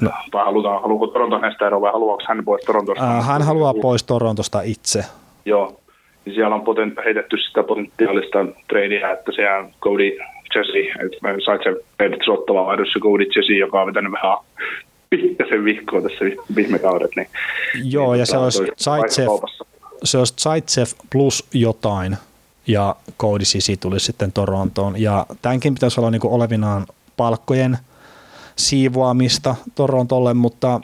no. 0.00 0.10
tai 0.30 0.44
halutaan, 0.44 0.82
haluaako 0.82 1.06
Toronto 1.06 1.38
hänestä 1.40 1.66
eroa 1.66 1.80
vai 1.80 1.92
haluaako 1.92 2.22
hän 2.28 2.44
pois 2.44 2.64
Torontosta? 2.64 3.18
Äh, 3.18 3.26
hän 3.26 3.42
haluaa 3.42 3.74
pois 3.74 4.04
Torontosta 4.04 4.60
itse. 4.62 5.04
Joo, 5.44 5.80
niin 6.24 6.34
siellä 6.34 6.54
on 6.54 6.62
poten, 6.62 6.94
heitetty 7.04 7.36
sitä 7.36 7.62
potentiaalista 7.62 8.38
treidiä, 8.68 9.10
että 9.10 9.32
se 9.32 9.52
on 9.52 9.70
Cody 9.80 10.18
Jesse, 10.54 10.78
että 10.78 11.44
Zaitsev 11.44 11.74
heitetty 12.00 12.30
ottavaa 12.30 12.66
vaihdossa 12.66 13.00
Cody 13.00 13.24
Jesse, 13.36 13.52
joka 13.52 13.80
on 13.80 13.86
vetänyt 13.86 14.12
vähän 14.12 14.38
pikkasen 15.10 15.64
vihkoa 15.64 16.02
tässä 16.02 16.24
viime 16.56 16.78
kaudet. 16.78 17.10
Niin, 17.16 17.28
Joo, 17.84 18.12
niin, 18.12 18.20
ja 18.20 18.26
se 18.26 18.36
olisi 18.36 18.62
Zaitsev, 18.82 19.28
se 20.04 20.18
olisi 20.18 20.34
Zaitsev 20.36 20.86
plus 21.12 21.48
jotain, 21.54 22.16
ja 22.66 22.96
Cody 23.18 23.44
Sisi 23.44 23.76
tuli 23.76 24.00
sitten 24.00 24.32
Torontoon. 24.32 25.00
Ja 25.00 25.26
tämänkin 25.42 25.74
pitäisi 25.74 26.00
olla 26.00 26.10
niin 26.10 26.20
olevinaan 26.24 26.86
palkkojen 27.16 27.78
siivoamista 28.56 29.54
Torontolle, 29.74 30.34
mutta 30.34 30.80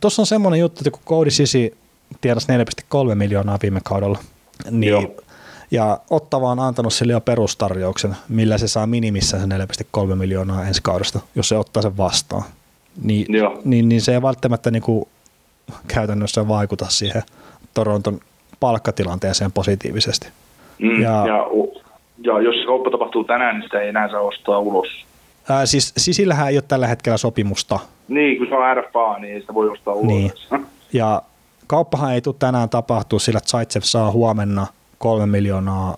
tuossa 0.00 0.22
on 0.22 0.26
semmoinen 0.26 0.60
juttu, 0.60 0.80
että 0.80 0.90
kun 0.90 1.00
Cody 1.06 1.30
Sisi 1.30 1.76
tiedasi 2.20 2.46
4,3 3.08 3.14
miljoonaa 3.14 3.58
viime 3.62 3.80
kaudella, 3.84 4.18
niin 4.70 4.90
Joo. 4.90 5.14
ja 5.70 5.98
Ottava 6.10 6.50
on 6.50 6.60
antanut 6.60 6.92
sille 6.92 7.12
jo 7.12 7.20
perustarjouksen, 7.20 8.16
millä 8.28 8.58
se 8.58 8.68
saa 8.68 8.86
minimissä 8.86 9.38
se 9.38 9.46
4,3 10.06 10.14
miljoonaa 10.14 10.66
ensi 10.66 10.80
kaudesta, 10.82 11.20
jos 11.34 11.48
se 11.48 11.56
ottaa 11.56 11.82
sen 11.82 11.96
vastaan. 11.96 12.42
Niin, 13.02 13.26
niin, 13.64 13.88
niin 13.88 14.00
se 14.00 14.14
ei 14.14 14.22
välttämättä 14.22 14.70
niin 14.70 14.82
kuin 14.82 15.04
käytännössä 15.88 16.48
vaikuta 16.48 16.86
siihen 16.88 17.22
Toronton 17.74 18.20
palkkatilanteeseen 18.60 19.52
positiivisesti. 19.52 20.28
Mm, 20.78 21.02
ja, 21.02 21.26
ja, 21.26 21.46
ja 22.18 22.40
jos 22.40 22.54
se 22.60 22.66
kauppa 22.66 22.90
tapahtuu 22.90 23.24
tänään, 23.24 23.54
niin 23.54 23.62
sitä 23.62 23.80
ei 23.80 23.88
enää 23.88 24.10
saa 24.10 24.20
ostaa 24.20 24.58
ulos. 24.58 24.88
Ää, 25.48 25.66
siis 25.66 25.92
Sisillähän 25.96 26.48
ei 26.48 26.56
ole 26.56 26.64
tällä 26.68 26.86
hetkellä 26.86 27.16
sopimusta. 27.16 27.78
Niin, 28.08 28.38
kun 28.38 28.46
se 28.46 28.54
on 28.54 28.76
RFA, 28.76 29.18
niin 29.18 29.40
sitä 29.40 29.54
voi 29.54 29.68
ostaa 29.68 29.94
ulos. 29.94 30.06
Niin. 30.06 30.32
Ja 30.92 31.22
kauppahan 31.66 32.14
ei 32.14 32.20
tule 32.20 32.34
tänään 32.38 32.68
tapahtua, 32.68 33.18
sillä 33.18 33.40
Zaitsev 33.40 33.82
saa 33.82 34.10
huomenna 34.10 34.66
kolme 34.98 35.26
miljoonaa 35.26 35.96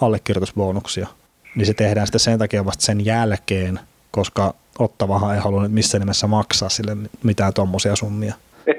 allekirjoitusbonuksia. 0.00 1.06
Niin 1.54 1.66
se 1.66 1.74
tehdään 1.74 2.06
sitten 2.06 2.20
sen 2.20 2.38
takia 2.38 2.64
vasta 2.64 2.84
sen 2.84 3.04
jälkeen, 3.04 3.80
koska 4.10 4.54
Ottavahan 4.78 5.34
ei 5.34 5.40
halunnut 5.40 5.72
missään 5.72 6.00
nimessä 6.00 6.26
maksaa 6.26 6.68
sille 6.68 6.96
mitään 7.22 7.54
tuommoisia 7.54 7.96
summia. 7.96 8.34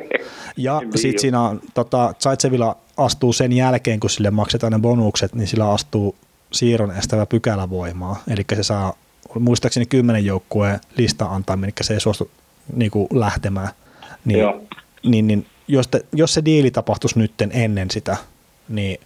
Ja 0.57 0.82
sitten 0.95 1.20
siinä 1.20 1.41
on, 1.41 1.61
tota, 1.74 2.13
Zaitsevilla 2.20 2.78
astuu 2.97 3.34
sen 3.34 3.53
jälkeen, 3.53 3.99
kun 3.99 4.09
sille 4.09 4.32
maksetaan 4.32 4.74
ne 4.74 4.80
bonukset, 4.80 5.36
niin 5.36 5.47
sillä 5.47 5.72
astuu 5.72 6.15
siirron 6.51 6.91
estävä 6.91 7.26
pykälä 7.26 7.70
voimaa. 7.70 8.24
Eli 8.30 8.41
se 8.55 8.63
saa 8.63 8.93
muistaakseni 9.39 9.86
kymmenen 9.86 10.25
joukkueen 10.25 10.80
lista 10.97 11.25
antaa, 11.25 11.57
minkä 11.57 11.84
se 11.84 11.93
ei 11.93 11.99
suostu 11.99 12.32
niin 12.75 12.91
kuin 12.91 13.07
lähtemään. 13.13 13.69
Niin, 14.25 14.45
niin, 15.05 15.27
niin 15.27 15.45
jos, 15.67 15.88
te, 15.88 16.05
jos 16.11 16.34
se 16.34 16.45
diili 16.45 16.71
tapahtuisi 16.71 17.19
nytten 17.19 17.51
ennen 17.53 17.91
sitä, 17.91 18.17
niin 18.69 18.99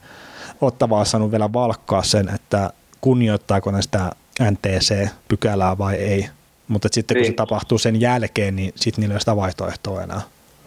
Ottava 0.62 0.98
olisi 0.98 1.12
saanut 1.12 1.32
vielä 1.32 1.54
valkkaa 1.54 2.04
sen, 2.04 2.30
että 2.36 2.74
kunnioittaako 3.02 3.72
ne 3.72 3.82
sitä 3.82 4.12
NTC-pykälää 4.52 5.78
vai 5.78 5.96
ei. 5.96 6.30
Mutta 6.68 6.90
sitten 6.92 7.16
kun 7.16 7.22
niin. 7.22 7.32
se 7.32 7.36
tapahtuu 7.36 7.78
sen 7.78 8.02
jälkeen, 8.02 8.56
niin 8.56 8.74
sitten 8.76 9.02
niillä 9.02 9.14
ei 9.14 9.16
ole 9.16 9.20
sitä 9.20 9.36
vaihtoehtoa 9.36 10.04
enää 10.04 10.22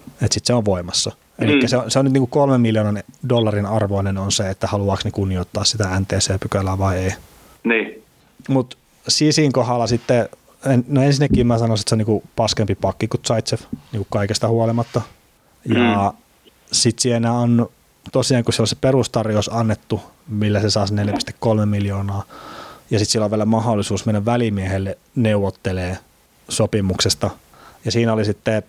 että 0.07 0.35
sitten 0.35 0.47
se 0.47 0.55
on 0.55 0.65
voimassa. 0.65 1.13
Eli 1.39 1.63
mm. 1.63 1.69
se 1.69 1.77
on, 1.77 1.91
se 1.91 1.99
on 1.99 2.05
nyt 2.05 2.13
niin 2.13 2.21
kuin 2.21 2.31
kolmen 2.31 2.61
miljoonan 2.61 3.03
dollarin 3.29 3.67
arvoinen 3.67 4.19
on 4.19 4.33
se, 4.33 4.51
että 4.51 4.67
haluaako 4.67 5.03
ne 5.05 5.11
kunnioittaa 5.11 5.65
sitä 5.65 6.01
NTC-pykälää 6.01 6.79
vai 6.79 6.99
ei. 6.99 7.13
Niin. 7.65 8.03
Mutta 8.49 8.77
Sisin 9.09 9.53
kohdalla 9.53 9.87
sitten, 9.87 10.29
no 10.89 11.03
ensinnäkin 11.03 11.47
mä 11.47 11.59
sanoisin, 11.59 11.83
että 11.83 11.89
se 11.89 11.95
on 11.95 11.99
niin 11.99 12.07
kuin 12.07 12.23
paskempi 12.37 12.75
pakki 12.75 13.09
kuin 13.09 13.21
Zaitsev 13.27 13.59
niin 13.73 13.81
kuin 13.93 14.07
kaikesta 14.11 14.49
huolimatta. 14.49 15.03
Ja 15.65 16.13
mm. 16.13 16.19
sitten 16.73 17.03
siinä 17.03 17.33
on 17.33 17.69
tosiaan, 18.13 18.45
kun 18.45 18.55
se 18.55 18.63
on 18.63 18.69
se 18.69 18.77
perustarjous 18.81 19.51
annettu, 19.53 20.01
millä 20.29 20.61
se 20.61 20.71
saa 20.71 20.87
4,3 20.87 21.67
miljoonaa, 21.67 22.25
ja 22.91 22.99
sitten 22.99 23.13
sillä 23.13 23.25
on 23.25 23.31
vielä 23.31 23.45
mahdollisuus 23.45 24.07
mennä 24.07 24.25
välimiehelle 24.25 24.99
neuvottelee 25.15 25.99
sopimuksesta. 26.49 27.31
Ja 27.85 27.93
siinä 27.93 28.13
oli 28.13 28.25
sitten 28.25 28.63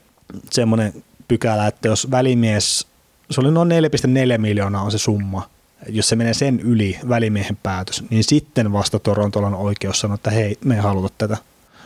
semmoinen 0.51 1.03
pykälä, 1.27 1.67
että 1.67 1.88
jos 1.88 2.11
välimies, 2.11 2.88
se 3.31 3.41
oli 3.41 3.51
noin 3.51 3.69
4,4 3.69 4.38
miljoonaa 4.38 4.81
on 4.81 4.91
se 4.91 4.97
summa, 4.97 5.49
jos 5.89 6.09
se 6.09 6.15
menee 6.15 6.34
sen 6.34 6.59
yli 6.59 6.97
välimiehen 7.09 7.57
päätös, 7.63 8.03
niin 8.09 8.23
sitten 8.23 8.73
vasta 8.73 8.99
Torontolla 8.99 9.47
on 9.47 9.55
oikeus 9.55 9.99
sanoa, 9.99 10.15
että 10.15 10.32
hei, 10.32 10.57
me 10.65 10.75
ei 10.75 10.82
haluta 10.82 11.13
tätä. 11.17 11.38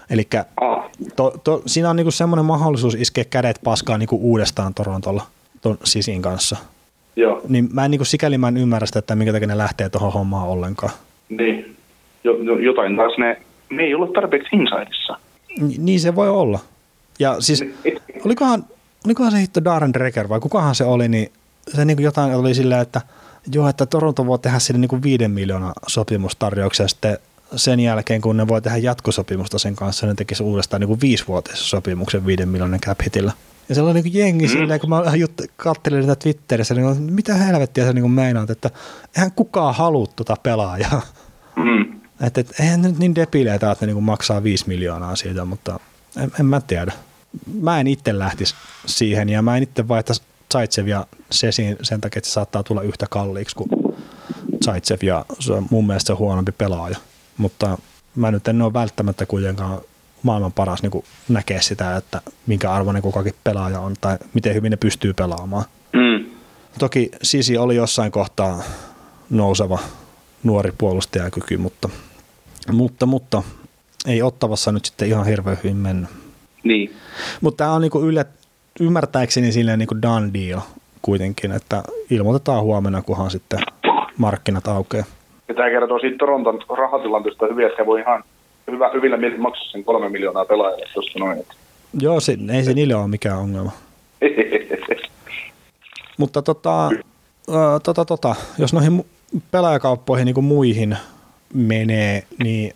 Eli 0.09 0.27
to, 1.15 1.33
to, 1.43 1.61
siinä 1.65 1.89
on 1.89 1.95
niinku 1.95 2.11
semmoinen 2.11 2.45
mahdollisuus 2.45 2.95
iskeä 2.95 3.23
kädet 3.23 3.59
paskaan 3.63 3.99
niinku 3.99 4.19
uudestaan 4.21 4.73
Torontolla 4.73 5.23
ton 5.61 5.77
Sisin 5.83 6.21
kanssa. 6.21 6.57
Joo. 7.15 7.41
Niin 7.47 7.69
mä 7.73 7.85
en 7.85 7.91
niinku, 7.91 8.05
sikäli 8.05 8.37
mä 8.37 8.47
en 8.47 8.57
ymmärrä 8.57 8.85
sitä, 8.85 8.99
että 8.99 9.15
minkä 9.15 9.31
takia 9.31 9.47
ne 9.47 9.57
lähtee 9.57 9.89
tuohon 9.89 10.13
hommaan 10.13 10.47
ollenkaan. 10.47 10.93
Niin. 11.29 11.75
Jo, 12.23 12.33
jotain 12.59 12.95
taas 12.95 13.17
ne, 13.17 13.41
ne 13.69 13.83
ei 13.83 13.95
ole 13.95 14.07
tarpeeksi 14.13 14.55
insideissa. 14.55 15.17
Ni, 15.59 15.75
niin 15.77 15.99
se 15.99 16.15
voi 16.15 16.29
olla. 16.29 16.59
Ja 17.19 17.35
siis, 17.41 17.65
olikohan, 18.25 18.63
olikohan 19.05 19.31
se 19.31 19.41
hitto 19.41 19.63
Darren 19.63 19.93
Dreger 19.93 20.29
vai 20.29 20.39
kukahan 20.39 20.75
se 20.75 20.83
oli, 20.83 21.07
niin 21.07 21.31
se 21.67 21.85
niin 21.85 21.97
kuin 21.97 22.03
jotain 22.03 22.35
oli 22.35 22.53
silleen, 22.53 22.81
että 22.81 23.01
joo, 23.53 23.69
että 23.69 23.85
Toronto 23.85 24.25
voi 24.25 24.39
tehdä 24.39 24.59
sille 24.59 24.79
niin 24.79 24.89
kuin 24.89 25.03
viiden 25.03 25.31
miljoonaa 25.31 25.73
sopimustarjouksia 25.87 26.87
sitten 26.87 27.17
sen 27.55 27.79
jälkeen, 27.79 28.21
kun 28.21 28.37
ne 28.37 28.47
voi 28.47 28.61
tehdä 28.61 28.77
jatkosopimusta 28.77 29.59
sen 29.59 29.75
kanssa, 29.75 30.07
ne 30.07 30.15
tekisi 30.15 30.43
uudestaan 30.43 30.79
niin 30.79 30.87
kuin 30.87 31.01
viisivuotisen 31.01 31.57
sopimuksen 31.57 32.25
viiden 32.25 32.49
miljoonan 32.49 32.79
cap 32.79 33.01
hitillä. 33.03 33.31
Ja 33.69 33.75
se 33.75 33.81
oli 33.81 33.93
niin 33.93 34.03
kuin 34.03 34.13
jengi 34.13 34.45
mm. 34.45 34.51
silleen, 34.51 34.79
kun 34.79 34.89
mä 34.89 35.01
jut- 35.01 35.47
kattelin 35.55 36.03
sitä 36.03 36.15
Twitterissä, 36.15 36.75
niin 36.75 37.13
mitä 37.13 37.33
helvettiä 37.33 37.85
sä 37.85 37.93
niin 37.93 38.01
kuin 38.03 38.11
meinaat, 38.11 38.49
että 38.49 38.69
eihän 39.15 39.31
kukaan 39.31 39.75
halua 39.75 40.07
tuota 40.15 40.35
pelaajaa. 40.43 41.01
Mm. 41.55 42.01
Että 42.21 42.41
et, 42.41 42.59
eihän 42.59 42.81
nyt 42.81 42.97
niin 42.97 43.15
depileitä, 43.15 43.71
että 43.71 43.85
ne 43.85 43.87
niin 43.87 43.95
kuin 43.95 44.03
maksaa 44.03 44.43
viisi 44.43 44.67
miljoonaa 44.67 45.15
siitä, 45.15 45.45
mutta 45.45 45.79
en, 46.17 46.31
en 46.39 46.45
mä 46.45 46.61
tiedä 46.61 46.91
mä 47.61 47.79
en 47.79 47.87
itse 47.87 48.19
lähtisi 48.19 48.55
siihen 48.85 49.29
ja 49.29 49.41
mä 49.41 49.57
en 49.57 49.63
itse 49.63 49.87
vaihtaisi 49.87 50.21
Zaitsev 50.51 50.87
ja 50.87 51.07
Sesin 51.31 51.77
sen 51.81 52.01
takia, 52.01 52.19
että 52.19 52.27
se 52.27 52.33
saattaa 52.33 52.63
tulla 52.63 52.81
yhtä 52.81 53.05
kalliiksi 53.09 53.55
kuin 53.55 53.69
Zaitsev 54.65 54.99
ja 55.01 55.25
se 55.39 55.53
on 55.53 55.67
mun 55.69 55.87
mielestä 55.87 56.07
se 56.07 56.13
huonompi 56.13 56.51
pelaaja. 56.51 56.97
Mutta 57.37 57.77
mä 58.15 58.31
nyt 58.31 58.47
en 58.47 58.61
ole 58.61 58.73
välttämättä 58.73 59.25
kuitenkaan 59.25 59.81
maailman 60.23 60.51
paras 60.51 60.83
niin 60.83 61.03
näkee 61.29 61.61
sitä, 61.61 61.97
että 61.97 62.21
minkä 62.47 62.71
arvoinen 62.71 63.01
kukakin 63.01 63.33
pelaaja 63.43 63.79
on 63.79 63.93
tai 64.01 64.17
miten 64.33 64.53
hyvin 64.53 64.69
ne 64.69 64.77
pystyy 64.77 65.13
pelaamaan. 65.13 65.65
Mm. 65.93 66.25
Toki 66.79 67.11
Sisi 67.21 67.57
oli 67.57 67.75
jossain 67.75 68.11
kohtaa 68.11 68.63
nouseva 69.29 69.79
nuori 70.43 70.71
puolustajakyky, 70.77 71.57
mutta, 71.57 71.89
mutta, 72.71 73.05
mutta 73.05 73.43
ei 74.07 74.21
ottavassa 74.21 74.71
nyt 74.71 74.85
sitten 74.85 75.07
ihan 75.07 75.25
hirveän 75.25 75.57
hyvin 75.63 75.77
mennyt. 75.77 76.09
Niin. 76.63 76.95
Mutta 77.41 77.57
tämä 77.57 77.73
on 77.73 77.81
niinku 77.81 78.01
yllä, 78.01 78.25
ymmärtääkseni 78.81 79.51
silleen 79.51 79.79
niinku 79.79 80.01
done 80.01 80.31
deal 80.33 80.59
kuitenkin, 81.01 81.51
että 81.51 81.83
ilmoitetaan 82.09 82.63
huomenna, 82.63 83.01
kunhan 83.01 83.31
sitten 83.31 83.59
markkinat 84.17 84.67
aukeaa. 84.67 85.05
Ja 85.47 85.55
tämä 85.55 85.69
kertoo 85.69 85.99
siitä 85.99 86.17
Toronton 86.17 86.59
rahatilanteesta 86.77 87.45
hyvin, 87.45 87.67
että 87.67 87.85
voi 87.85 87.99
ihan 87.99 88.23
hyvä, 88.71 88.89
hyvillä 88.93 89.17
mielin 89.17 89.41
maksaa 89.41 89.71
sen 89.71 89.83
kolme 89.83 90.09
miljoonaa 90.09 90.45
pelaajalle 90.45 90.85
tuosta 90.93 91.19
noin. 91.19 91.45
Joo, 91.99 92.19
se, 92.19 92.37
ei 92.53 92.63
se 92.63 92.73
niille 92.73 92.95
ole 92.95 93.07
mikään 93.07 93.37
ongelma. 93.37 93.71
Mutta 96.17 96.41
tota, 96.41 96.89
tota, 97.83 98.05
tota, 98.05 98.35
jos 98.57 98.73
noihin 98.73 99.05
pelaajakauppoihin 99.51 100.25
niin 100.25 100.35
kuin 100.35 100.45
muihin 100.45 100.97
menee, 101.53 102.23
niin 102.43 102.73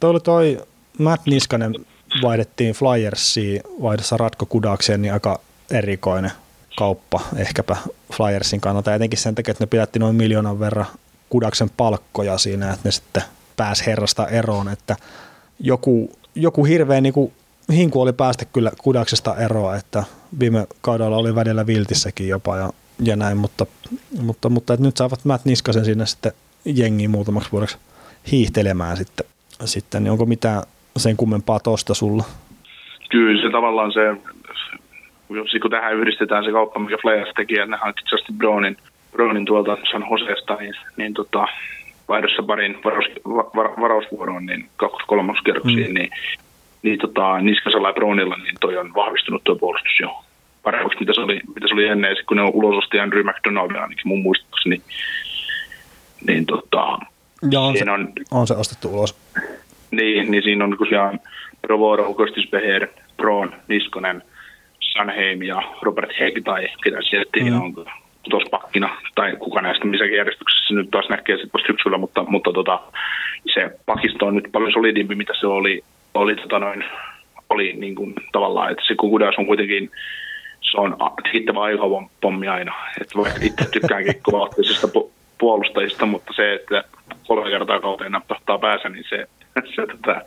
toi 0.00 0.10
oli 0.10 0.20
toi 0.20 0.58
Matt 0.98 1.26
Niskanen 1.26 1.74
vaihdettiin 2.22 2.74
Flyersiin 2.74 3.60
vaihdossa 3.82 4.16
Ratko 4.16 4.46
Kudakseen, 4.46 5.02
niin 5.02 5.12
aika 5.12 5.40
erikoinen 5.70 6.32
kauppa 6.78 7.20
ehkäpä 7.36 7.76
Flyersin 8.12 8.60
kannalta, 8.60 8.94
etenkin 8.94 9.18
sen 9.18 9.34
takia, 9.34 9.52
että 9.52 9.64
ne 9.64 9.68
pidätti 9.68 9.98
noin 9.98 10.16
miljoonan 10.16 10.60
verran 10.60 10.86
Kudaksen 11.28 11.70
palkkoja 11.76 12.38
siinä, 12.38 12.72
että 12.72 12.88
ne 12.88 12.90
sitten 12.90 13.22
pääsi 13.56 13.86
herrasta 13.86 14.26
eroon, 14.26 14.68
että 14.68 14.96
joku, 15.60 16.10
joku 16.34 16.64
hirveä 16.64 17.00
niin 17.00 17.12
kuin, 17.12 17.32
hinku 17.72 18.00
oli 18.00 18.12
päästä 18.12 18.44
kyllä 18.44 18.72
Kudaksesta 18.82 19.36
eroa, 19.36 19.76
että 19.76 20.04
viime 20.38 20.66
kaudella 20.80 21.16
oli 21.16 21.34
välillä 21.34 21.66
viltissäkin 21.66 22.28
jopa 22.28 22.56
ja, 22.56 22.72
ja 23.02 23.16
näin, 23.16 23.36
mutta 23.38 23.66
Mutta, 24.20 24.48
mutta 24.48 24.74
että 24.74 24.86
nyt 24.86 24.96
saavat 24.96 25.24
Matt 25.24 25.44
Niskasen 25.44 25.84
sinne 25.84 26.06
sitten 26.06 26.32
jengiin 26.64 27.10
muutamaksi 27.10 27.52
vuodeksi 27.52 27.76
hiihtelemään 28.30 28.96
sitten, 28.96 29.26
sitten. 29.64 30.04
Niin 30.04 30.12
onko 30.12 30.26
mitään 30.26 30.62
sen 31.00 31.16
kummempaa 31.16 31.60
tosta 31.60 31.94
sulla? 31.94 32.24
Kyllä 33.10 33.42
se 33.42 33.50
tavallaan 33.52 33.92
se, 33.92 34.16
kun 35.60 35.70
tähän 35.70 35.96
yhdistetään 35.96 36.44
se 36.44 36.52
kauppa, 36.52 36.80
mikä 36.80 36.96
Flyers 37.02 37.30
teki, 37.36 37.54
että 37.54 37.66
ne 37.66 37.76
hankki 37.76 38.02
Justin 38.12 38.38
Brownin, 38.38 38.76
Brownin 39.12 39.44
tuolta 39.44 39.76
San 39.90 40.06
Joseesta, 40.10 40.54
niin, 40.54 40.74
niin 40.96 41.14
tota, 41.14 41.46
vaihdossa 42.08 42.42
parin 42.42 42.78
varaus, 42.84 43.06
var, 43.24 43.80
varausvuoroon 43.80 44.46
niin 44.46 44.68
kaksi 44.76 45.06
kerroksiin, 45.44 45.88
mm. 45.88 45.94
niin, 45.94 46.10
niin 46.82 46.98
tota, 46.98 47.40
Niskasella 47.40 47.88
ja 47.88 47.94
Brownilla 47.94 48.36
niin 48.36 48.56
toi 48.60 48.76
on 48.76 48.94
vahvistunut 48.94 49.44
tuo 49.44 49.56
puolustus 49.56 50.00
jo 50.00 50.22
paremmaksi, 50.62 51.00
mitä 51.00 51.12
se 51.14 51.20
oli, 51.20 51.40
mitä 51.54 51.68
se 51.68 51.74
oli 51.74 51.86
ennen, 51.86 52.16
kun 52.28 52.36
ne 52.36 52.42
on 52.42 52.54
ulososti 52.54 53.00
Andrew 53.00 53.26
McDonald 53.26 53.70
ainakin 53.70 54.08
mun 54.08 54.22
muistaakseni. 54.22 54.76
Niin, 54.76 54.84
niin 56.26 56.46
tota, 56.46 56.98
ja 57.50 57.60
on, 57.60 57.78
se, 57.78 57.90
on, 57.90 58.12
on 58.30 58.46
se 58.46 58.54
ostettu 58.54 58.88
ulos. 58.88 59.16
Niin, 59.90 60.30
niin 60.30 60.42
siinä 60.42 60.64
on 60.64 60.76
tosiaan 60.78 61.20
Provoro, 61.62 62.14
Kostisbeher, 62.14 62.88
Brown, 63.16 63.52
Niskonen, 63.68 64.22
Sanheim 64.92 65.42
ja 65.42 65.62
Robert 65.82 66.10
Heg 66.20 66.44
tai 66.44 66.68
ketä 66.84 66.98
sieltä 67.10 67.30
mm. 67.40 67.60
on 67.60 67.74
tuossa 68.30 68.50
pakkina, 68.50 68.96
tai 69.14 69.36
kuka 69.36 69.60
näistä 69.60 69.86
missäkin 69.86 70.16
järjestyksessä 70.16 70.74
nyt 70.74 70.90
taas 70.90 71.08
näkee 71.08 71.36
sitten 71.36 71.60
syksyllä, 71.66 71.98
mutta, 71.98 72.24
mutta 72.28 72.52
tota, 72.52 72.80
se 73.54 73.70
pakisto 73.86 74.26
on 74.26 74.34
nyt 74.34 74.48
paljon 74.52 74.72
solidimpi, 74.72 75.14
mitä 75.14 75.32
se 75.40 75.46
oli, 75.46 75.84
oli, 76.14 76.36
tota 76.36 76.58
noin, 76.58 76.84
oli 77.50 77.72
niin 77.72 77.94
kuin, 77.94 78.14
tavallaan, 78.32 78.70
että 78.70 78.84
se 78.86 78.94
Kukudas 78.94 79.34
on 79.38 79.46
kuitenkin 79.46 79.90
se 80.70 80.80
on 80.80 80.96
hittävä 81.34 81.60
pommi 82.20 82.48
aina. 82.48 82.74
Että 83.00 83.18
vaikka 83.18 83.40
itse 83.42 83.70
tykkäänkin 83.70 84.22
kovaotteisista 84.22 84.88
puolustajista, 85.38 86.06
mutta 86.06 86.32
se, 86.36 86.54
että 86.54 86.84
kolme 87.26 87.50
kertaa 87.50 87.80
kauteen 87.80 88.12
napsahtaa 88.12 88.58
päässä, 88.58 88.88
niin 88.88 89.04
se, 89.08 89.26
se, 89.76 89.86
tota, 89.86 90.22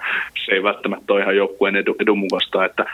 se 0.46 0.52
ei 0.52 0.64
välttämättä 0.64 1.14
ole 1.14 1.22
ihan 1.22 1.36
joukkueen 1.36 1.76
edu, 1.76 1.96
edun 2.00 2.20
mukaista, 2.20 2.66
että 2.66 2.86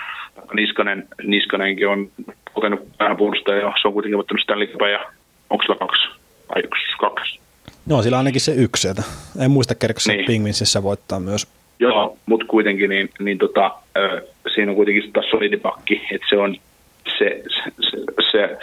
Niskanen, 0.53 1.07
Niskanenkin 1.23 1.87
on 1.87 2.09
kokenut 2.53 2.79
vähän 2.99 3.17
puolustaja 3.17 3.59
ja 3.59 3.73
se 3.81 3.87
on 3.87 3.93
kuitenkin 3.93 4.17
voittanut 4.17 4.43
Stanley 4.43 4.67
Cupia 4.67 4.89
ja 4.89 5.05
onko 5.49 5.63
sillä 5.63 5.75
kaksi 5.75 6.07
vai 6.55 6.61
yksi, 6.63 6.97
kaksi? 6.99 7.39
No 7.85 8.01
sillä 8.01 8.17
ainakin 8.17 8.41
se 8.41 8.53
yksi, 8.53 8.87
että 8.87 9.03
en 9.39 9.51
muista 9.51 9.75
kerkassa 9.75 10.11
niin. 10.11 10.25
Pingvinsissä 10.25 10.83
voittaa 10.83 11.19
myös. 11.19 11.47
Joo, 11.79 12.17
mutta 12.25 12.45
kuitenkin 12.45 12.89
niin, 12.89 13.09
niin 13.19 13.37
tota, 13.37 13.65
äh, 13.65 14.21
siinä 14.55 14.71
on 14.71 14.75
kuitenkin 14.75 15.11
taas 15.13 15.29
solidipakki, 15.29 16.01
että 16.11 16.27
se 16.29 16.37
on 16.37 16.55
se, 17.17 17.43
se, 17.47 17.71
se, 17.81 17.97
se, 18.31 18.57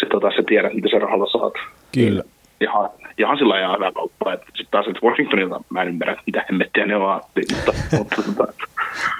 se, 0.00 0.06
tota, 0.06 0.30
se 0.36 0.42
tiedät, 0.46 0.74
mitä 0.74 0.88
se 0.90 0.98
rahalla 0.98 1.26
saat. 1.26 1.54
Kyllä. 1.94 2.22
Ihan, 2.60 2.90
ihan 3.18 3.38
sillä 3.38 3.54
lailla 3.54 3.74
hyvä 3.76 3.92
kauppa. 3.92 4.36
Sitten 4.36 4.66
taas, 4.70 4.86
että 4.86 5.06
Washingtonilta 5.06 5.60
mä 5.70 5.82
en 5.82 5.88
ymmärrä, 5.88 6.22
mitä 6.26 6.44
hemmettiä 6.50 6.86
ne 6.86 6.96
on, 6.96 7.02
mutta, 7.52 7.72
mutta, 7.98 8.22
mutta 8.26 8.52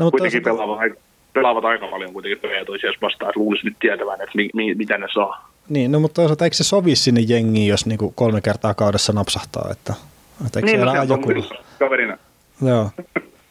no, 0.01 0.11
kuitenkin 0.11 0.43
toisaalta... 0.43 0.77
pelaavat, 0.77 0.99
pelaavat 1.33 1.65
aika 1.65 1.87
paljon 1.87 2.13
kuitenkin 2.13 2.39
pelejä 2.39 2.65
toisiaan 2.65 2.95
vastaan, 3.03 3.29
että 3.29 3.41
luulisi 3.41 3.65
nyt 3.65 3.77
tietävän, 3.81 4.21
että 4.21 4.37
mi, 4.37 4.49
mi, 4.55 4.75
mitä 4.75 4.99
ne 4.99 5.07
saa. 5.15 5.49
Niin, 5.69 5.93
no 5.93 6.01
mutta 6.01 6.15
toisaalta 6.15 6.45
eikö 6.45 6.57
se 6.57 6.65
sovi 6.65 6.97
sinne 6.97 7.21
jengiin, 7.21 7.69
jos 7.69 7.87
niinku 7.87 8.13
kolme 8.17 8.41
kertaa 8.41 8.75
kaudessa 8.75 9.13
napsahtaa, 9.13 9.69
että, 9.73 9.95
että 10.47 10.59
eikö 10.59 10.67
niin, 10.67 10.79
siellä 10.79 10.95
no, 10.95 11.03
joku... 11.03 11.29
Kaverina. 11.79 12.19
Joo. 12.63 12.91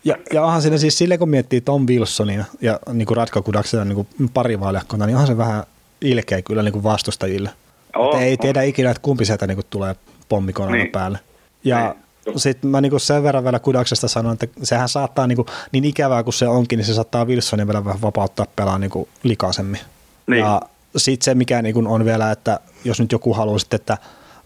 Ja, 0.04 0.16
ja 0.34 0.44
onhan 0.44 0.62
siinä 0.62 0.78
siis 0.78 0.98
silleen, 0.98 1.20
kun 1.20 1.30
miettii 1.30 1.62
Tom 1.62 1.86
Wilsonia 1.90 2.46
ja 2.62 2.80
niin 2.94 3.06
kuin 3.06 3.18
Ratko 3.18 3.42
Kudaksena 3.42 3.86
niin 3.86 4.08
parivaljakkona, 4.34 5.06
niin 5.06 5.16
onhan 5.16 5.28
se 5.28 5.38
vähän 5.38 5.64
ilkeä 6.02 6.42
kyllä 6.42 6.64
niin 6.64 6.74
kuin 6.74 6.84
vastustajille. 6.84 7.50
Oh, 7.96 8.22
ei 8.22 8.34
oh. 8.34 8.40
tiedä 8.40 8.62
ikinä, 8.62 8.92
että 8.92 9.02
kumpi 9.02 9.26
sieltä 9.26 9.48
niin 9.48 9.56
kuin 9.56 9.66
tulee 9.70 9.96
pommikonana 10.30 10.78
niin. 10.78 10.92
päälle. 10.92 11.20
Ja 11.64 11.96
niin. 12.26 12.40
sitten 12.40 12.70
mä 12.70 12.82
niin 12.82 13.00
sen 13.00 13.24
verran 13.24 13.44
vielä 13.44 13.60
Kudaksesta 13.60 14.08
sanon, 14.08 14.34
että 14.34 14.48
sehän 14.64 14.90
saattaa 14.90 15.28
niin, 15.28 15.36
kuin, 15.36 15.46
niin 15.72 15.86
ikävää 15.86 16.24
kuin 16.24 16.34
se 16.34 16.48
onkin, 16.48 16.78
niin 16.78 16.86
se 16.86 16.94
saattaa 16.94 17.26
Wilsonia 17.26 17.68
vielä 17.68 17.86
vähän 17.86 18.02
vapauttaa 18.02 18.46
pelaa 18.56 18.80
niin 18.80 18.90
kuin 18.90 19.10
likaisemmin. 19.24 19.80
Niin. 20.28 20.40
Ja 20.40 20.62
sitten 20.98 21.26
se, 21.26 21.36
mikä 21.36 21.62
niin 21.62 21.74
kuin 21.74 21.88
on 21.88 22.06
vielä, 22.06 22.32
että 22.32 22.60
jos 22.86 23.00
nyt 23.00 23.12
joku 23.12 23.34
haluaa 23.34 23.60
sitten, 23.60 23.80
että 23.80 23.98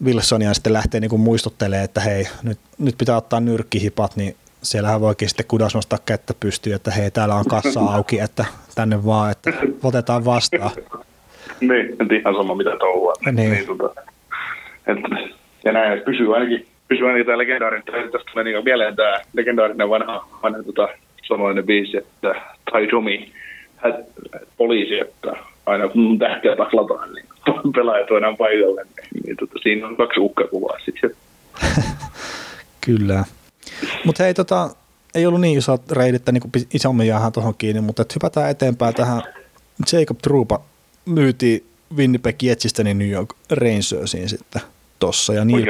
Wilsonia 0.04 0.54
sitten 0.54 0.74
lähtee 0.74 1.00
niin 1.00 1.10
kuin 1.10 1.22
muistuttelemaan, 1.22 1.86
että 1.86 2.02
hei, 2.02 2.28
nyt, 2.44 2.60
nyt 2.78 2.98
pitää 2.98 3.18
ottaa 3.18 3.40
nyrkkihipat, 3.40 4.16
niin 4.16 4.36
siellähän 4.62 5.02
voikin 5.02 5.30
sitten 5.30 5.46
kudas 5.48 5.76
nostaa 5.76 6.00
kättä 6.06 6.34
pystyyn, 6.40 6.76
että 6.76 6.92
hei, 6.92 7.12
täällä 7.12 7.36
on 7.36 7.46
kassa 7.46 7.80
auki, 7.96 8.20
että 8.20 8.46
tänne 8.76 9.06
vaan, 9.06 9.32
että 9.32 9.54
otetaan 9.84 10.26
vastaan. 10.26 10.72
niin, 11.60 11.98
ihan 12.20 12.36
sama 12.36 12.56
mitä 12.56 12.78
touhua. 12.80 13.14
Niin. 13.32 13.52
niin 13.52 13.68
tota, 13.68 14.02
ja 15.64 15.72
näin, 15.72 16.02
pysyy 16.02 16.36
ainakin, 16.36 16.68
pysyy 16.88 17.08
ainakin 17.08 17.26
tämä 17.26 17.38
legendaarinen, 17.38 18.12
tästä 18.12 18.32
tulee 18.32 18.44
niin 18.44 18.64
mieleen 18.64 18.96
tämä 18.96 19.22
legendaarinen 19.34 19.90
vanha, 19.90 20.28
vanha 20.44 20.64
tota, 20.64 20.88
suomalainen 21.24 21.66
biisi, 21.66 21.98
että 21.98 22.36
tai 22.72 22.88
Domi, 22.92 23.32
poliisi, 24.58 25.00
että 25.00 25.34
aina 25.66 25.88
kun 25.88 26.20
tähtiä 26.20 26.56
taklataan, 26.56 27.14
niin 27.14 27.26
pelaajat 27.76 28.10
voidaan 28.10 28.38
paikalle. 28.38 28.84
Niin, 28.84 29.24
niin 29.26 29.38
tota, 29.38 29.60
siinä 29.62 29.88
on 29.88 29.98
kaksi 29.98 30.20
uhkakuvaa 30.20 30.80
sitten. 30.86 31.12
Kyllä. 32.86 33.24
Mutta 34.06 34.24
hei, 34.24 34.34
tota, 34.34 34.70
ei 35.16 35.26
ollut 35.26 35.42
niin 35.42 35.58
iso 35.58 35.78
reidittä 35.92 36.32
niin 36.32 36.68
isommin 36.74 37.08
jäähän 37.08 37.32
tuohon 37.32 37.56
kiinni, 37.58 37.82
mutta 37.82 38.02
et 38.02 38.16
hypätään 38.16 38.50
eteenpäin 38.50 38.96
tähän. 38.96 39.22
Jacob 39.94 40.18
Trupa 40.18 40.62
myytiin 41.06 41.64
Winnipeg 41.96 42.44
Jetsistä 42.44 42.84
niin 42.84 43.00
New 43.00 43.10
York 43.10 43.30
Rangersiin 43.52 44.30
sitten 44.30 44.62
tossa. 45.02 45.34
Ja 45.34 45.46
Neil... 45.46 45.66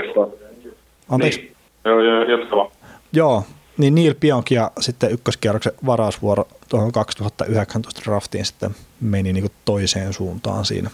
Anteeksi? 1.10 1.40
Niin. 1.40 1.56
Joo, 1.86 2.02
joo. 2.02 2.72
Joo, 3.14 3.44
niin 3.78 3.96
Neil 3.96 4.16
Pionk 4.20 4.52
ja 4.52 4.72
sitten 4.80 5.12
ykköskierroksen 5.12 5.74
varausvuoro 5.86 6.48
tuohon 6.70 6.92
2019 6.92 8.02
draftiin 8.06 8.46
sitten 8.46 8.76
meni 9.02 9.34
niin 9.34 9.44
kuin 9.44 9.54
toiseen 9.66 10.14
suuntaan 10.14 10.66
siinä. 10.66 10.90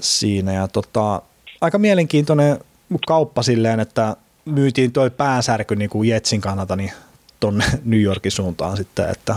siinä. 0.00 0.52
Ja 0.52 0.68
tota, 0.68 1.22
aika 1.60 1.78
mielenkiintoinen 1.78 2.58
kauppa 3.06 3.42
silleen, 3.42 3.80
että 3.80 4.16
myytiin 4.44 4.92
toi 4.92 5.10
päänsärky 5.10 5.76
niin 5.76 5.90
kuin 5.90 6.08
Jetsin 6.08 6.40
kannalta 6.40 6.76
niin 6.76 6.92
tuonne 7.40 7.64
New 7.84 8.00
Yorkin 8.00 8.32
suuntaan 8.32 8.76
sitten, 8.76 9.10
että 9.10 9.36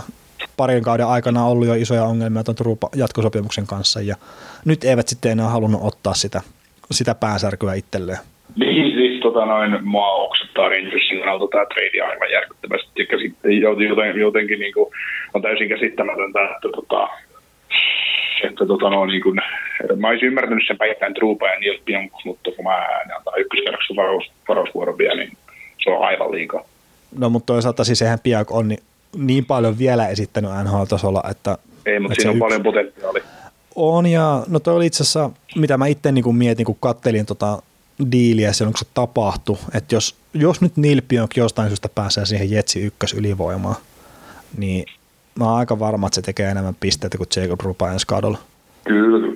parin 0.58 0.84
kauden 0.84 1.08
aikana 1.08 1.44
on 1.46 1.52
ollut 1.52 1.68
jo 1.68 1.74
isoja 1.74 2.04
ongelmia 2.04 2.44
tuon 2.44 2.78
jatkosopimuksen 2.96 3.68
kanssa 3.68 4.02
ja 4.02 4.16
nyt 4.66 4.84
eivät 4.84 5.08
sitten 5.08 5.32
enää 5.32 5.50
halunnut 5.50 5.82
ottaa 5.84 6.14
sitä, 6.14 6.42
sitä 6.92 7.16
päänsärkyä 7.16 7.74
itselleen. 7.74 8.20
Niin, 8.56 8.94
siis 8.94 9.22
tota 9.22 9.46
noin, 9.46 9.78
mua 9.84 10.12
oksettaa 10.12 10.70
Rangersin 10.70 11.20
kannalta 11.20 11.48
tämä 11.52 11.66
trade 11.66 12.02
aivan 12.12 12.32
järkyttävästi, 12.32 13.08
joten, 13.62 14.20
jotenkin 14.20 14.60
niin 14.60 14.74
kuin, 14.74 14.92
on 15.34 15.42
täysin 15.42 15.70
käsittämätöntä, 15.70 16.40
että 16.44 16.70
tota, 16.76 17.08
että 18.44 18.66
tota, 18.66 18.90
no, 18.90 19.06
niin 19.06 19.24
kun, 19.24 19.42
mä 19.96 20.10
olisin 20.10 20.28
ymmärtänyt 20.28 20.68
sen 20.68 20.78
päittäin 20.78 21.14
Truupa 21.14 21.48
ja 21.48 21.60
Neil 21.60 21.80
Pionk, 21.86 22.12
mutta 22.26 22.52
kun 22.52 22.66
mä 22.66 22.78
en 23.06 23.18
antaa 23.18 23.34
ykköskerroksen 23.38 23.96
varaus, 23.96 24.32
varausvuoron 24.48 24.98
vielä, 24.98 25.16
niin 25.16 25.38
se 25.84 25.90
on 25.90 26.06
aivan 26.08 26.32
liikaa. 26.32 26.64
No 27.18 27.30
mutta 27.30 27.54
toisaalta 27.54 27.84
siis 27.84 28.02
eihän 28.02 28.20
Pionk 28.24 28.52
on 28.52 28.68
niin, 28.68 28.80
niin 29.18 29.46
paljon 29.46 29.78
vielä 29.80 30.08
esittänyt 30.08 30.52
NHL-tasolla, 30.64 31.24
että... 31.32 31.58
Ei, 31.86 32.00
mutta 32.00 32.14
että 32.14 32.22
siinä 32.22 32.32
on 32.32 32.36
yksi... 32.36 32.40
paljon 32.40 32.64
potentiaalia. 32.64 33.24
On 33.76 34.06
ja 34.06 34.44
no 34.48 34.60
toi 34.60 34.76
oli 34.76 34.86
itse 34.86 35.04
asiassa, 35.04 35.30
mitä 35.56 35.78
mä 35.78 35.88
itse 35.88 36.12
niin 36.12 36.36
mietin, 36.36 36.66
kun 36.66 36.78
kattelin 36.80 37.26
tota 37.26 37.62
diiliä 38.12 38.54
silloin, 38.54 38.74
kun 38.74 38.80
se 38.80 38.92
tapahtui, 38.94 39.58
että 39.74 39.96
jos, 39.96 40.16
jos 40.34 40.62
nyt 40.62 40.78
Neil 40.78 41.02
Pionk 41.08 41.38
jostain 41.38 41.70
syystä 41.70 41.90
pääsee 41.90 42.26
siihen 42.26 42.52
Jetsi 42.52 42.82
ykkös 42.82 43.14
ylivoimaan, 43.14 43.76
niin 44.58 44.86
mä 45.40 45.46
oon 45.46 45.58
aika 45.58 45.80
varma, 45.80 46.08
että 46.08 46.16
se 46.16 46.22
tekee 46.22 46.50
enemmän 46.50 46.76
pisteitä 46.80 47.18
kuin 47.18 47.28
Jacob 47.36 47.62
Rupa 47.62 47.92
ensi 47.92 48.08
kaudella. 48.08 48.38
Kyllä. 48.84 49.28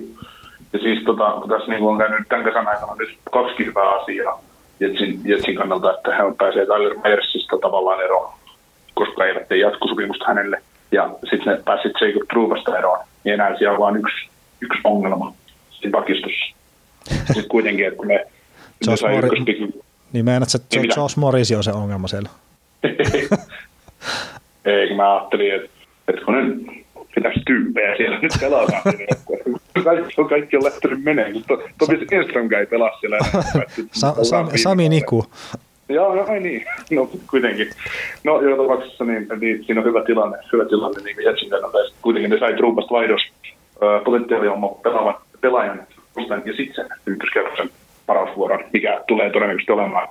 Ja 0.72 0.78
siis 0.78 1.04
tota, 1.04 1.30
kun 1.40 1.48
tässä 1.48 1.72
niin 1.72 1.82
on 1.82 1.98
käynyt 1.98 2.28
tämän 2.28 2.44
kesän 2.44 2.68
aikana 2.68 2.94
nyt 2.94 3.18
kaksi 3.32 3.66
hyvää 3.66 3.90
asiaa 3.90 4.42
Jetsin, 4.80 5.20
Jetsin 5.24 5.56
kannalta, 5.56 5.94
että 5.94 6.16
hän 6.16 6.34
pääsee 6.34 6.66
Tyler 6.66 6.96
Myersista 7.04 7.58
tavallaan 7.58 8.04
eroon, 8.04 8.32
koska 8.94 9.26
eivät 9.26 9.48
tee 9.48 9.58
jatkosopimusta 9.58 10.24
hänelle. 10.26 10.62
Ja 10.92 11.10
sitten 11.30 11.52
ne 11.52 11.62
pääsivät 11.64 11.94
Jacob 12.00 12.28
Trupasta 12.28 12.78
eroon, 12.78 12.98
niin 13.24 13.34
enää 13.34 13.58
siellä 13.58 13.72
on 13.72 13.80
vain 13.80 13.96
yksi, 13.96 14.28
yksi 14.60 14.80
ongelma 14.84 15.34
siinä 15.70 15.98
pakistossa. 16.00 16.54
Sitten 17.26 17.48
kuitenkin, 17.48 17.86
että 17.86 17.96
kun 17.96 18.08
ne, 18.08 18.26
ne 18.86 18.96
sai 18.96 19.20
Mori- 19.20 19.82
Niin 20.12 20.24
meinaat, 20.24 20.54
että 20.54 20.76
niin 20.80 20.90
Josh 20.96 21.16
Morris 21.16 21.52
on 21.52 21.64
se 21.64 21.72
ongelma 21.72 22.08
siellä? 22.08 22.28
Ei, 24.64 24.88
kun 24.88 24.96
mä 24.96 25.14
ajattelin, 25.16 25.54
että 25.54 25.68
että 26.08 26.24
kun 26.24 26.34
nyt 26.34 26.66
pitäisi 27.14 27.40
tyyppejä 27.46 27.96
siellä 27.96 28.18
nyt 28.18 28.32
pelataan. 28.40 28.82
kaikki, 29.84 30.14
on, 30.20 30.28
kaikki 30.28 30.56
on 30.56 30.64
lähtenyt 30.64 31.04
menee, 31.04 31.32
mutta 31.32 31.54
Topi 31.78 32.06
Enström 32.10 32.52
ei 32.52 32.66
pelaa 32.66 32.98
siellä 33.00 33.16
enää. 33.34 33.42
Sa- 33.92 34.24
Sami, 34.24 34.58
Sami 34.58 34.88
Niku. 34.88 35.24
Joo, 35.88 36.14
no, 36.14 36.24
ai 36.28 36.40
niin. 36.40 36.64
No 36.90 37.10
kuitenkin. 37.30 37.70
No 38.24 38.40
joka 38.40 38.62
tapauksessa 38.62 39.04
niin, 39.04 39.26
niin, 39.40 39.64
siinä 39.64 39.80
on 39.80 39.86
hyvä 39.86 40.04
tilanne, 40.04 40.38
hyvä 40.52 40.64
tilanne 40.64 41.02
niin 41.02 41.16
Jetsin 41.24 41.50
kannalta. 41.50 41.78
Kuitenkin 42.02 42.30
ne 42.30 42.38
sai 42.38 42.54
Truupasta 42.54 42.94
vaihdos 42.94 43.22
potentiaali 44.04 44.48
on 44.48 44.74
pelaavan 44.82 45.14
pelaajan 45.40 45.80
ja 46.46 46.52
sitten 46.56 46.74
sen 46.74 46.86
ykköskerroksen 47.06 47.70
varausvuoron, 48.10 48.64
mikä 48.72 49.04
tulee 49.06 49.30
todennäköisesti 49.30 49.72
olemaan 49.72 50.08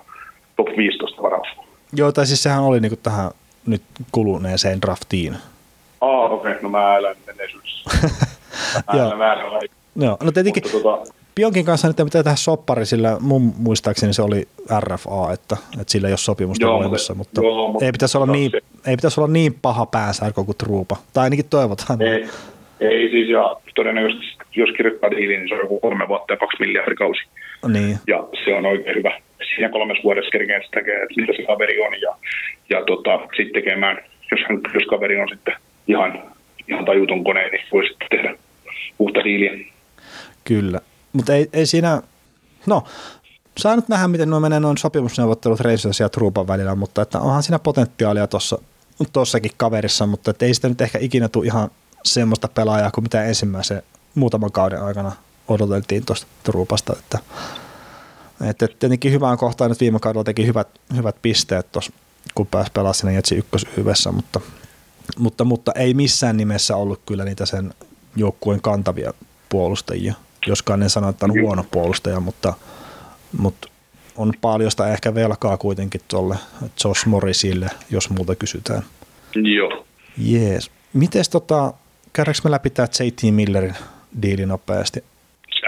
top 0.55 0.67
15 0.77 1.21
varausvuoro. 1.21 1.69
Joo, 1.93 2.11
tai 2.11 2.25
siis 2.25 2.43
sehän 2.43 2.63
oli 2.63 2.79
niinku 2.79 2.99
tähän 3.03 3.31
nyt 3.67 3.81
kuluneeseen 4.11 4.81
draftiin. 4.81 5.35
Aa, 6.01 6.29
okei, 6.29 6.51
okay. 6.51 6.63
no 6.63 6.69
mä 6.69 6.97
elän 6.97 7.15
menneisyydessä. 7.27 7.89
mä 8.93 9.05
elän 9.05 9.19
väärällä. 9.19 9.59
Joo, 9.95 10.17
no 10.23 10.31
tietenkin 10.31 10.63
Mutta, 10.63 10.89
tota... 10.89 11.13
Pionkin 11.35 11.65
kanssa 11.65 11.87
nyt 11.87 11.97
pitää 11.97 12.23
tehdä 12.23 12.35
soppari, 12.35 12.85
sillä 12.85 13.17
mun 13.19 13.53
muistaakseni 13.57 14.13
se 14.13 14.21
oli 14.21 14.47
RFA, 14.79 15.33
että, 15.33 15.57
että 15.73 15.91
sillä 15.91 16.07
ei 16.07 16.11
ole 16.11 16.17
sopimusta 16.17 16.65
joo, 16.65 16.79
voimassa, 16.79 17.15
mutta, 17.15 17.41
joo, 17.41 17.67
mutta 17.67 17.85
ei, 17.85 17.91
pitäisi 17.91 18.17
olla 18.17 18.31
niin, 18.31 18.51
ei 18.87 18.95
pitäisi 18.95 19.19
olla 19.19 19.33
niin 19.33 19.53
paha 19.61 19.85
päänsärkö 19.85 20.43
kuin 20.43 20.57
Truupa, 20.57 20.95
tai 21.13 21.23
ainakin 21.23 21.45
toivotaan. 21.49 22.01
Ei, 22.01 22.27
ei 22.79 23.09
siis, 23.09 23.29
ja 23.29 23.55
todennäköisesti 23.75 24.39
jos 24.55 24.69
kirjoittaa 24.77 25.11
diili, 25.11 25.37
niin 25.37 25.49
se 25.49 25.53
on 25.53 25.59
joku 25.59 25.79
kolme 25.79 26.07
vuotta 26.07 26.33
ja 26.33 26.37
kaksi 26.37 26.57
miljardia 26.59 26.95
kausi. 26.95 27.21
Niin. 27.67 27.99
Ja 28.07 28.27
se 28.43 28.55
on 28.55 28.65
oikein 28.65 28.95
hyvä. 28.95 29.21
Siinä 29.55 29.69
kolmessa 29.69 30.03
vuodessa 30.03 30.31
kerkeen 30.31 30.61
se 30.63 30.69
tekee, 30.71 31.03
että 31.03 31.21
mitä 31.21 31.33
se 31.35 31.43
kaveri 31.43 31.81
on, 31.81 32.01
ja, 32.01 32.15
ja 32.69 32.85
tota, 32.85 33.17
sitten 33.17 33.63
tekemään, 33.63 33.97
jos, 34.31 34.39
hän, 34.49 34.59
jos 34.73 34.83
kaveri 34.89 35.21
on 35.21 35.29
sitten 35.29 35.55
ihan, 35.87 36.23
ihan 36.67 36.85
tajuton 36.85 37.23
kone, 37.23 37.49
niin 37.49 37.65
voi 37.71 37.87
sitten 37.87 38.07
tehdä 38.09 38.35
uutta 38.99 39.23
diiliä. 39.23 39.51
Kyllä, 40.43 40.79
mutta 41.13 41.33
ei, 41.33 41.47
ei 41.53 41.65
siinä, 41.65 42.01
no 42.67 42.83
saa 43.57 43.75
nyt 43.75 43.87
nähdä, 43.87 44.07
miten 44.07 44.29
nuo 44.29 44.39
menee 44.39 44.59
noin 44.59 44.77
sopimusneuvottelut 44.77 45.59
Rangers 45.59 45.99
ja 45.99 46.09
Truupan 46.09 46.47
välillä, 46.47 46.75
mutta 46.75 47.01
että 47.01 47.19
onhan 47.19 47.43
siinä 47.43 47.59
potentiaalia 47.59 48.27
tuossa 48.27 48.61
tossakin 49.13 49.51
kaverissa, 49.57 50.05
mutta 50.05 50.33
ei 50.41 50.53
sitä 50.53 50.69
nyt 50.69 50.81
ehkä 50.81 50.99
ikinä 51.01 51.27
tule 51.27 51.45
ihan 51.45 51.69
semmoista 52.03 52.47
pelaajaa 52.47 52.91
kuin 52.91 53.03
mitä 53.03 53.23
ensimmäisen 53.23 53.81
muutaman 54.15 54.51
kauden 54.51 54.81
aikana 54.81 55.11
odoteltiin 55.49 56.05
tuosta 56.05 56.27
Truupasta, 56.43 56.93
että, 56.99 57.19
että 58.49 58.67
tietenkin 58.67 59.11
hyvään 59.11 59.37
kohtaan 59.37 59.71
nyt 59.71 59.79
viime 59.79 59.99
kaudella 59.99 60.23
teki 60.23 60.45
hyvät, 60.45 60.67
hyvät 60.95 61.15
pisteet 61.21 61.71
tuossa, 61.71 61.91
kun 62.35 62.47
pääsi 62.47 62.71
pelaamaan 62.71 62.93
sinne 62.93 63.13
Jetsi 63.13 63.35
ykkösyhdessä, 63.35 64.11
mutta, 64.11 64.41
mutta, 65.17 65.43
mutta, 65.43 65.71
ei 65.75 65.93
missään 65.93 66.37
nimessä 66.37 66.75
ollut 66.75 67.01
kyllä 67.05 67.25
niitä 67.25 67.45
sen 67.45 67.73
joukkueen 68.15 68.61
kantavia 68.61 69.13
puolustajia, 69.49 70.13
joskaan 70.47 70.83
en 70.83 70.89
sano, 70.89 71.09
että 71.09 71.25
on 71.25 71.41
huono 71.41 71.65
puolustaja, 71.71 72.19
mutta, 72.19 72.53
mutta 73.37 73.67
on 74.17 74.33
paljosta 74.41 74.87
ehkä 74.87 75.15
velkaa 75.15 75.57
kuitenkin 75.57 76.01
tuolle 76.07 76.35
Josh 76.83 77.05
Morrisille, 77.05 77.69
jos 77.89 78.09
muuta 78.09 78.35
kysytään. 78.35 78.83
Joo. 79.35 79.85
Jees. 80.17 80.71
Mites 80.93 81.29
tota, 81.29 81.73
käydäänkö 82.13 82.41
me 82.43 82.51
läpi 82.51 82.69
tämä 82.69 82.87
JT 82.99 83.35
Millerin 83.35 83.75
diili 84.21 84.45
nopeasti? 84.45 85.03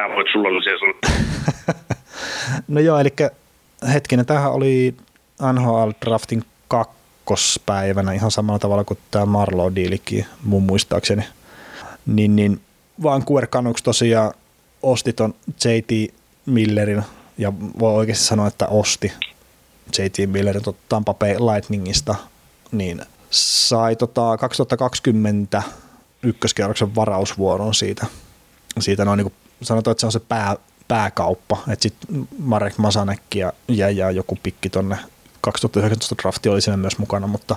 Sä 0.01 0.15
voit 0.15 0.27
sulla 0.31 0.49
sanoa. 0.79 0.93
no 2.67 2.79
joo, 2.79 2.99
eli 2.99 3.09
hetkinen, 3.93 4.25
tämähän 4.25 4.51
oli 4.51 4.95
NHL 5.53 5.89
Draftin 6.05 6.43
kakkospäivänä 6.67 8.13
ihan 8.13 8.31
samalla 8.31 8.59
tavalla 8.59 8.83
kuin 8.83 8.99
tämä 9.11 9.25
Marlow-diilikin 9.25 10.25
mun 10.43 10.63
muistaakseni. 10.63 11.23
Niin, 12.05 12.35
niin 12.35 12.61
Vancouver 13.03 13.47
Canucks 13.47 13.83
tosiaan 13.83 14.33
osti 14.83 15.13
ton 15.13 15.33
JT 15.65 16.13
Millerin 16.45 17.03
ja 17.37 17.53
voi 17.79 17.93
oikeasti 17.93 18.23
sanoa, 18.23 18.47
että 18.47 18.67
osti 18.67 19.11
JT 19.97 20.31
Millerin 20.31 20.63
Tampa 20.89 21.13
Bay 21.13 21.33
Lightningista, 21.33 22.15
niin 22.71 23.01
sai 23.29 23.95
tota 23.95 24.37
2020 24.37 25.63
ykköskierroksen 26.23 26.95
varausvuoron 26.95 27.73
siitä. 27.73 28.05
Siitä 28.79 29.05
noin 29.05 29.17
niin 29.17 29.33
sanotaan, 29.61 29.91
että 29.91 29.99
se 29.99 30.05
on 30.05 30.11
se 30.11 30.19
pää, 30.19 30.55
pääkauppa, 30.87 31.57
että 31.67 31.83
sitten 31.83 32.27
Marek 32.39 32.77
Masanekki 32.77 33.39
ja, 33.39 33.53
ja 33.67 34.11
joku 34.11 34.37
pikki 34.43 34.69
tonne 34.69 34.97
2019 35.41 36.15
drafti 36.21 36.49
oli 36.49 36.61
siinä 36.61 36.77
myös 36.77 36.97
mukana, 36.97 37.27
mutta 37.27 37.55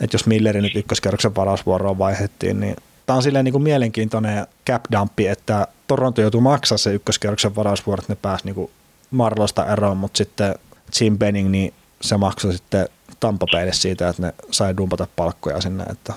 että 0.00 0.14
jos 0.14 0.26
Millerin 0.26 0.62
nyt 0.62 0.76
ykköskierroksen 0.76 1.36
varausvuoroon 1.36 1.98
vaihettiin, 1.98 2.60
niin 2.60 2.76
tämä 3.06 3.16
on 3.16 3.22
silleen 3.22 3.44
niin 3.44 3.52
kuin 3.52 3.62
mielenkiintoinen 3.62 4.46
cap 4.66 4.84
dumpi, 4.92 5.26
että 5.26 5.68
Toronto 5.86 6.20
joutuu 6.20 6.40
maksaa 6.40 6.78
se 6.78 6.94
ykköskierroksen 6.94 7.56
varausvuoro, 7.56 8.00
että 8.00 8.12
ne 8.12 8.18
pääsi 8.22 8.44
niin 8.44 8.70
Marlosta 9.10 9.72
eroon, 9.72 9.96
mutta 9.96 10.18
sitten 10.18 10.54
Jim 11.00 11.18
Benning, 11.18 11.50
niin 11.50 11.74
se 12.00 12.16
maksoi 12.16 12.52
sitten 12.52 12.88
Tampapeille 13.20 13.72
siitä, 13.72 14.08
että 14.08 14.22
ne 14.22 14.34
sai 14.50 14.76
dumpata 14.76 15.06
palkkoja 15.16 15.60
sinne, 15.60 15.84
että 15.84 16.14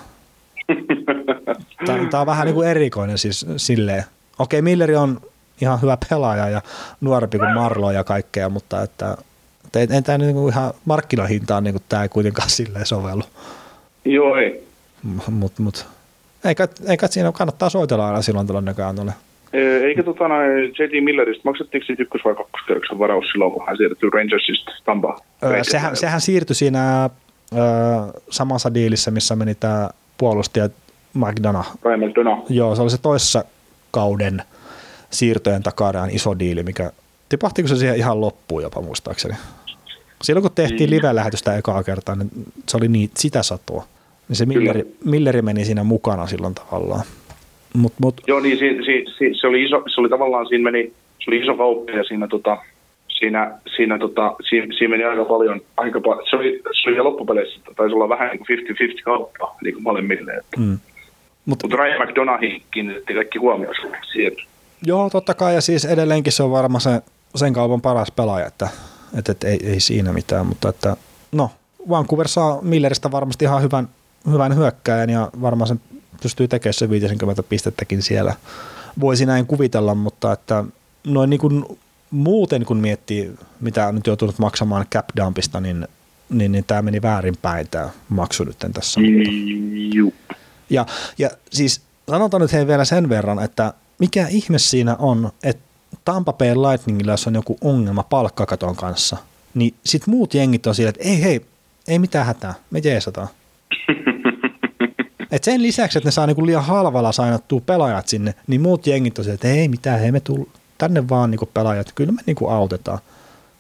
Tämä 1.86 2.22
on 2.22 2.26
vähän 2.26 2.46
niin 2.46 2.56
kuin 2.56 2.68
erikoinen 2.68 3.18
siis 3.18 3.46
silleen. 3.58 4.04
Okei, 4.40 4.62
Milleri 4.62 4.96
on 4.96 5.22
ihan 5.62 5.82
hyvä 5.82 5.98
pelaaja 6.10 6.50
ja 6.50 6.62
nuorempi 7.02 7.38
kuin 7.38 7.54
Marlo 7.54 7.92
ja 7.92 8.04
kaikkea, 8.04 8.50
mutta 8.50 8.84
että, 8.84 9.18
että 9.66 9.80
ei, 9.80 9.88
ei 9.92 10.02
tämä 10.02 10.18
niin 10.18 10.34
kuin 10.34 10.54
ihan 10.54 10.74
markkinahintaan 10.86 11.64
niin 11.64 11.74
kuin 11.74 11.84
tämä 11.90 12.04
ei 12.04 12.10
kuitenkaan 12.10 12.50
silleen 12.50 12.86
sovellu. 12.86 13.24
Joo, 14.06 14.36
ei. 14.36 14.68
Mutta 15.30 15.62
mut, 15.62 15.86
eikä, 16.46 16.68
eikä 16.88 17.08
siinä 17.08 17.32
kannattaa 17.32 17.70
soitella 17.70 18.08
aina 18.08 18.22
silloin 18.22 18.48
tällä 18.48 18.62
näköjään 18.62 18.96
tuolle. 18.96 19.14
Eikä 19.84 20.04
tota 20.04 20.24
J.T. 20.80 21.04
Milleristä, 21.04 21.42
maksettiinko 21.44 21.86
siitä 21.86 22.04
ykkös- 22.04 22.26
vai 22.26 22.36
kakkoskerroksen 22.36 23.00
varaus 23.00 23.26
silloin, 23.32 23.52
kun 23.52 23.64
hän 23.68 23.78
siirtyi 23.78 24.10
Rangersista 24.14 24.72
Tampa? 24.86 25.20
Öö, 25.44 25.64
sehän, 25.64 25.96
sehän 25.96 26.22
siirtyi 26.22 26.56
siinä 26.56 27.10
öö, 27.54 27.60
samassa 28.30 28.74
diilissä, 28.74 29.12
missä 29.12 29.36
meni 29.36 29.56
tämä 29.56 29.90
puolustaja 30.18 30.70
McDonough. 31.14 31.70
Ryan 31.86 32.00
McDonough. 32.00 32.52
Joo, 32.52 32.76
se 32.76 32.82
oli 32.82 32.90
se 32.90 32.98
toissa 32.98 33.44
kauden 33.92 34.42
siirtojen 35.10 35.64
takana 35.64 36.06
iso 36.06 36.40
diili, 36.40 36.64
mikä 36.64 36.92
tipahtiko 37.30 37.68
se 37.68 37.76
siihen 37.76 37.98
ihan 37.98 38.22
loppuun 38.22 38.64
jopa 38.64 38.82
muistaakseni. 38.82 39.36
Silloin 40.22 40.42
kun 40.42 40.52
tehtiin 40.56 40.90
live-lähetystä 40.90 41.58
ekaa 41.58 41.84
kertaa, 41.84 42.16
niin 42.16 42.30
se 42.68 42.78
oli 42.78 42.88
niin, 42.88 43.10
sitä 43.16 43.44
satoa. 43.44 43.84
Niin 44.30 44.36
se 44.36 44.46
Milleri, 44.46 44.84
Milleri 45.06 45.42
meni 45.42 45.66
siinä 45.66 45.84
mukana 45.84 46.28
silloin 46.28 46.56
tavallaan. 46.56 47.06
Mut, 47.74 47.94
mut. 48.02 48.22
Joo, 48.28 48.40
niin 48.40 48.58
si, 48.58 48.70
si, 48.86 49.06
si, 49.18 49.40
se, 49.42 49.48
oli 49.48 49.64
iso, 49.64 49.84
se 49.96 50.02
oli 50.02 50.10
tavallaan, 50.10 50.48
siinä 50.48 50.72
meni, 50.72 50.94
se 51.20 51.32
oli 51.32 51.40
iso 51.40 51.58
kauppa 51.58 51.92
ja 51.92 52.04
siinä, 52.04 52.28
tota, 52.28 52.58
siinä, 53.08 53.52
siinä, 53.76 54.00
tota, 54.00 54.36
siinä, 54.50 54.68
siinä, 54.78 54.92
meni 54.92 55.04
aika 55.04 55.26
paljon, 55.26 55.62
aika 55.78 56.02
paljon 56.02 56.26
se, 56.30 56.36
oli, 56.36 56.62
se 56.84 56.90
oli 56.90 56.98
loppupeleissä, 56.98 57.60
taisi 57.76 57.96
olla 57.96 58.10
vähän 58.10 58.30
niin 58.30 58.68
kuin 58.68 58.90
50-50 59.00 59.02
kauppa 59.04 59.56
niin 59.64 59.74
kuin 59.74 59.84
molemmille. 59.84 60.32
Että. 60.34 60.60
Mm. 60.60 60.80
Mutta 61.48 61.68
Mut 61.68 61.80
Ryan 61.80 62.08
McDonaghin 62.08 62.64
kiinnitti 62.72 63.14
kaikki 63.14 63.40
huomioon 63.40 63.76
siihen. 64.12 64.34
Joo, 64.86 65.10
totta 65.10 65.34
kai, 65.34 65.56
ja 65.56 65.62
siis 65.62 65.86
edelleenkin 65.86 66.34
se 66.34 66.44
on 66.44 66.52
varmaan 66.52 66.82
se, 66.82 67.02
sen 67.36 67.54
kaupan 67.54 67.82
paras 67.82 68.12
pelaaja, 68.12 68.46
että, 68.46 68.70
että, 69.18 69.32
että 69.32 69.48
ei, 69.48 69.60
ei, 69.64 69.80
siinä 69.80 70.14
mitään, 70.14 70.46
mutta 70.46 70.70
että 70.70 70.98
no, 71.32 71.52
Vancouver 71.90 72.28
saa 72.28 72.62
Milleristä 72.62 73.12
varmasti 73.12 73.46
ihan 73.46 73.62
hyvän, 73.62 73.90
hyvän 74.32 74.56
hyökkäjän 74.56 75.10
ja 75.10 75.30
varmaan 75.42 75.68
sen 75.68 75.82
pystyy 76.22 76.48
tekemään 76.48 76.74
se 76.74 76.90
50 76.90 77.44
pistettäkin 77.44 78.02
siellä. 78.02 78.34
Voisi 79.00 79.26
näin 79.26 79.46
kuvitella, 79.46 79.96
mutta 79.96 80.34
että 80.34 80.64
noin 81.08 81.30
niin 81.30 81.40
kuin 81.40 81.66
muuten 82.12 82.66
kun 82.66 82.78
miettii, 82.78 83.32
mitä 83.62 83.88
on 83.88 83.96
nyt 83.96 84.08
joutunut 84.08 84.40
maksamaan 84.40 84.86
cap 84.96 85.06
dumpista, 85.18 85.60
niin, 85.60 85.88
niin, 86.30 86.52
niin 86.52 86.64
tämä 86.68 86.82
meni 86.82 87.02
väärinpäin 87.02 87.68
tämä 87.72 87.90
maksu 88.10 88.44
nyt 88.44 88.58
tässä. 88.74 89.02
Juu. 89.94 90.14
Ja, 90.70 90.86
ja 91.18 91.30
siis 91.50 91.82
sanotaan 92.10 92.42
nyt 92.42 92.54
hei 92.54 92.68
vielä 92.68 92.86
sen 92.86 93.10
verran, 93.10 93.44
että 93.44 93.74
mikä 94.00 94.28
ihme 94.28 94.60
siinä 94.60 94.96
on, 94.96 95.32
että 95.44 95.64
Tampa 96.06 96.34
Bay 96.34 96.56
Lightningilla, 96.56 97.12
jos 97.12 97.28
on 97.28 97.36
joku 97.36 97.58
ongelma 97.62 98.04
palkkakaton 98.04 98.76
kanssa, 98.76 99.18
niin 99.54 99.74
sit 99.84 100.08
muut 100.08 100.34
jengit 100.34 100.68
on 100.68 100.76
siellä, 100.76 100.90
että 100.90 101.04
ei 101.04 101.24
hei, 101.24 101.46
ei 101.88 102.00
mitään 102.00 102.26
hätää, 102.26 102.54
me 102.72 102.80
jeesataan. 102.84 103.28
Et 105.32 105.44
sen 105.44 105.62
lisäksi, 105.62 105.98
että 105.98 106.08
ne 106.08 106.12
saa 106.12 106.28
niinku 106.28 106.46
liian 106.46 106.64
halvalla 106.64 107.12
sainattua 107.12 107.62
pelaajat 107.66 108.08
sinne, 108.08 108.34
niin 108.48 108.62
muut 108.62 108.88
jengit 108.88 109.18
on 109.18 109.24
siellä, 109.24 109.36
että 109.36 109.48
ei 109.48 109.68
mitään, 109.68 110.00
hei 110.00 110.12
me 110.12 110.20
tuu 110.20 110.50
tänne 110.78 111.10
vaan 111.10 111.32
niinku 111.32 111.46
pelaajat, 111.46 111.92
kyllä 111.96 112.12
me 112.12 112.22
niinku 112.26 112.48
autetaan. 112.48 113.00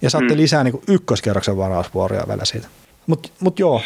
Ja 0.01 0.09
saatte 0.09 0.33
mm. 0.33 0.37
lisää 0.37 0.63
niinku 0.63 0.83
ykköskerroksen 0.87 1.57
varausvuoroja 1.57 2.27
vielä 2.27 2.45
siitä. 2.45 2.67
Mutta 3.07 3.29
mut 3.39 3.59
joo, 3.59 3.81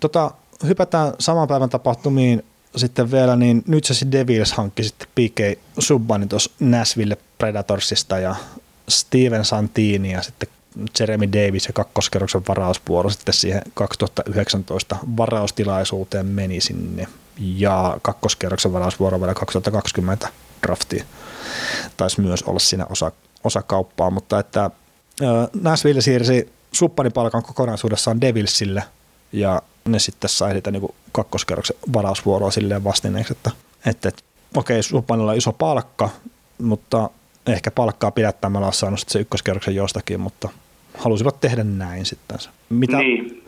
tota, 0.00 0.30
hypätään 0.66 1.12
saman 1.18 1.48
päivän 1.48 1.70
tapahtumiin 1.70 2.44
sitten 2.76 3.10
vielä, 3.10 3.36
niin 3.36 3.62
nyt 3.66 3.84
se 3.84 4.06
Devils 4.12 4.52
hankki 4.52 4.82
sitten 4.82 5.08
PK 5.08 5.60
Subbanin 5.78 6.28
tuossa 6.28 6.50
Nashville 6.60 7.16
Predatorsista 7.38 8.18
ja 8.18 8.36
Steven 8.88 9.44
Santini 9.44 10.12
ja 10.12 10.22
sitten 10.22 10.48
Jeremy 11.00 11.32
Davis 11.32 11.66
ja 11.66 11.72
kakkoskerroksen 11.72 12.42
varausvuoro 12.48 13.10
sitten 13.10 13.34
siihen 13.34 13.62
2019 13.74 14.96
varaustilaisuuteen 15.16 16.26
meni 16.26 16.60
sinne. 16.60 17.06
Ja 17.38 17.98
kakkoskerroksen 18.02 18.72
varausvuoro 18.72 19.20
vielä 19.20 19.34
2020 19.34 20.28
draftiin. 20.66 21.04
Taisi 21.96 22.20
myös 22.20 22.42
olla 22.42 22.58
siinä 22.58 22.86
osa, 22.90 23.12
osa 23.44 23.62
kauppaa, 23.62 24.10
mutta 24.10 24.38
että 24.38 24.70
Nashville 25.60 26.00
siirsi 26.00 26.52
Subbanipalkan 26.72 27.42
kokonaisuudessaan 27.42 28.20
Devilsille 28.20 28.82
ja 29.32 29.62
ne 29.86 29.98
sitten 29.98 30.30
sai 30.30 30.54
sitä 30.54 30.70
niin 30.70 30.88
kakkoskerroksen 31.12 31.76
varausvuoroa 31.92 32.50
silleen 32.50 32.84
vastineeksi, 32.84 33.32
että, 33.32 33.50
että, 33.86 34.08
että 34.08 34.22
okei, 34.56 34.82
Supanilla 34.82 35.30
on 35.30 35.36
iso 35.36 35.52
palkka, 35.52 36.08
mutta 36.62 37.10
ehkä 37.46 37.70
palkkaa 37.70 38.10
pidättämällä 38.10 38.66
olisi 38.66 38.78
saanut 38.78 39.00
se 39.06 39.18
ykköskerroksen 39.18 39.74
jostakin, 39.74 40.20
mutta 40.20 40.48
halusivat 40.98 41.40
tehdä 41.40 41.64
näin 41.64 42.04
sitten. 42.04 42.38
Mitä, 42.68 42.96
Niin. 42.98 43.42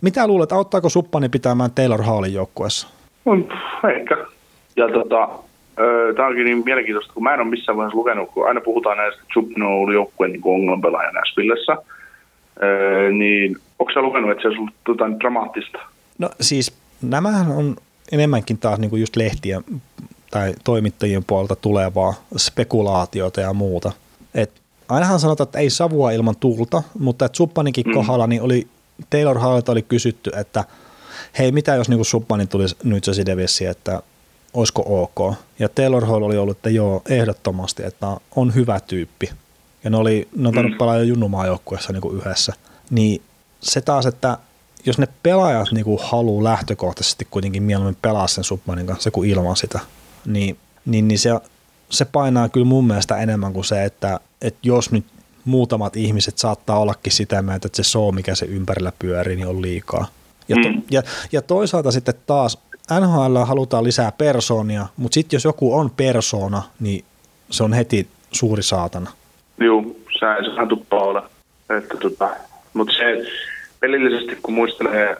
mitä 0.00 0.26
luulet, 0.26 0.52
auttaako 0.52 0.88
Suppani 0.88 1.28
pitämään 1.28 1.70
Taylor 1.70 2.02
Hallin 2.02 2.34
joukkueessa? 2.34 2.88
On, 3.24 3.48
ehkä. 3.96 4.16
Ja 4.76 4.88
tota, 4.88 5.28
tämä 6.16 6.28
onkin 6.28 6.44
niin 6.44 6.62
mielenkiintoista, 6.64 7.12
kun 7.12 7.22
mä 7.22 7.34
en 7.34 7.40
ole 7.40 7.48
missään 7.48 7.76
vaiheessa 7.76 7.98
lukenut, 7.98 8.30
kun 8.30 8.48
aina 8.48 8.60
puhutaan 8.60 8.96
näistä, 8.96 9.22
että 9.22 9.32
Subno 9.34 9.66
on 9.66 9.72
ollut 9.72 9.94
joukkueen 9.94 10.32
niin 10.32 10.42
ongelmapelaaja 10.44 11.10
Nashvillessä, 11.12 11.76
öö, 12.62 13.12
niin 13.12 13.56
onko 13.78 13.92
sä 13.92 14.02
lukenut, 14.02 14.30
että 14.30 14.42
se 14.42 14.48
ollut 14.48 14.70
jotain 14.88 15.20
dramaattista? 15.20 15.78
No 16.18 16.30
siis 16.40 16.72
nämähän 17.02 17.52
on 17.52 17.76
enemmänkin 18.12 18.58
taas 18.58 18.78
niin 18.78 18.90
kuin 18.90 19.00
just 19.00 19.16
lehtien 19.16 19.64
tai 20.30 20.54
toimittajien 20.64 21.24
puolelta 21.24 21.56
tulevaa 21.56 22.14
spekulaatiota 22.36 23.40
ja 23.40 23.52
muuta. 23.52 23.92
Et 24.34 24.50
ainahan 24.88 25.20
sanotaan, 25.20 25.46
että 25.46 25.58
ei 25.58 25.70
savua 25.70 26.10
ilman 26.10 26.36
tulta, 26.36 26.82
mutta 26.98 27.24
että 27.24 27.36
Suppanikin 27.36 27.86
mm. 27.86 27.94
kohdalla 27.94 28.26
niin 28.26 28.42
oli, 28.42 28.66
Taylor 29.10 29.38
Hallilta 29.38 29.72
oli 29.72 29.82
kysytty, 29.82 30.30
että 30.36 30.64
hei 31.38 31.52
mitä 31.52 31.74
jos 31.74 31.88
niin 31.88 32.04
Suppanin 32.04 32.48
tulisi 32.48 32.76
nyt 32.84 33.04
se 33.04 33.26
Devessiin, 33.26 33.70
että 33.70 34.02
olisiko 34.54 34.84
ok. 34.86 35.34
Ja 35.58 35.68
Taylor 35.68 36.06
Hall 36.06 36.22
oli 36.22 36.36
ollut, 36.36 36.56
että 36.56 36.70
joo, 36.70 37.02
ehdottomasti, 37.08 37.82
että 37.84 38.06
on 38.36 38.54
hyvä 38.54 38.80
tyyppi. 38.80 39.30
Ja 39.84 39.90
ne, 39.90 39.96
oli, 39.96 40.28
ne 40.36 40.48
on 40.48 40.54
tainnut 40.54 40.72
mm. 40.72 40.78
pelaa 40.78 40.96
jo 40.96 41.02
junnumaajoukkueessa 41.02 41.92
niin 41.92 42.16
yhdessä. 42.16 42.52
Niin 42.90 43.22
se 43.60 43.80
taas, 43.80 44.06
että 44.06 44.38
jos 44.86 44.98
ne 44.98 45.08
pelaajat 45.22 45.72
niin 45.72 45.84
kuin 45.84 45.98
haluaa 46.02 46.44
lähtökohtaisesti 46.44 47.26
kuitenkin 47.30 47.62
mieluummin 47.62 47.98
pelaa 48.02 48.26
sen 48.26 48.44
Submanin 48.44 48.86
kanssa 48.86 49.10
kuin 49.10 49.30
ilman 49.30 49.56
sitä, 49.56 49.80
niin, 50.26 50.58
niin, 50.86 51.08
niin 51.08 51.18
se, 51.18 51.30
se 51.90 52.04
painaa 52.04 52.48
kyllä 52.48 52.66
mun 52.66 52.86
mielestä 52.86 53.16
enemmän 53.16 53.52
kuin 53.52 53.64
se, 53.64 53.84
että, 53.84 54.20
että 54.42 54.60
jos 54.62 54.90
nyt 54.90 55.04
muutamat 55.44 55.96
ihmiset 55.96 56.38
saattaa 56.38 56.78
ollakin 56.78 57.12
sitä 57.12 57.42
mieltä, 57.42 57.66
että 57.66 57.82
se 57.82 57.88
show, 57.88 58.14
mikä 58.14 58.34
se 58.34 58.46
ympärillä 58.46 58.92
pyörii, 58.98 59.36
niin 59.36 59.48
on 59.48 59.62
liikaa. 59.62 60.06
Ja, 60.48 60.56
to, 60.62 60.68
mm. 60.68 60.82
ja, 60.90 61.02
ja 61.32 61.42
toisaalta 61.42 61.90
sitten 61.90 62.14
taas 62.26 62.58
NHL 63.00 63.36
halutaan 63.44 63.84
lisää 63.84 64.12
persoonia, 64.12 64.86
mutta 64.96 65.14
sitten 65.14 65.36
jos 65.36 65.44
joku 65.44 65.74
on 65.74 65.90
persoona, 65.90 66.62
niin 66.80 67.04
se 67.50 67.64
on 67.64 67.72
heti 67.72 68.08
suuri 68.32 68.62
saatana. 68.62 69.10
Joo, 69.58 69.84
se, 70.18 70.50
sehän 70.50 70.68
tuppaa 70.68 71.02
olla. 71.02 71.30
Että 71.78 71.96
tota, 71.96 72.30
mutta 72.74 72.94
se 72.94 73.24
pelillisesti, 73.80 74.38
kun 74.42 74.54
muistelee 74.54 75.16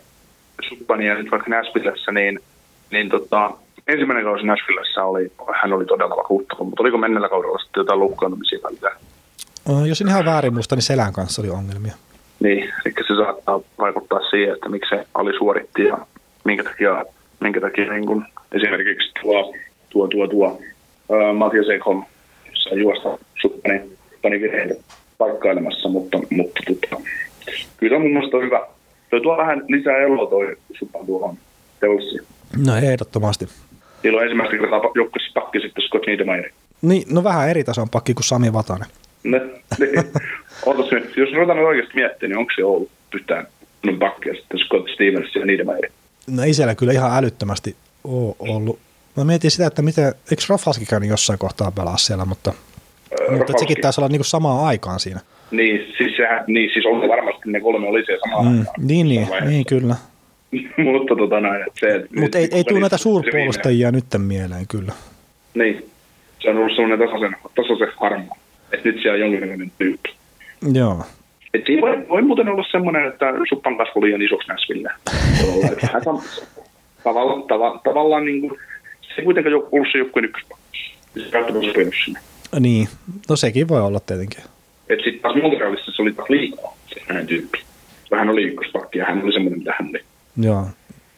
Suppania 0.69 1.15
nyt 1.15 1.31
vaikka 1.31 1.51
Nashvillessä, 1.51 2.13
niin, 2.13 2.41
niin 2.91 3.09
tota, 3.09 3.51
ensimmäinen 3.89 4.25
kausi 4.25 4.47
Nashvillessä 4.47 5.05
oli, 5.05 5.33
hän 5.63 5.73
oli 5.73 5.85
todella 5.85 6.17
vakuuttava, 6.17 6.65
mutta 6.65 6.83
oliko 6.83 6.99
mennellä 6.99 7.29
kaudella 7.29 7.59
sitten 7.59 7.81
jotain 7.81 8.01
loukkaantumisia 8.01 8.59
välillä? 8.65 8.91
Jos 9.89 10.01
en 10.01 10.09
ihan 10.09 10.25
väärin 10.25 10.55
muista, 10.55 10.77
niin 10.77 10.83
selän 10.83 11.13
kanssa 11.13 11.43
oli 11.43 11.51
ongelmia. 11.51 11.95
Niin, 12.41 12.73
eli 12.85 12.95
se 13.09 13.15
saattaa 13.17 13.61
vaikuttaa 13.79 14.21
siihen, 14.31 14.55
että 14.55 14.69
miksi 14.69 14.91
se 14.91 15.07
alisuoritti 15.15 15.85
ja 15.85 15.99
minkä 16.45 16.65
takia, 16.65 17.05
minkä 17.41 17.61
takia 17.61 17.93
niin 17.93 18.07
kun 18.07 18.25
esimerkiksi 18.53 19.13
tuo, 19.23 19.55
tuo, 19.91 20.09
tuo, 20.09 20.29
tuo 20.29 20.61
ää, 21.13 21.33
Matias 21.33 21.69
Ekholm 21.69 22.05
sai 22.55 22.79
juosta 22.79 23.19
suppani 23.43 23.81
pani 24.23 24.41
virheitä 24.41 24.75
paikkailemassa, 25.19 25.89
mutta, 25.89 26.19
mutta 26.31 26.61
tota, 26.67 27.03
kyllä 27.77 27.99
mun 27.99 28.13
mielestä 28.13 28.37
on 28.37 28.43
hyvä. 28.43 28.67
Toi 29.11 29.21
tuo 29.21 29.37
vähän 29.37 29.63
lisää 29.69 29.97
eloa 29.97 30.31
toi 30.31 30.57
suppan 30.79 31.07
tuohon 31.07 31.37
Devilsiin. 31.81 32.23
No 32.67 32.77
ehdottomasti. 32.77 33.49
Niillä 34.03 34.17
on 34.19 34.23
ensimmäistä 34.23 34.57
kertaa 34.57 34.81
joukkueessa 34.95 35.31
pakki 35.35 35.61
sitten 35.61 35.85
Scott 35.85 36.07
Niedermayer. 36.07 36.51
Niin, 36.83 37.03
no 37.11 37.25
vähän 37.25 37.49
eri 37.49 37.65
tason 37.65 37.89
pakki 37.89 38.15
kuin 38.15 38.25
Sami 38.25 38.53
Vatanen. 38.53 38.89
Ne, 39.25 39.39
niin. 39.79 40.05
Ootas 40.67 40.91
nyt, 40.91 41.17
jos 41.17 41.33
ruvetaan 41.35 41.59
nyt 41.59 41.67
oikeasti 41.67 41.95
miettimään, 41.95 42.31
niin 42.31 42.39
onko 42.39 42.53
se 42.57 42.65
ollut 42.65 42.91
yhtään 43.15 43.47
minun 43.83 43.99
pakkia 43.99 44.35
sitten 44.35 44.59
Scott 44.59 44.89
Stevens 44.95 45.35
ja 45.35 45.47
Niedermayer? 45.47 45.91
No 46.27 46.43
ei 46.43 46.55
siellä 46.55 46.75
kyllä 46.75 46.93
ihan 46.93 47.19
älyttömästi 47.19 47.77
ole 48.05 48.35
ollut. 48.39 48.79
Mä 49.17 49.25
mietin 49.25 49.51
sitä, 49.51 49.67
että 49.67 49.83
miten, 49.83 50.15
eikö 50.31 50.43
Rafalski 50.49 50.87
käynyt 50.87 51.09
jossain 51.09 51.39
kohtaa 51.39 51.71
pelaa 51.71 51.97
siellä, 51.97 52.25
mutta, 52.25 52.53
mutta 53.37 53.53
sekin 53.59 53.77
taisi 53.81 54.01
olla 54.01 54.09
niinku 54.09 54.25
samaan 54.25 54.65
aikaan 54.65 55.01
siinä. 55.01 55.21
Niin, 55.51 55.95
siis, 55.99 56.17
sehän, 56.17 56.45
niin, 56.47 56.71
siis 56.73 56.87
on 56.87 57.09
varmasti 57.09 57.51
ne 57.51 57.61
kolme 57.61 57.89
oli 57.89 58.05
siellä 58.05 58.21
samaan 58.29 58.53
mm, 58.53 58.59
aikaan. 58.59 58.87
Niin, 58.87 59.09
niin, 59.09 59.29
niin, 59.49 59.67
kyllä. 59.67 59.97
mutta 60.93 61.17
tota 61.17 61.41
näin, 61.41 61.63
että 61.67 61.81
se... 61.81 62.07
Mutta 62.21 62.39
ei, 62.39 62.49
ei 62.53 62.65
tule 62.65 62.81
näitä 62.81 62.99
suurpuolustajia 62.99 63.93
nyt 63.93 64.05
mieleen 64.19 64.67
kyllä. 64.69 64.93
Niin, 65.55 65.91
se 66.39 66.51
on 66.51 66.57
ollut 66.57 66.77
sellainen 66.77 66.99
tasaisen, 66.99 67.37
tasaisen 67.55 67.89
harmaa. 67.97 68.37
Että 68.73 68.89
nyt 68.89 69.03
siellä 69.03 69.15
on 69.15 69.21
jonkinlainen 69.21 69.73
tyyppi. 69.79 70.15
Joo. 70.73 71.05
Et 71.55 71.63
siinä 71.67 71.83
voi, 71.83 72.09
voi 72.09 72.23
muuten 72.23 72.49
olla 72.49 72.65
semmoinen, 72.71 73.09
että 73.09 73.27
suppan 73.49 73.77
kasvu 73.77 74.03
liian 74.03 74.23
isoksi 74.23 74.49
Näsville. 74.49 74.91
tavallaan, 77.05 77.43
tava, 77.43 77.81
tavallaan 77.85 78.25
niin 78.25 78.41
kuin, 78.41 78.59
se 79.01 79.15
ei 79.19 79.25
kuitenkaan 79.25 79.55
ollut 79.55 79.89
se 79.93 79.99
joukkueen 79.99 80.25
ykköspakki. 80.25 80.95
Se 81.15 81.31
sopinut 81.31 81.95
sinne. 82.05 82.21
Niin, 82.61 82.89
no 83.29 83.37
sekin 83.37 83.69
voi 83.69 83.81
olla 83.81 84.01
tietenkin. 84.01 84.41
Että 84.89 85.05
sitten 85.05 85.23
taas 85.23 85.37
Montrealissa 85.43 85.93
se 85.93 86.03
oli 86.03 86.13
taas 86.13 86.31
liikaa, 86.31 86.77
se 86.95 87.01
hänen 87.09 87.27
tyyppi. 87.27 87.59
Hän 88.15 88.29
oli 88.29 88.43
ykköspakki 88.43 88.99
ja 88.99 89.05
hän 89.05 89.23
oli 89.23 89.33
semmoinen, 89.33 89.59
mitä 89.59 89.75
hän 89.81 89.89
oli. 89.89 90.01
Joo. 90.37 90.67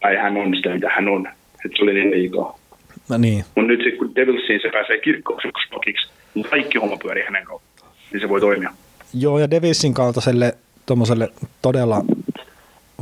Tai 0.00 0.16
hän 0.16 0.36
on 0.36 0.56
sitä, 0.56 0.74
mitä 0.74 0.88
hän 0.94 1.08
on. 1.08 1.26
Että 1.64 1.76
se 1.76 1.82
oli 1.82 1.94
niin 1.94 2.10
liikaa. 2.10 2.58
No 3.08 3.18
niin. 3.18 3.44
Mutta 3.54 3.68
nyt 3.68 3.80
sitten 3.80 3.98
kun 3.98 4.14
Devilsiin 4.14 4.60
se 4.62 4.70
pääsee 4.72 4.98
kirkkoon 4.98 5.40
ykköspakiksi, 5.44 6.08
niin 6.34 6.46
kaikki 6.50 6.78
homma 6.78 6.96
pyörii 6.96 7.24
hänen 7.24 7.44
kautta. 7.44 7.84
Niin 8.12 8.20
se 8.20 8.28
voi 8.28 8.40
toimia. 8.40 8.70
Joo, 9.14 9.38
ja 9.38 9.50
Devilsin 9.50 9.94
kaltaiselle 9.94 10.54
tuommoiselle 10.86 11.28
todella 11.62 12.04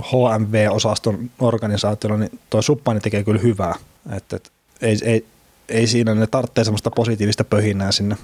HMV-osaston 0.00 1.30
organisaatiolla, 1.40 2.18
niin 2.18 2.38
tuo 2.50 2.62
suppani 2.62 3.00
tekee 3.00 3.24
kyllä 3.24 3.40
hyvää. 3.40 3.74
Että, 4.16 4.36
et, 4.36 4.52
ei, 4.82 4.96
ei, 5.04 5.24
ei 5.72 5.86
siinä, 5.86 6.14
ne 6.14 6.26
tarvitsee 6.26 6.64
semmoista 6.64 6.90
positiivista 6.90 7.44
pöhinää 7.44 7.92
sinne, 7.92 8.16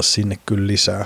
sinne 0.00 0.36
kyllä 0.46 0.66
lisää. 0.66 1.04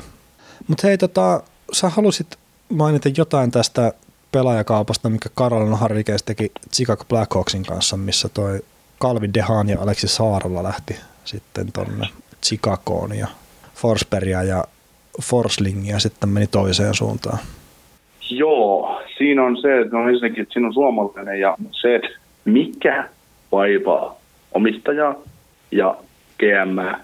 Mutta 0.68 0.86
hei, 0.86 0.99
tota, 0.99 1.42
sä 1.72 1.88
halusit 1.88 2.26
mainita 2.68 3.09
jotain 3.16 3.51
tästä 3.51 3.92
pelaajakaupasta, 4.32 5.11
mikä 5.11 5.28
Carolina 5.36 5.76
Hurricanes 5.76 6.22
teki 6.22 6.53
Chicago 6.74 7.05
Blackhawksin 7.09 7.64
kanssa, 7.64 7.96
missä 7.96 8.28
toi 8.28 8.61
Calvin 9.01 9.34
Dehan 9.34 9.68
ja 9.68 9.80
Aleksi 9.80 10.09
Saarolla 10.09 10.62
lähti 10.62 10.96
sitten 11.24 11.72
tonne 11.72 12.07
Chicagoon 12.46 13.18
ja 13.18 13.26
Forsbergia 13.74 14.42
ja 14.42 14.64
Forslingia 15.22 15.99
sitten 15.99 16.28
meni 16.28 16.46
toiseen 16.46 16.94
suuntaan. 16.94 17.38
Joo, 18.30 19.01
siinä 19.18 19.44
on 19.44 19.57
se, 19.57 19.80
että 19.80 19.96
on 19.96 20.09
ensinnäkin, 20.09 20.42
että 20.42 20.53
siinä 20.53 20.66
on 20.66 20.74
suomalainen 20.74 21.40
ja 21.40 21.57
se, 21.70 21.94
että 21.94 22.09
mikä 22.44 23.09
vaivaa 23.53 24.16
omistajaa 24.53 25.14
ja 25.71 25.97
GM 26.39 26.97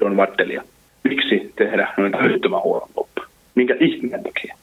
Don 0.00 0.16
Vattelia. 0.16 0.62
Miksi 1.04 1.52
tehdä 1.56 1.94
huonon 2.64 2.88
loppu? 2.96 3.22
Minkä 3.54 3.76
ihmeen 3.80 4.22
takia? 4.22 4.56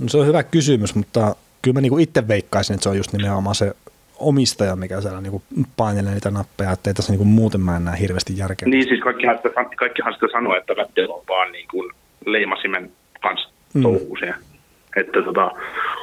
No 0.00 0.08
se 0.08 0.18
on 0.18 0.26
hyvä 0.26 0.42
kysymys, 0.42 0.94
mutta 0.94 1.36
kyllä 1.62 1.74
mä 1.74 1.80
niinku 1.80 1.98
itse 1.98 2.28
veikkaisin, 2.28 2.74
että 2.74 2.82
se 2.82 2.88
on 2.88 2.96
just 2.96 3.12
nimenomaan 3.12 3.54
se 3.54 3.72
omistaja, 4.18 4.76
mikä 4.76 5.00
siellä 5.00 5.20
niinku 5.20 5.42
painelee 5.76 6.14
niitä 6.14 6.30
nappeja, 6.30 6.72
että 6.72 6.90
ei 6.90 6.94
tässä 6.94 7.12
niinku 7.12 7.24
muuten 7.24 7.60
mä 7.60 7.76
en 7.76 7.84
näe 7.84 8.00
hirveästi 8.00 8.38
järkeä. 8.38 8.68
Niin 8.68 8.88
siis 8.88 9.00
kaikkihan 9.00 9.36
sitä, 9.36 9.48
kaikkihan 9.76 10.14
sitä 10.14 10.26
sanoo, 10.32 10.56
että 10.56 10.76
Vattel 10.76 11.10
on 11.10 11.22
vaan 11.28 11.52
niin 11.52 11.68
kuin 11.70 11.92
leimasimen 12.26 12.90
kanssa 13.22 13.48
mm. 13.74 13.82
touhuuseen. 13.82 14.34
Että 14.96 15.22
tota, 15.22 15.50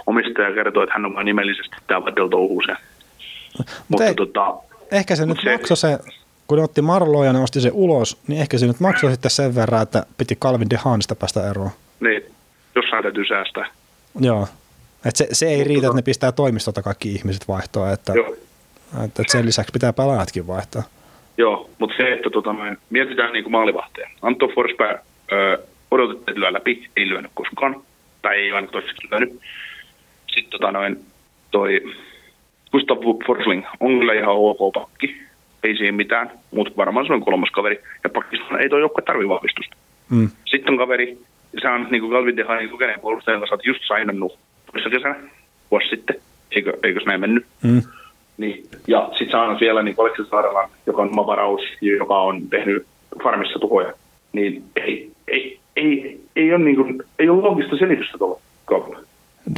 omistaja 0.06 0.54
kertoo, 0.54 0.84
että 0.84 0.94
hän 0.94 1.06
on 1.06 1.16
vain 1.16 1.26
nimellisesti 1.26 1.76
tämä 1.88 2.06
Vattel 2.06 2.28
touhuuseen. 2.28 2.78
Mutta 3.88 4.06
ei, 4.06 4.16
tota, 4.16 4.56
ehkä 4.92 5.16
se 5.16 5.26
nyt 5.26 5.38
se, 5.44 5.52
maksoi 5.52 5.78
se, 5.78 6.00
kun 6.54 6.58
ne 6.58 6.64
otti 6.64 6.82
Marloa 6.82 7.26
ja 7.26 7.34
ne 7.34 7.40
osti 7.40 7.62
se 7.62 7.72
ulos, 7.74 8.22
niin 8.28 8.42
ehkä 8.42 8.58
se 8.58 8.68
nyt 8.68 8.80
maksoi 8.80 9.12
sitten 9.12 9.32
sen 9.32 9.56
verran, 9.56 9.82
että 9.82 10.06
piti 10.18 10.36
Calvin 10.36 10.70
DeHaanista 10.70 11.16
päästä 11.16 11.50
eroon. 11.50 11.70
Niin, 12.00 12.24
jossain 12.76 13.04
täytyy 13.04 13.26
säästää. 13.26 13.66
Joo. 14.20 14.48
Et 15.06 15.16
se, 15.16 15.28
se 15.32 15.46
ei 15.46 15.58
Mutta 15.58 15.68
riitä, 15.68 15.88
että 15.88 15.96
ne 15.96 16.02
pistää 16.02 16.32
toimistolta 16.32 16.82
kaikki 16.82 17.12
ihmiset 17.12 17.48
vaihtoa, 17.48 17.92
että, 17.92 18.14
että, 19.06 19.22
että 19.22 19.32
sen 19.32 19.46
lisäksi 19.46 19.72
pitää 19.72 19.94
pelaajatkin 19.94 20.48
vaihtaa. 20.48 20.84
Joo, 21.38 21.70
mutta 21.80 21.96
se, 21.98 22.14
että 22.14 22.30
tota, 22.30 22.54
me 22.54 22.78
mietitään 22.90 23.34
niin 23.34 23.44
kuin 23.44 23.52
maalivahteen. 23.52 24.12
Anton 24.22 24.50
Forsberg 24.56 25.00
odotettiin, 25.92 26.30
että 26.30 26.40
lyö 26.40 26.54
läpi, 26.54 26.90
ei 26.98 27.10
lyönyt 27.10 27.32
koskaan, 27.34 27.82
tai 28.22 28.36
ei 28.36 28.52
aina 28.52 28.68
toiseksi 28.68 29.08
lyönyt. 29.12 29.40
Sitten 30.28 30.52
tota, 30.52 30.72
noin, 30.72 31.06
toi 31.52 31.82
Gustav 32.72 32.98
Forsling 33.28 33.66
on 33.80 34.00
kyllä 34.00 34.14
ihan 34.14 34.36
ok 34.36 34.74
pakki, 34.74 35.24
ei 35.64 35.78
siinä 35.78 35.98
mitään, 35.98 36.32
mutta 36.52 36.74
varmaan 36.78 37.08
se 37.08 37.14
on 37.14 37.22
kolmas 37.22 37.50
kaveri, 37.50 37.82
ja 38.04 38.10
pakkista 38.10 38.60
ei 38.60 38.70
tuo 38.70 38.80
joukkue 38.80 39.04
tarvitse 39.04 39.30
vahvistusta. 39.30 39.76
Mm. 40.10 40.30
Sitten 40.46 40.74
on 40.74 40.78
kaveri, 40.78 41.18
se 41.62 41.70
on 41.70 41.88
niin 41.92 42.02
kuin 42.02 42.12
Galvin 42.12 42.38
Dehanin 42.38 42.70
kokeneen 42.70 43.00
puolustajan 43.00 43.40
kanssa, 43.40 43.58
just 43.64 43.82
sainannut 43.88 44.40
toissa 44.72 44.90
kesänä, 44.90 45.16
vuosi 45.72 45.88
sitten, 45.90 46.16
eikö, 46.52 46.74
eikös 46.84 47.06
näin 47.06 47.20
mennyt? 47.20 47.46
Mm. 47.64 47.82
Niin, 48.38 48.64
ja 48.88 49.10
sitten 49.12 49.32
saanut 49.32 49.62
vielä 49.62 49.84
niin 49.84 49.96
Aleksis 49.98 50.30
Saarelan, 50.30 50.70
joka 50.86 51.02
on 51.02 51.10
oma 51.10 51.28
varaus, 51.28 51.62
joka 51.82 52.22
on 52.22 52.50
tehnyt 52.50 52.86
farmissa 53.24 53.60
tuhoja. 53.60 53.94
niin 54.34 54.64
ei, 54.76 55.12
ei, 55.28 55.60
ei, 55.76 56.20
ei, 56.36 56.54
ole, 56.54 56.64
niin 56.64 56.76
kuin, 56.76 57.04
ei 57.20 57.30
ole 57.30 57.42
loogista 57.42 57.78
selitystä 57.78 58.18
tuolla 58.18 58.40
kaupalla. 58.66 59.00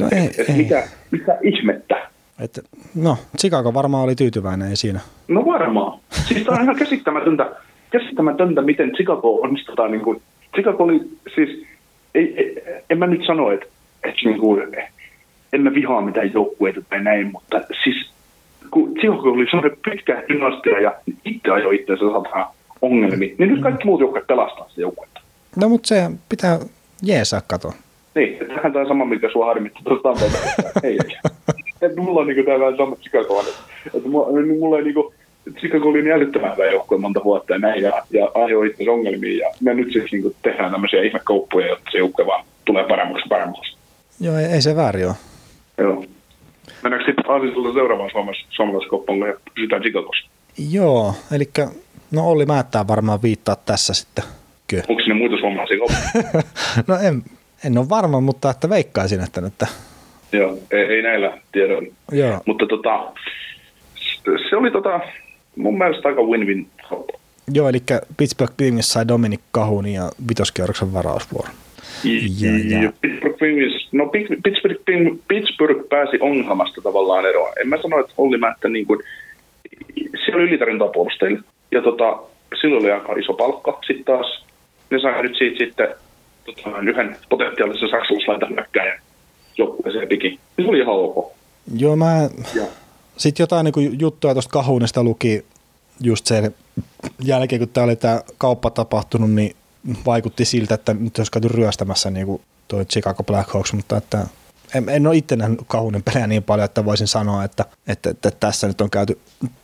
No 0.00 0.08
ei, 0.12 0.30
ei. 0.48 0.56
Mitä, 0.56 0.88
mitä 1.10 1.38
ihmettä? 1.42 2.10
Et, 2.40 2.60
no, 2.94 3.16
Chicago 3.38 3.74
varmaan 3.74 4.04
oli 4.04 4.14
tyytyväinen, 4.14 4.68
ei 4.68 4.76
siinä. 4.76 5.00
No 5.28 5.46
varmaan. 5.46 5.98
Siis 6.10 6.44
tämä 6.44 6.56
on 6.56 6.62
ihan 6.62 6.76
käsittämätöntä, 6.76 7.50
käsittämätöntä 7.90 8.62
miten 8.62 8.92
Chicago 8.92 9.40
onnistutaan. 9.40 9.90
Niin 9.90 10.02
kuin, 10.02 10.22
Chicago 10.54 10.84
oli 10.84 11.00
siis, 11.34 11.66
ei, 12.14 12.34
ei, 12.36 12.62
en 12.90 12.98
mä 12.98 13.06
nyt 13.06 13.26
sano, 13.26 13.50
että, 13.50 13.66
että 14.04 14.20
niin 14.24 14.40
kuin, 14.40 14.76
en 15.52 15.60
mä 15.60 15.74
vihaa 15.74 16.00
mitään 16.00 16.32
joukkueita 16.32 16.80
tai 16.90 17.02
näin, 17.02 17.32
mutta 17.32 17.60
siis 17.84 18.10
kun 18.70 18.94
Chicago 18.94 19.30
oli 19.30 19.46
sellainen 19.50 19.78
pitkä 19.90 20.24
dynastia 20.28 20.80
ja 20.80 20.94
itse 21.24 21.50
ajoi 21.50 21.74
itseänsä 21.74 22.04
sataan 22.12 22.46
ongelmiin, 22.82 23.36
niin 23.38 23.50
nyt 23.50 23.62
kaikki 23.62 23.84
muut 23.84 24.00
joukkueet 24.00 24.26
pelastaa 24.26 24.68
sitä 24.68 24.80
joukkuetta. 24.80 25.20
No, 25.56 25.68
mutta 25.68 25.88
se 25.88 26.10
pitää 26.28 26.58
jeesaa 27.02 27.40
kato. 27.46 27.72
Niin, 28.14 28.38
tähän 28.38 28.72
tämä 28.72 28.80
on 28.80 28.88
sama, 28.88 29.04
mikä 29.04 29.28
sua 29.32 29.46
harmittaa 29.46 29.82
tuosta 29.84 30.26
ei, 30.82 30.98
ei. 31.04 31.16
Et 31.86 31.96
mulla 31.96 32.20
on 32.20 32.26
niinku 32.26 32.42
tämä 32.44 32.60
vähän 32.60 32.76
sama 32.76 32.96
Chicago. 32.96 33.40
Että, 33.40 33.52
että 33.94 34.08
mulla, 34.08 34.40
niin 34.40 34.58
mulla 34.58 34.78
ei 34.78 34.84
niinku, 34.84 35.14
Chicago 35.58 35.88
oli 35.88 36.02
niin 36.02 36.12
älyttömän 36.12 36.52
hyvä 36.52 36.70
joukkue 36.70 36.98
monta 36.98 37.24
vuotta 37.24 37.52
ja 37.52 37.58
näin, 37.58 37.82
ja, 37.82 38.02
ja 38.10 38.30
ajoi 38.34 38.66
itse 38.66 38.90
ongelmiin, 38.90 39.38
ja 39.38 39.50
me 39.60 39.74
nyt 39.74 39.92
siis 39.92 40.12
niinku 40.12 40.34
tehdään 40.42 40.72
tämmöisiä 40.72 41.02
ihmekauppoja, 41.02 41.66
jotta 41.66 41.90
se 41.90 41.98
joukkue 41.98 42.26
vaan 42.26 42.44
tulee 42.64 42.84
paremmaksi 42.88 43.28
paremmaksi. 43.28 43.76
Joo, 44.20 44.38
ei, 44.38 44.44
ei 44.44 44.62
se 44.62 44.76
väärin 44.76 45.06
ole. 45.06 45.14
Joo. 45.78 46.04
Mennäänkö 46.82 47.10
sitten 47.10 47.30
Aasisilta 47.30 47.72
seuraavaan 47.72 48.10
suomalais- 48.10 48.46
suomalaiskauppaan, 48.50 49.18
kun 49.18 49.34
pysytään 49.54 49.82
Chicagossa? 49.82 50.28
Joo, 50.70 51.14
eli 51.32 51.44
no 52.10 52.30
Olli 52.30 52.46
Määttää 52.46 52.88
varmaan 52.88 53.22
viittaa 53.22 53.56
tässä 53.56 53.94
sitten. 53.94 54.24
Kö? 54.66 54.82
Onko 54.88 55.02
sinne 55.02 55.14
muita 55.14 55.36
suomalaisia 55.36 55.78
kauppoja? 55.78 56.42
no 56.88 57.08
en, 57.08 57.22
en 57.64 57.78
ole 57.78 57.88
varma, 57.88 58.20
mutta 58.20 58.50
että 58.50 58.68
veikkaisin, 58.68 59.20
että 59.20 59.40
nyt. 59.40 59.54
Joo, 60.32 60.58
ei, 60.70 60.84
ei 60.84 61.02
näillä 61.02 61.38
tiedoilla. 61.52 61.94
Joo. 62.12 62.40
Mutta 62.46 62.66
tota, 62.66 63.12
se 64.50 64.56
oli 64.56 64.70
tota, 64.70 65.00
mun 65.56 65.78
mielestä 65.78 66.08
aika 66.08 66.20
win-win. 66.20 66.66
Joo, 67.52 67.68
eli 67.68 67.78
Pittsburgh 68.16 68.56
Penguins 68.56 68.92
sai 68.92 69.08
Dominic 69.08 69.40
Cahunin 69.54 69.94
ja 69.94 70.10
vitoskierroksen 70.28 70.92
varausvuoron. 70.92 71.54
Ja, 72.04 72.50
ja. 72.50 72.82
Ja 72.82 72.92
Pittsburgh 73.00 73.38
Penguins, 73.38 73.88
no 73.92 74.04
Pit- 74.04 74.40
Pittsburgh, 74.42 74.80
Pittsburgh 75.28 75.88
pääsi 75.88 76.16
ongelmasta 76.20 76.80
tavallaan 76.82 77.26
eroon. 77.26 77.52
En 77.60 77.68
mä 77.68 77.82
sano, 77.82 78.00
että 78.00 78.12
Olli 78.18 78.38
Mättä 78.38 78.68
niin 78.68 78.86
kuin, 78.86 79.00
siellä 79.94 80.34
oli 80.34 80.42
ylitarjontaa 80.42 80.88
puolustajille. 80.88 81.40
Ja 81.70 81.82
tota, 81.82 82.18
silloin 82.60 82.82
oli 82.82 82.92
aika 82.92 83.12
iso 83.12 83.34
palkka 83.34 83.78
sitten 83.86 84.04
taas. 84.04 84.46
Ne 84.90 85.00
sai 85.00 85.22
nyt 85.22 85.36
siitä 85.38 85.58
sitten 85.58 85.88
tota, 86.44 86.78
yhden 86.78 87.16
potentiaalisen 87.28 87.88
saksalaislaitan 87.88 88.50
hyökkäjän 88.50 88.98
joukkueeseen 89.58 90.08
pikin. 90.08 90.38
Se 90.56 90.68
oli 90.68 90.78
ihan 90.78 90.94
ok. 90.94 91.32
Joo, 91.76 91.96
mä 91.96 92.28
Ja, 92.54 92.64
sitten 93.16 93.42
jotain 93.42 93.64
niin 93.64 94.00
juttuja 94.00 94.34
tuosta 94.34 94.52
Kahunista 94.52 95.04
luki 95.04 95.44
just 96.00 96.26
sen 96.26 96.54
jälkeen, 97.24 97.58
kun 97.58 97.68
tämä 97.68 97.84
oli 97.84 97.96
tämä 97.96 98.20
kauppa 98.38 98.70
tapahtunut, 98.70 99.30
niin 99.30 99.56
vaikutti 100.06 100.44
siltä, 100.44 100.74
että 100.74 100.94
nyt 100.94 101.18
olisi 101.18 101.32
käyty 101.32 101.48
ryöstämässä 101.48 102.10
niin 102.10 102.26
kuin 102.26 102.42
toi 102.68 102.84
Chicago 102.84 103.22
Blackhawks, 103.22 103.72
mutta 103.72 103.96
että 103.96 104.26
en, 104.74 104.88
en 104.88 105.06
ole 105.06 105.16
itse 105.16 105.36
nähnyt 105.36 105.60
Kahunin 105.66 106.02
pelejä 106.02 106.26
niin 106.26 106.42
paljon, 106.42 106.64
että 106.64 106.84
voisin 106.84 107.06
sanoa, 107.06 107.44
että, 107.44 107.64
että, 107.86 108.10
että 108.10 108.30
tässä 108.30 108.66
nyt 108.66 108.80
on 108.80 108.90
käyty, 108.90 109.18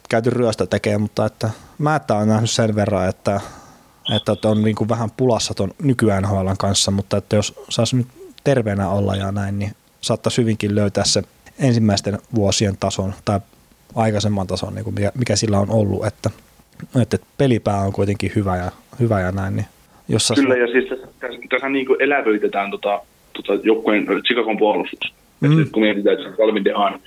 käyty 0.09 0.30
ryöstö 0.30 0.66
tekemään, 0.66 1.01
mutta 1.01 1.26
että 1.26 1.51
mä 1.78 1.97
että 1.97 2.16
olen 2.16 2.28
nähnyt 2.28 2.51
sen 2.51 2.74
verran, 2.74 3.09
että, 3.09 3.40
että 4.16 4.49
on 4.49 4.62
niin 4.62 4.76
kuin 4.76 4.88
vähän 4.88 5.11
pulassa 5.11 5.55
tuon 5.55 5.74
nykyään 5.82 6.28
HLn 6.28 6.57
kanssa, 6.59 6.90
mutta 6.90 7.16
että 7.16 7.36
jos 7.36 7.55
saisi 7.68 7.97
nyt 7.97 8.07
terveenä 8.45 8.88
olla 8.88 9.16
ja 9.16 9.32
näin, 9.32 9.59
niin 9.59 9.72
saattaisi 10.03 10.40
hyvinkin 10.42 10.74
löytää 10.74 11.05
se 11.05 11.22
ensimmäisten 11.59 12.18
vuosien 12.34 12.76
tason 12.80 13.14
tai 13.24 13.40
aikaisemman 13.94 14.46
tason, 14.46 14.74
niin 14.74 14.84
kuin 14.84 14.94
mikä, 14.94 15.12
mikä 15.18 15.36
sillä 15.36 15.59
on 15.59 15.70
ollut, 15.70 16.07
että, 16.07 16.30
että 17.03 17.18
pelipää 17.38 17.80
on 17.80 17.92
kuitenkin 17.92 18.32
hyvä 18.36 18.57
ja, 18.57 18.70
hyvä 19.00 19.20
ja 19.20 19.32
näin, 19.32 19.57
niin 19.57 19.66
jos 20.09 20.28
saisi- 20.28 20.42
kyllä, 20.42 20.57
ja 20.57 20.66
siis 20.66 20.88
tässä, 20.88 21.38
tässä, 21.48 21.68
niin 21.68 21.86
kuin 21.86 22.03
elävöitetään 22.03 22.70
tota, 22.70 23.00
tota 23.32 23.62
joukkueen 23.62 24.07
Chicagon 24.26 24.59
puolustus. 24.59 25.14
Mm. 25.40 25.70
Kun 25.72 25.82
mietitään, 25.82 26.14
että 26.14 26.24
se 26.24 26.30
on 26.30 26.36
Calvin 26.36 26.64
Dehan 26.64 27.00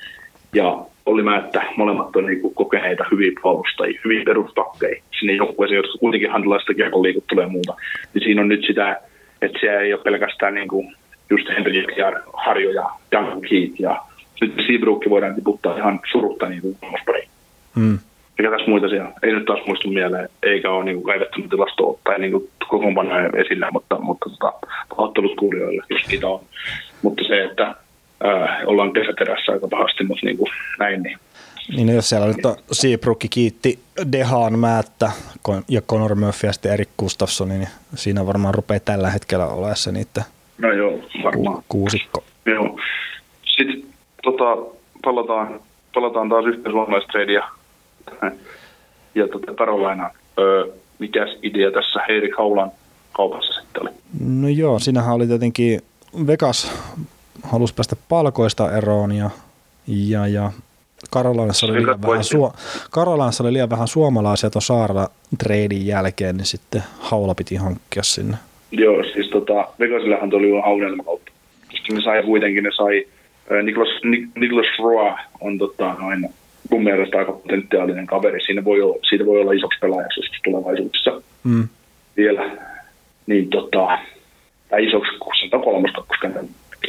ja 0.54 0.86
Olli 1.06 1.24
Määttä, 1.24 1.64
molemmat 1.78 2.16
on 2.16 2.26
niin 2.26 2.42
kuin 2.42 2.56
kokeneita 2.56 3.06
hyviä 3.12 3.32
puolustajia, 3.42 4.02
hyviä 4.06 4.24
perustakkeja 4.26 5.02
sinne 5.20 5.34
joukkueeseen, 5.34 5.78
jotka 5.78 5.98
kuitenkin 5.98 6.32
handlaa 6.32 6.60
sitä 6.60 6.74
kiekon 6.74 7.04
liikuttelua 7.04 7.44
ja 7.44 7.50
muuta. 7.50 7.74
Niin 8.14 8.24
siinä 8.24 8.42
on 8.42 8.48
nyt 8.48 8.66
sitä, 8.68 9.02
että 9.42 9.60
se 9.62 9.68
ei 9.68 9.94
ole 9.94 10.02
pelkästään 10.04 10.54
niin 10.54 10.68
kuin 10.68 10.96
just 11.30 11.48
Henry 11.58 11.74
ja 11.98 12.12
Harjo 12.34 12.72
ja 12.72 12.90
Duncan 13.12 13.42
Keith 13.42 13.80
ja 13.80 14.02
nyt 14.42 14.54
Seabrook 14.68 15.04
voidaan 15.10 15.36
tiputtaa 15.36 15.78
ihan 15.78 16.00
surutta 16.12 16.50
niin 16.50 16.62
kuin 16.62 16.78
mm. 17.76 18.00
Mikä 18.38 18.52
tässä 18.52 18.70
muita 18.70 18.90
siellä? 18.90 19.12
Ei 19.24 19.32
nyt 19.32 19.46
taas 19.46 19.60
muistu 19.68 19.90
mieleen, 19.90 20.30
eikä 20.44 20.72
ole 20.72 20.86
niin 20.86 21.04
kaivettu 21.04 21.42
tilastoa 21.42 22.00
tai 22.04 22.20
niin 22.20 22.50
kokoonpanoja 22.68 23.30
esillä, 23.36 23.72
mutta, 23.72 24.00
mutta 24.00 24.30
tota, 24.30 24.54
pahoittelut 24.90 25.36
kuulijoille, 25.40 25.84
jos 25.90 26.08
niitä 26.08 26.28
on. 26.28 26.42
Mutta 27.02 27.24
se, 27.28 27.44
että 27.44 27.76
ää, 28.24 28.62
ollaan 28.66 28.94
kesäterässä 28.94 29.52
aika 29.52 29.68
pahasti, 29.68 30.04
mutta 30.04 30.26
niin 30.26 30.38
kuin 30.38 30.52
näin, 30.80 31.04
niin 31.04 31.18
Niin 31.76 31.88
no 31.88 31.94
jos 31.94 32.10
siellä 32.10 32.28
nyt 32.28 32.46
on 32.46 32.56
Seabrook 32.72 33.20
kiitti 33.30 33.80
Dehaan 34.12 34.60
Määttä 34.60 35.12
ja 35.68 35.82
Conor 35.82 36.16
Murphy 36.16 36.48
ja 36.48 36.54
sitten 36.54 36.72
Erik 36.72 36.90
Gustafsson, 37.00 37.50
niin 37.50 37.68
siinä 37.96 38.26
varmaan 38.26 38.54
rupeaa 38.54 38.80
tällä 38.80 39.10
hetkellä 39.10 39.48
olemaan 39.48 39.76
se 39.76 39.92
niiden 39.92 40.24
no 40.58 40.74
joo, 40.74 41.00
varmaan. 41.24 41.56
ku- 41.56 41.64
kuusikko. 41.70 42.24
Joo. 42.46 42.80
Sitten 43.46 43.84
tota, 44.24 44.76
palataan, 45.04 45.60
palataan 45.94 46.30
taas 46.30 46.46
yhteen 46.46 46.72
suomalaistreidiä 46.72 47.44
ja 49.16 49.28
tota, 49.28 49.54
Karolaina. 49.54 50.10
Öö, 50.40 50.66
mikäs 51.00 51.30
idea 51.44 51.72
tässä 51.72 52.00
Heiri 52.08 52.30
Kaulan 52.30 52.72
kaupassa 53.14 53.62
sitten 53.62 53.82
oli? 53.82 53.92
No 54.20 54.48
joo, 54.48 54.80
siinähän 54.80 55.16
oli 55.16 55.28
tietenkin 55.28 55.82
Vegas 56.28 56.72
halusi 57.44 57.74
päästä 57.74 57.96
palkoista 58.10 58.78
eroon 58.78 59.12
ja, 59.12 59.30
ja, 59.88 60.28
ja 60.28 60.52
Karolainassa 61.12 61.66
oli, 61.66 61.74
liian 61.74 62.02
vähän, 62.02 62.24
suo, 62.24 62.54
Karolainassa 62.92 63.44
oli 63.44 63.54
liian 63.54 63.70
vähän 63.70 63.88
suomalaisia 63.88 64.50
tuon 64.50 64.62
Saarella 64.62 65.10
treidin 65.38 65.88
jälkeen, 65.88 66.38
niin 66.38 66.46
sitten 66.46 66.84
Haula 67.00 67.36
piti 67.36 67.56
hankkia 67.56 68.04
sinne. 68.04 68.38
Joo, 68.72 69.04
siis 69.04 69.30
tota, 69.30 69.68
Vegasillahan 69.80 70.30
tuli 70.30 70.50
jo 70.50 70.56
unelmakautta. 70.60 71.32
Koska 71.72 71.94
ne 71.94 72.02
sai 72.02 72.24
kuitenkin, 72.24 72.64
ne 72.64 72.70
sai, 72.76 73.06
Niklas, 73.64 73.90
Nik, 74.04 74.30
Niklas 74.36 74.68
Roy 74.80 75.14
on 75.42 75.58
tota, 75.58 75.96
noin, 76.00 76.30
mun 76.72 76.84
mielestä 76.84 77.18
aika 77.18 77.32
potentiaalinen 77.32 78.06
kaveri. 78.06 78.42
Siinä 78.44 78.64
voi 78.66 78.82
olla, 78.82 78.96
siitä 79.10 79.26
voi 79.26 79.42
olla 79.42 79.52
isoksi 79.52 79.80
pelaajaksi 79.80 80.20
joskus 80.20 80.40
tulevaisuudessa 80.44 81.22
Mm. 81.44 81.68
vielä. 82.18 82.52
Niin 83.28 83.50
tota, 83.50 84.00
tai 84.70 84.86
isoksi, 84.86 85.12
kun 85.20 85.34
se 85.36 85.56
on 85.56 85.64
kolmoskakkoskäntän 85.64 86.46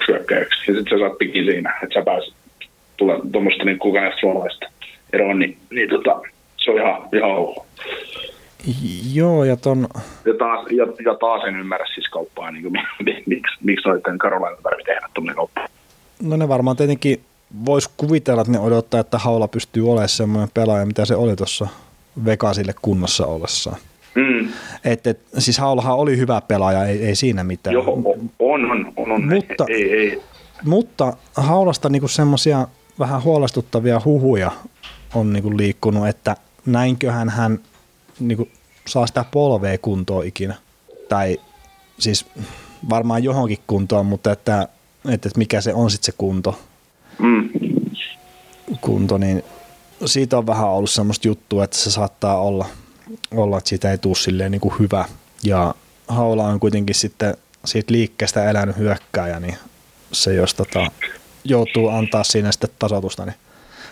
hyökkäyksi. 0.09 0.70
Ja 0.70 0.74
sitten 0.74 0.98
sä 0.98 1.07
saat 1.07 1.19
pikin 1.19 1.44
siinä, 1.44 1.74
että 1.82 1.94
sä 1.94 2.05
pääset 2.05 2.35
tulee 2.97 3.19
tuommoista 3.32 3.65
niin 3.65 3.78
kokeneesta 3.78 4.20
suomalaista 4.20 4.66
eroon, 5.12 5.39
niin, 5.39 5.57
niin 5.70 5.89
tota, 5.89 6.20
se 6.57 6.70
on 6.70 6.77
ihan, 6.81 7.09
ihan 7.12 7.31
ok. 7.31 7.66
Joo, 9.13 9.45
ja 9.45 9.57
ton, 9.57 9.89
Ja 10.25 10.35
taas, 10.39 10.67
ja, 10.71 10.87
ja 11.05 11.15
taas 11.15 11.45
en 11.45 11.57
ymmärrä 11.61 11.87
siis 11.95 12.09
kauppaa, 12.09 12.51
niin 12.51 12.63
kuin, 12.63 12.75
miksi, 13.27 13.57
miksi 13.65 13.89
noiden 13.89 14.19
Karolainen 14.19 14.63
tarvitsee 14.63 14.95
tehdä 14.95 15.09
tuommoinen 15.15 15.37
kauppa. 15.37 15.69
no 16.23 16.37
ne 16.37 16.49
varmaan 16.49 16.77
tietenkin 16.77 17.21
voisi 17.67 17.91
kuvitella, 17.97 18.41
että 18.41 18.53
ne 18.53 18.61
odottaa, 18.61 19.01
että 19.01 19.19
Haula 19.19 19.49
pystyy 19.49 19.91
olemaan 19.91 20.09
semmoinen 20.09 20.51
pelaaja, 20.55 20.87
mitä 20.87 21.05
se 21.05 21.17
oli 21.17 21.37
tuossa 21.37 21.69
Vegasille 22.25 22.75
kunnossa 22.83 23.27
ollessaan. 23.27 23.77
Mm. 24.15 24.49
Et, 24.85 25.07
et, 25.07 25.21
siis 25.39 25.59
Haulahan 25.59 25.97
oli 25.97 26.17
hyvä 26.19 26.41
pelaaja, 26.49 26.85
ei, 26.85 27.07
ei 27.07 27.17
siinä 27.17 27.45
mitään. 27.45 27.75
Joo, 27.75 27.93
on, 28.39 28.65
on, 28.71 28.93
on, 28.97 29.13
on. 29.13 29.23
Mutta- 29.35 29.65
ei, 29.69 29.93
ei. 29.93 30.23
Mutta 30.65 31.13
Haulasta 31.37 31.89
niinku 31.89 32.09
semmoisia 32.09 32.69
vähän 32.99 33.23
huolestuttavia 33.23 34.01
huhuja 34.05 34.51
on 35.15 35.33
niinku 35.33 35.57
liikkunut, 35.57 36.09
että 36.09 36.37
näinköhän 36.67 37.29
hän 37.29 37.59
niinku 38.21 38.49
saa 38.87 39.07
sitä 39.07 39.25
polvea 39.31 39.79
kuntoon 39.79 40.27
ikinä. 40.27 40.55
Tai 41.09 41.41
siis 41.99 42.27
varmaan 42.89 43.25
johonkin 43.25 43.59
kuntoon, 43.67 44.07
mutta 44.07 44.33
että, 44.33 44.69
että 45.09 45.31
mikä 45.37 45.61
se 45.61 45.75
on 45.75 45.91
sitten 45.91 46.07
se 46.07 46.13
kunto, 46.19 46.59
Mm. 47.19 47.49
kunto, 48.81 49.19
niin 49.19 49.43
siitä 50.07 50.39
on 50.39 50.47
vähän 50.47 50.69
ollut 50.69 50.91
semmoista 50.91 51.29
juttua, 51.29 51.65
että 51.65 51.77
se 51.77 51.91
saattaa 51.91 52.39
olla, 52.41 52.67
olla 53.35 53.59
että 53.59 53.69
siitä 53.69 53.91
ei 53.91 53.99
tule 53.99 54.15
silleen 54.15 54.51
niin 54.53 54.61
kuin 54.61 54.75
hyvä. 54.79 55.05
Ja 55.43 55.75
Haula 56.09 56.45
on 56.45 56.61
kuitenkin 56.61 56.95
sitten 56.95 57.37
siitä 57.65 57.93
liikkeestä 57.93 58.51
elänyt 58.51 58.77
hyökkääjä, 58.79 59.41
niin 59.41 59.57
se 60.13 60.35
jos 60.35 60.55
tota, 60.55 60.87
joutuu 61.45 61.89
antaa 61.89 62.25
siinä 62.25 62.53
sitten 62.53 62.71
tasotusta 62.79 63.25
niin 63.25 63.37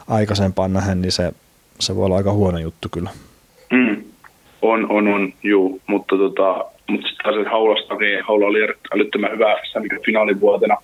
aikaisempaan 0.08 0.72
nähen, 0.72 1.02
niin 1.02 1.12
se, 1.12 1.32
se 1.80 1.96
voi 1.96 2.04
olla 2.04 2.16
aika 2.16 2.32
huono 2.32 2.58
juttu 2.58 2.88
kyllä. 2.88 3.10
Mm. 3.70 4.03
On, 4.64 4.90
on, 4.90 5.08
on, 5.08 5.32
juu, 5.42 5.80
mutta 5.86 6.16
tota, 6.16 6.64
mutta 6.88 7.08
sitten 7.08 7.34
taas 7.34 7.46
haulasta, 7.50 7.94
niin 7.94 8.24
haula 8.24 8.46
oli 8.46 8.58
älyttömän 8.94 9.32
hyvä 9.32 9.54
niin 9.80 10.04
finaalivuotena. 10.06 10.76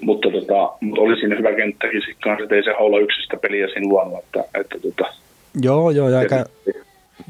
Mutta, 0.00 0.30
tota, 0.30 0.72
mutta 0.80 1.00
oli 1.00 1.20
siinä 1.20 1.36
hyvä 1.36 1.52
kenttäkin 1.52 2.00
sitten 2.00 2.20
kanssa, 2.20 2.42
että 2.42 2.54
ei 2.54 2.62
se 2.62 2.72
haula 2.78 2.98
yksistä 2.98 3.36
peliä 3.36 3.68
siinä 3.68 3.88
luonut. 3.88 4.18
Että, 4.18 4.44
että 4.60 4.78
tota, 4.82 5.14
joo, 5.62 5.90
joo, 5.90 6.08
ja, 6.08 6.20
eikä, 6.22 6.44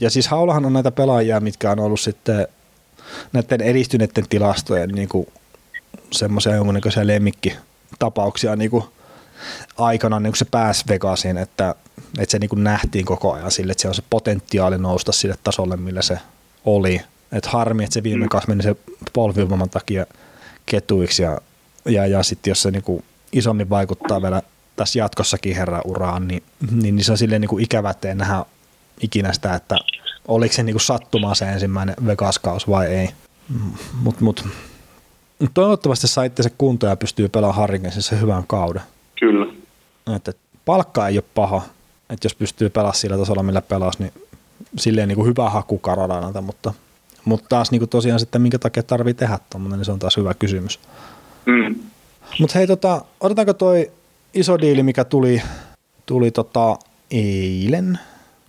ja 0.00 0.10
siis 0.10 0.28
haulahan 0.28 0.66
on 0.66 0.72
näitä 0.72 0.90
pelaajia, 0.90 1.40
mitkä 1.40 1.70
on 1.70 1.80
ollut 1.80 2.00
sitten 2.00 2.46
näiden 3.32 3.60
edistyneiden 3.60 4.24
tilastojen 4.30 4.88
niin 4.88 5.08
kuin 5.08 5.26
semmoisia 6.12 6.54
jonkunnäköisiä 6.54 7.06
lemmikkitapauksia 7.06 8.56
niin 8.56 8.70
kuin 8.70 8.84
aikana 9.78 10.20
niin 10.20 10.32
kuin 10.32 10.38
se 10.38 10.44
pääsi 10.44 10.84
Vegasiin, 10.88 11.36
että, 11.36 11.74
että 12.18 12.32
se 12.32 12.38
niin 12.38 12.48
kuin 12.48 12.64
nähtiin 12.64 13.04
koko 13.04 13.32
ajan 13.32 13.50
sille, 13.50 13.72
että 13.72 13.82
se 13.82 13.88
on 13.88 13.94
se 13.94 14.02
potentiaali 14.10 14.78
nousta 14.78 15.12
sille 15.12 15.34
tasolle, 15.44 15.76
millä 15.76 16.02
se 16.02 16.18
oli. 16.64 17.00
Et 17.32 17.46
harmi, 17.46 17.84
että 17.84 17.94
se 17.94 18.02
viime 18.02 18.26
mm. 18.26 18.40
meni 18.48 18.62
se 18.62 18.76
polvivamman 19.12 19.70
takia 19.70 20.06
ketuiksi 20.66 21.22
ja, 21.22 21.38
ja, 21.84 22.06
ja 22.06 22.22
sitten 22.22 22.50
jos 22.50 22.62
se 22.62 22.70
niin 22.70 22.82
kuin 22.82 23.04
isommin 23.32 23.70
vaikuttaa 23.70 24.22
vielä 24.22 24.42
tässä 24.76 24.98
jatkossakin 24.98 25.56
herran 25.56 25.82
uraan, 25.84 26.28
niin, 26.28 26.42
niin, 26.70 26.96
niin 26.96 27.04
se 27.04 27.12
on 27.12 27.18
silleen 27.18 27.40
niin 27.40 27.48
kuin 27.48 27.64
ikävä, 27.64 27.90
että 27.90 28.14
nähdä 28.14 28.44
ikinä 29.00 29.32
sitä, 29.32 29.54
että 29.54 29.76
oliko 30.28 30.54
se 30.54 30.62
niin 30.62 30.74
kuin 30.74 30.80
sattumaa 30.80 31.34
se 31.34 31.44
ensimmäinen 31.44 31.96
Vegas-kaus 32.06 32.68
vai 32.68 32.86
ei. 32.86 33.10
Mutta 33.92 34.24
mut, 34.24 34.48
toivottavasti 35.54 36.08
saitte 36.08 36.42
se 36.42 36.50
kunto 36.58 36.86
ja 36.86 36.96
pystyy 36.96 37.28
pelaamaan 37.28 37.60
Harringensissä 37.60 38.16
hyvän 38.16 38.46
kauden. 38.46 38.82
Että 40.16 40.32
palkka 40.64 41.08
ei 41.08 41.16
ole 41.16 41.24
paha, 41.34 41.62
että 42.10 42.26
jos 42.26 42.34
pystyy 42.34 42.68
pelaamaan 42.68 42.96
sillä 42.96 43.18
tasolla, 43.18 43.42
millä 43.42 43.62
pelasi, 43.62 43.98
niin 43.98 44.12
silleen 44.76 45.08
niin 45.08 45.16
kuin 45.16 45.28
hyvä 45.28 45.50
haku 45.50 45.78
Karolanalta, 45.78 46.40
mutta, 46.40 46.74
mutta 47.24 47.46
taas 47.48 47.70
niin 47.70 47.80
kuin 47.80 47.88
tosiaan 47.88 48.20
sitten 48.20 48.42
minkä 48.42 48.58
takia 48.58 48.82
tarvii 48.82 49.14
tehdä 49.14 49.38
tuommoinen, 49.50 49.78
niin 49.78 49.84
se 49.84 49.92
on 49.92 49.98
taas 49.98 50.16
hyvä 50.16 50.34
kysymys. 50.34 50.80
Mm. 51.46 51.74
Mutta 52.40 52.58
hei, 52.58 52.66
tota, 52.66 53.04
otetaanko 53.20 53.52
toi 53.52 53.90
iso 54.34 54.60
diili, 54.60 54.82
mikä 54.82 55.04
tuli, 55.04 55.42
tuli 56.06 56.30
tota 56.30 56.78
eilen, 57.10 57.98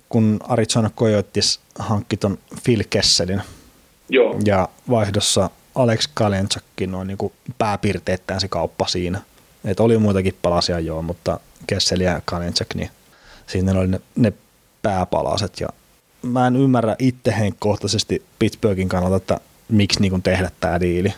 kun 0.09 0.39
Arizona 0.47 0.89
Coyotes 0.89 1.59
hankki 1.79 2.17
ton 2.17 2.37
Phil 2.63 2.83
Kesselin. 2.89 3.41
Joo. 4.09 4.39
Ja 4.45 4.69
vaihdossa 4.89 5.49
Alex 5.75 6.09
Kalenchakkin 6.13 6.95
on 6.95 7.07
niin 7.07 7.17
pääpiirteittäin 7.57 8.41
se 8.41 8.47
kauppa 8.47 8.87
siinä. 8.87 9.21
Et 9.65 9.79
oli 9.79 9.97
muitakin 9.97 10.37
palasia 10.41 10.79
joo, 10.79 11.01
mutta 11.01 11.39
Kessel 11.67 11.99
ja 11.99 12.21
Kalenchak, 12.25 12.75
niin 12.75 12.89
siinä 13.47 13.71
oli 13.71 13.87
ne, 13.87 14.01
ne 14.15 14.33
pääpalaset. 14.81 15.59
Ja 15.59 15.67
mä 16.21 16.47
en 16.47 16.55
ymmärrä 16.55 16.95
itse 16.99 17.35
henkkohtaisesti 17.39 18.25
Pittsburghin 18.39 18.89
kannalta, 18.89 19.15
että 19.15 19.39
miksi 19.69 20.01
niin 20.01 20.23
tehdä 20.23 20.51
tämä 20.59 20.79
diili 20.79 21.13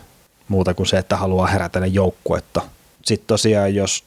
muuta 0.48 0.74
kuin 0.74 0.88
se, 0.88 0.98
että 0.98 1.18
haluaa 1.18 1.48
herätellä 1.48 1.88
joukkuetta. 1.88 2.62
Sitten 3.06 3.28
tosiaan, 3.28 3.76
jos 3.76 4.04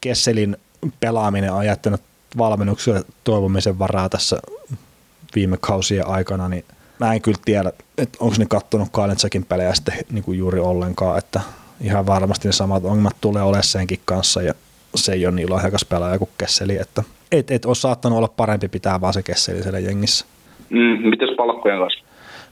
Kesselin 0.00 0.56
pelaaminen 1.00 1.52
on 1.52 1.66
jättänyt 1.66 2.00
valmennukselle 2.38 3.04
toivomisen 3.24 3.78
varaa 3.78 4.08
tässä 4.08 4.38
viime 5.34 5.56
kausien 5.60 6.06
aikana, 6.06 6.48
niin 6.48 6.64
mä 7.00 7.14
en 7.14 7.22
kyllä 7.22 7.38
tiedä, 7.44 7.72
että 7.98 8.18
onko 8.20 8.36
ne 8.38 8.46
kattonut 8.46 8.88
Kalensakin 8.92 9.44
pelejä 9.44 9.74
sitten 9.74 9.94
niin 10.10 10.24
kuin 10.24 10.38
juuri 10.38 10.60
ollenkaan, 10.60 11.18
että 11.18 11.40
ihan 11.80 12.06
varmasti 12.06 12.48
ne 12.48 12.52
samat 12.52 12.84
ongelmat 12.84 13.16
tulee 13.20 13.42
olemaan 13.42 13.64
senkin 13.64 14.00
kanssa 14.04 14.42
ja 14.42 14.54
se 14.98 15.12
ei 15.12 15.26
ole 15.26 15.34
niin 15.34 15.50
lahjakas 15.50 15.84
pelaaja 15.84 16.18
kuin 16.18 16.30
Kesseli, 16.38 16.76
että 16.76 17.02
et, 17.32 17.50
et 17.50 17.64
ole 17.64 17.74
saattanut 17.74 18.16
olla 18.16 18.28
parempi 18.28 18.68
pitää 18.68 19.00
vaan 19.00 19.14
se 19.14 19.22
Kesseli 19.22 19.62
siellä 19.62 19.78
jengissä. 19.78 20.26
Mm, 20.70 21.08
mites 21.08 21.36
palkkojen 21.36 21.78
kanssa? 21.78 22.04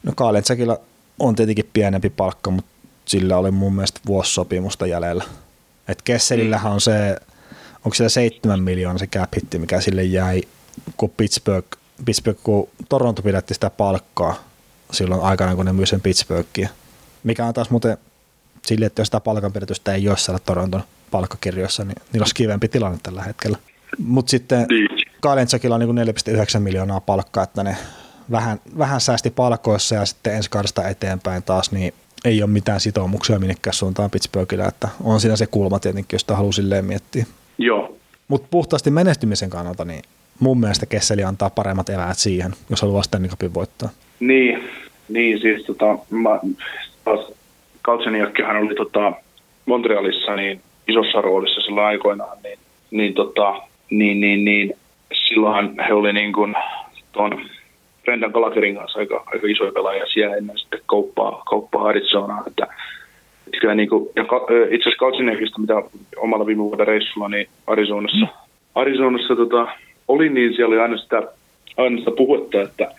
No 0.03 0.13
Kaalensakilla 0.17 0.79
on 1.19 1.37
tietenkin 1.37 1.71
pienempi 1.73 2.11
palkka, 2.11 2.51
mutta 2.51 2.71
sillä 3.05 3.39
oli 3.39 3.51
mun 3.51 3.75
mielestä 3.75 4.01
vuosisopimusta 4.07 4.87
jäljellä. 4.87 5.25
Et 5.89 6.03
Kesselillähän 6.03 6.73
on 6.73 6.81
se, 6.81 7.17
onko 7.85 7.95
siellä 7.95 8.09
seitsemän 8.09 8.63
miljoonaa 8.63 8.99
se 8.99 9.07
cap 9.07 9.31
hitti, 9.37 9.59
mikä 9.59 9.81
sille 9.81 10.05
jäi, 10.05 10.43
kun 10.97 11.11
Pittsburgh, 11.17 11.69
Pittsburgh 12.05 12.41
kun 12.43 12.69
Toronto 12.89 13.23
pidätti 13.23 13.55
sitä 13.55 13.71
palkkaa 13.71 14.35
silloin 14.93 15.23
aikana, 15.23 15.57
kun 15.57 15.67
ne 15.67 15.73
myi 15.73 15.87
sen 15.87 16.01
Pittsburghia. 16.01 16.69
Mikä 17.25 17.47
on 17.47 17.55
taas 17.55 17.71
muuten 17.71 17.99
sille, 18.67 18.87
että 18.87 19.01
jos 19.01 19.07
sitä 19.07 19.21
palkanpidetystä 19.21 19.95
ei 19.95 20.09
ole 20.09 20.17
siellä 20.17 20.39
Toronton 20.39 20.83
palkkakirjoissa, 21.15 21.85
niin 21.85 21.97
niillä 22.13 22.25
olisi 22.25 22.35
kivempi 22.35 22.69
tilanne 22.69 22.99
tällä 23.03 23.23
hetkellä. 23.23 23.59
Mutta 23.99 24.31
sitten 24.31 24.67
niin. 24.69 24.89
Kalensakilla 25.21 25.75
on 25.75 25.81
niin 25.81 26.09
4,9 26.55 26.59
miljoonaa 26.59 27.01
palkkaa, 27.01 27.45
että 27.45 27.63
ne 27.63 27.77
vähän, 28.31 28.61
vähän 28.79 29.01
säästi 29.01 29.31
palkoissa 29.31 29.95
ja 29.95 30.07
sitten 30.07 30.35
ensi 30.35 30.51
kaudesta 30.51 30.89
eteenpäin 30.89 31.43
taas, 31.43 31.73
niin 31.73 31.95
ei 32.25 32.43
ole 32.43 32.51
mitään 32.51 32.81
sitoumuksia 32.81 33.39
minnekään 33.39 33.75
suuntaan 33.75 34.11
Pittsburghille, 34.11 34.65
että 34.65 34.89
on 35.05 35.21
siinä 35.21 35.37
se 35.37 35.47
kulma 35.47 35.79
tietenkin, 35.79 36.15
josta 36.15 36.37
haluaa 36.37 36.53
silleen 36.53 36.85
miettiä. 36.85 37.27
Joo. 37.59 37.97
Mutta 38.29 38.49
puhtaasti 38.51 38.91
menestymisen 38.91 39.51
kannalta, 39.51 39.85
niin 39.85 40.03
mun 40.41 40.61
mielestä 40.61 40.87
Kesseli 40.87 41.25
antaa 41.25 41.51
paremmat 41.51 41.89
eväät 41.89 42.19
siihen, 42.19 42.55
jos 42.71 42.83
haluaa 42.83 43.03
Stanley 43.03 43.31
Cupin 43.31 43.55
voittaa. 43.55 43.89
Niin, 44.21 44.71
niin 45.09 45.41
siis 45.41 45.67
tota, 45.67 45.99
mä, 46.11 46.41
taas 47.05 47.27
oli 48.61 48.75
tota, 48.75 49.13
Montrealissa 49.67 50.37
niin 50.37 50.61
isossa 50.89 51.21
roolissa 51.21 51.61
sillä 51.61 51.87
aikoinaan, 51.87 52.39
niin, 52.43 52.59
niin, 52.91 53.15
tota, 53.15 53.55
niin, 53.91 54.21
niin, 54.21 54.45
niin 54.45 54.75
silloinhan 55.29 55.75
he 55.89 55.95
oli 55.95 56.13
niin 56.13 56.33
kuin 56.33 56.55
tuon 57.13 57.41
Brendan 58.05 58.31
Gallagherin 58.31 58.77
kanssa 58.77 58.99
aika, 58.99 59.25
aika 59.27 59.47
isoja 59.47 59.73
pelaajia 59.73 60.07
siellä 60.07 60.37
ennen 60.37 60.59
sitten 60.59 60.81
kauppaa, 60.87 61.43
kauppaa 61.51 61.89
Arizonaa, 61.89 62.45
että 62.47 62.67
kyllä 63.61 63.75
niin 63.75 63.89
kuin, 63.89 64.09
ja 64.17 64.23
itse 64.71 64.89
asiassa 64.89 64.99
Kautsiniakista, 64.99 65.61
mitä 65.61 65.83
omalla 66.17 66.47
viime 66.47 66.63
vuoden 66.63 66.87
reissulla, 66.87 67.29
niin 67.29 67.49
Arizonassa, 67.67 68.27
Arizonassa 68.75 69.37
tota, 69.37 69.69
oli, 70.09 70.29
niin 70.29 70.55
siellä 70.55 70.73
oli 70.73 70.83
aina 70.83 70.97
sitä, 70.97 71.23
aina 71.77 71.99
sitä 71.99 72.11
puhutta, 72.11 72.63
että 72.63 72.95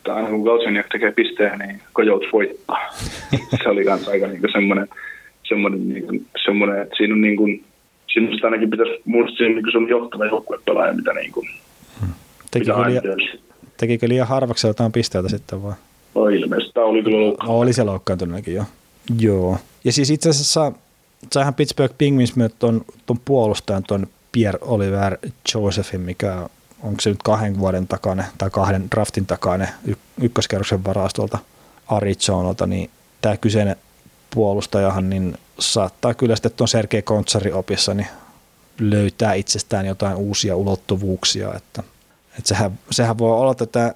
että 0.00 0.14
aina 0.14 0.28
kun 0.28 0.42
Galchenyuk 0.42 0.86
tekee 0.92 1.12
pisteen, 1.12 1.58
niin 1.58 1.80
Coyotes 1.94 2.32
voittaa. 2.32 2.90
se 3.62 3.68
oli 3.68 3.84
myös 3.84 4.08
aika 4.08 4.26
niin 4.26 4.52
semmoinen, 4.52 4.88
semmoinen, 5.50 5.88
niin 5.88 6.26
semmoinen, 6.44 6.82
että 6.82 6.94
siinä 6.96 7.14
on 7.14 7.20
niin 7.20 7.36
kuin, 7.36 7.64
siinä 8.12 8.34
sitä 8.34 8.46
ainakin 8.46 8.70
pitäisi 8.70 9.02
muistaa 9.04 9.46
niin 9.46 9.72
se 9.72 9.90
johtava 9.90 10.26
joukkuepelaaja, 10.26 10.92
mitä 10.92 11.12
niin 11.12 11.32
kuin, 11.32 11.46
hmm. 12.00 12.12
tekikö, 12.50 12.72
liian, 12.86 13.02
tekikö 13.76 14.08
liian 14.08 14.28
harvaksi 14.28 14.66
jotain 14.66 14.92
pisteitä 14.92 15.28
sitten 15.28 15.62
vai? 15.62 15.74
No 16.14 16.28
ilmeisesti, 16.28 16.72
tämä 16.74 16.86
oli 16.86 17.02
kyllä 17.02 17.20
loukkaantunut. 17.20 17.62
Oli 17.62 17.72
se 17.72 17.84
loukkaantunutkin 17.84 18.54
jo. 18.54 18.64
Joo. 19.20 19.58
Ja 19.84 19.92
siis 19.92 20.10
itse 20.10 20.28
asiassa 20.28 20.72
saihan 21.32 21.54
Pittsburgh 21.54 21.94
Penguins 21.98 22.36
myös 22.36 22.52
tuon, 22.58 22.80
tuon 23.06 23.20
puolustajan, 23.24 23.82
tuon 23.88 24.06
Pierre 24.32 24.58
Oliver 24.62 25.18
Josephin, 25.54 26.00
mikä 26.00 26.48
onko 26.82 27.00
se 27.00 27.10
nyt 27.10 27.22
kahden 27.22 27.58
vuoden 27.58 27.88
takana 27.88 28.24
tai 28.38 28.50
kahden 28.50 28.84
draftin 28.90 29.26
takana 29.26 29.66
y- 29.86 29.94
ykköskerroksen 30.22 30.84
varastolta 30.84 31.38
Arizonalta, 31.88 32.66
niin 32.66 32.90
tämä 33.20 33.36
kyseinen 33.36 33.76
puolustajahan 34.34 35.10
niin 35.10 35.38
saattaa 35.58 36.14
kyllä 36.14 36.36
sitten 36.36 36.52
tuon 36.52 36.68
Sergei 36.68 37.02
Kontsarin 37.02 37.54
opissa 37.54 37.94
niin 37.94 38.06
löytää 38.80 39.34
itsestään 39.34 39.86
jotain 39.86 40.16
uusia 40.16 40.56
ulottuvuuksia, 40.56 41.54
että, 41.54 41.82
että 42.38 42.48
sehän, 42.48 42.78
sehän 42.90 43.18
voi 43.18 43.32
olla, 43.32 43.52
että 43.52 43.66
tämä 43.66 43.92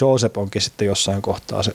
Joseph 0.00 0.38
onkin 0.38 0.62
sitten 0.62 0.86
jossain 0.86 1.22
kohtaa 1.22 1.62
se 1.62 1.72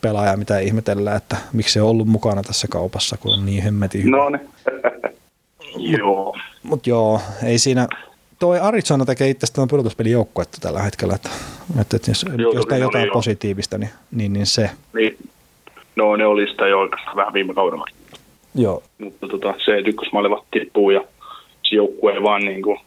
pelaaja, 0.00 0.36
mitä 0.36 0.58
ihmetellään, 0.58 1.16
että 1.16 1.36
miksi 1.52 1.72
se 1.72 1.82
on 1.82 1.88
ollut 1.88 2.08
mukana 2.08 2.42
tässä 2.42 2.68
kaupassa, 2.68 3.16
kun 3.16 3.34
on 3.34 3.46
niin 3.46 3.62
hemmetin 3.62 4.04
hyvä. 4.04 4.16
No 4.16 4.30
niin. 4.30 4.50
joo. 5.98 6.36
Mutta 6.62 6.90
joo, 6.90 7.20
ei 7.42 7.58
siinä, 7.58 7.88
toi 8.38 8.60
Arizona 8.60 9.04
tekee 9.04 9.30
itsestään 9.30 9.68
pudotuspelijoukkuetta 9.68 10.58
tällä 10.60 10.82
hetkellä, 10.82 11.14
että, 11.14 11.30
että, 11.80 11.96
että 11.96 12.10
jos, 12.10 12.26
Joo, 12.38 12.52
jos 12.52 12.66
jotain 12.80 13.10
positiivista, 13.12 13.78
niin, 13.78 13.90
niin, 14.10 14.32
niin 14.32 14.46
se. 14.46 14.70
Niin. 14.92 15.18
No 15.96 16.16
ne 16.16 16.26
oli 16.26 16.46
sitä 16.46 16.68
jo 16.68 16.78
oikeastaan 16.80 17.16
vähän 17.16 17.32
viime 17.32 17.54
kaudella. 17.54 17.84
Joo. 18.54 18.82
Mutta 18.98 19.28
tota, 19.28 19.54
se, 19.64 19.78
että 19.78 19.90
ykkösmaalevat 19.90 20.44
tippuu 20.50 20.90
ja 20.90 21.00
se 21.62 21.76
joukkue 21.76 22.12
ei 22.12 22.22
vaan 22.22 22.44
niin 22.44 22.62
kuin, 22.62 22.78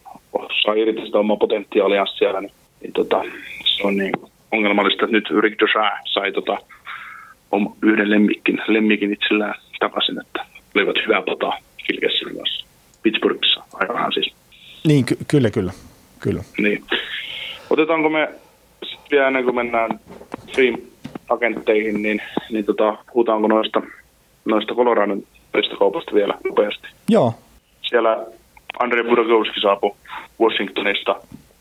saa 0.65 0.73
irti 0.73 1.05
sitä 1.05 1.17
omaa 1.17 1.37
potentiaalia 1.37 2.05
siellä, 2.05 2.41
niin, 2.41 2.51
niin 2.81 2.93
tota, 2.93 3.23
se 3.65 3.87
on 3.87 3.97
niin 3.97 4.13
ongelmallista, 4.51 5.05
että 5.05 5.15
nyt 5.17 5.29
Rick 5.39 5.59
Duchat 5.59 5.93
sai 6.05 6.31
tota, 6.31 6.57
yhden 7.81 8.09
lemmikin, 8.09 8.61
lemmikin 8.67 9.13
itsellään 9.13 9.55
takaisin, 9.79 10.21
että 10.21 10.45
olivat 10.75 10.95
hyvää 11.07 11.21
pataa 11.21 11.57
Kilkessin 11.87 12.37
kanssa 12.37 12.65
Pittsburghissa 13.03 13.63
aikanaan 13.73 14.13
siis. 14.13 14.33
Niin, 14.87 15.05
ky- 15.05 15.17
kyllä, 15.27 15.49
kyllä. 15.49 15.73
kyllä. 16.19 16.43
Niin. 16.57 16.83
Otetaanko 17.69 18.09
me 18.09 18.29
sitten 18.83 19.07
vielä 19.11 19.27
ennen 19.27 19.43
kuin 19.43 19.55
mennään 19.55 19.99
Stream-agentteihin, 21.27 22.01
niin, 22.01 22.21
niin 22.49 22.65
tota, 22.65 22.97
puhutaanko 23.13 23.47
noista, 23.47 23.81
noista 24.45 24.75
Coloradon 24.75 25.23
kaupasta 25.79 26.13
vielä 26.13 26.33
nopeasti? 26.49 26.87
Joo. 27.09 27.33
Siellä 27.81 28.25
Andrei 28.79 29.03
Burakovski 29.03 29.59
saapui 29.61 29.91
Washingtonista, 30.41 31.15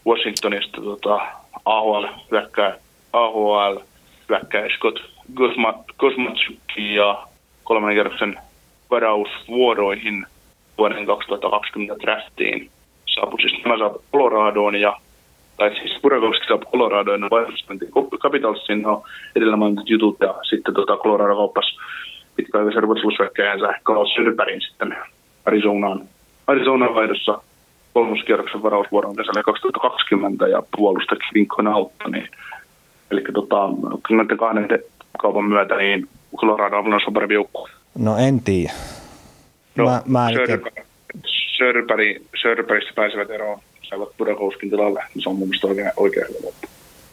Washingtonista 0.07 0.81
tota, 0.81 1.21
AHL 1.65 2.07
hyökkää 2.31 2.79
AHL 3.13 3.79
hyökkäjä 4.29 4.69
Scott 4.77 4.99
Kosmatsukki 5.97 6.95
ja 6.95 7.27
kolmannen 7.65 7.97
kierroksen 7.97 8.39
varausvuoroihin 8.91 10.27
vuoden 10.79 11.07
2020 11.07 12.03
draftiin. 12.03 12.71
Saapui 13.15 13.41
siis 13.41 13.65
nämä 13.65 13.79
saapui 13.79 14.03
Coloradoon 14.13 14.77
ja 14.77 14.97
tai 15.57 15.71
siis 15.71 16.01
Burakovski 16.03 16.47
saapui 16.47 16.71
Coloradoon 16.73 17.21
ja 17.21 17.31
vaihdosti 17.31 17.87
Capitalsin 18.19 18.83
no 18.83 19.03
edellä 19.37 19.57
mainitut 19.57 19.91
jutut 19.91 20.17
ja 20.21 20.35
sitten 20.51 20.75
tota 20.75 20.97
Colorado 20.97 21.37
kauppasi 21.37 21.77
pitkäaikaisen 22.37 22.83
ruotsalaishyökkäjänsä 22.83 23.81
Carl 23.85 24.07
Söderbergin 24.07 24.61
sitten 24.61 24.97
Arizonaan, 25.47 26.01
Arizonaan 26.47 26.95
vaihdossa 26.95 27.41
kolmoskierroksen 27.95 28.63
varausvuoron 28.63 29.17
kesällä 29.17 29.43
2020 29.43 30.49
ja 30.49 30.63
puolusta 30.77 31.17
Kevin 31.17 31.49
Conautta, 31.49 32.09
niin 32.09 32.29
eli 33.11 33.23
tota, 33.35 33.69
näiden 34.11 34.37
kahden 34.39 34.69
kaupan 35.19 35.45
myötä 35.45 35.77
niin 35.77 36.09
Colorado 36.37 36.79
on 36.79 37.13
parempi 37.13 37.35
joukkue. 37.35 37.71
No 37.99 38.17
en 38.17 38.41
tiedä. 38.41 38.73
No, 39.77 39.85
mä, 39.85 40.03
mä 40.07 40.29
Sörpäri, 41.59 42.23
Sörpäristä 42.43 42.93
pääsevät 42.95 43.31
eroon, 43.31 43.61
saivat 43.89 44.17
Budakouskin 44.19 44.71
tilalle, 44.71 45.03
niin 45.15 45.23
se 45.23 45.29
on 45.29 45.37
mun 45.37 45.49
mielestä 45.49 45.67
oikein, 45.67 45.91
oikein 45.97 46.27
hyvä 46.29 46.39
loppu. 46.47 46.67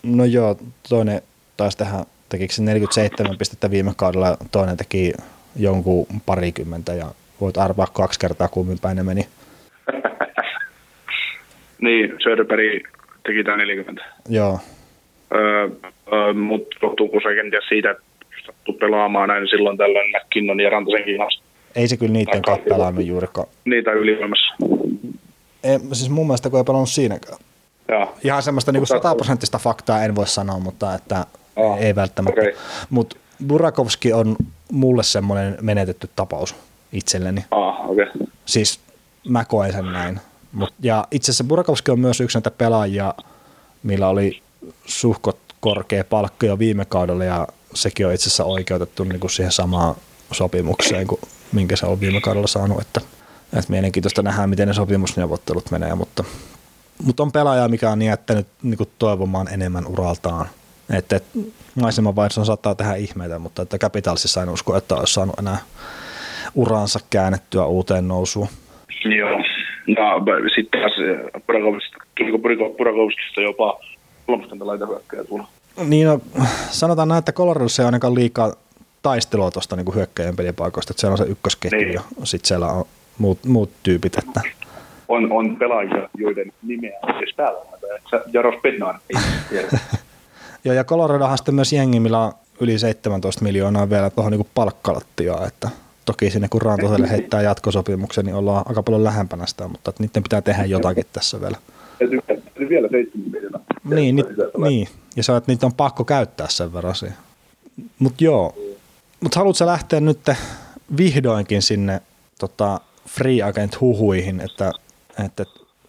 No 0.03 0.25
joo, 0.25 0.55
toinen 0.89 1.21
taisi 1.57 1.77
tehdä, 1.77 2.05
tekikö 2.29 2.53
se 2.53 2.63
47 2.63 3.37
pistettä 3.37 3.71
viime 3.71 3.91
kaudella, 3.97 4.37
toinen 4.51 4.77
teki 4.77 5.13
jonkun 5.55 6.05
parikymmentä 6.25 6.93
ja 6.93 7.05
voit 7.41 7.57
arvaa 7.57 7.87
kaksi 7.93 8.19
kertaa 8.19 8.47
kummin 8.47 8.79
päin 8.81 8.97
ne 8.97 9.03
meni. 9.03 9.27
niin, 11.85 12.13
Söderberg 12.23 12.87
teki 13.23 13.43
tämä 13.43 13.57
40. 13.57 14.05
Joo. 14.29 14.59
Öö, 15.35 15.69
öö, 16.13 16.33
mutta 16.33 16.77
johtuuko 16.81 17.19
se 17.19 17.35
kenties 17.35 17.63
siitä, 17.69 17.91
että 17.91 18.03
sattuu 18.45 18.73
pelaamaan 18.73 19.29
näin 19.29 19.47
silloin 19.47 19.77
tällöin 19.77 20.11
McKinnon 20.11 20.59
ja 20.59 20.69
Rantasenkin 20.69 21.17
kanssa? 21.17 21.43
Ei 21.75 21.87
se 21.87 21.97
kyllä 21.97 22.13
niiden 22.13 22.41
kanssa 22.41 22.69
pelannut 22.69 23.05
juurikaan. 23.05 23.47
Niitä 23.65 23.91
ylivoimassa. 23.91 24.55
Ei, 25.63 25.79
siis 25.93 26.09
mun 26.09 26.27
mielestä 26.27 26.49
kun 26.49 26.59
ei 26.59 26.63
pelannut 26.63 26.89
siinäkään. 26.89 27.37
Joo. 27.87 28.15
Ihan 28.23 28.43
semmoista 28.43 28.71
niin 28.71 28.87
sataprosenttista 28.87 29.57
faktaa 29.57 30.03
en 30.03 30.15
voi 30.15 30.27
sanoa, 30.27 30.59
mutta 30.59 30.95
että 30.95 31.25
ei 31.79 31.95
välttämättä. 31.95 32.41
Okay. 32.41 32.53
Mutta 32.89 33.15
Burakovski 33.47 34.13
on 34.13 34.35
mulle 34.71 35.03
semmoinen 35.03 35.57
menetetty 35.61 36.09
tapaus 36.15 36.55
itselleni. 36.91 37.45
Ah, 37.51 37.89
okay. 37.89 38.05
Siis 38.45 38.79
mä 39.29 39.45
koen 39.45 39.73
sen 39.73 39.91
näin. 39.91 40.19
Mut, 40.51 40.73
ja 40.79 41.07
itse 41.11 41.31
asiassa 41.31 41.43
Burakovski 41.43 41.91
on 41.91 41.99
myös 41.99 42.21
yksi 42.21 42.37
näitä 42.37 42.51
pelaajia, 42.51 43.13
millä 43.83 44.07
oli 44.07 44.41
suhkot 44.85 45.37
korkea 45.59 46.03
palkka 46.03 46.45
jo 46.45 46.59
viime 46.59 46.85
kaudella 46.85 47.23
ja 47.23 47.47
sekin 47.73 48.07
on 48.07 48.13
itse 48.13 48.27
asiassa 48.27 48.45
oikeutettu 48.45 49.03
niin 49.03 49.19
kuin 49.19 49.31
siihen 49.31 49.51
samaan 49.51 49.95
sopimukseen 50.31 51.07
kuin 51.07 51.21
minkä 51.51 51.75
se 51.75 51.85
on 51.85 51.99
viime 51.99 52.21
kaudella 52.21 52.47
saanut, 52.47 52.81
että, 52.81 53.01
että 53.59 53.71
mielenkiintoista 53.71 54.21
nähdä, 54.21 54.47
miten 54.47 54.67
ne 54.67 54.73
sopimusneuvottelut 54.73 55.71
menee, 55.71 55.95
mutta, 55.95 56.23
mutta 57.03 57.23
on 57.23 57.31
pelaaja, 57.31 57.67
mikä 57.67 57.89
on 57.89 58.01
jättänyt 58.01 58.47
niin 58.63 58.77
kuin 58.77 58.89
toivomaan 58.99 59.53
enemmän 59.53 59.87
uraltaan. 59.87 60.45
Että, 60.93 61.15
että 61.15 61.39
maisemanvaihdossa 61.75 62.45
saattaa 62.45 62.75
tehdä 62.75 62.95
ihmeitä, 62.95 63.39
mutta 63.39 63.61
että 63.61 63.77
Capitalsissa 63.77 64.43
en 64.43 64.49
usko, 64.49 64.77
että 64.77 64.95
olisi 64.95 65.13
saanut 65.13 65.39
enää 65.39 65.57
uransa 66.55 66.99
käännettyä 67.09 67.65
uuteen 67.65 68.07
nousuun. 68.07 68.47
Joo, 69.17 69.29
no, 69.87 70.23
sitten 70.55 70.81
taas 70.81 70.93
tuliko 72.17 72.37
Burakovskista 72.77 73.41
jopa 73.41 73.79
kolmaskanta 74.27 74.67
laita 74.67 74.85
hyökkäjä 74.85 75.23
tulla? 75.23 75.47
Niin, 75.85 76.07
no, 76.07 76.19
sanotaan 76.69 77.07
näin, 77.07 77.19
että 77.19 77.31
Coloradossa 77.31 77.81
ei 77.81 77.85
ainakaan 77.85 78.15
liikaa 78.15 78.53
taistelua 79.01 79.51
tuosta 79.51 79.75
niin 79.75 79.95
hyökkäjän 79.95 80.35
pelipaikoista, 80.35 80.91
että 80.91 81.01
siellä 81.01 81.13
on 81.13 81.17
se 81.17 81.23
ykkösketju 81.23 81.79
niin. 81.79 81.93
ja 81.93 82.01
sitten 82.23 82.47
siellä 82.47 82.67
on 82.67 82.85
muut, 83.17 83.45
muut 83.45 83.69
tyypit. 83.83 84.17
Että... 84.17 84.41
On, 85.07 85.31
on 85.31 85.55
pelaajia, 85.55 86.09
joiden 86.17 86.51
nimeä 86.63 86.99
on 87.01 87.17
edes 87.17 87.35
päällä. 87.35 87.59
Jaros 88.33 88.55
Bednar 88.61 88.95
ei 89.09 89.21
tiedä. 89.49 89.67
Joo, 90.65 90.75
ja 90.75 90.83
Coloradohan 90.83 91.37
sitten 91.37 91.55
myös 91.55 91.73
jengi, 91.73 91.99
millä 91.99 92.19
on 92.19 92.33
yli 92.59 92.79
17 92.79 93.43
miljoonaa 93.43 93.89
vielä 93.89 94.09
tuohon 94.09 94.31
niin 94.31 94.47
palkkalattiaan, 94.55 95.47
että 95.47 95.69
toki 96.05 96.29
sinne 96.29 96.47
kun 96.47 96.61
Rantoselle 96.61 97.09
heittää 97.09 97.41
jatkosopimuksen, 97.41 98.25
niin 98.25 98.35
ollaan 98.35 98.63
aika 98.67 98.83
paljon 98.83 99.03
lähempänä 99.03 99.45
sitä, 99.45 99.67
mutta 99.67 99.89
että 99.89 100.03
niiden 100.03 100.23
pitää 100.23 100.41
tehdä 100.41 100.65
jotakin 100.65 101.05
tässä 101.13 101.41
vielä. 101.41 101.57
Täytyy 101.99 102.69
vielä 102.69 102.87
7 102.91 103.31
miljoonaa. 103.31 103.61
Niin, 103.83 104.15
ni, 104.15 104.23
niin, 104.57 104.87
ja 105.15 105.23
on, 105.29 105.37
että 105.37 105.51
niitä 105.51 105.65
on 105.65 105.73
pakko 105.73 106.05
käyttää 106.05 106.47
sen 106.49 106.73
verran 106.73 106.95
siihen. 106.95 107.17
Mutta 107.99 108.23
joo, 108.23 108.55
mutta 109.21 109.39
haluatko 109.39 109.65
lähteä 109.65 109.99
nyt 109.99 110.19
vihdoinkin 110.97 111.61
sinne 111.61 112.01
tota, 112.39 112.79
free 113.07 113.43
agent 113.43 113.81
huhuihin, 113.81 114.41
että, 114.41 114.71
että 115.25 115.45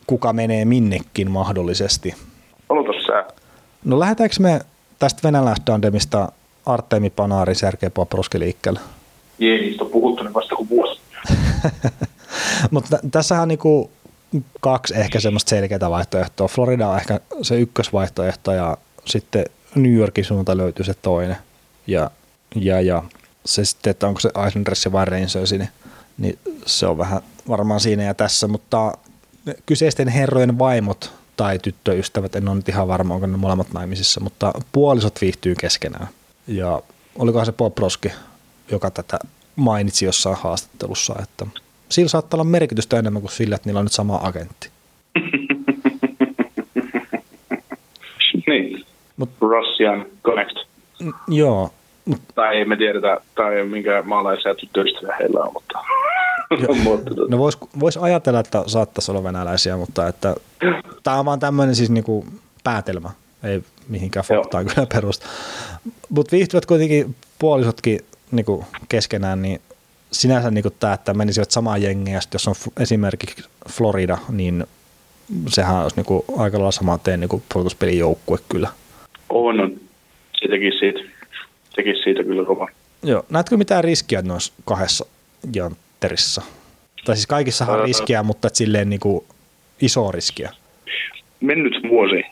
kuka 0.07 0.33
menee 0.33 0.65
minnekin 0.65 1.31
mahdollisesti? 1.31 2.15
Aloitas 2.69 2.97
sä. 3.07 3.25
No 3.85 4.01
lähdetäänkö 4.01 4.37
me 4.41 4.61
tästä 4.99 5.21
venäläisdandemista 5.23 6.33
Artemi 6.67 7.11
Panaari, 7.11 7.55
Sergei 7.55 7.91
Poproski 7.91 8.39
liikkeelle? 8.39 8.81
Jee, 9.39 9.59
niistä 9.59 9.85
on 9.85 9.91
puhuttu 9.91 10.23
niin 10.23 10.35
vasta 10.35 10.57
kuin 10.57 10.69
vuosi. 10.69 11.01
Mutta 12.71 12.99
tässähän 13.11 13.43
on 13.43 13.49
niinku 13.49 13.91
kaksi 14.61 14.95
ehkä 14.97 15.21
semmoista 15.21 15.51
selkeää 15.51 15.91
vaihtoehtoa. 15.91 16.49
Florida 16.49 16.89
on 16.89 16.97
ehkä 16.97 17.21
se 17.43 17.61
ykkösvaihtoehto 17.61 18.53
ja 18.53 18.77
sitten 19.05 19.45
New 19.75 19.93
Yorkin 19.93 20.25
suunta 20.25 20.57
löytyy 20.57 20.85
se 20.85 20.95
toinen. 20.95 21.37
Ja, 21.87 22.11
ja, 22.55 22.81
ja 22.81 23.03
se 23.45 23.65
sitten, 23.65 23.91
että 23.91 24.07
onko 24.07 24.21
se 24.21 24.31
Islanders 24.49 24.93
vai 24.93 25.05
Rangers, 25.05 25.53
niin, 25.53 25.69
niin 26.19 26.39
se 26.67 26.87
on 26.87 26.99
vähän 26.99 27.21
varmaan 27.49 27.81
siinä 27.81 28.03
ja 28.03 28.15
tässä, 28.15 28.49
mutta 28.49 28.99
kyseisten 29.67 30.09
herrojen 30.09 30.59
vaimot 30.59 31.13
tai 31.37 31.59
tyttöystävät, 31.59 32.37
en 32.37 32.49
ole 32.49 32.57
nyt 32.57 32.69
ihan 32.69 32.89
varma, 32.89 33.15
onko 33.15 33.27
ne 33.27 33.37
molemmat 33.37 33.73
naimisissa, 33.73 34.21
mutta 34.21 34.53
puolisot 34.73 35.21
viihtyy 35.21 35.55
keskenään. 35.61 36.09
Ja 36.47 36.83
olikohan 37.19 37.47
se 37.47 37.53
Bob 37.53 37.79
Roski, 37.79 38.13
joka 38.71 38.91
tätä 38.91 39.19
mainitsi 39.57 40.05
jossain 40.05 40.37
haastattelussa, 40.37 41.15
että 41.23 41.47
sillä 41.89 42.09
saattaa 42.09 42.37
olla 42.37 42.45
merkitystä 42.45 42.99
enemmän 42.99 43.23
kuin 43.23 43.33
sillä, 43.33 43.55
että 43.55 43.69
niillä 43.69 43.79
on 43.79 43.85
nyt 43.85 43.93
sama 43.93 44.21
agentti. 44.23 44.71
niin, 48.47 48.85
Mut, 49.17 49.31
Russian 49.41 50.07
Connect. 50.25 50.57
N- 51.03 51.35
joo, 51.35 51.71
tai 52.35 52.57
ei 52.57 52.65
me 52.65 52.77
tiedetä, 52.77 53.21
tai 53.35 53.65
minkä 53.65 54.03
maalaisia 54.03 54.55
tyttöystäviä 54.55 55.17
heillä 55.21 55.41
on, 55.41 55.53
mutta... 55.53 55.79
Tota- 56.55 57.29
no 57.29 57.39
voisi 57.39 57.59
vois 57.81 57.97
ajatella, 57.97 58.41
että 58.41 58.63
saattaisi 58.67 59.11
olla 59.11 59.25
venäläisiä, 59.25 59.77
mutta 59.77 60.09
että 60.09 60.35
tämä 61.03 61.19
on 61.19 61.25
vaan 61.25 61.41
tämmöinen 61.41 61.75
siis 61.75 61.91
niinku 61.91 62.25
päätelmä, 62.65 63.11
ei 63.45 63.63
mihinkään 63.89 64.25
faktaan 64.25 64.67
kyllä 64.67 64.87
perusta. 64.95 65.27
Mutta 66.09 66.37
viihtyvät 66.37 66.67
kuitenkin 66.67 67.17
puolisotkin 67.39 68.01
niinku 68.31 68.65
keskenään, 68.89 69.43
niin 69.43 69.61
sinänsä 70.13 70.51
niinku 70.51 70.71
tämä, 70.71 70.93
että 70.93 71.15
menisivät 71.15 71.51
samaan 71.51 71.83
jengiä, 71.83 72.21
jos 72.33 72.49
on 72.49 72.55
esimerkiksi 72.81 73.49
Florida, 73.71 74.19
niin 74.29 74.67
sehän 75.49 75.83
olisi 75.83 75.97
niinku 75.97 76.25
aika 76.39 76.59
lailla 76.59 76.71
sama 76.71 76.99
teen 76.99 77.21
niinku 77.21 77.43
puolustuspelin 77.53 77.99
joukkue 77.99 78.39
kyllä. 78.49 78.69
On, 79.29 79.61
on. 79.61 79.73
Se 80.41 80.49
tekisi 80.49 80.79
siitä 80.79 81.14
tekisi 81.77 82.03
siitä 82.03 82.25
kyllä 82.25 82.45
kova. 82.45 82.69
Joo, 83.03 83.25
näetkö 83.31 83.57
mitään 83.57 83.85
riskiä 83.85 84.23
noissa 84.23 84.53
kahdessa 84.65 85.07
jantterissa? 85.55 86.43
Tai 87.05 87.17
siis 87.17 87.27
kaikissahan 87.27 87.81
on 87.81 87.87
riskiä, 87.87 88.23
mutta 88.23 88.49
et 88.49 88.55
silleen 88.55 88.91
niin 88.91 89.01
kuin 89.01 89.25
iso 89.81 90.13
riskiä. 90.13 90.51
Mennyt 91.41 91.75
vuosi, 91.89 92.23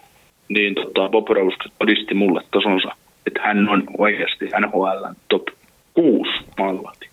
niin 0.49 0.75
tota, 0.75 1.09
Bob 1.09 1.29
Rose 1.29 1.57
todisti 1.79 2.15
mulle 2.15 2.43
tasonsa, 2.51 2.89
että 3.27 3.41
hän 3.43 3.69
on 3.69 3.85
oikeasti 3.99 4.45
NHL 4.45 5.05
top 5.29 5.43
6 5.95 6.31
maalivahti. 6.59 7.09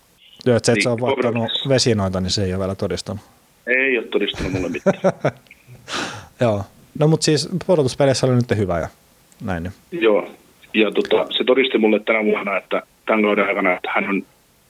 Joo, 0.46 0.56
että 0.56 0.66
se, 0.66 0.72
että 0.72 0.88
niin, 0.88 0.92
on 0.92 1.00
vaihtanut 1.00 1.50
vesinoita, 1.68 2.20
niin 2.20 2.30
se 2.30 2.44
ei 2.44 2.52
ole 2.52 2.60
vielä 2.60 2.74
todistanut. 2.74 3.22
Ei 3.66 3.98
ole 3.98 4.06
todistanut 4.06 4.52
mulle 4.52 4.68
mitään. 4.68 4.94
Joo, 6.40 6.64
no 6.98 7.08
mutta 7.08 7.24
siis 7.24 7.48
pudotuspeleissä 7.66 8.26
oli 8.26 8.34
nyt 8.34 8.56
hyvä 8.56 8.78
ja 8.78 8.88
näin. 9.44 9.62
Niin. 9.62 10.02
Joo, 10.02 10.28
ja 10.74 10.90
tota, 10.90 11.26
se 11.30 11.44
todisti 11.44 11.78
mulle 11.78 12.00
tänä 12.00 12.24
vuonna, 12.24 12.56
että 12.56 12.82
tämän 13.06 13.22
kauden 13.22 13.48
aikana, 13.48 13.72
että 13.72 13.90
hän 13.94 14.08
on, 14.08 14.22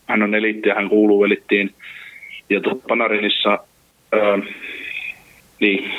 hän 0.06 0.22
on 0.22 0.34
elitti 0.34 0.68
ja 0.68 0.74
hän 0.74 0.88
kuuluu 0.88 1.24
elittiin. 1.24 1.74
Ja 2.50 2.60
tota, 2.60 2.88
Panarinissa, 2.88 3.58
ää, 4.12 4.38
niin, 5.60 5.92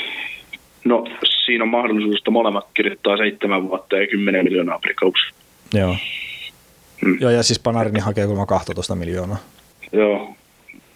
no 0.85 1.07
siinä 1.45 1.63
on 1.63 1.69
mahdollisuus, 1.69 2.17
että 2.17 2.31
molemmat 2.31 2.67
kirjoittaa 2.73 3.17
seitsemän 3.17 3.69
vuotta 3.69 3.97
ja 3.97 4.07
kymmenen 4.07 4.43
miljoonaa 4.43 4.79
prikauksi. 4.79 5.33
Joo. 5.73 5.95
Hmm. 7.05 7.17
Joo, 7.19 7.31
ja 7.31 7.43
siis 7.43 7.59
Panarini 7.59 7.99
hakee 7.99 8.27
kulma 8.27 8.45
12 8.45 8.95
miljoonaa. 8.95 9.37
Joo, 9.91 10.35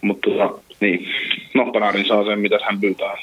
mutta 0.02 0.30
tota, 0.30 0.60
niin, 0.80 1.08
no 1.54 1.72
Panarin 1.72 2.08
saa 2.08 2.26
sen, 2.26 2.40
mitä 2.40 2.60
hän 2.66 2.82
pyytää. 2.82 3.18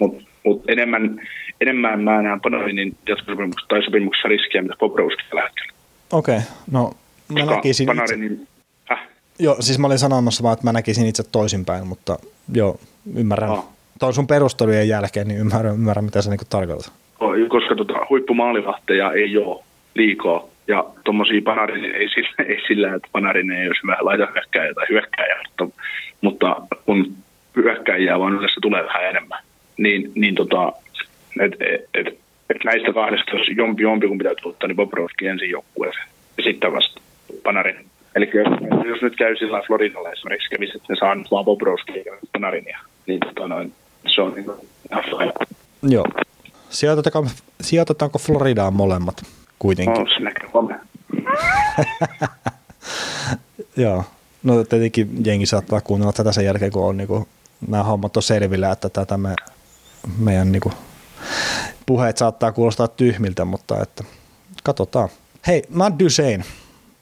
Mutta 0.00 0.24
mut 0.44 0.70
enemmän, 0.70 1.20
enemmän 1.60 2.00
mä 2.00 2.22
näen 2.22 2.40
Panarinin 2.40 2.96
jatkosopimuksessa 3.08 3.68
tai 3.68 3.82
sopimuksessa 3.82 4.28
riskiä, 4.28 4.62
mitä 4.62 4.74
Bobrovski 4.78 5.22
tällä 5.28 5.42
hetkellä. 5.42 5.72
Okei, 6.12 6.36
okay. 6.36 6.48
no 6.70 6.92
mä 7.28 7.40
Koska 7.40 7.54
näkisin 7.54 7.88
itse, 7.90 8.00
Panarin, 8.00 8.46
äh, 8.92 8.98
joo, 9.38 9.56
siis 9.60 9.78
mä 9.78 9.86
olin 9.86 9.98
sanomassa 9.98 10.42
vaan, 10.42 10.52
että 10.52 10.64
mä 10.64 10.72
näkisin 10.72 11.06
itse 11.06 11.22
toisinpäin, 11.32 11.86
mutta 11.86 12.18
joo, 12.54 12.78
ymmärrän. 13.16 13.50
Ah. 13.50 13.64
Tuon 14.00 14.14
sun 14.14 14.26
perustelujen 14.26 14.88
jälkeen, 14.88 15.28
niin 15.28 15.40
ymmärrän, 15.40 15.74
ymmärrän 15.74 16.04
mitä 16.04 16.22
sä 16.22 16.30
niinku 16.30 16.44
tarkoitat. 16.50 16.92
koska 17.48 17.74
tota, 17.76 17.94
huippumaalivahteja 18.10 19.12
ei 19.12 19.38
ole 19.38 19.64
liikaa. 19.94 20.44
Ja 20.68 20.84
tuommoisia 21.04 21.42
Panarin 21.44 21.84
ei 21.84 22.08
sillä, 22.08 22.44
ei 22.48 22.62
sillä, 22.68 22.94
että 22.94 23.08
Panarin 23.12 23.50
ei 23.50 23.66
olisi 23.66 23.82
hyvä 23.82 23.96
laitahyökkäjä 24.00 24.74
tai 24.74 24.86
hyökkäjä, 24.90 25.36
mutta, 25.48 25.80
mutta 26.20 26.56
kun 26.86 27.14
hyökkäjiä 27.56 28.18
vaan 28.18 28.32
yleensä 28.32 28.60
tulee 28.62 28.84
vähän 28.84 29.04
enemmän, 29.04 29.42
niin, 29.76 30.12
niin 30.14 30.34
tota, 30.34 30.72
et, 31.40 31.52
et, 31.60 31.80
et, 31.94 32.18
et 32.50 32.64
näistä 32.64 32.92
kahdesta, 32.92 33.36
jos 33.36 33.48
jompi 33.56 33.82
jompi 33.82 34.08
kun 34.08 34.18
pitää 34.18 34.32
ottaa, 34.44 34.68
niin 34.68 34.76
Bobrovski 34.76 35.26
ensin 35.26 35.50
joukkueeseen 35.50 36.08
ja 36.36 36.44
sitten 36.44 36.72
vasta 36.72 37.00
Panarin. 37.42 37.86
Eli 38.14 38.30
jos, 38.34 38.86
jos 38.88 39.02
nyt 39.02 39.16
käy 39.16 39.36
sillä 39.36 39.62
Floridalla 39.66 40.12
esimerkiksi 40.12 40.50
kävisi, 40.50 40.76
että 40.76 40.92
ne 40.92 40.96
saa 40.98 41.14
nyt 41.14 41.30
vaan 41.30 41.44
Bobrovski 41.44 41.92
eikä 41.92 42.10
Panarinia, 42.32 42.78
niin 43.06 43.20
tota 43.20 43.48
noin, 43.48 43.72
se 44.06 44.22
on 44.22 44.34
niin 44.34 44.44
kuin 44.44 44.56
ihan 44.90 45.04
fine. 45.04 45.32
Joo. 45.82 46.04
Sijoitetaanko, 46.70 47.30
sijoitetaanko 47.60 48.18
Floridaan 48.18 48.74
molemmat 48.74 49.22
kuitenkin? 49.58 49.94
No, 49.94 50.06
se 50.14 50.20
näkee 50.20 50.48
huomenna. 50.52 50.84
Joo. 53.76 54.04
No 54.42 54.64
tietenkin 54.64 55.10
jengi 55.24 55.46
saattaa 55.46 55.80
kuunnella 55.80 56.12
tätä 56.12 56.32
sen 56.32 56.44
jälkeen, 56.44 56.72
kun 56.72 56.84
on 56.84 56.96
niinku, 56.96 57.28
nämä 57.68 57.82
hommat 57.82 58.16
on 58.16 58.22
selvillä, 58.22 58.72
että 58.72 58.88
tätä 58.88 59.16
me, 59.16 59.34
meidän 60.18 60.52
niinku, 60.52 60.72
puheet 61.86 62.16
saattaa 62.16 62.52
kuulostaa 62.52 62.88
tyhmiltä, 62.88 63.44
mutta 63.44 63.82
että 63.82 64.04
katsotaan. 64.62 65.08
Hei, 65.46 65.62
Matt 65.68 65.98
Dusein. 65.98 66.44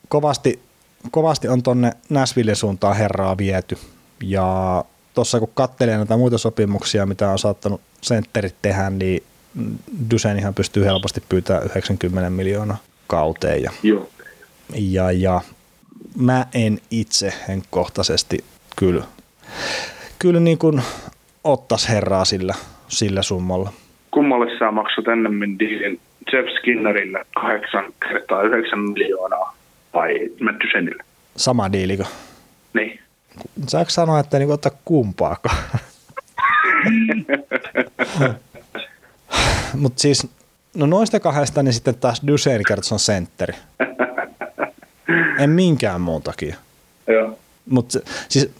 Kovasti, 0.08 0.60
kovasti 1.10 1.48
on 1.48 1.62
tonne 1.62 1.92
Nashvillen 2.08 2.56
suuntaan 2.56 2.96
herraa 2.96 3.38
viety. 3.38 3.78
Ja 4.22 4.84
tuossa 5.14 5.38
kun 5.40 5.50
katselee 5.54 5.96
näitä 5.96 6.16
muita 6.16 6.38
sopimuksia, 6.38 7.06
mitä 7.06 7.30
on 7.30 7.38
saattanut 7.38 7.80
sentterit 8.00 8.54
tehdä, 8.62 8.90
niin 8.90 9.22
Duseinihan 10.10 10.54
pystyy 10.54 10.84
helposti 10.84 11.22
pyytämään 11.28 11.66
90 11.66 12.30
miljoonaa 12.30 12.76
kauteen. 13.06 13.62
Ja 13.62 13.72
Joo. 13.82 14.08
ja, 14.74 15.12
ja 15.12 15.40
mä 16.16 16.46
en 16.54 16.80
itse 16.90 17.34
henkkohtaisesti 17.48 18.44
kyllä, 18.76 19.04
kyllä 20.18 20.40
niin 20.40 20.58
kuin 20.58 20.82
ottas 21.44 21.88
herraa 21.88 22.24
sillä, 22.24 22.54
sillä 22.88 23.22
summalla. 23.22 23.72
Kummalle 24.14 24.58
sä 24.58 24.70
maksat 24.70 25.08
ennemmin 25.08 25.58
diilin 25.58 26.00
Jeff 26.32 26.48
Skinnerille 26.58 27.26
8 27.34 27.84
kertaa 28.08 28.42
9 28.42 28.78
miljoonaa 28.78 29.56
vai 29.94 30.30
Matt 30.40 30.60
Duchenille? 30.64 31.04
Sama 31.36 31.72
diilikö? 31.72 32.04
Niin. 32.74 33.00
Saanko 33.68 33.90
sanoa, 33.90 34.20
että 34.20 34.38
niin 34.38 34.52
ottaa 34.52 34.72
kumpaakaan? 34.84 35.56
Mutta 39.74 40.00
siis, 40.00 40.28
no 40.74 40.86
noista 40.86 41.20
kahdesta, 41.20 41.62
niin 41.62 41.72
sitten 41.72 41.94
taas 41.94 42.22
Dusein 42.26 42.62
on 42.92 42.98
sentteri. 42.98 43.54
En 45.38 45.50
minkään 45.50 46.00
muun 46.00 46.22
takia. 46.22 46.56
Joo. 47.06 47.38
Mutta 47.70 47.98
siis 48.28 48.50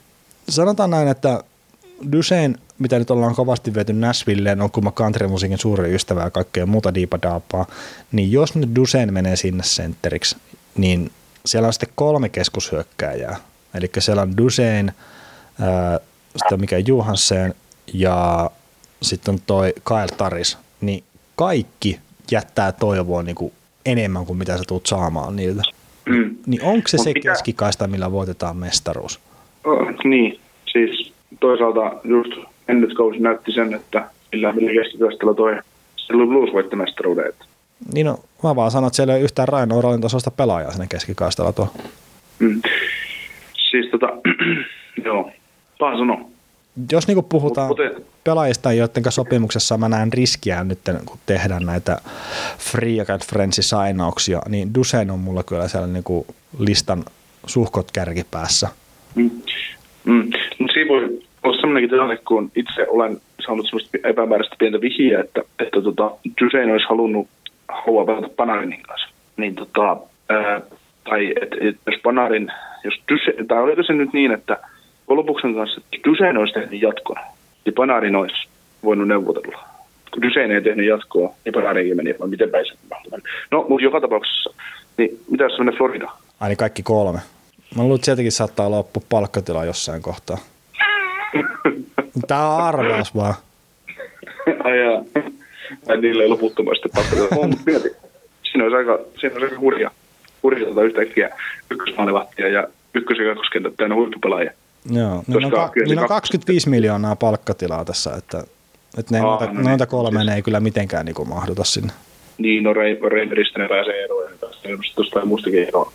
sanotaan 0.48 0.90
näin, 0.90 1.08
että 1.08 1.44
Dusein, 2.12 2.56
mitä 2.78 2.98
nyt 2.98 3.10
ollaan 3.10 3.34
kovasti 3.34 3.74
viety 3.74 3.92
Nashvilleen, 3.92 4.62
on 4.62 4.70
kuma 4.70 4.92
countrymusiikin 4.92 5.58
suuri 5.58 5.94
ystävä 5.94 6.22
ja 6.22 6.30
kaikkea 6.30 6.66
muuta 6.66 6.94
diipadaapaa, 6.94 7.66
niin 8.12 8.32
jos 8.32 8.54
nyt 8.54 8.74
Dusein 8.76 9.12
menee 9.12 9.36
sinne 9.36 9.62
sentteriksi, 9.62 10.36
niin 10.76 11.10
siellä 11.46 11.66
on 11.66 11.72
sitten 11.72 11.88
kolme 11.94 12.28
keskushyökkääjää. 12.28 13.36
Eli 13.74 13.90
siellä 13.98 14.22
on 14.22 14.36
Dusein, 14.36 14.92
ää, 15.60 16.00
sitten 16.36 16.52
on 16.56 16.60
mikä 16.60 16.78
Johansen 16.78 17.54
ja 17.92 18.50
sitten 19.02 19.34
on 19.34 19.40
toi 19.46 19.74
Kyle 19.84 20.06
Taris, 20.16 20.58
niin 20.80 21.04
kaikki 21.36 22.00
jättää 22.30 22.72
toivoa 22.72 23.22
niin 23.22 23.34
kuin 23.36 23.52
enemmän 23.86 24.26
kuin 24.26 24.38
mitä 24.38 24.56
sä 24.58 24.64
tulet 24.68 24.86
saamaan 24.86 25.36
niiltä. 25.36 25.62
Mm. 26.06 26.36
Niin 26.46 26.62
onko 26.62 26.88
se 26.88 26.96
Mut 26.96 27.04
se 27.04 27.12
mitä- 27.14 27.28
keskikaista, 27.30 27.86
millä 27.86 28.12
voitetaan 28.12 28.56
mestaruus? 28.56 29.20
Oh, 29.64 29.78
niin, 30.04 30.40
siis 30.72 31.12
toisaalta 31.40 31.80
just 32.04 32.53
mennyt 32.68 32.94
kausi 32.94 33.18
näytti 33.18 33.52
sen, 33.52 33.74
että 33.74 34.10
millä, 34.32 34.52
millä 34.52 34.82
keskikaistella 34.82 35.34
toi 35.34 35.56
silloin 35.96 36.28
Blues 36.28 36.52
voitti 36.52 36.76
mestaruuden. 36.76 37.26
että- 37.28 37.44
Niin 37.94 38.06
no, 38.06 38.18
mä 38.42 38.56
vaan 38.56 38.70
sanon, 38.70 38.86
että 38.86 38.96
siellä 38.96 39.12
ei 39.12 39.18
ole 39.18 39.24
yhtään 39.24 39.48
Ryan 39.48 39.70
O'Reillyn 39.70 40.00
tasosta 40.00 40.30
pelaajaa 40.30 40.70
sinne 40.72 40.86
keskikaistalla 40.86 41.52
tuo. 41.52 41.72
Mm. 42.38 42.62
Siis 43.70 43.90
tota, 43.90 44.06
joo, 45.04 45.30
vaan 45.80 45.98
sano. 45.98 46.30
Jos 46.92 47.06
niinku 47.06 47.22
puhutaan 47.22 47.70
Mut- 47.70 47.94
mut- 47.94 48.04
pelaajista, 48.24 48.72
joiden 48.72 49.04
sopimuksessa 49.12 49.78
mä 49.78 49.88
näen 49.88 50.12
riskiä 50.12 50.64
nyt, 50.64 50.78
kun 51.06 51.18
tehdään 51.26 51.66
näitä 51.66 51.98
Free 52.58 53.00
Agent 53.00 53.24
Friendsin 53.26 53.64
sainauksia, 53.64 54.42
niin 54.48 54.74
Dusein 54.74 55.10
on 55.10 55.18
mulla 55.18 55.42
kyllä 55.42 55.68
siellä 55.68 55.86
niinku 55.86 56.26
listan 56.58 57.04
suhkot 57.46 57.90
kärkipäässä. 57.92 58.68
Mm. 59.14 59.30
Mm. 60.04 60.30
Mutta 60.58 60.72
siinä 60.74 60.88
voi 60.88 61.22
olla 61.44 61.56
sellainenkin 61.56 61.90
tilanne, 61.90 62.16
kun 62.16 62.50
itse 62.56 62.86
olen 62.88 63.20
saanut 63.46 63.66
semmoista 63.66 63.98
epämääräistä 64.04 64.56
pientä 64.58 64.80
vihjeä, 64.80 65.20
että, 65.20 65.40
että 65.58 65.82
tota, 65.82 66.10
Jusein 66.40 66.72
olisi 66.72 66.86
halunnut 66.88 67.28
haluaa 67.68 68.06
pelata 68.06 68.28
Panarinin 68.36 68.82
kanssa. 68.82 69.08
Niin 69.36 69.54
tota, 69.54 69.96
ää, 70.28 70.60
tai 71.04 71.34
että 71.42 71.56
et, 71.60 71.76
jos 71.86 72.00
Panarin, 72.02 72.52
jos 72.84 72.94
Dusein, 73.10 73.48
tai 73.48 73.62
oliko 73.62 73.82
se 73.82 73.92
nyt 73.92 74.12
niin, 74.12 74.32
että 74.32 74.58
Kolopuksen 75.06 75.54
kanssa, 75.54 75.80
Dusein 76.06 76.38
olisi 76.38 76.54
tehnyt 76.54 76.82
jatkon, 76.82 77.16
niin 77.64 77.74
Panarin 77.74 78.16
olisi 78.16 78.48
voinut 78.84 79.08
neuvotella. 79.08 79.58
Kun 80.12 80.22
Dusein 80.22 80.50
ei 80.50 80.62
tehnyt 80.62 80.86
jatkoa, 80.86 81.34
niin 81.44 81.52
Panarinkin 81.52 81.96
meni, 81.96 82.14
vai 82.20 82.28
miten 82.28 82.50
päin 82.50 82.66
se. 82.66 82.74
No, 83.50 83.66
mutta 83.68 83.84
joka 83.84 84.00
tapauksessa, 84.00 84.54
niin 84.98 85.18
mitä 85.30 85.44
jos 85.44 85.52
se 85.52 85.58
menee 85.58 85.78
Floridaan? 85.78 86.16
Ai 86.40 86.48
niin 86.48 86.56
kaikki 86.56 86.82
kolme. 86.82 87.18
Mä 87.76 87.82
luulen, 87.82 87.94
että 87.94 88.04
sieltäkin 88.04 88.32
saattaa 88.32 88.70
loppua 88.70 89.02
palkkatila 89.08 89.64
jossain 89.64 90.02
kohtaa. 90.02 90.38
Tää 92.28 92.48
on 92.48 92.62
arvaus 92.62 93.14
vaan. 93.14 93.34
Ai 94.64 94.78
jaa. 94.80 95.02
Ai 95.88 95.96
niille 96.00 96.22
ei 96.22 96.28
loputtomasti 96.28 96.88
pakko. 96.94 97.40
On, 97.40 97.52
mieti. 97.66 97.88
Siinä 98.42 98.64
olisi 98.64 98.76
aika, 98.76 98.98
siinä 99.20 99.34
olisi 99.34 99.46
aika 99.46 99.60
hurja, 99.60 99.90
hurja 100.42 100.66
tota 100.66 100.82
yhtäkkiä 100.82 101.30
ykkösmaalivahtia 101.70 102.48
ja 102.48 102.68
ykkös- 102.94 103.18
ja 103.18 103.24
kakkoskentät 103.24 103.74
täynnä 103.76 103.94
huippupelaajia. 103.96 104.50
Joo, 104.90 105.22
niin 105.26 105.44
on, 105.44 105.50
ka- 105.50 105.72
niin 105.86 105.98
on 105.98 106.08
kaksi- 106.08 106.08
25 106.08 106.68
miljoonaa 106.68 107.16
palkkatilaa 107.16 107.84
tässä, 107.84 108.14
että, 108.18 108.44
että 108.98 109.14
ne 109.14 109.20
Aa, 109.20 109.26
noita, 109.26 109.44
no 109.46 109.52
niin. 109.52 109.64
noita 109.64 109.86
ei 110.34 110.42
kyllä 110.42 110.60
mitenkään 110.60 111.06
niin 111.06 111.28
mahduta 111.28 111.64
sinne. 111.64 111.92
Niin, 112.38 112.62
no 112.64 112.72
Rei- 112.72 113.08
Reimeristä 113.12 113.58
ne 113.58 113.68
pääsee 113.68 114.04
eroon 114.04 114.24
ja 114.30 114.38
tästä 114.40 114.68
tuosta 114.94 115.24
muustakin 115.24 115.64
eroon. 115.68 115.92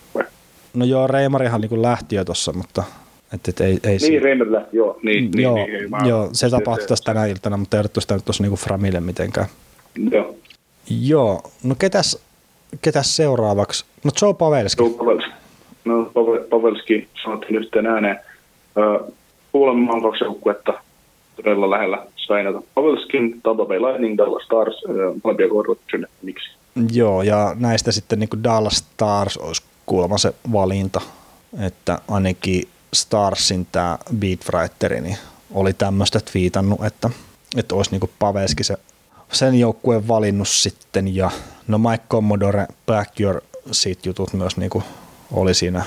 No 0.74 0.84
joo, 0.84 1.06
Reimarihan 1.06 1.60
niin 1.60 1.82
lähti 1.82 2.16
jo 2.16 2.24
tuossa, 2.24 2.52
mutta 2.52 2.82
et, 3.34 3.48
et, 3.48 3.60
ei, 3.60 3.78
ei 3.84 3.98
Niin, 3.98 4.52
lähti, 4.52 4.76
joo. 4.76 4.98
Niin, 5.02 5.30
niin, 5.30 5.42
joo, 5.42 5.54
niin, 5.54 5.74
ei, 5.74 5.88
mä- 5.88 5.98
joo, 6.08 6.28
se 6.32 6.50
tapahtui 6.50 6.86
tässä 6.86 7.04
tänä 7.04 7.26
iltana, 7.26 7.56
mutta 7.56 7.76
ei 7.76 7.84
sitä 7.98 8.14
nyt 8.14 8.24
tuossa 8.24 8.42
niinku 8.42 8.56
Framille 8.56 9.00
mitenkään. 9.00 9.46
Joo, 10.10 10.34
Joo, 11.00 11.42
no 11.62 11.74
ketäs, 11.78 12.18
ketäs 12.82 13.16
seuraavaksi? 13.16 13.84
No 14.04 14.10
Joe 14.22 14.34
Pavelski. 14.34 14.82
Joe 14.82 14.90
Pavelski. 14.92 15.30
No, 15.84 16.04
Pavel, 16.14 16.44
Pavelski 16.50 17.08
sanottiin 17.22 17.56
yhteen 17.56 17.86
ääneen. 17.86 18.18
Öö, 18.78 19.00
Kuulemma 19.52 19.92
on 19.92 20.02
kaksi 20.02 20.24
joukkuetta 20.24 20.72
todella 21.36 21.70
lähellä 21.70 22.06
sainata. 22.16 22.62
Pavelskin, 22.74 23.40
Tampa 23.42 23.64
Bay 23.64 23.78
Lightning, 23.78 24.18
Dallas 24.18 24.42
Stars, 24.42 24.74
molempia 25.24 25.48
korvattu 25.48 25.84
Miksi? 26.22 26.50
Joo, 26.92 27.22
ja 27.22 27.56
näistä 27.58 27.92
sitten 27.92 28.18
niin 28.18 28.28
kuin 28.28 28.44
Dallas 28.44 28.76
Stars 28.76 29.36
olisi 29.36 29.62
kuulemma 29.86 30.18
se 30.18 30.32
valinta, 30.52 31.00
että 31.66 31.98
ainakin 32.08 32.68
Starsin 32.94 33.66
tämä 33.72 33.98
beatwriteri 34.18 35.00
niin 35.00 35.16
oli 35.54 35.72
tämmöistä 35.72 36.20
twiitannut, 36.32 36.84
että, 36.84 37.10
että 37.56 37.74
olisi 37.74 37.90
niin 37.90 38.00
kuin 38.00 38.10
Pavelski 38.18 38.64
se, 38.64 38.76
sen 39.32 39.60
joukkueen 39.60 40.08
valinnut 40.08 40.48
sitten, 40.48 41.16
ja 41.16 41.30
no 41.68 41.78
Mike 41.78 42.04
Commodore 42.10 42.66
Back 42.86 43.20
Your 43.20 43.40
Seat 43.72 44.06
jutut 44.06 44.32
myös 44.32 44.56
niin 44.56 44.70
kuin 44.70 44.84
oli 45.32 45.54
siinä 45.54 45.82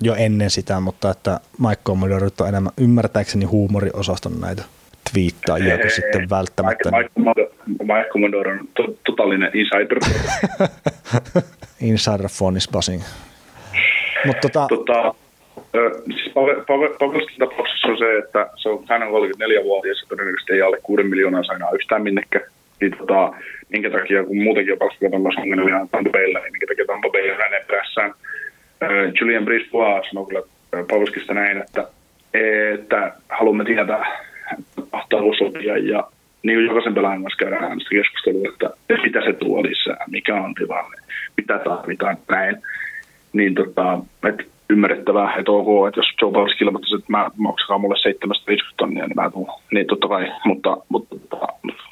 jo 0.00 0.14
ennen 0.14 0.50
sitä, 0.50 0.80
mutta 0.80 1.10
että 1.10 1.40
Mike 1.58 1.82
Commodore 1.84 2.28
on 2.40 2.48
enemmän 2.48 2.72
ymmärtääkseni 2.76 3.44
huumoriosaston 3.44 4.40
näitä 4.40 4.64
twiittaajia 5.12 5.78
kuin 5.78 5.90
sitten 5.90 6.30
välttämättä. 6.30 6.90
Mike, 6.90 7.10
Mike, 7.16 7.50
Mike 7.68 8.08
Commodore 8.12 8.52
on 8.52 8.68
to, 8.74 8.82
totaalinen 9.06 9.50
insider. 9.54 9.98
Insider 11.80 12.28
phone 12.38 12.58
is 12.58 12.68
buzzing. 12.68 13.02
Mutta 14.26 14.48
tota, 14.48 14.66
tota, 14.68 15.14
siis 16.14 16.26
Pave- 16.34 16.64
Pave- 16.70 16.96
Pavelskin 16.98 17.38
tapauksessa 17.38 17.88
on 17.88 17.98
se, 17.98 18.18
että 18.18 18.50
se 18.56 18.68
on, 18.68 18.84
hän 18.88 19.02
on 19.02 19.22
34-vuotias 19.22 20.00
ja 20.00 20.08
todennäköisesti 20.08 20.52
ei 20.52 20.62
alle 20.62 20.78
6 20.82 21.02
miljoonaa 21.02 21.42
sainaa 21.42 21.74
yhtään 21.74 22.02
minnekään. 22.02 22.44
niin 22.80 22.96
tota, 22.98 23.32
minkä 23.68 23.90
takia, 23.90 24.24
kun 24.24 24.42
muutenkin 24.42 24.72
on 24.72 24.78
palkkakaton 24.78 25.32
ongelmia 25.38 25.86
Tampa 25.90 26.10
Baylla, 26.10 26.38
niin 26.38 26.52
minkä 26.52 26.66
takia 26.66 26.84
Tampa 26.86 27.08
Bay 27.10 27.30
on 27.30 27.38
hänen 27.42 27.64
perässään. 27.66 28.14
Julian 29.20 29.44
Brisbois 29.44 30.06
sanoi 30.08 30.26
kyllä 30.26 30.42
Paulskista 30.90 31.34
näin, 31.34 31.56
että, 31.56 31.88
että 32.74 33.12
haluamme 33.28 33.64
tietää 33.64 34.22
ahtavuussopia 34.92 35.78
ja 35.78 36.04
niin 36.42 36.58
kuin 36.58 36.66
jokaisen 36.66 36.94
pelaajan 36.94 37.22
kanssa 37.22 37.38
käydään 37.38 37.80
sitä 37.80 37.90
keskustelua, 37.90 38.48
että 38.48 38.70
mitä 39.02 39.20
se 39.24 39.32
tuo 39.32 39.62
lisää, 39.62 40.04
mikä 40.10 40.34
on 40.34 40.54
tilanne, 40.54 40.96
mitä 41.36 41.58
tarvitaan, 41.58 42.16
näin. 42.30 42.56
Niin 43.32 43.54
tota, 43.54 43.98
että 44.28 44.44
ymmärrettävää, 44.70 45.34
että 45.38 45.52
ok, 45.52 45.88
että 45.88 46.00
jos 46.00 46.12
Joe 46.22 46.32
Paulus 46.32 46.60
ilmoittaisi, 46.60 46.94
että 46.94 47.12
mä 47.12 47.30
maksakaa 47.36 47.78
mulle 47.78 47.96
750 47.96 48.76
tonnia, 48.76 49.06
niin 49.06 49.16
mä 49.16 49.30
tuun. 49.30 49.48
Niin 49.72 49.86
totta 49.86 50.08
kai, 50.08 50.32
mutta, 50.44 50.76
mutta 50.88 51.16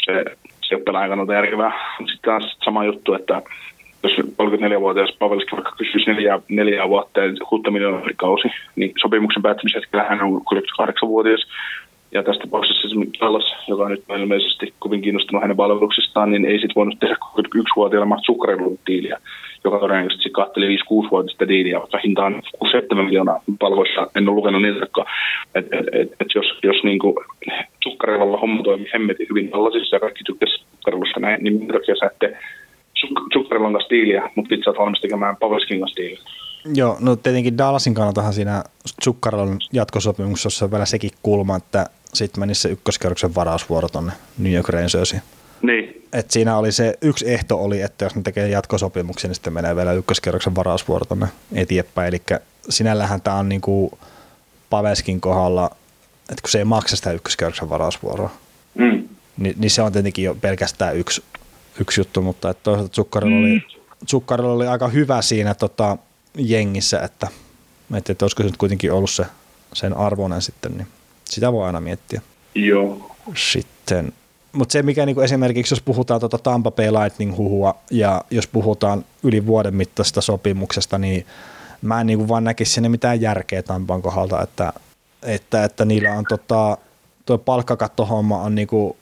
se, 0.05 0.25
se 0.63 0.75
ei 0.75 0.77
ole 0.77 0.83
pelaajan 0.85 1.09
kannalta 1.11 1.35
järkevää. 1.35 1.73
Sitten 1.99 2.19
taas 2.23 2.59
sama 2.65 2.85
juttu, 2.85 3.15
että 3.15 3.43
jos 4.03 4.13
34-vuotias 4.13 5.17
Pavelski 5.19 5.53
vaikka 5.53 5.75
kysyisi 5.79 6.11
neljä, 6.11 6.41
neljä 6.49 6.89
vuotta 6.89 7.21
ja 7.21 7.33
6 7.49 7.71
miljoonaa 7.71 8.09
kausi, 8.17 8.49
niin 8.77 8.93
sopimuksen 9.01 9.43
päättymisen 9.43 9.81
hetkellä 9.81 10.05
hän 10.05 10.23
on 10.23 10.43
38-vuotias. 10.81 11.47
Ja 12.13 12.23
tässä 12.23 12.41
tapauksessa 12.41 12.89
esimerkiksi 12.89 13.21
Dallas, 13.21 13.55
joka 13.69 13.89
nyt 13.89 14.05
on 14.09 14.21
ilmeisesti 14.21 14.75
kovin 14.79 15.03
kiinnostunut 15.03 15.43
hänen 15.43 15.57
palveluksistaan, 15.57 16.31
niin 16.31 16.45
ei 16.45 16.59
sitten 16.59 16.75
voinut 16.75 16.99
tehdä 17.01 17.17
31-vuotiailla 17.25 18.17
sukkarilun 18.27 18.79
diiliä, 18.87 19.19
joka 19.65 19.79
todennäköisesti 19.79 20.31
katteli 20.31 20.77
5-6-vuotista 20.77 21.49
diiliä, 21.49 21.79
vaikka 21.79 21.99
hinta 22.05 22.25
on 22.25 22.43
6-7 22.65 22.95
miljoonaa 22.95 23.41
palvoissa, 23.59 24.11
en 24.17 24.29
ole 24.29 24.37
lukenut 24.37 24.63
niitä, 24.63 24.85
että 24.85 25.05
et, 25.55 25.67
et, 25.73 26.09
et 26.21 26.29
jos, 26.35 26.47
jos 26.63 26.85
niin 26.85 26.99
sukkarilalla 27.83 28.39
homma 28.39 28.63
toimii 28.63 28.91
hemmetin 28.95 29.27
hyvin 29.31 29.51
Dallasissa 29.51 29.97
ja 29.97 30.01
kaikki 30.01 30.25
tykkäsivät 30.25 30.67
sukkarilusta 30.71 31.21
näin, 31.21 31.45
niin 31.45 31.59
minkä 31.59 31.73
takia 31.73 31.97
sä 31.97 32.07
ette 32.07 32.39
Zuccarellon 33.33 33.73
kanssa 33.73 33.91
diiliä, 33.91 34.31
mutta 34.35 34.55
itse 34.55 34.71
olet 34.71 34.79
valmis 34.79 35.01
tekemään 35.01 35.37
Pavelskin 35.37 35.81
kanssa 35.81 35.97
diiliä. 35.97 36.19
Joo, 36.75 36.97
no 37.01 37.17
tietenkin 37.17 37.59
Dallasin 37.59 37.95
kannaltahan 37.95 38.33
siinä 38.33 38.65
Zuccarellon 39.05 39.59
jatkosopimuksessa 39.73 40.65
on 40.65 40.71
vielä 40.71 40.87
sekin 40.87 41.11
kulma, 41.23 41.57
että 41.57 41.87
sitten 42.15 42.41
menisi 42.41 42.61
se 42.61 42.69
ykköskerroksen 42.69 43.35
varausvuoro 43.35 43.89
tuonne 43.89 44.13
New 44.39 44.53
York 44.53 44.69
Rangersiin. 44.69 45.23
Niin. 45.63 46.07
Et 46.13 46.31
siinä 46.31 46.57
oli 46.57 46.73
se 46.73 46.99
yksi 47.01 47.31
ehto 47.31 47.65
oli, 47.65 47.81
että 47.81 48.05
jos 48.05 48.17
ne 48.17 48.23
tekee 48.23 48.49
jatkosopimuksen, 48.49 49.29
niin 49.29 49.35
sitten 49.35 49.53
menee 49.53 49.77
vielä 49.77 49.93
ykköskerroksen 49.93 50.55
varausvuoro 50.55 51.05
tuonne 51.05 51.27
eteenpäin. 51.55 52.09
Eli 52.09 52.23
sinällähän 52.69 53.21
tämä 53.21 53.37
on 53.37 53.49
niinku 53.49 53.99
Paveskin 54.71 55.21
kohdalla, 55.21 55.71
että 56.31 56.43
kun 56.43 56.51
se 56.51 56.59
ei 56.59 56.65
maksa 56.65 56.97
sitä 56.97 57.13
ykköskerroksen 57.13 57.71
varausvuoroa, 57.71 58.31
mm. 58.75 59.09
niin, 59.37 59.55
niin, 59.59 59.71
se 59.71 59.83
on 59.83 59.93
tietenkin 59.93 60.25
jo 60.25 60.35
pelkästään 60.35 60.97
yksi 60.97 61.23
yksi 61.81 62.01
juttu, 62.01 62.23
mutta 62.23 62.51
että 62.51 62.63
toisaalta 62.63 62.91
Tsukkarilla 62.91 63.37
mm. 63.37 63.43
oli, 63.43 63.63
Tsukkarilla 64.07 64.53
oli 64.53 64.67
aika 64.67 64.89
hyvä 64.89 65.23
siinä 65.23 65.55
tota, 65.55 65.99
jengissä, 66.39 67.01
että, 67.01 67.29
että, 67.97 68.13
että 68.13 68.25
olisiko 68.25 68.43
se 68.43 68.49
nyt 68.49 68.57
kuitenkin 68.57 68.93
ollut 68.93 69.11
se, 69.11 69.27
sen 69.73 69.97
arvoinen 69.97 70.43
sitten, 70.43 70.73
niin 70.73 70.87
sitä 71.25 71.53
voi 71.53 71.67
aina 71.67 71.81
miettiä. 71.81 72.23
Joo. 72.55 73.11
Sitten, 73.37 74.13
mutta 74.53 74.73
se 74.73 74.83
mikä 74.83 75.07
niinku 75.07 75.21
esimerkiksi, 75.21 75.73
jos 75.73 75.83
puhutaan 75.83 76.21
tuota 76.21 76.39
Tampa 76.39 76.71
Bay 76.71 76.91
Lightning-huhua 76.91 77.75
ja 77.91 78.25
jos 78.31 78.47
puhutaan 78.47 79.05
yli 79.23 79.47
vuoden 79.47 79.75
mittaisesta 79.75 80.21
sopimuksesta, 80.21 80.99
niin 80.99 81.27
mä 81.83 82.01
en 82.01 82.07
niinku 82.07 82.29
vaan 82.29 82.45
näkisi 82.45 82.73
sinne 82.73 82.89
mitään 82.89 83.21
järkeä 83.21 83.63
Tampan 83.63 84.03
kohdalta, 84.03 84.43
että, 84.43 84.73
että, 85.23 85.65
että 85.65 85.85
niillä 85.85 86.13
on 86.13 86.25
tota, 86.29 86.79
tuo 87.27 87.39
palkkakattohomma 87.39 88.43
on 88.43 88.55
niinku 88.55 88.97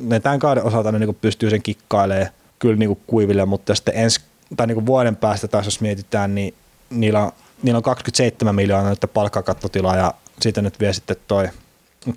ne 0.00 0.20
tämän 0.20 0.38
kauden 0.38 0.64
osalta 0.64 0.92
ne 0.92 0.98
niin 0.98 1.14
pystyy 1.20 1.50
sen 1.50 1.62
kikkailemaan 1.62 2.30
kyllä 2.58 2.76
niin 2.76 2.98
kuiville, 3.06 3.44
mutta 3.44 3.74
sitten 3.74 3.94
ensi, 3.96 4.20
tai 4.56 4.66
niin 4.66 4.86
vuoden 4.86 5.16
päästä 5.16 5.48
taas 5.48 5.64
jos 5.64 5.80
mietitään, 5.80 6.34
niin 6.34 6.54
niillä 6.90 7.22
on, 7.22 7.32
niillä 7.62 7.76
on 7.76 7.82
27 7.82 8.54
miljoonaa 8.54 8.90
nyt 8.90 9.10
palkkakattotilaa 9.14 9.96
ja 9.96 10.14
siitä 10.40 10.62
nyt 10.62 10.80
vie 10.80 10.92
sitten 10.92 11.16
toi, 11.28 11.48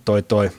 toi, 0.06 0.24
toi 0.24 0.52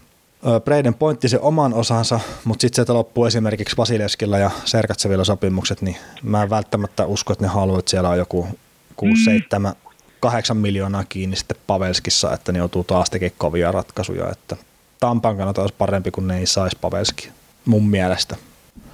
Breiden 0.65 0.95
pointti 0.95 1.29
se 1.29 1.39
oman 1.39 1.75
osansa, 1.75 2.21
mutta 2.45 2.61
sitten 2.61 2.87
se 2.87 2.93
loppuu 2.93 3.25
esimerkiksi 3.25 3.77
Vasilevskilla 3.77 4.39
ja 4.39 4.51
Serkatsevilla 4.65 5.25
sopimukset, 5.25 5.83
niin 5.83 5.97
mä 6.23 6.43
en 6.43 6.51
välttämättä 6.51 7.07
usko, 7.07 7.33
että 7.33 7.45
ne 7.45 7.49
haluaa, 7.49 7.79
että 7.79 7.91
siellä 7.91 8.09
on 8.09 8.19
joku 8.19 8.49
6, 8.97 9.25
7, 9.25 9.75
8 10.21 10.57
miljoonaa 10.57 11.05
kiinni 11.09 11.37
sitten 11.37 11.57
Pavelskissa, 11.67 12.33
että 12.33 12.53
ne 12.53 12.59
joutuu 12.59 12.85
taas 12.85 13.11
tekemään 13.11 13.39
kovia 13.39 13.73
ratkaisuja, 13.73 14.31
että 14.31 14.57
Tampan 15.01 15.37
kannalta 15.37 15.61
olisi 15.61 15.75
parempi, 15.79 16.11
kun 16.11 16.29
ne 16.29 16.39
ei 16.39 16.47
saisi 16.47 16.77
Pavelski, 16.81 17.29
mun 17.65 17.89
mielestä. 17.89 18.37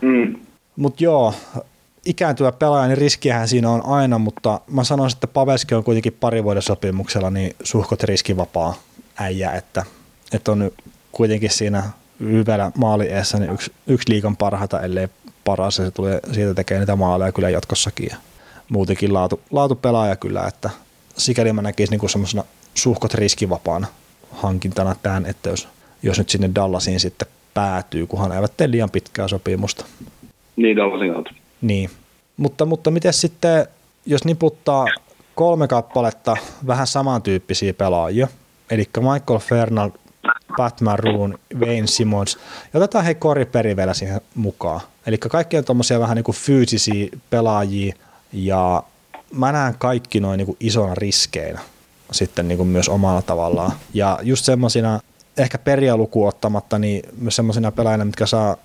Mm. 0.00 0.36
Mutta 0.76 1.04
joo, 1.04 1.34
ikääntyvä 2.04 2.52
pelaaja, 2.52 2.88
niin 2.88 2.98
riskiähän 2.98 3.48
siinä 3.48 3.70
on 3.70 3.86
aina, 3.86 4.18
mutta 4.18 4.60
mä 4.70 4.84
sanoisin, 4.84 5.16
että 5.16 5.26
Pavelski 5.26 5.74
on 5.74 5.84
kuitenkin 5.84 6.16
pari 6.20 6.44
vuoden 6.44 6.62
sopimuksella 6.62 7.30
niin 7.30 7.56
suhkot 7.62 8.02
riskivapaa 8.02 8.74
äijä, 9.16 9.52
että, 9.52 9.84
että 10.32 10.52
on 10.52 10.70
kuitenkin 11.12 11.50
siinä 11.50 11.82
hyvällä 12.20 12.72
maali 12.78 13.08
niin 13.38 13.52
yksi, 13.52 13.72
yksi 13.86 14.12
liikan 14.12 14.36
parhaita, 14.36 14.80
ellei 14.80 15.08
paras, 15.44 15.78
ja 15.78 15.84
se 15.84 15.90
tulee 15.90 16.20
siitä 16.32 16.54
tekee 16.54 16.78
niitä 16.78 16.96
maaleja 16.96 17.32
kyllä 17.32 17.50
jatkossakin. 17.50 18.08
Ja 18.10 18.16
muutenkin 18.68 19.14
laatu, 19.14 19.40
laatu 19.50 19.74
pelaaja 19.74 20.16
kyllä, 20.16 20.46
että 20.46 20.70
sikäli 21.16 21.52
mä 21.52 21.62
näkisin 21.62 21.98
niin 21.98 22.10
semmoisena 22.10 22.44
suhkot 22.74 23.14
riskivapaana 23.14 23.86
hankintana 24.32 24.96
tämän, 25.02 25.26
että 25.26 25.50
jos 25.50 25.68
jos 26.02 26.18
nyt 26.18 26.30
sinne 26.30 26.50
Dallasiin 26.54 27.00
sitten 27.00 27.28
päätyy, 27.54 28.06
kunhan 28.06 28.32
eivät 28.32 28.56
tee 28.56 28.70
liian 28.70 28.90
pitkää 28.90 29.28
sopimusta. 29.28 29.84
Niin, 30.56 30.76
Dallasin 30.76 31.12
kautta. 31.12 31.30
Niin. 31.60 31.90
Mutta, 32.36 32.64
mutta 32.64 32.90
miten 32.90 33.12
sitten, 33.12 33.66
jos 34.06 34.24
niputtaa 34.24 34.86
kolme 35.34 35.68
kappaletta 35.68 36.36
vähän 36.66 36.86
samantyyppisiä 36.86 37.74
pelaajia, 37.74 38.28
eli 38.70 38.88
Michael 38.96 39.40
Fernald, 39.40 39.90
Pat 40.56 40.80
Maroon, 40.80 41.38
Wayne 41.54 41.86
Simmons, 41.86 42.38
ja 42.74 42.78
otetaan 42.78 43.04
hei 43.04 43.14
Corey 43.14 43.44
Perry 43.44 43.76
vielä 43.76 43.94
siihen 43.94 44.20
mukaan. 44.34 44.80
Eli 45.06 45.18
kaikki 45.18 45.58
on 45.58 45.64
tuommoisia 45.64 46.00
vähän 46.00 46.16
niin 46.16 46.24
kuin 46.24 46.36
fyysisiä 46.36 47.08
pelaajia, 47.30 47.94
ja 48.32 48.82
mä 49.32 49.52
näen 49.52 49.74
kaikki 49.78 50.20
noin 50.20 50.38
niin 50.38 50.56
isona 50.60 50.94
riskeinä 50.94 51.60
sitten 52.12 52.48
niin 52.48 52.58
kuin 52.58 52.68
myös 52.68 52.88
omalla 52.88 53.22
tavallaan. 53.22 53.72
Ja 53.94 54.18
just 54.22 54.44
semmoisina 54.44 55.00
ehkä 55.36 55.58
perialuku 55.58 56.26
ottamatta, 56.26 56.78
niin 56.78 57.02
myös 57.18 57.36
semmoisina 57.36 57.72
pelaajina, 57.72 58.04
mitkä 58.04 58.26
saa 58.26 58.56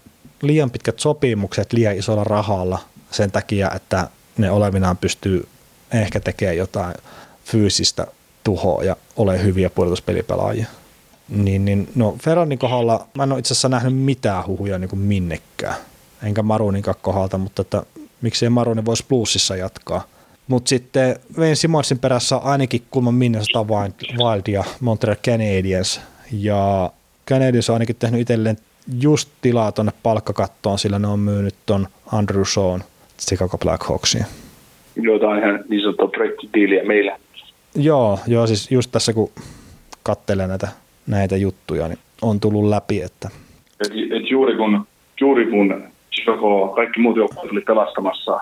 liian 0.42 0.72
pitkät 0.72 1.00
sopimukset 1.00 1.74
liian 1.74 1.98
isolla 1.98 2.24
rahalla 2.24 2.80
sen 3.12 3.32
takia, 3.32 3.72
että 3.76 4.10
ne 4.38 4.52
olevinaan 4.52 4.98
pystyy 4.98 5.48
ehkä 5.92 6.20
tekemään 6.20 6.58
jotain 6.58 6.96
fyysistä 7.46 8.08
tuhoa 8.44 8.84
ja 8.84 8.96
ole 9.16 9.44
hyviä 9.44 9.70
puolustuspelipelaajia. 9.70 10.66
Niin, 11.32 11.66
niin, 11.66 11.88
no 11.96 12.16
Ferranin 12.24 12.60
kohdalla 12.60 13.08
mä 13.18 13.24
en 13.24 13.32
ole 13.32 13.40
itse 13.40 13.54
asiassa 13.54 13.70
nähnyt 13.70 13.96
mitään 13.96 14.48
huhuja 14.48 14.78
niin 14.78 14.90
kuin 14.90 15.00
minnekään, 15.00 15.76
enkä 16.24 16.42
Maruninkaan 16.42 16.96
kohdalta, 17.02 17.38
mutta 17.38 17.62
että 17.62 17.84
miksei 18.22 18.50
Maruni 18.50 18.86
voisi 18.86 19.06
plussissa 19.08 19.56
jatkaa. 19.56 20.04
Mutta 20.48 20.70
sitten 20.70 21.20
Wayne 21.38 21.56
Simonsin 21.56 22.00
perässä 22.00 22.38
ainakin 22.38 22.84
kulman 22.92 23.14
Minnesota 23.14 23.66
Wild 24.18 24.48
ja 24.48 24.64
Montreal 24.80 25.16
Canadiens 25.16 26.02
ja 26.32 26.92
Canadiens 27.30 27.70
on 27.70 27.74
ainakin 27.74 27.96
tehnyt 27.96 28.22
itselleen 28.22 28.58
just 29.00 29.30
tilaa 29.42 29.72
tuonne 29.72 29.92
palkkakattoon, 30.04 30.80
sillä 30.80 31.00
ne 31.00 31.08
on 31.08 31.20
myynyt 31.20 31.56
ton 31.66 31.88
Andrew 32.12 32.44
Shawn 32.46 32.82
Chicago 33.20 33.58
Blackhawksiin. 33.58 34.26
Joo, 34.96 35.20
tämä 35.20 35.32
on 35.32 35.40
ihan 35.40 35.60
niin 35.70 35.82
sanottu 35.82 36.08
projektidiiliä 36.08 36.84
meillä. 36.84 37.18
Joo, 37.76 38.20
joo, 38.28 38.48
siis 38.48 38.72
just 38.72 38.92
tässä 38.92 39.14
kun 39.14 39.32
katselee 40.04 40.48
näitä, 40.48 40.68
näitä 41.08 41.38
juttuja, 41.38 41.88
niin 41.88 42.00
on 42.22 42.40
tullut 42.40 42.70
läpi, 42.70 43.02
että... 43.02 43.30
Et, 43.86 43.92
et 43.92 44.32
juuri 44.32 44.58
kun, 44.58 44.88
juuri 45.22 45.46
kun 45.46 45.84
Chicago, 46.14 46.68
kaikki 46.76 47.00
muut 47.00 47.18
joukkueet 47.18 47.52
oli 47.52 47.62
pelastamassa 47.62 48.40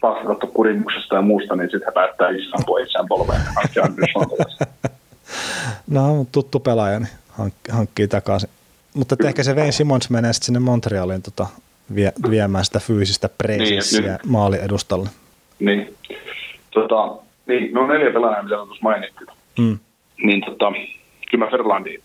palkkakattokurimuksesta 0.00 1.14
ja 1.14 1.22
muusta, 1.22 1.56
niin 1.56 1.70
sitten 1.70 1.88
he 1.88 1.92
päättää 1.92 2.28
ampua 2.58 2.80
itseään 2.80 3.08
polveen 3.08 3.40
No, 5.90 6.26
tuttu 6.32 6.60
pelaaja, 6.60 7.00
niin 7.00 7.10
hank- 7.40 7.72
hankkii 7.72 8.08
takaisin. 8.08 8.50
Mutta 8.94 9.16
ehkä 9.24 9.42
se 9.42 9.54
Wayne 9.54 9.72
Simons 9.72 10.10
menee 10.10 10.32
sitten 10.32 10.46
sinne 10.46 10.60
Montrealiin 10.60 11.22
tota, 11.22 11.46
vie, 11.94 12.12
viemään 12.30 12.64
sitä 12.64 12.78
fyysistä 12.78 13.28
presenssiä 13.38 14.00
niin, 14.00 14.18
maali 14.26 14.58
edustalle. 14.62 15.08
Niin. 15.58 15.96
Tota, 16.70 17.22
niin, 17.46 17.74
no 17.74 17.86
neljä 17.86 18.12
pelaajaa, 18.12 18.42
mitä 18.42 18.56
tuossa 18.56 18.82
mainittiin. 18.82 19.28
Mm. 19.58 19.78
Niin 20.22 20.44
tota, 20.44 20.72
kyllä 21.30 21.44
mä 21.44 21.50
Ferlandiin 21.50 22.02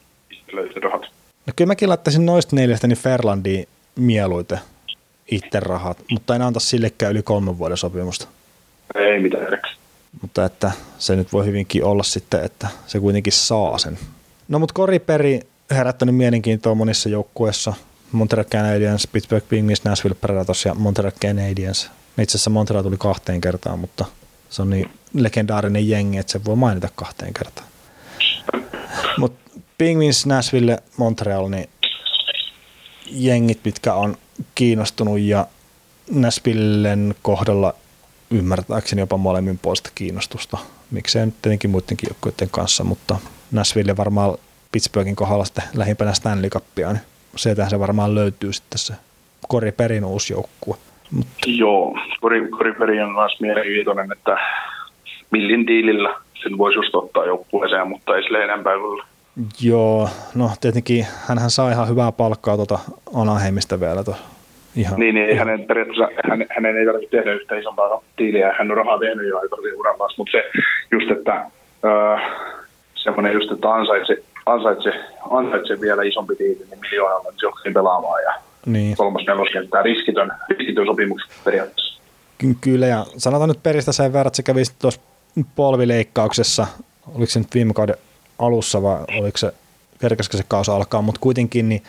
löysin 0.51 0.83
rahat. 0.83 1.01
No 1.47 1.53
kyllä 1.55 1.67
mäkin 1.67 1.89
laittaisin 1.89 2.25
noista 2.25 2.55
neljästä 2.55 2.87
niin 2.87 2.97
Ferlandiin 2.97 3.67
mieluiten 3.95 4.59
itse 5.31 5.59
rahat, 5.59 5.97
mutta 6.11 6.35
en 6.35 6.41
anta 6.41 6.59
sillekään 6.59 7.11
yli 7.11 7.23
kolmen 7.23 7.57
vuoden 7.57 7.77
sopimusta. 7.77 8.27
Ei 8.95 9.19
mitään 9.19 9.43
järkeä. 9.43 9.71
Mutta 10.21 10.45
että 10.45 10.71
se 10.97 11.15
nyt 11.15 11.33
voi 11.33 11.45
hyvinkin 11.45 11.83
olla 11.83 12.03
sitten, 12.03 12.43
että 12.43 12.67
se 12.87 12.99
kuitenkin 12.99 13.33
saa 13.33 13.77
sen. 13.77 13.97
No 14.47 14.59
mutta 14.59 14.73
Koriperi 14.73 15.39
herättänyt 15.71 16.15
mielenkiintoa 16.15 16.75
monissa 16.75 17.09
joukkueissa. 17.09 17.73
Montreal 18.11 18.45
Canadiens, 18.45 19.07
Pittsburgh 19.07 19.47
Penguins, 19.49 19.83
Nashville 19.83 20.17
Predators 20.21 20.65
ja 20.65 20.73
Montreal 20.73 21.11
Canadiens. 21.21 21.91
Itse 22.21 22.37
asiassa 22.37 22.49
Montreal 22.49 22.83
tuli 22.83 22.97
kahteen 22.97 23.41
kertaan, 23.41 23.79
mutta 23.79 24.05
se 24.49 24.61
on 24.61 24.69
niin 24.69 24.89
legendaarinen 25.13 25.89
jengi, 25.89 26.17
että 26.17 26.31
se 26.31 26.45
voi 26.45 26.55
mainita 26.55 26.89
kahteen 26.95 27.33
kertaan. 27.33 27.67
Mutta 29.17 29.59
Penguins, 29.77 30.25
Nashville, 30.25 30.77
Montreal, 30.97 31.49
niin 31.49 31.69
jengit, 33.11 33.59
mitkä 33.65 33.93
on 33.93 34.17
kiinnostunut 34.55 35.19
ja 35.19 35.47
Nashvillen 36.11 37.15
kohdalla 37.21 37.73
ymmärtääkseni 38.31 38.99
jopa 38.99 39.17
molemmin 39.17 39.59
puolesta 39.59 39.89
kiinnostusta. 39.95 40.57
Miksei 40.91 41.25
nyt 41.25 41.41
tietenkin 41.41 41.69
muidenkin 41.69 42.09
joukkueiden 42.09 42.49
kanssa, 42.49 42.83
mutta 42.83 43.17
Nashville 43.51 43.97
varmaan 43.97 44.37
Pittsburghin 44.71 45.15
kohdalla 45.15 45.45
sitten 45.45 45.63
lähimpänä 45.73 46.13
Stanley 46.13 46.49
Cupia, 46.49 46.93
niin 46.93 47.01
sieltähän 47.35 47.69
se 47.69 47.79
varmaan 47.79 48.15
löytyy 48.15 48.53
sitten 48.53 48.79
se 48.79 48.93
Kori 49.47 49.71
Perin 49.71 50.05
uusi 50.05 50.33
joukkue. 50.33 50.77
Mutta. 51.11 51.33
Joo, 51.47 51.97
Kori, 52.21 52.49
Kori 52.49 52.73
Perin 52.73 53.03
on 53.03 53.13
myös 53.13 53.39
mielenkiintoinen, 53.39 54.11
että 54.11 54.37
millin 55.31 55.67
diilillä 55.67 56.21
sen 56.45 56.57
voisi 56.57 56.77
just 56.77 56.95
ottaa 56.95 57.25
joukkueeseen, 57.25 57.87
mutta 57.87 58.15
ei 58.15 58.23
sille 58.23 58.43
enempää 58.43 58.73
kyllä. 58.73 59.03
Joo, 59.61 60.09
no 60.35 60.49
tietenkin 60.61 61.07
hän 61.27 61.49
sai 61.49 61.71
ihan 61.71 61.89
hyvää 61.89 62.11
palkkaa 62.11 62.55
tuota 62.55 62.79
Anaheimista 63.15 63.79
vielä 63.79 64.03
to, 64.03 64.15
ihan. 64.75 64.99
Niin, 64.99 65.15
niin 65.15 65.37
hänen 65.37 65.65
periaatteessa 65.65 66.07
hänen, 66.29 66.47
hänen 66.49 66.77
ei 66.77 66.85
tarvitse 66.85 67.17
tehdä 67.17 67.33
yhtä 67.33 67.55
isompaa 67.55 68.01
diiliä, 68.17 68.55
hän 68.57 68.71
on 68.71 68.77
rahaa 68.77 68.99
tehnyt 68.99 69.27
jo 69.27 69.39
aika 69.39 69.57
uran 69.77 69.95
mutta 70.17 70.31
se 70.31 70.43
just, 70.91 71.11
että 71.11 71.45
öö, 71.85 72.17
semmoinen 72.95 73.33
just, 73.33 73.51
että 73.51 73.73
ansaitsi, 73.73 74.25
ansaitsi, 74.45 74.89
ansaitsi 75.29 75.81
vielä 75.81 76.03
isompi 76.03 76.35
diili, 76.39 76.65
niin 76.69 76.79
miljoonalla 76.79 77.29
niin 77.29 77.53
se 77.63 77.71
pelaamaan 77.73 78.23
ja 78.23 78.33
niin. 78.65 78.97
kolmas 78.97 79.23
neloskenttää 79.27 79.81
riskitön, 79.81 80.31
riskitön 80.49 80.85
sopimukset 80.85 81.31
periaatteessa. 81.43 82.01
Ky- 82.37 82.57
kyllä, 82.61 82.87
ja 82.87 83.05
sanotaan 83.17 83.49
nyt 83.49 83.63
peristä 83.63 83.91
sen 83.91 84.13
verran, 84.13 84.27
että 84.27 84.37
se 84.37 84.43
kävi 84.43 84.63
tuossa 84.81 85.01
polvileikkauksessa, 85.55 86.67
oliko 87.07 87.31
se 87.31 87.39
nyt 87.39 87.53
viime 87.53 87.73
kauden 87.73 87.95
alussa 88.39 88.81
vai 88.81 89.03
oliko 89.19 89.37
se, 89.37 89.53
kerkäskö 89.99 90.37
se 90.37 90.43
kausi 90.47 90.71
alkaa, 90.71 91.01
mutta 91.01 91.21
kuitenkin 91.21 91.69
niin 91.69 91.83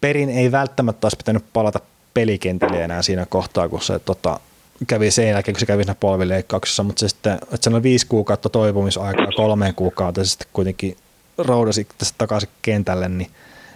perin 0.00 0.28
ei 0.28 0.52
välttämättä 0.52 1.06
olisi 1.06 1.16
pitänyt 1.16 1.44
palata 1.52 1.80
pelikentälle 2.14 2.84
enää 2.84 3.02
siinä 3.02 3.26
kohtaa, 3.26 3.68
kun 3.68 3.82
se 3.82 3.98
tota, 3.98 4.40
kävi 4.86 5.10
sen 5.10 5.28
jälkeen, 5.28 5.54
kun 5.54 5.60
se 5.60 5.66
kävi 5.66 5.82
siinä 5.82 5.94
polvileikkauksessa, 5.94 6.82
mutta 6.82 7.00
se 7.00 7.08
sitten, 7.08 7.34
että 7.34 7.58
se 7.60 7.70
on 7.70 7.82
viisi 7.82 8.06
kuukautta 8.06 8.48
toipumisaikaa, 8.48 9.26
kolmeen 9.36 9.74
kuukautta, 9.74 10.24
se 10.24 10.30
sitten 10.30 10.48
kuitenkin 10.52 10.96
roudasi 11.38 11.86
tästä 11.98 12.14
takaisin 12.18 12.48
kentälle, 12.62 13.08
niin, 13.08 13.30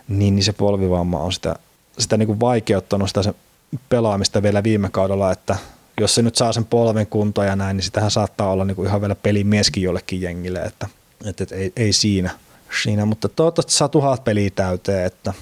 niin, 0.09 0.35
niin 0.35 0.45
se 0.45 0.53
polvivamma 0.53 1.19
on 1.19 1.33
sitä, 1.33 1.57
sitä 1.99 2.17
niin 2.17 2.27
kuin 2.27 2.41
vaikeuttanut 2.41 3.09
sitä 3.09 3.23
se 3.23 3.35
pelaamista 3.89 4.43
vielä 4.43 4.63
viime 4.63 4.89
kaudella, 4.89 5.33
että 5.33 5.57
jos 6.01 6.15
se 6.15 6.23
nyt 6.23 6.37
saa 6.37 6.53
sen 6.53 6.65
polven 6.65 7.07
kuntoon 7.07 7.47
ja 7.47 7.57
näin, 7.57 7.77
niin 7.77 7.85
sitähän 7.85 8.11
saattaa 8.11 8.53
olla 8.53 8.65
niin 8.65 8.77
kuin 8.77 8.89
ihan 8.89 9.01
vielä 9.01 9.15
pelimieskin 9.15 9.83
jollekin 9.83 10.21
jengille, 10.21 10.59
että, 10.59 10.87
että, 11.27 11.45
että 11.45 11.55
ei, 11.55 11.73
ei 11.77 11.93
siinä, 11.93 12.31
siinä, 12.83 13.05
mutta 13.05 13.29
toivottavasti 13.29 13.73
saa 13.73 13.89
tuhat 13.89 14.25
peliä 14.25 14.51
täyteen, 14.55 15.07
että 15.07 15.33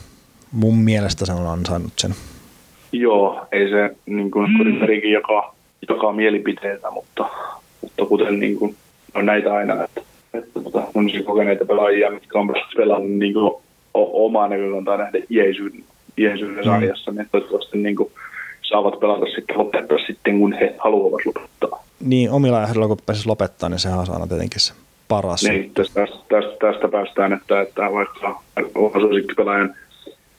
mun 0.53 0.79
mielestä 0.79 1.27
se 1.27 1.33
on 1.33 1.47
ansainnut 1.47 1.93
sen. 1.97 2.15
Joo, 2.93 3.47
ei 3.53 3.71
se 3.71 3.97
niin 4.07 4.31
kuin 4.31 4.51
mm. 4.51 5.13
joka, 5.13 5.55
joka 5.89 6.13
mielipiteitä, 6.13 6.91
mutta, 6.91 7.29
mutta 7.83 8.05
kuten 8.07 8.41
niin 8.41 8.59
kuin, 8.59 8.77
on 9.15 9.27
näitä 9.27 9.55
aina, 9.55 9.85
että, 9.85 10.01
että 10.35 10.61
tota, 10.63 10.83
on 10.95 11.11
siis 11.11 11.25
kokeneita 11.27 11.65
pelaajia, 11.65 12.11
mitkä 12.11 12.39
on 12.39 12.55
pelannut 12.77 13.11
niin 13.11 13.33
kuin, 13.35 13.63
omaa 13.95 14.49
näkökantaa 14.49 14.97
nähdä 14.97 15.19
iäisyyden, 15.31 15.85
iäisyyden 16.19 16.65
mm. 16.65 16.71
sarjassa, 16.71 17.11
niin 17.11 17.29
toivottavasti 17.33 17.79
niin 17.79 17.97
kuin, 17.97 18.13
saavat 18.69 19.01
pelata 19.01 19.27
sitten 19.27 19.59
lopettaa 19.59 19.99
sitten, 20.07 20.39
kun 20.39 20.53
he 20.53 20.75
haluavat 20.79 21.27
lopettaa. 21.27 21.85
Niin, 22.01 22.31
omilla 22.31 22.63
ehdoilla 22.63 22.89
kun 22.89 22.99
pääsisi 23.07 23.29
lopettaa, 23.29 23.69
niin 23.69 23.79
sehän 23.79 23.99
on 23.99 24.11
aina 24.11 24.27
tietenkin 24.27 24.61
se 24.61 24.73
paras. 25.09 25.43
Niin, 25.43 25.71
tästä, 25.75 26.07
tästä, 26.29 26.57
tästä 26.61 26.89
päästään, 26.89 27.33
että, 27.33 27.61
että 27.61 27.83
vaikka 27.93 28.41
suosikkipelaajan 29.01 29.75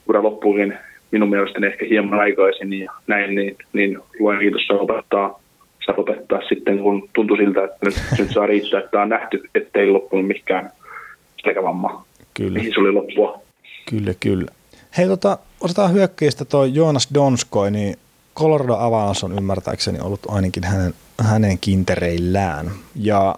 ura 0.07 0.23
loppuukin 0.23 0.77
minun 1.11 1.30
mielestäni 1.30 1.68
ehkä 1.68 1.85
hieman 1.85 2.19
aikaisin 2.19 2.73
ja 2.73 2.91
näin, 3.07 3.35
niin, 3.35 3.57
niin 3.73 3.99
luen 4.19 4.39
kiitos 4.39 4.61
saa 4.68 4.77
lopettaa, 4.77 5.39
saa 5.85 5.95
lopettaa 5.97 6.39
sitten, 6.49 6.80
kun 6.80 7.10
tuntuu 7.14 7.38
siltä, 7.38 7.64
että 7.64 7.85
nyt, 7.85 7.95
nyt 8.19 8.31
saa 8.34 8.45
riittää, 8.45 8.80
että 8.80 9.01
on 9.01 9.10
nähty, 9.10 9.43
ettei 9.56 9.91
loppunut 9.91 10.27
mikään 10.27 10.72
selkävamma. 11.43 12.06
Kyllä. 12.34 12.60
Mihin 12.60 12.73
se 12.73 12.80
oli 12.80 12.91
loppua. 12.91 13.41
Kyllä, 13.89 14.14
kyllä. 14.19 14.51
Hei, 14.97 15.07
tota, 15.07 15.38
otetaan 15.61 15.93
hyökkäistä 15.93 16.45
tuo 16.45 16.65
Joonas 16.65 17.10
Donskoi, 17.14 17.72
niin 17.72 17.95
Colorado 18.40 18.74
Avalanche 18.74 19.26
on 19.26 19.38
ymmärtääkseni 19.38 19.99
ollut 19.99 20.20
ainakin 20.28 20.64
hänen, 20.64 20.94
hänen 21.22 21.57
kintereillään. 21.61 22.72
Ja 22.95 23.36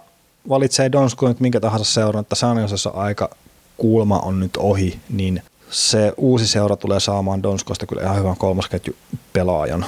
valitsee 0.48 0.92
Donskoi 0.92 1.28
nyt 1.28 1.40
minkä 1.40 1.60
tahansa 1.60 1.84
seuran, 1.84 2.20
että 2.20 2.34
San 2.34 2.56
aika 2.94 3.30
kulma 3.76 4.18
on 4.18 4.40
nyt 4.40 4.56
ohi, 4.56 4.94
niin 5.10 5.42
se 5.70 6.12
uusi 6.16 6.48
seura 6.48 6.76
tulee 6.76 7.00
saamaan 7.00 7.42
Donskosta 7.42 7.86
kyllä 7.86 8.02
ihan 8.02 8.18
hyvän 8.18 8.36
kolmosketju 8.38 8.94
pelaajan. 9.32 9.84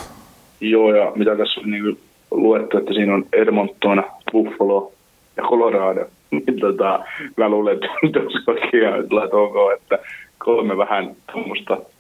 Joo, 0.61 0.95
ja 0.95 1.13
mitä 1.17 1.37
tässä 1.37 1.61
on 1.61 1.71
niin 1.71 1.99
luettu, 2.31 2.79
että 2.79 2.93
siinä 2.93 3.15
on 3.15 3.27
Edmonton, 3.33 4.03
Buffalo 4.33 4.93
ja 5.37 5.43
Colorado. 5.43 6.07
Niin 6.31 6.61
tota, 6.61 7.05
mä 7.37 7.49
luulen, 7.49 7.75
että 7.75 7.87
Donskokin 8.15 9.31
tuonko, 9.31 9.71
että 9.71 9.99
kolme 10.39 10.77
vähän 10.77 11.17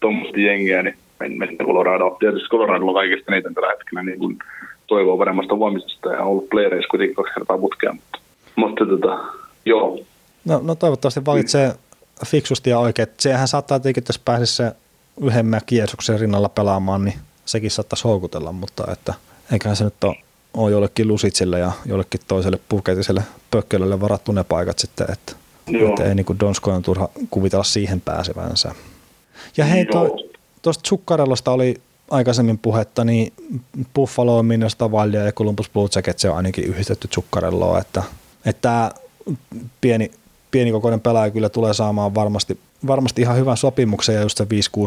tuommoista 0.01 0.41
jengiä, 0.41 0.83
niin 0.83 0.95
mennään 1.29 1.67
Colorado. 1.67 2.17
Tietysti 2.21 2.49
Colorado 2.49 2.87
on 2.87 2.95
kaikista 2.95 3.31
niitä 3.31 3.51
tällä 3.55 3.69
hetkellä 3.69 4.03
niin 4.03 4.19
kuin 4.19 4.39
toivoo 4.87 5.19
paremmasta 5.19 5.55
huomisesta 5.55 6.09
ja 6.09 6.21
on 6.21 6.27
ollut 6.27 6.49
playereissa 6.51 6.89
kuitenkin 6.89 7.17
kaksi 7.17 7.35
kertaa 7.35 7.59
putkea, 7.59 7.93
mutta, 7.93 8.19
mutta 8.57 8.87
tota, 8.87 9.19
joo. 9.65 9.99
No, 10.45 10.61
no 10.63 10.75
toivottavasti 10.75 11.25
valitsee 11.25 11.73
fiksusti 12.27 12.71
ja 12.71 12.79
oikein. 12.79 13.09
Sehän 13.19 13.49
saattaa 13.49 13.79
tietenkin, 13.79 14.01
että 14.01 14.11
jos 14.11 14.19
pääsisi 14.19 14.57
se 14.57 14.73
yhden 15.21 15.61
kiesuksen 15.67 16.21
rinnalla 16.21 16.49
pelaamaan, 16.49 17.05
niin 17.05 17.19
sekin 17.45 17.71
saattaisi 17.71 18.05
houkutella, 18.05 18.53
mutta 18.53 18.85
että 18.93 19.15
eiköhän 19.53 19.77
se 19.77 19.85
nyt 19.85 20.05
ole, 20.05 20.17
ole 20.55 20.71
jollekin 20.71 21.09
lusitsille 21.09 21.59
ja 21.59 21.73
jollekin 21.87 22.21
toiselle 22.29 22.59
puketiselle 22.69 23.23
pökkelölle 23.51 24.01
varattu 24.01 24.33
ne 24.33 24.45
paikat 24.45 24.79
sitten, 24.79 25.07
että, 25.13 25.33
että 25.91 26.05
ei 26.05 26.15
niin 26.15 26.27
kuin 26.27 26.41
Donskoin 26.41 26.83
turha 26.83 27.09
kuvitella 27.31 27.65
siihen 27.65 28.01
pääsevänsä. 28.01 28.75
Ja 29.57 29.65
hei, 29.65 29.87
tuosta 30.65 30.89
Zuccarellosta 30.89 31.51
oli 31.51 31.75
aikaisemmin 32.11 32.59
puhetta, 32.59 33.05
niin 33.05 33.33
Buffalo, 33.95 34.43
Minnesota 34.43 34.89
Wild 34.89 35.15
ja 35.15 35.33
Columbus 35.33 35.71
Blue 35.71 35.89
Jacket, 35.97 36.19
se 36.19 36.31
on 36.31 36.37
ainakin 36.37 36.65
yhdistetty 36.65 37.09
Zuccarelloa, 37.09 37.79
että, 37.79 38.03
että 38.47 38.91
pieni 39.81 40.11
pienikokoinen 40.51 41.01
pelaaja 41.01 41.31
kyllä 41.31 41.49
tulee 41.49 41.75
saamaan 41.75 42.15
varmasti, 42.15 42.59
varmasti 42.87 43.23
ihan 43.23 43.37
hyvän 43.37 43.57
sopimuksen 43.57 44.15
ja 44.15 44.21
just 44.23 44.39
se 44.39 44.45
5-6 44.45 44.47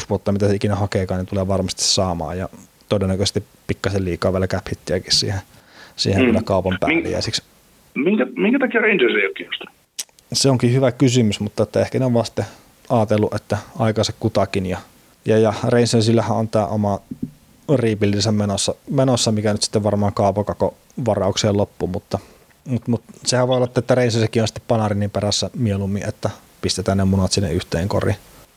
vuotta, 0.09 0.31
mitä 0.31 0.47
se 0.47 0.55
ikinä 0.55 0.75
hakeekaan, 0.75 1.19
niin 1.19 1.27
tulee 1.27 1.47
varmasti 1.47 1.83
saamaan 1.83 2.37
ja 2.37 2.49
todennäköisesti 2.89 3.43
pikkasen 3.67 4.05
liikaa 4.05 4.33
vielä 4.33 4.47
cap 4.47 4.65
siihen, 5.09 5.39
siihen 5.95 6.21
mm. 6.21 6.27
kyllä 6.27 6.41
kaupan 6.45 6.77
päälle. 6.79 7.09
Ja 7.09 7.21
siksi, 7.21 7.43
minkä, 7.95 8.25
minkä 8.35 8.59
takia 8.59 8.81
Rangers 8.81 9.13
ei 9.15 9.25
ole 9.25 9.33
kiinnostunut? 9.33 9.73
Se 10.33 10.49
onkin 10.49 10.73
hyvä 10.73 10.91
kysymys, 10.91 11.39
mutta 11.39 11.63
että 11.63 11.81
ehkä 11.81 11.99
ne 11.99 12.05
on 12.05 12.13
vasta 12.13 12.43
ajatellut, 12.89 13.33
että 13.33 13.57
aikansa 13.79 14.13
kutakin 14.19 14.65
ja, 14.65 14.77
ja, 15.27 15.37
ja 15.37 15.53
Rangersillähän 15.63 16.37
on 16.37 16.47
tämä 16.47 16.65
oma 16.65 16.99
rebuildinsä 17.75 18.31
menossa, 18.31 18.75
menossa, 18.89 19.31
mikä 19.31 19.51
nyt 19.51 19.63
sitten 19.63 19.83
varmaan 19.83 20.13
kaapokako 20.13 20.73
varaukseen 21.05 21.57
loppu, 21.57 21.87
mutta 21.87 22.19
mutta 22.65 22.91
mut, 22.91 23.03
sehän 23.25 23.47
voi 23.47 23.55
olla, 23.57 23.67
että 23.77 23.95
Reisessäkin 23.95 24.41
on 24.41 24.47
sitten 24.47 24.63
Panarinin 24.67 25.09
perässä 25.09 25.49
mieluummin, 25.57 26.09
että 26.09 26.29
pistetään 26.61 26.97
ne 26.97 27.05
munat 27.05 27.31
sinne 27.31 27.53
yhteen 27.53 27.87
koriin. 27.87 28.15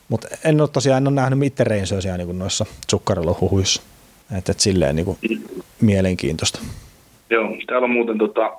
Mutta 0.08 0.28
en 0.44 0.60
ole 0.60 0.68
tosiaan 0.68 1.02
en 1.02 1.08
ole 1.08 1.14
nähnyt 1.14 1.42
itse 1.42 1.64
Reinsöisiä 1.64 2.16
niin 2.16 2.38
noissa 2.38 2.66
huhuissa. 3.40 3.82
Että 4.38 4.52
et 4.52 4.60
silleen 4.60 4.96
niin 4.96 5.04
kuin, 5.06 5.18
mielenkiintoista. 5.80 6.58
Joo, 7.30 7.48
täällä 7.66 7.84
on 7.84 7.90
muuten 7.90 8.18
tota, 8.18 8.52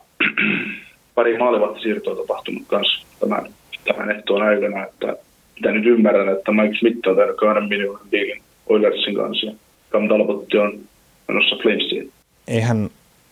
pari 1.15 1.37
siirtoa 1.81 2.15
tapahtunut 2.15 2.63
kanssa 2.67 3.05
tämän, 3.19 3.53
tämän 3.85 4.11
ehtoon 4.11 4.41
aikana, 4.41 4.85
että 4.85 5.15
mitä 5.61 5.71
nyt 5.71 5.85
ymmärrän, 5.85 6.29
että 6.29 6.51
Mike 6.51 6.75
Smith 6.79 7.07
on 7.07 7.15
tehnyt 7.15 7.35
kahden 7.35 7.63
miljoonan 7.69 8.11
diilin 8.11 8.41
Oilersin 8.69 9.15
kanssa 9.15 9.45
ja 9.45 9.53
Cam 9.91 10.07
Talbotti 10.07 10.57
on 10.57 10.79
menossa 11.27 11.55
Flamesiin. 11.55 12.11
Eihän 12.47 12.89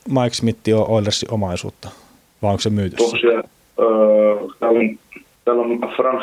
Mike 0.07 0.33
Smith 0.33 0.59
ole 0.73 0.85
Oilersin 0.87 1.33
omaisuutta? 1.33 1.89
vai 2.41 2.49
onko 2.49 2.61
se 2.61 2.69
myyty? 2.69 2.95
Öö, 3.23 3.43
täällä 4.59 4.79
on, 4.79 4.99
täällä 5.45 5.61
on 5.61 5.79
Frank 5.95 6.21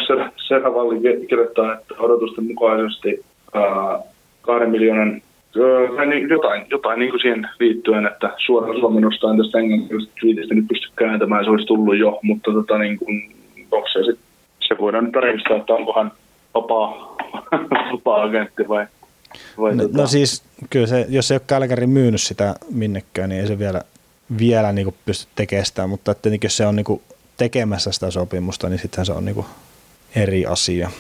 Serhavalli 0.49 1.27
kirjoittaa, 1.29 1.75
että 1.75 1.95
odotusten 1.99 2.45
mukaisesti 2.45 3.25
öö, 3.57 3.63
kahden 4.41 4.71
miljoonan 4.71 5.23
öö, 5.57 6.07
niin 6.07 6.29
jotain, 6.29 6.67
jotain 6.71 6.99
niin 6.99 7.11
kuin 7.11 7.21
siihen 7.21 7.49
liittyen, 7.61 8.07
että 8.07 8.31
suoraan 8.47 8.81
suomennosta 8.81 9.31
en 9.31 9.39
tästä 9.39 9.59
englannilaisesta 9.59 10.15
twiitistä 10.21 10.55
nyt 10.55 10.69
pysty 10.69 10.89
kääntämään, 10.97 11.45
se 11.45 11.51
olisi 11.51 11.67
tullut 11.67 11.99
jo, 11.99 12.19
mutta 12.23 12.53
tota, 12.53 12.79
niin 12.79 12.99
kuin, 12.99 13.37
onko 13.71 13.89
se, 13.93 14.05
sit, 14.05 14.26
se 14.69 14.79
voidaan 14.81 15.05
nyt 15.05 15.13
tarkistaa, 15.13 15.57
että 15.57 15.73
onkohan 15.73 16.13
vapaa, 16.55 17.17
vapaa 17.93 18.23
agentti 18.23 18.69
vai 18.69 18.87
Vai 19.59 19.75
no, 19.75 19.83
tota... 19.83 19.99
no 19.99 20.07
siis 20.07 20.43
kyllä 20.71 20.87
se, 20.87 21.07
jos 21.09 21.31
ei 21.31 21.35
ole 21.35 21.43
Kälkäri 21.47 21.87
myynyt 21.87 22.23
sitä 22.23 22.55
minnekään, 22.71 23.29
niin 23.29 23.41
ei 23.41 23.47
se 23.47 23.59
vielä, 23.59 23.81
vielä 24.39 24.73
niin 24.73 24.85
kuin 24.85 24.97
pysty 25.05 25.33
tekemään 25.35 25.67
sitä, 25.67 25.87
mutta 25.87 26.15
tietenkin 26.15 26.47
jos 26.49 26.57
se 26.57 26.67
on 26.67 26.77
niin 26.77 26.85
kuin 26.85 27.03
tekemässä 27.37 27.93
sitä 27.93 28.11
sopimusta, 28.11 28.69
niin 28.69 28.79
sittenhän 28.79 29.07
se 29.07 29.13
on 29.13 29.25
niin 29.25 29.35
kuin 29.35 29.47
eri 30.17 30.47
asia. 30.47 30.91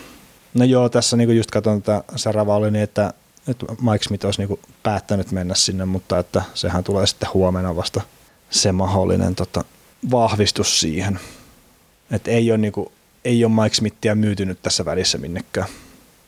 No 0.54 0.64
joo, 0.64 0.88
tässä 0.88 1.16
niin 1.16 1.28
kuin 1.28 1.36
just 1.36 1.50
katson 1.50 1.82
tätä 1.82 2.04
Sarava 2.16 2.56
oli 2.56 2.70
niin, 2.70 2.82
että, 2.82 3.12
että 3.48 3.66
Mike 3.90 4.04
Smith 4.04 4.24
olisi 4.24 4.40
niin 4.40 4.48
kuin 4.48 4.60
päättänyt 4.82 5.32
mennä 5.32 5.54
sinne, 5.54 5.84
mutta 5.84 6.18
että 6.18 6.42
sehän 6.54 6.84
tulee 6.84 7.06
sitten 7.06 7.28
huomenna 7.34 7.76
vasta 7.76 8.00
se 8.50 8.72
mahdollinen 8.72 9.34
tota, 9.34 9.64
vahvistus 10.10 10.80
siihen. 10.80 11.18
Että 12.10 12.30
ei 12.30 12.50
ole, 12.50 12.58
niin 12.58 12.72
kuin, 12.72 12.88
ei 13.26 13.44
ole 13.44 13.52
Mike 13.62 13.74
Smithia 13.74 14.14
myytynyt 14.14 14.58
tässä 14.62 14.84
välissä 14.84 15.18
minnekään. 15.18 15.66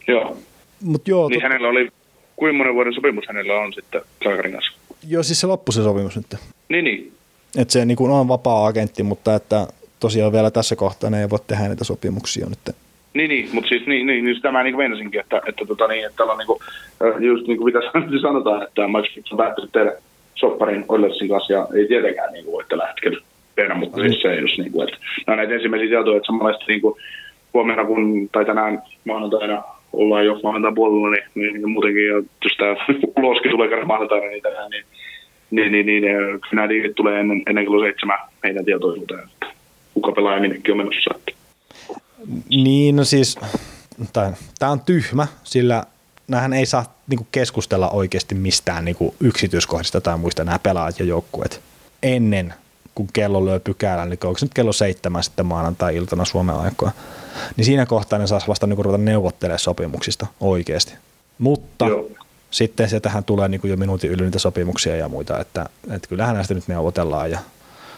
Joo. 0.08 0.36
Mut 0.82 1.08
joo, 1.08 1.28
niin 1.28 1.40
tot... 1.40 1.42
hänellä 1.42 1.68
oli, 1.68 1.88
kuinka 2.36 2.58
monen 2.58 2.74
vuoden 2.74 2.94
sopimus 2.94 3.24
hänellä 3.28 3.60
on 3.60 3.72
sitten 3.72 4.02
Kalkarin 4.24 4.52
kanssa? 4.52 4.72
Joo, 5.08 5.22
siis 5.22 5.40
se 5.40 5.46
loppui 5.46 5.72
se 5.72 5.82
sopimus 5.82 6.16
nyt. 6.16 6.26
Niin, 6.68 6.84
niin. 6.84 7.12
Että 7.58 7.72
se 7.72 7.84
niin 7.84 8.10
on 8.10 8.28
vapaa-agentti, 8.28 9.02
mutta 9.02 9.34
että 9.34 9.66
tosiaan 10.00 10.32
vielä 10.32 10.50
tässä 10.50 10.76
kohtaa 10.76 11.10
ne 11.10 11.20
ei 11.20 11.30
voi 11.30 11.38
tehdä 11.46 11.66
näitä 11.66 11.84
sopimuksia 11.84 12.46
nyt. 12.46 12.76
Niin, 13.14 13.28
niin 13.28 13.48
mutta 13.52 13.68
siis 13.68 13.86
niin, 13.86 14.06
niin, 14.06 14.24
niin 14.24 14.42
tämä 14.42 14.62
niin 14.62 14.76
meinasinkin, 14.76 15.20
että, 15.20 15.40
että, 15.48 15.66
tota, 15.66 15.86
niin, 15.86 16.06
että 16.06 16.16
täällä 16.16 16.32
on 16.32 16.38
niin 16.38 16.46
kuin, 16.46 16.60
just 17.20 17.46
niin 17.46 17.58
kuin 17.58 17.64
mitä 17.64 17.78
sanotaan, 18.28 18.62
että 18.62 18.88
Max 18.88 19.14
Fix 19.14 19.32
on 19.32 19.38
päättänyt 19.38 19.72
tehdä 19.72 19.92
sopparin 20.34 20.84
Oilersin 20.88 21.28
kanssa 21.28 21.52
ja 21.52 21.68
ei 21.74 21.88
tietenkään 21.88 22.32
niin 22.32 22.44
kuin, 22.44 22.52
voi 22.52 22.64
tällä 22.68 22.86
hetkellä 22.86 23.20
tehdä, 23.58 23.74
mutta 23.74 24.00
siis 24.00 24.22
se 24.22 24.34
just 24.34 24.58
niin 24.58 24.72
kuin, 24.72 24.88
että 24.88 25.00
nämä 25.26 25.36
näitä 25.36 25.54
ensimmäisiä 25.54 25.88
tietoja, 25.88 26.16
että 26.16 26.26
samanlaista 26.26 26.64
niin 26.68 26.80
kuin, 26.80 26.94
huomenna 27.54 27.84
kun, 27.84 28.28
tai 28.32 28.44
tänään 28.44 28.82
maanantaina 29.04 29.62
ollaan 29.92 30.26
jo 30.26 30.40
maanantain 30.42 30.74
puolella, 30.74 31.10
niin, 31.10 31.24
niin, 31.34 31.54
niin 31.54 31.70
muutenkin, 31.70 32.06
ja 32.06 32.14
jos 32.44 32.56
tämä 32.58 32.76
uloskin 33.16 33.50
tulee 33.50 33.68
kerran 33.68 33.86
maanantaina, 33.86 34.26
niin 34.26 34.42
tänään, 34.42 34.70
niin, 34.70 34.84
niin, 35.50 35.72
niin, 35.72 35.86
niin, 35.86 36.02
niin 36.02 36.40
nämä 36.52 36.68
liikit 36.68 36.94
tulee 36.94 37.20
ennen, 37.20 37.42
ennen 37.46 37.64
kello 37.64 37.80
seitsemän 37.82 38.18
meidän 38.42 38.64
tietoisuuteen, 38.64 39.20
että 39.20 39.46
kuka 39.94 40.12
pelaa 40.12 40.34
ja 40.34 40.40
minnekin 40.40 40.72
on 40.72 40.78
menossa. 40.78 41.14
Niin, 42.48 42.96
no 42.96 43.04
siis, 43.04 43.38
tämä 44.58 44.72
on 44.72 44.80
tyhmä, 44.80 45.26
sillä 45.44 45.84
nämähän 46.28 46.52
ei 46.52 46.66
saa 46.66 46.84
niinku 47.08 47.26
keskustella 47.32 47.90
oikeasti 47.90 48.34
mistään 48.34 48.84
niinku 48.84 49.14
yksityiskohdista 49.20 50.00
tai 50.00 50.18
muista 50.18 50.44
nämä 50.44 50.58
pelaajat 50.58 50.98
ja 50.98 51.04
joukkueet 51.04 51.60
ennen 52.02 52.54
kun 52.98 53.08
kello 53.12 53.44
lyö 53.44 53.60
pykälä, 53.60 54.04
niin 54.06 54.18
onko 54.24 54.38
se 54.38 54.46
nyt 54.46 54.54
kello 54.54 54.72
seitsemän 54.72 55.22
sitten 55.22 55.46
maanantai-iltana 55.46 56.24
Suomen 56.24 56.54
aikaa, 56.56 56.92
niin 57.56 57.64
siinä 57.64 57.86
kohtaa 57.86 58.18
ne 58.18 58.26
saisi 58.26 58.48
vasta 58.48 58.66
niinku 58.66 58.82
ruveta 58.82 59.02
neuvottelemaan 59.02 59.58
sopimuksista 59.58 60.26
oikeasti. 60.40 60.94
Mutta 61.38 61.86
Joo. 61.86 62.08
sitten 62.50 62.88
se 62.88 63.00
tähän 63.00 63.24
tulee 63.24 63.48
niinku 63.48 63.66
jo 63.66 63.76
minuutin 63.76 64.10
yli 64.10 64.22
niitä 64.22 64.38
sopimuksia 64.38 64.96
ja 64.96 65.08
muita, 65.08 65.40
että, 65.40 65.66
että 65.90 66.08
kyllähän 66.08 66.34
näistä 66.34 66.54
nyt 66.54 66.68
neuvotellaan 66.68 67.30
ja 67.30 67.38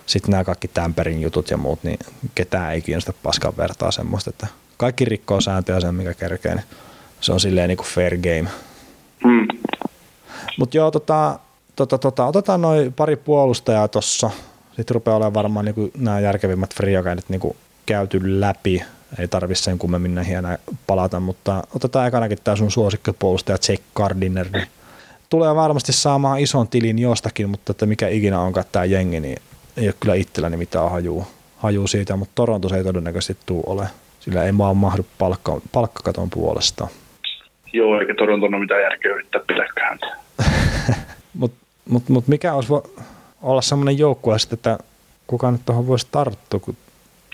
sitten 0.06 0.30
nämä 0.30 0.44
kaikki 0.44 0.68
tämperin 0.68 1.20
jutut 1.20 1.50
ja 1.50 1.56
muut, 1.56 1.82
niin 1.82 1.98
ketään 2.34 2.72
ei 2.72 2.80
kiinnosta 2.80 3.12
paskan 3.22 3.56
vertaa 3.56 3.90
semmoista, 3.90 4.30
että 4.30 4.46
kaikki 4.76 5.04
rikkoo 5.04 5.40
sääntöjä 5.40 5.80
sen, 5.80 5.94
mikä 5.94 6.14
kerkee, 6.14 6.54
niin 6.54 6.64
se 7.20 7.32
on 7.32 7.40
silleen 7.40 7.68
niin 7.68 7.78
kuin 7.78 7.88
fair 7.88 8.16
game. 8.16 8.48
Mm. 9.24 9.48
Mutta 10.58 10.76
joo, 10.76 10.90
tota, 10.90 11.38
tota, 11.76 11.98
tota, 11.98 12.26
otetaan 12.26 12.60
noin 12.60 12.92
pari 12.92 13.16
puolustajaa 13.16 13.88
tuossa. 13.88 14.30
Sitten 14.80 14.94
rupeaa 14.94 15.16
olemaan 15.16 15.34
varmaan 15.34 15.64
niin 15.64 15.90
nämä 15.98 16.20
järkevimmät 16.20 16.74
free 16.74 17.02
niin 17.28 17.40
kuin 17.40 17.56
käyty 17.86 18.40
läpi. 18.40 18.82
Ei 19.18 19.28
tarvitse 19.28 19.62
sen 19.62 19.78
kummemmin 19.78 20.14
näihin 20.14 20.36
enää 20.36 20.58
palata, 20.86 21.20
mutta 21.20 21.62
otetaan 21.74 22.08
ekanakin 22.08 22.38
tämä 22.44 22.56
sun 22.56 22.70
suosikkipuolustaja 22.70 23.58
Jake 23.68 23.82
Gardiner. 23.94 24.46
Niin 24.52 24.66
tulee 25.30 25.54
varmasti 25.54 25.92
saamaan 25.92 26.40
ison 26.40 26.68
tilin 26.68 26.98
jostakin, 26.98 27.48
mutta 27.48 27.70
että 27.70 27.86
mikä 27.86 28.08
ikinä 28.08 28.40
onkaan 28.40 28.66
tämä 28.72 28.84
jengi, 28.84 29.20
niin 29.20 29.36
ei 29.76 29.86
ole 29.86 29.94
kyllä 30.00 30.14
itselläni 30.14 30.56
mitään 30.56 30.90
hajuu, 30.90 31.26
hajuu 31.56 31.86
siitä, 31.86 32.16
mutta 32.16 32.32
Toronto 32.34 32.76
ei 32.76 32.84
todennäköisesti 32.84 33.42
tule 33.46 33.62
ole. 33.66 33.86
Sillä 34.20 34.44
ei 34.44 34.58
vaan 34.58 34.76
mahdu 34.76 35.06
palkka, 35.18 35.60
palkkakaton 35.72 36.30
puolesta. 36.30 36.88
Joo, 37.72 38.00
eikä 38.00 38.14
Toronto 38.14 38.46
ole 38.46 38.58
mitään 38.58 38.82
järkeä 38.82 39.14
yrittää 39.14 39.40
pitääkään. 39.46 39.98
Mutta 41.40 41.66
mut, 41.88 42.08
mut 42.08 42.28
mikä 42.28 42.54
olisi 42.54 42.68
olla 43.42 43.62
semmoinen 43.62 43.98
joukkue 43.98 44.36
että 44.52 44.78
kuka 45.26 45.50
nyt 45.50 45.60
tuohon 45.66 45.86
voisi 45.86 46.06
tarttua, 46.10 46.60
kun 46.60 46.76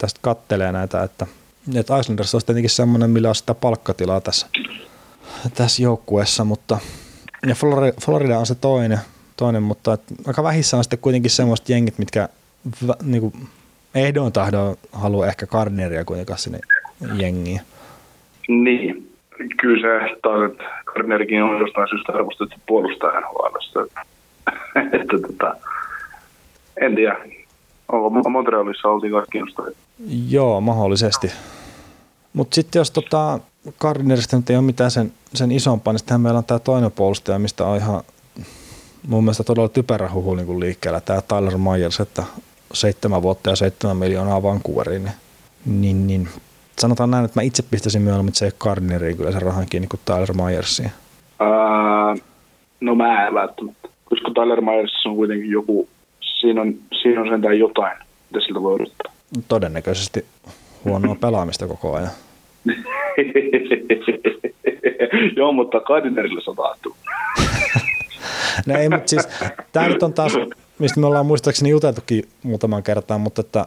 tästä 0.01 0.21
kattelee 0.23 0.73
näitä, 0.73 1.03
että, 1.03 1.27
että 1.75 1.99
Islanders 1.99 2.35
olisi 2.35 2.47
tietenkin 2.47 2.71
semmoinen, 2.71 3.11
millä 3.11 3.29
on 3.29 3.35
sitä 3.35 3.55
palkkatilaa 3.55 4.21
tässä, 4.21 4.47
tässä 5.55 5.83
joukkueessa, 5.83 6.45
mutta 6.45 6.79
ja 7.47 7.55
Florida 8.01 8.39
on 8.39 8.47
se 8.47 8.55
toinen, 8.55 8.99
toinen, 9.37 9.63
mutta 9.63 9.93
et 9.93 10.03
aika 10.27 10.43
vähissä 10.43 10.77
on 10.77 10.85
sitten 10.85 10.99
kuitenkin 10.99 11.31
semmoista 11.31 11.73
jengit, 11.73 11.99
mitkä 11.99 12.29
niin 13.03 13.21
kuin 13.21 13.33
ehdoin 13.95 14.33
tahdon 14.33 14.77
haluaa 14.93 15.27
ehkä 15.27 15.47
Gardneria 15.47 16.05
kuitenkaan 16.05 16.39
sinne 16.39 16.59
jengiin. 17.15 17.61
Niin, 18.49 19.13
kyllä 19.61 19.81
se 19.81 20.17
taas, 20.23 20.51
että 20.51 20.65
Gardnerikin 20.85 21.43
on 21.43 21.61
jostain 21.61 21.89
syystä 21.89 22.13
arvostettu 22.13 22.57
puolustajan 22.67 23.25
huolesta. 23.33 23.81
että 25.01 25.19
tota, 25.27 25.57
en 26.81 26.95
tiedä, 26.95 27.17
onko 27.89 28.31
Montrealissa 28.31 28.89
oltiin 28.89 29.13
kaikki? 29.13 29.39
Joo, 30.29 30.61
mahdollisesti. 30.61 31.33
Mutta 32.33 32.55
sitten 32.55 32.81
jos 32.81 32.91
tota, 32.91 33.39
Gardnerista 33.81 34.37
nyt 34.37 34.51
ei 34.51 34.57
ole 34.57 34.65
mitään 34.65 34.91
sen, 34.91 35.13
sen 35.35 35.53
isompaa, 35.53 35.93
niin 35.93 35.99
sitten 35.99 36.21
meillä 36.21 36.39
on 36.39 36.45
tämä 36.45 36.59
toinen 36.59 36.93
puolustaja, 36.93 37.39
mistä 37.39 37.65
on 37.65 37.77
ihan 37.77 38.03
mun 39.09 39.25
mielestä 39.25 39.45
todella 39.45 39.69
typerä 39.69 40.11
huhu 40.11 40.35
niin 40.35 40.61
liikkeellä. 40.61 41.01
Tämä 41.01 41.23
Tyler 41.23 41.59
Myers, 41.59 42.01
että 42.01 42.23
seitsemän 42.73 43.23
vuotta 43.23 43.51
ja 43.51 43.57
seitsemän 43.57 43.97
miljoonaa 43.97 44.43
Vancouveriin, 44.43 45.03
niin, 45.03 45.17
niin, 45.81 46.07
niin 46.07 46.29
sanotaan 46.79 47.11
näin, 47.11 47.25
että 47.25 47.41
mä 47.41 47.43
itse 47.43 47.63
pistäisin 47.71 48.03
mieluummin 48.03 48.35
se 48.35 48.53
Gardneriin 48.59 49.17
kyllä 49.17 49.33
se 49.33 49.39
rahan 49.39 49.67
kiinni 49.71 49.89
kuin 49.89 50.01
Tyler 50.05 50.33
Myersiin. 50.33 50.91
Uh, 51.41 52.23
no 52.81 52.95
mä 52.95 53.27
en 53.27 53.35
välttämättä, 53.35 53.89
koska 54.05 54.31
Tyler 54.35 54.61
Myers 54.61 55.07
on 55.07 55.17
kuitenkin 55.17 55.51
joku, 55.51 55.89
siinä 56.41 56.61
on, 56.61 56.75
siinä 57.03 57.21
on 57.21 57.29
sentään 57.29 57.59
jotain, 57.59 57.99
mitä 58.31 58.47
siltä 58.47 58.63
voi 58.63 58.75
odottaa. 58.75 59.13
Todennäköisesti 59.49 60.25
huonoa 60.85 61.15
pelaamista 61.27 61.67
koko 61.67 61.95
ajan. 61.95 62.11
Joo, 65.37 65.53
mutta 65.53 65.81
Gardnerille 65.81 66.41
se 66.45 66.51
on 66.51 66.57
no 68.67 68.75
ei, 68.79 68.89
mutta 68.89 69.09
siis 69.09 69.29
tämä 69.73 69.89
nyt 69.89 70.03
on 70.03 70.13
taas, 70.13 70.33
mistä 70.79 71.01
me 71.01 71.07
ollaan 71.07 71.27
muistaakseni 71.27 71.71
juteltukin 71.71 72.25
muutaman 72.43 72.83
kertaan, 72.83 73.21
mutta 73.21 73.41
että 73.41 73.67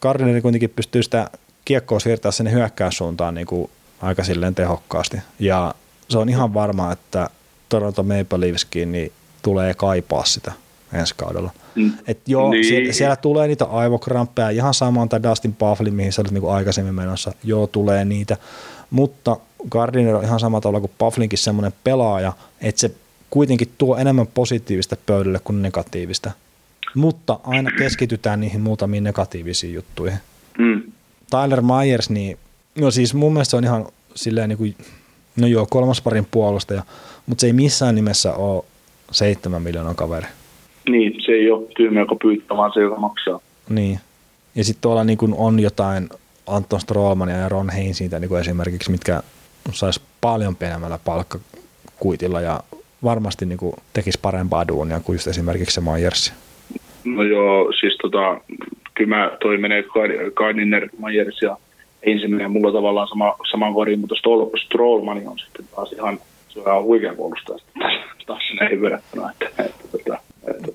Gardineri 0.00 0.40
kuitenkin 0.40 0.70
pystyy 0.70 1.02
sitä 1.02 1.30
kiekkoa 1.64 2.00
siirtää 2.00 2.30
sinne 2.32 2.52
hyökkäyssuuntaan 2.52 3.34
niin 3.34 3.46
kuin 3.46 3.70
aika 4.02 4.24
silleen 4.24 4.54
tehokkaasti. 4.54 5.16
Ja 5.38 5.74
se 6.08 6.18
on 6.18 6.28
ihan 6.28 6.54
varma, 6.54 6.92
että 6.92 7.30
Toronto 7.68 8.02
Maple 8.02 8.40
Leafskin 8.40 8.92
niin 8.92 9.12
tulee 9.42 9.74
kaipaa 9.74 10.24
sitä 10.24 10.52
ensi 10.92 11.14
kaudella. 11.16 11.50
Mm. 11.74 11.92
Et 12.06 12.18
joo, 12.26 12.50
niin. 12.50 12.64
siellä, 12.64 12.92
siellä, 12.92 13.16
tulee 13.16 13.48
niitä 13.48 13.64
aivokramppeja, 13.64 14.50
ihan 14.50 14.74
samaan 14.74 15.08
tai 15.08 15.22
Dustin 15.22 15.54
Bufflin, 15.54 15.94
mihin 15.94 16.12
sä 16.12 16.22
olit 16.22 16.32
niin 16.32 16.50
aikaisemmin 16.50 16.94
menossa, 16.94 17.32
joo, 17.44 17.66
tulee 17.66 18.04
niitä, 18.04 18.36
mutta 18.90 19.36
Gardiner 19.70 20.14
on 20.14 20.24
ihan 20.24 20.40
samalla 20.40 20.60
tavalla 20.60 20.80
kuin 20.80 20.92
Bufflinkin 20.98 21.38
semmoinen 21.38 21.72
pelaaja, 21.84 22.32
että 22.60 22.80
se 22.80 22.90
kuitenkin 23.30 23.72
tuo 23.78 23.96
enemmän 23.96 24.26
positiivista 24.26 24.96
pöydälle 25.06 25.40
kuin 25.44 25.62
negatiivista. 25.62 26.30
Mutta 26.94 27.40
aina 27.44 27.70
keskitytään 27.78 28.40
niihin 28.40 28.60
muutamiin 28.60 29.04
negatiivisiin 29.04 29.74
juttuihin. 29.74 30.18
Mm. 30.58 30.82
Tyler 31.30 31.62
Myers, 31.62 32.10
niin 32.10 32.38
no 32.74 32.90
siis 32.90 33.14
mun 33.14 33.32
mielestä 33.32 33.50
se 33.50 33.56
on 33.56 33.64
ihan 33.64 33.86
silleen 34.14 34.48
niin 34.48 34.58
kuin, 34.58 34.76
no 35.36 35.46
joo, 35.46 35.66
kolmas 35.70 36.00
parin 36.00 36.28
puolustaja, 36.30 36.82
mutta 37.26 37.40
se 37.40 37.46
ei 37.46 37.52
missään 37.52 37.94
nimessä 37.94 38.34
ole 38.34 38.64
seitsemän 39.10 39.62
miljoonan 39.62 39.96
kaveri. 39.96 40.26
Niin, 40.88 41.14
se 41.26 41.32
ei 41.32 41.50
ole 41.50 41.66
tyhmä, 41.76 42.00
joka 42.00 42.16
pyytää, 42.22 42.56
vaan 42.56 42.72
se, 42.74 42.80
joka 42.80 42.96
maksaa. 42.96 43.40
Niin. 43.68 43.98
Ja 44.54 44.64
sitten 44.64 44.82
tuolla 44.82 45.04
niin 45.04 45.18
kuin 45.18 45.34
on 45.36 45.60
jotain 45.60 46.08
Anton 46.46 46.80
Strollmania 46.80 47.36
ja 47.36 47.48
Ron 47.48 47.70
Heinsintä 47.70 48.18
niin 48.18 48.40
esimerkiksi, 48.40 48.90
mitkä 48.90 49.22
saisi 49.72 50.00
paljon 50.20 50.56
pienemmällä 50.56 50.98
palkkakuitilla 51.04 52.40
ja 52.40 52.60
varmasti 53.04 53.46
niin 53.46 53.58
kuin 53.58 53.74
tekisi 53.92 54.18
parempaa 54.22 54.68
duunia 54.68 55.00
kuin 55.00 55.14
just 55.14 55.26
esimerkiksi 55.26 55.74
se 55.74 55.80
Myers. 55.80 56.32
No 57.04 57.22
joo, 57.22 57.72
siis 57.80 57.96
tota, 58.02 58.40
kyllä 58.94 59.16
mä, 59.16 59.30
toi 59.40 59.58
menee 59.58 59.84
Gardiner, 60.34 60.88
Myers 60.98 61.42
ja 61.42 61.56
ensimmäinen 62.02 62.50
mulla 62.50 62.72
tavallaan 62.72 63.08
sama, 63.08 63.36
saman 63.50 63.74
koriin, 63.74 64.00
mutta 64.00 64.14
Strollman 64.64 65.22
on 65.26 65.38
sitten 65.38 65.64
taas 65.76 65.92
ihan, 65.92 66.18
se 66.48 66.60
on 66.60 66.84
huikea 66.84 67.14
puolustaja 67.14 67.58
taas 68.26 68.42
ei 68.70 68.80
verrattuna. 68.80 69.30
Että, 69.30 69.62
että, 69.64 69.84
että, 69.94 70.18
että, 70.46 70.72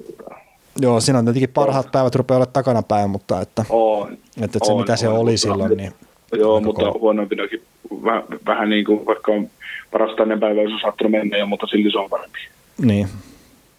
Joo, 0.82 1.00
siinä 1.02 1.20
on 1.20 1.26
tietenkin 1.26 1.50
parhaat 1.50 1.92
päivät 1.92 2.16
rupeaa 2.16 2.38
olla 2.38 2.46
takana 2.46 2.82
päin, 2.82 3.10
mutta 3.10 3.42
että, 3.42 3.66
on, 3.70 4.14
että, 4.14 4.46
että 4.46 4.60
se 4.64 4.72
on, 4.72 4.80
mitä 4.80 4.92
on, 4.92 4.98
se 4.98 5.10
oli 5.10 5.32
on, 5.32 5.38
silloin, 5.38 5.78
niin 5.78 5.94
Joo, 6.34 6.62
mutta 6.62 6.92
huonompinakin 6.92 7.62
vähän, 8.04 8.24
vähän 8.46 8.70
niin 8.70 8.86
kuin, 8.86 9.06
vaikka 9.06 9.32
on 9.32 9.50
parasta 9.92 10.24
ennen 10.24 10.40
päivää, 10.40 10.64
jos 10.64 10.74
on 10.74 10.80
saattanut 10.80 11.12
mennä 11.12 11.38
jo, 11.38 11.46
mutta 11.46 11.68
silti 11.68 11.92
se 11.92 11.98
on 11.98 12.10
parempi. 12.10 12.40
Niin. 12.82 13.08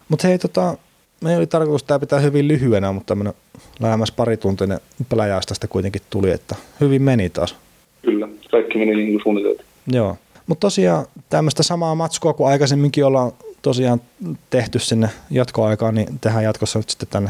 Mutta 0.09 0.27
hei, 0.27 0.39
tota, 0.39 0.77
me 1.21 1.37
oli 1.37 1.47
tarkoitus 1.47 1.83
tämä 1.83 1.99
pitää 1.99 2.19
hyvin 2.19 2.47
lyhyenä, 2.47 2.91
mutta 2.91 3.07
tämmöinen 3.07 3.33
lähemmäs 3.79 4.11
parituntinen 4.11 4.79
pläjäys 5.09 5.45
tästä 5.45 5.67
kuitenkin 5.67 6.01
tuli, 6.09 6.31
että 6.31 6.55
hyvin 6.81 7.01
meni 7.01 7.29
taas. 7.29 7.55
Kyllä, 8.01 8.27
kaikki 8.51 8.77
meni 8.77 8.95
niin 8.95 9.11
kuin 9.11 9.23
suunniteltu. 9.23 9.63
Joo. 9.87 10.17
Mutta 10.47 10.61
tosiaan 10.61 11.05
tämmöistä 11.29 11.63
samaa 11.63 11.95
matskua 11.95 12.33
kuin 12.33 12.47
aikaisemminkin 12.47 13.05
ollaan 13.05 13.31
tosiaan 13.61 14.01
tehty 14.49 14.79
sinne 14.79 15.09
jatkoaikaan, 15.31 15.95
niin 15.95 16.19
tehdään 16.21 16.43
jatkossa 16.43 16.79
nyt 16.79 16.89
sitten 16.89 17.09
tänne 17.09 17.29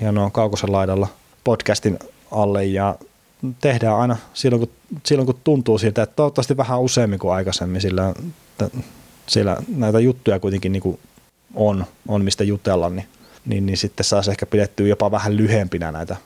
hienoa 0.00 0.30
Kaukosen 0.30 0.72
laidalla 0.72 1.08
podcastin 1.44 1.98
alle 2.30 2.64
ja 2.64 2.94
tehdään 3.60 3.96
aina 3.96 4.16
silloin 4.34 4.60
kun, 4.60 4.98
silloin, 5.04 5.26
kun 5.26 5.40
tuntuu 5.44 5.78
siltä, 5.78 6.02
että 6.02 6.16
toivottavasti 6.16 6.56
vähän 6.56 6.80
useammin 6.80 7.18
kuin 7.18 7.34
aikaisemmin, 7.34 7.80
sillä 7.80 8.14
siellä 9.26 9.56
näitä 9.76 10.00
juttuja 10.00 10.40
kuitenkin 10.40 10.72
niin 10.72 10.82
kuin 10.82 10.98
on, 11.54 11.84
on, 12.08 12.24
mistä 12.24 12.44
jutella, 12.44 12.88
niin, 12.88 13.06
niin, 13.46 13.66
niin 13.66 13.76
sitten 13.76 14.04
saisi 14.04 14.30
ehkä 14.30 14.46
pidettyä 14.46 14.86
jopa 14.86 15.10
vähän 15.10 15.36
lyhempinä 15.36 15.92
näitä 15.92 16.16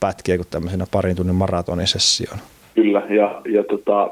pätkiä 0.00 0.36
kuin 0.36 0.48
tämmöisenä 0.50 0.86
parin 0.90 1.16
tunnin 1.16 1.34
maratonisessioon. 1.34 2.38
Kyllä, 2.74 3.02
ja, 3.08 3.42
ja 3.52 3.64
tota, 3.64 4.10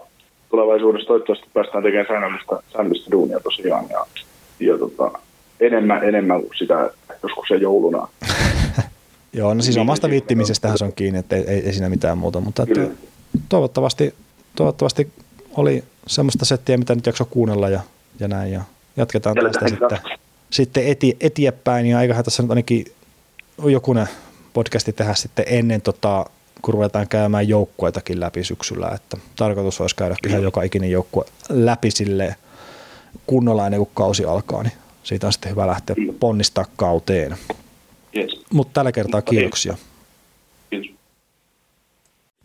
tulevaisuudessa 0.50 1.08
toivottavasti 1.08 1.46
päästään 1.54 1.84
tekemään 1.84 2.06
säännöllistä, 2.08 2.56
säännöllistä 2.72 3.10
duunia 3.10 3.40
tosiaan, 3.40 3.84
ja, 3.90 4.06
ja 4.60 4.78
tota, 4.78 5.18
enemmän, 5.60 6.04
enemmän 6.04 6.42
sitä 6.58 6.90
joskus 7.22 7.48
se 7.48 7.54
jouluna. 7.54 8.08
Joo, 9.32 9.54
no 9.54 9.62
siis 9.62 9.76
omasta 9.76 10.10
viittimisestähän 10.10 10.78
se 10.78 10.84
on 10.84 10.92
kiinni, 10.92 11.18
että 11.18 11.36
ei, 11.36 11.44
ei, 11.48 11.66
ei 11.66 11.72
siinä 11.72 11.88
mitään 11.88 12.18
muuta, 12.18 12.40
mutta 12.40 12.62
että 12.62 12.80
toivottavasti, 13.48 14.14
toivottavasti 14.56 15.12
oli 15.56 15.84
semmoista 16.06 16.44
settiä, 16.44 16.76
mitä 16.76 16.94
nyt 16.94 17.06
jakso 17.06 17.24
kuunnella 17.24 17.68
ja, 17.68 17.80
ja 18.20 18.28
näin, 18.28 18.52
ja 18.52 18.60
jatketaan 18.96 19.36
tästä 19.36 19.68
sitten, 19.68 19.98
sitten 20.50 20.86
eti, 20.86 21.16
eteenpäin, 21.20 21.86
ja 21.86 22.02
eiköhän 22.02 22.24
tässä 22.24 22.42
nyt 22.42 22.50
ainakin 22.50 22.84
jokunen 23.64 24.08
podcasti 24.52 24.92
tehdä 24.92 25.14
sitten 25.14 25.44
ennen 25.48 25.82
tota, 25.82 26.26
kun 26.62 26.74
ruvetaan 26.74 27.08
käymään 27.08 27.48
joukkueitakin 27.48 28.20
läpi 28.20 28.44
syksyllä, 28.44 28.88
että 28.94 29.16
tarkoitus 29.36 29.80
olisi 29.80 29.96
käydä 29.96 30.16
ihan 30.28 30.42
joka 30.42 30.62
ikinen 30.62 30.90
joukkue 30.90 31.24
läpi 31.48 31.90
silleen 31.90 32.34
kunnolla 33.26 33.66
ennen 33.66 33.80
kuin 33.80 33.90
kausi 33.94 34.24
alkaa, 34.24 34.62
niin 34.62 34.72
siitä 35.02 35.26
on 35.26 35.32
sitten 35.32 35.50
hyvä 35.50 35.66
lähteä 35.66 35.96
ponnistaa 36.20 36.64
kauteen. 36.76 37.36
Yes. 38.16 38.40
Mutta 38.52 38.72
tällä 38.72 38.92
kertaa 38.92 39.22
kiitoksia. 39.22 39.76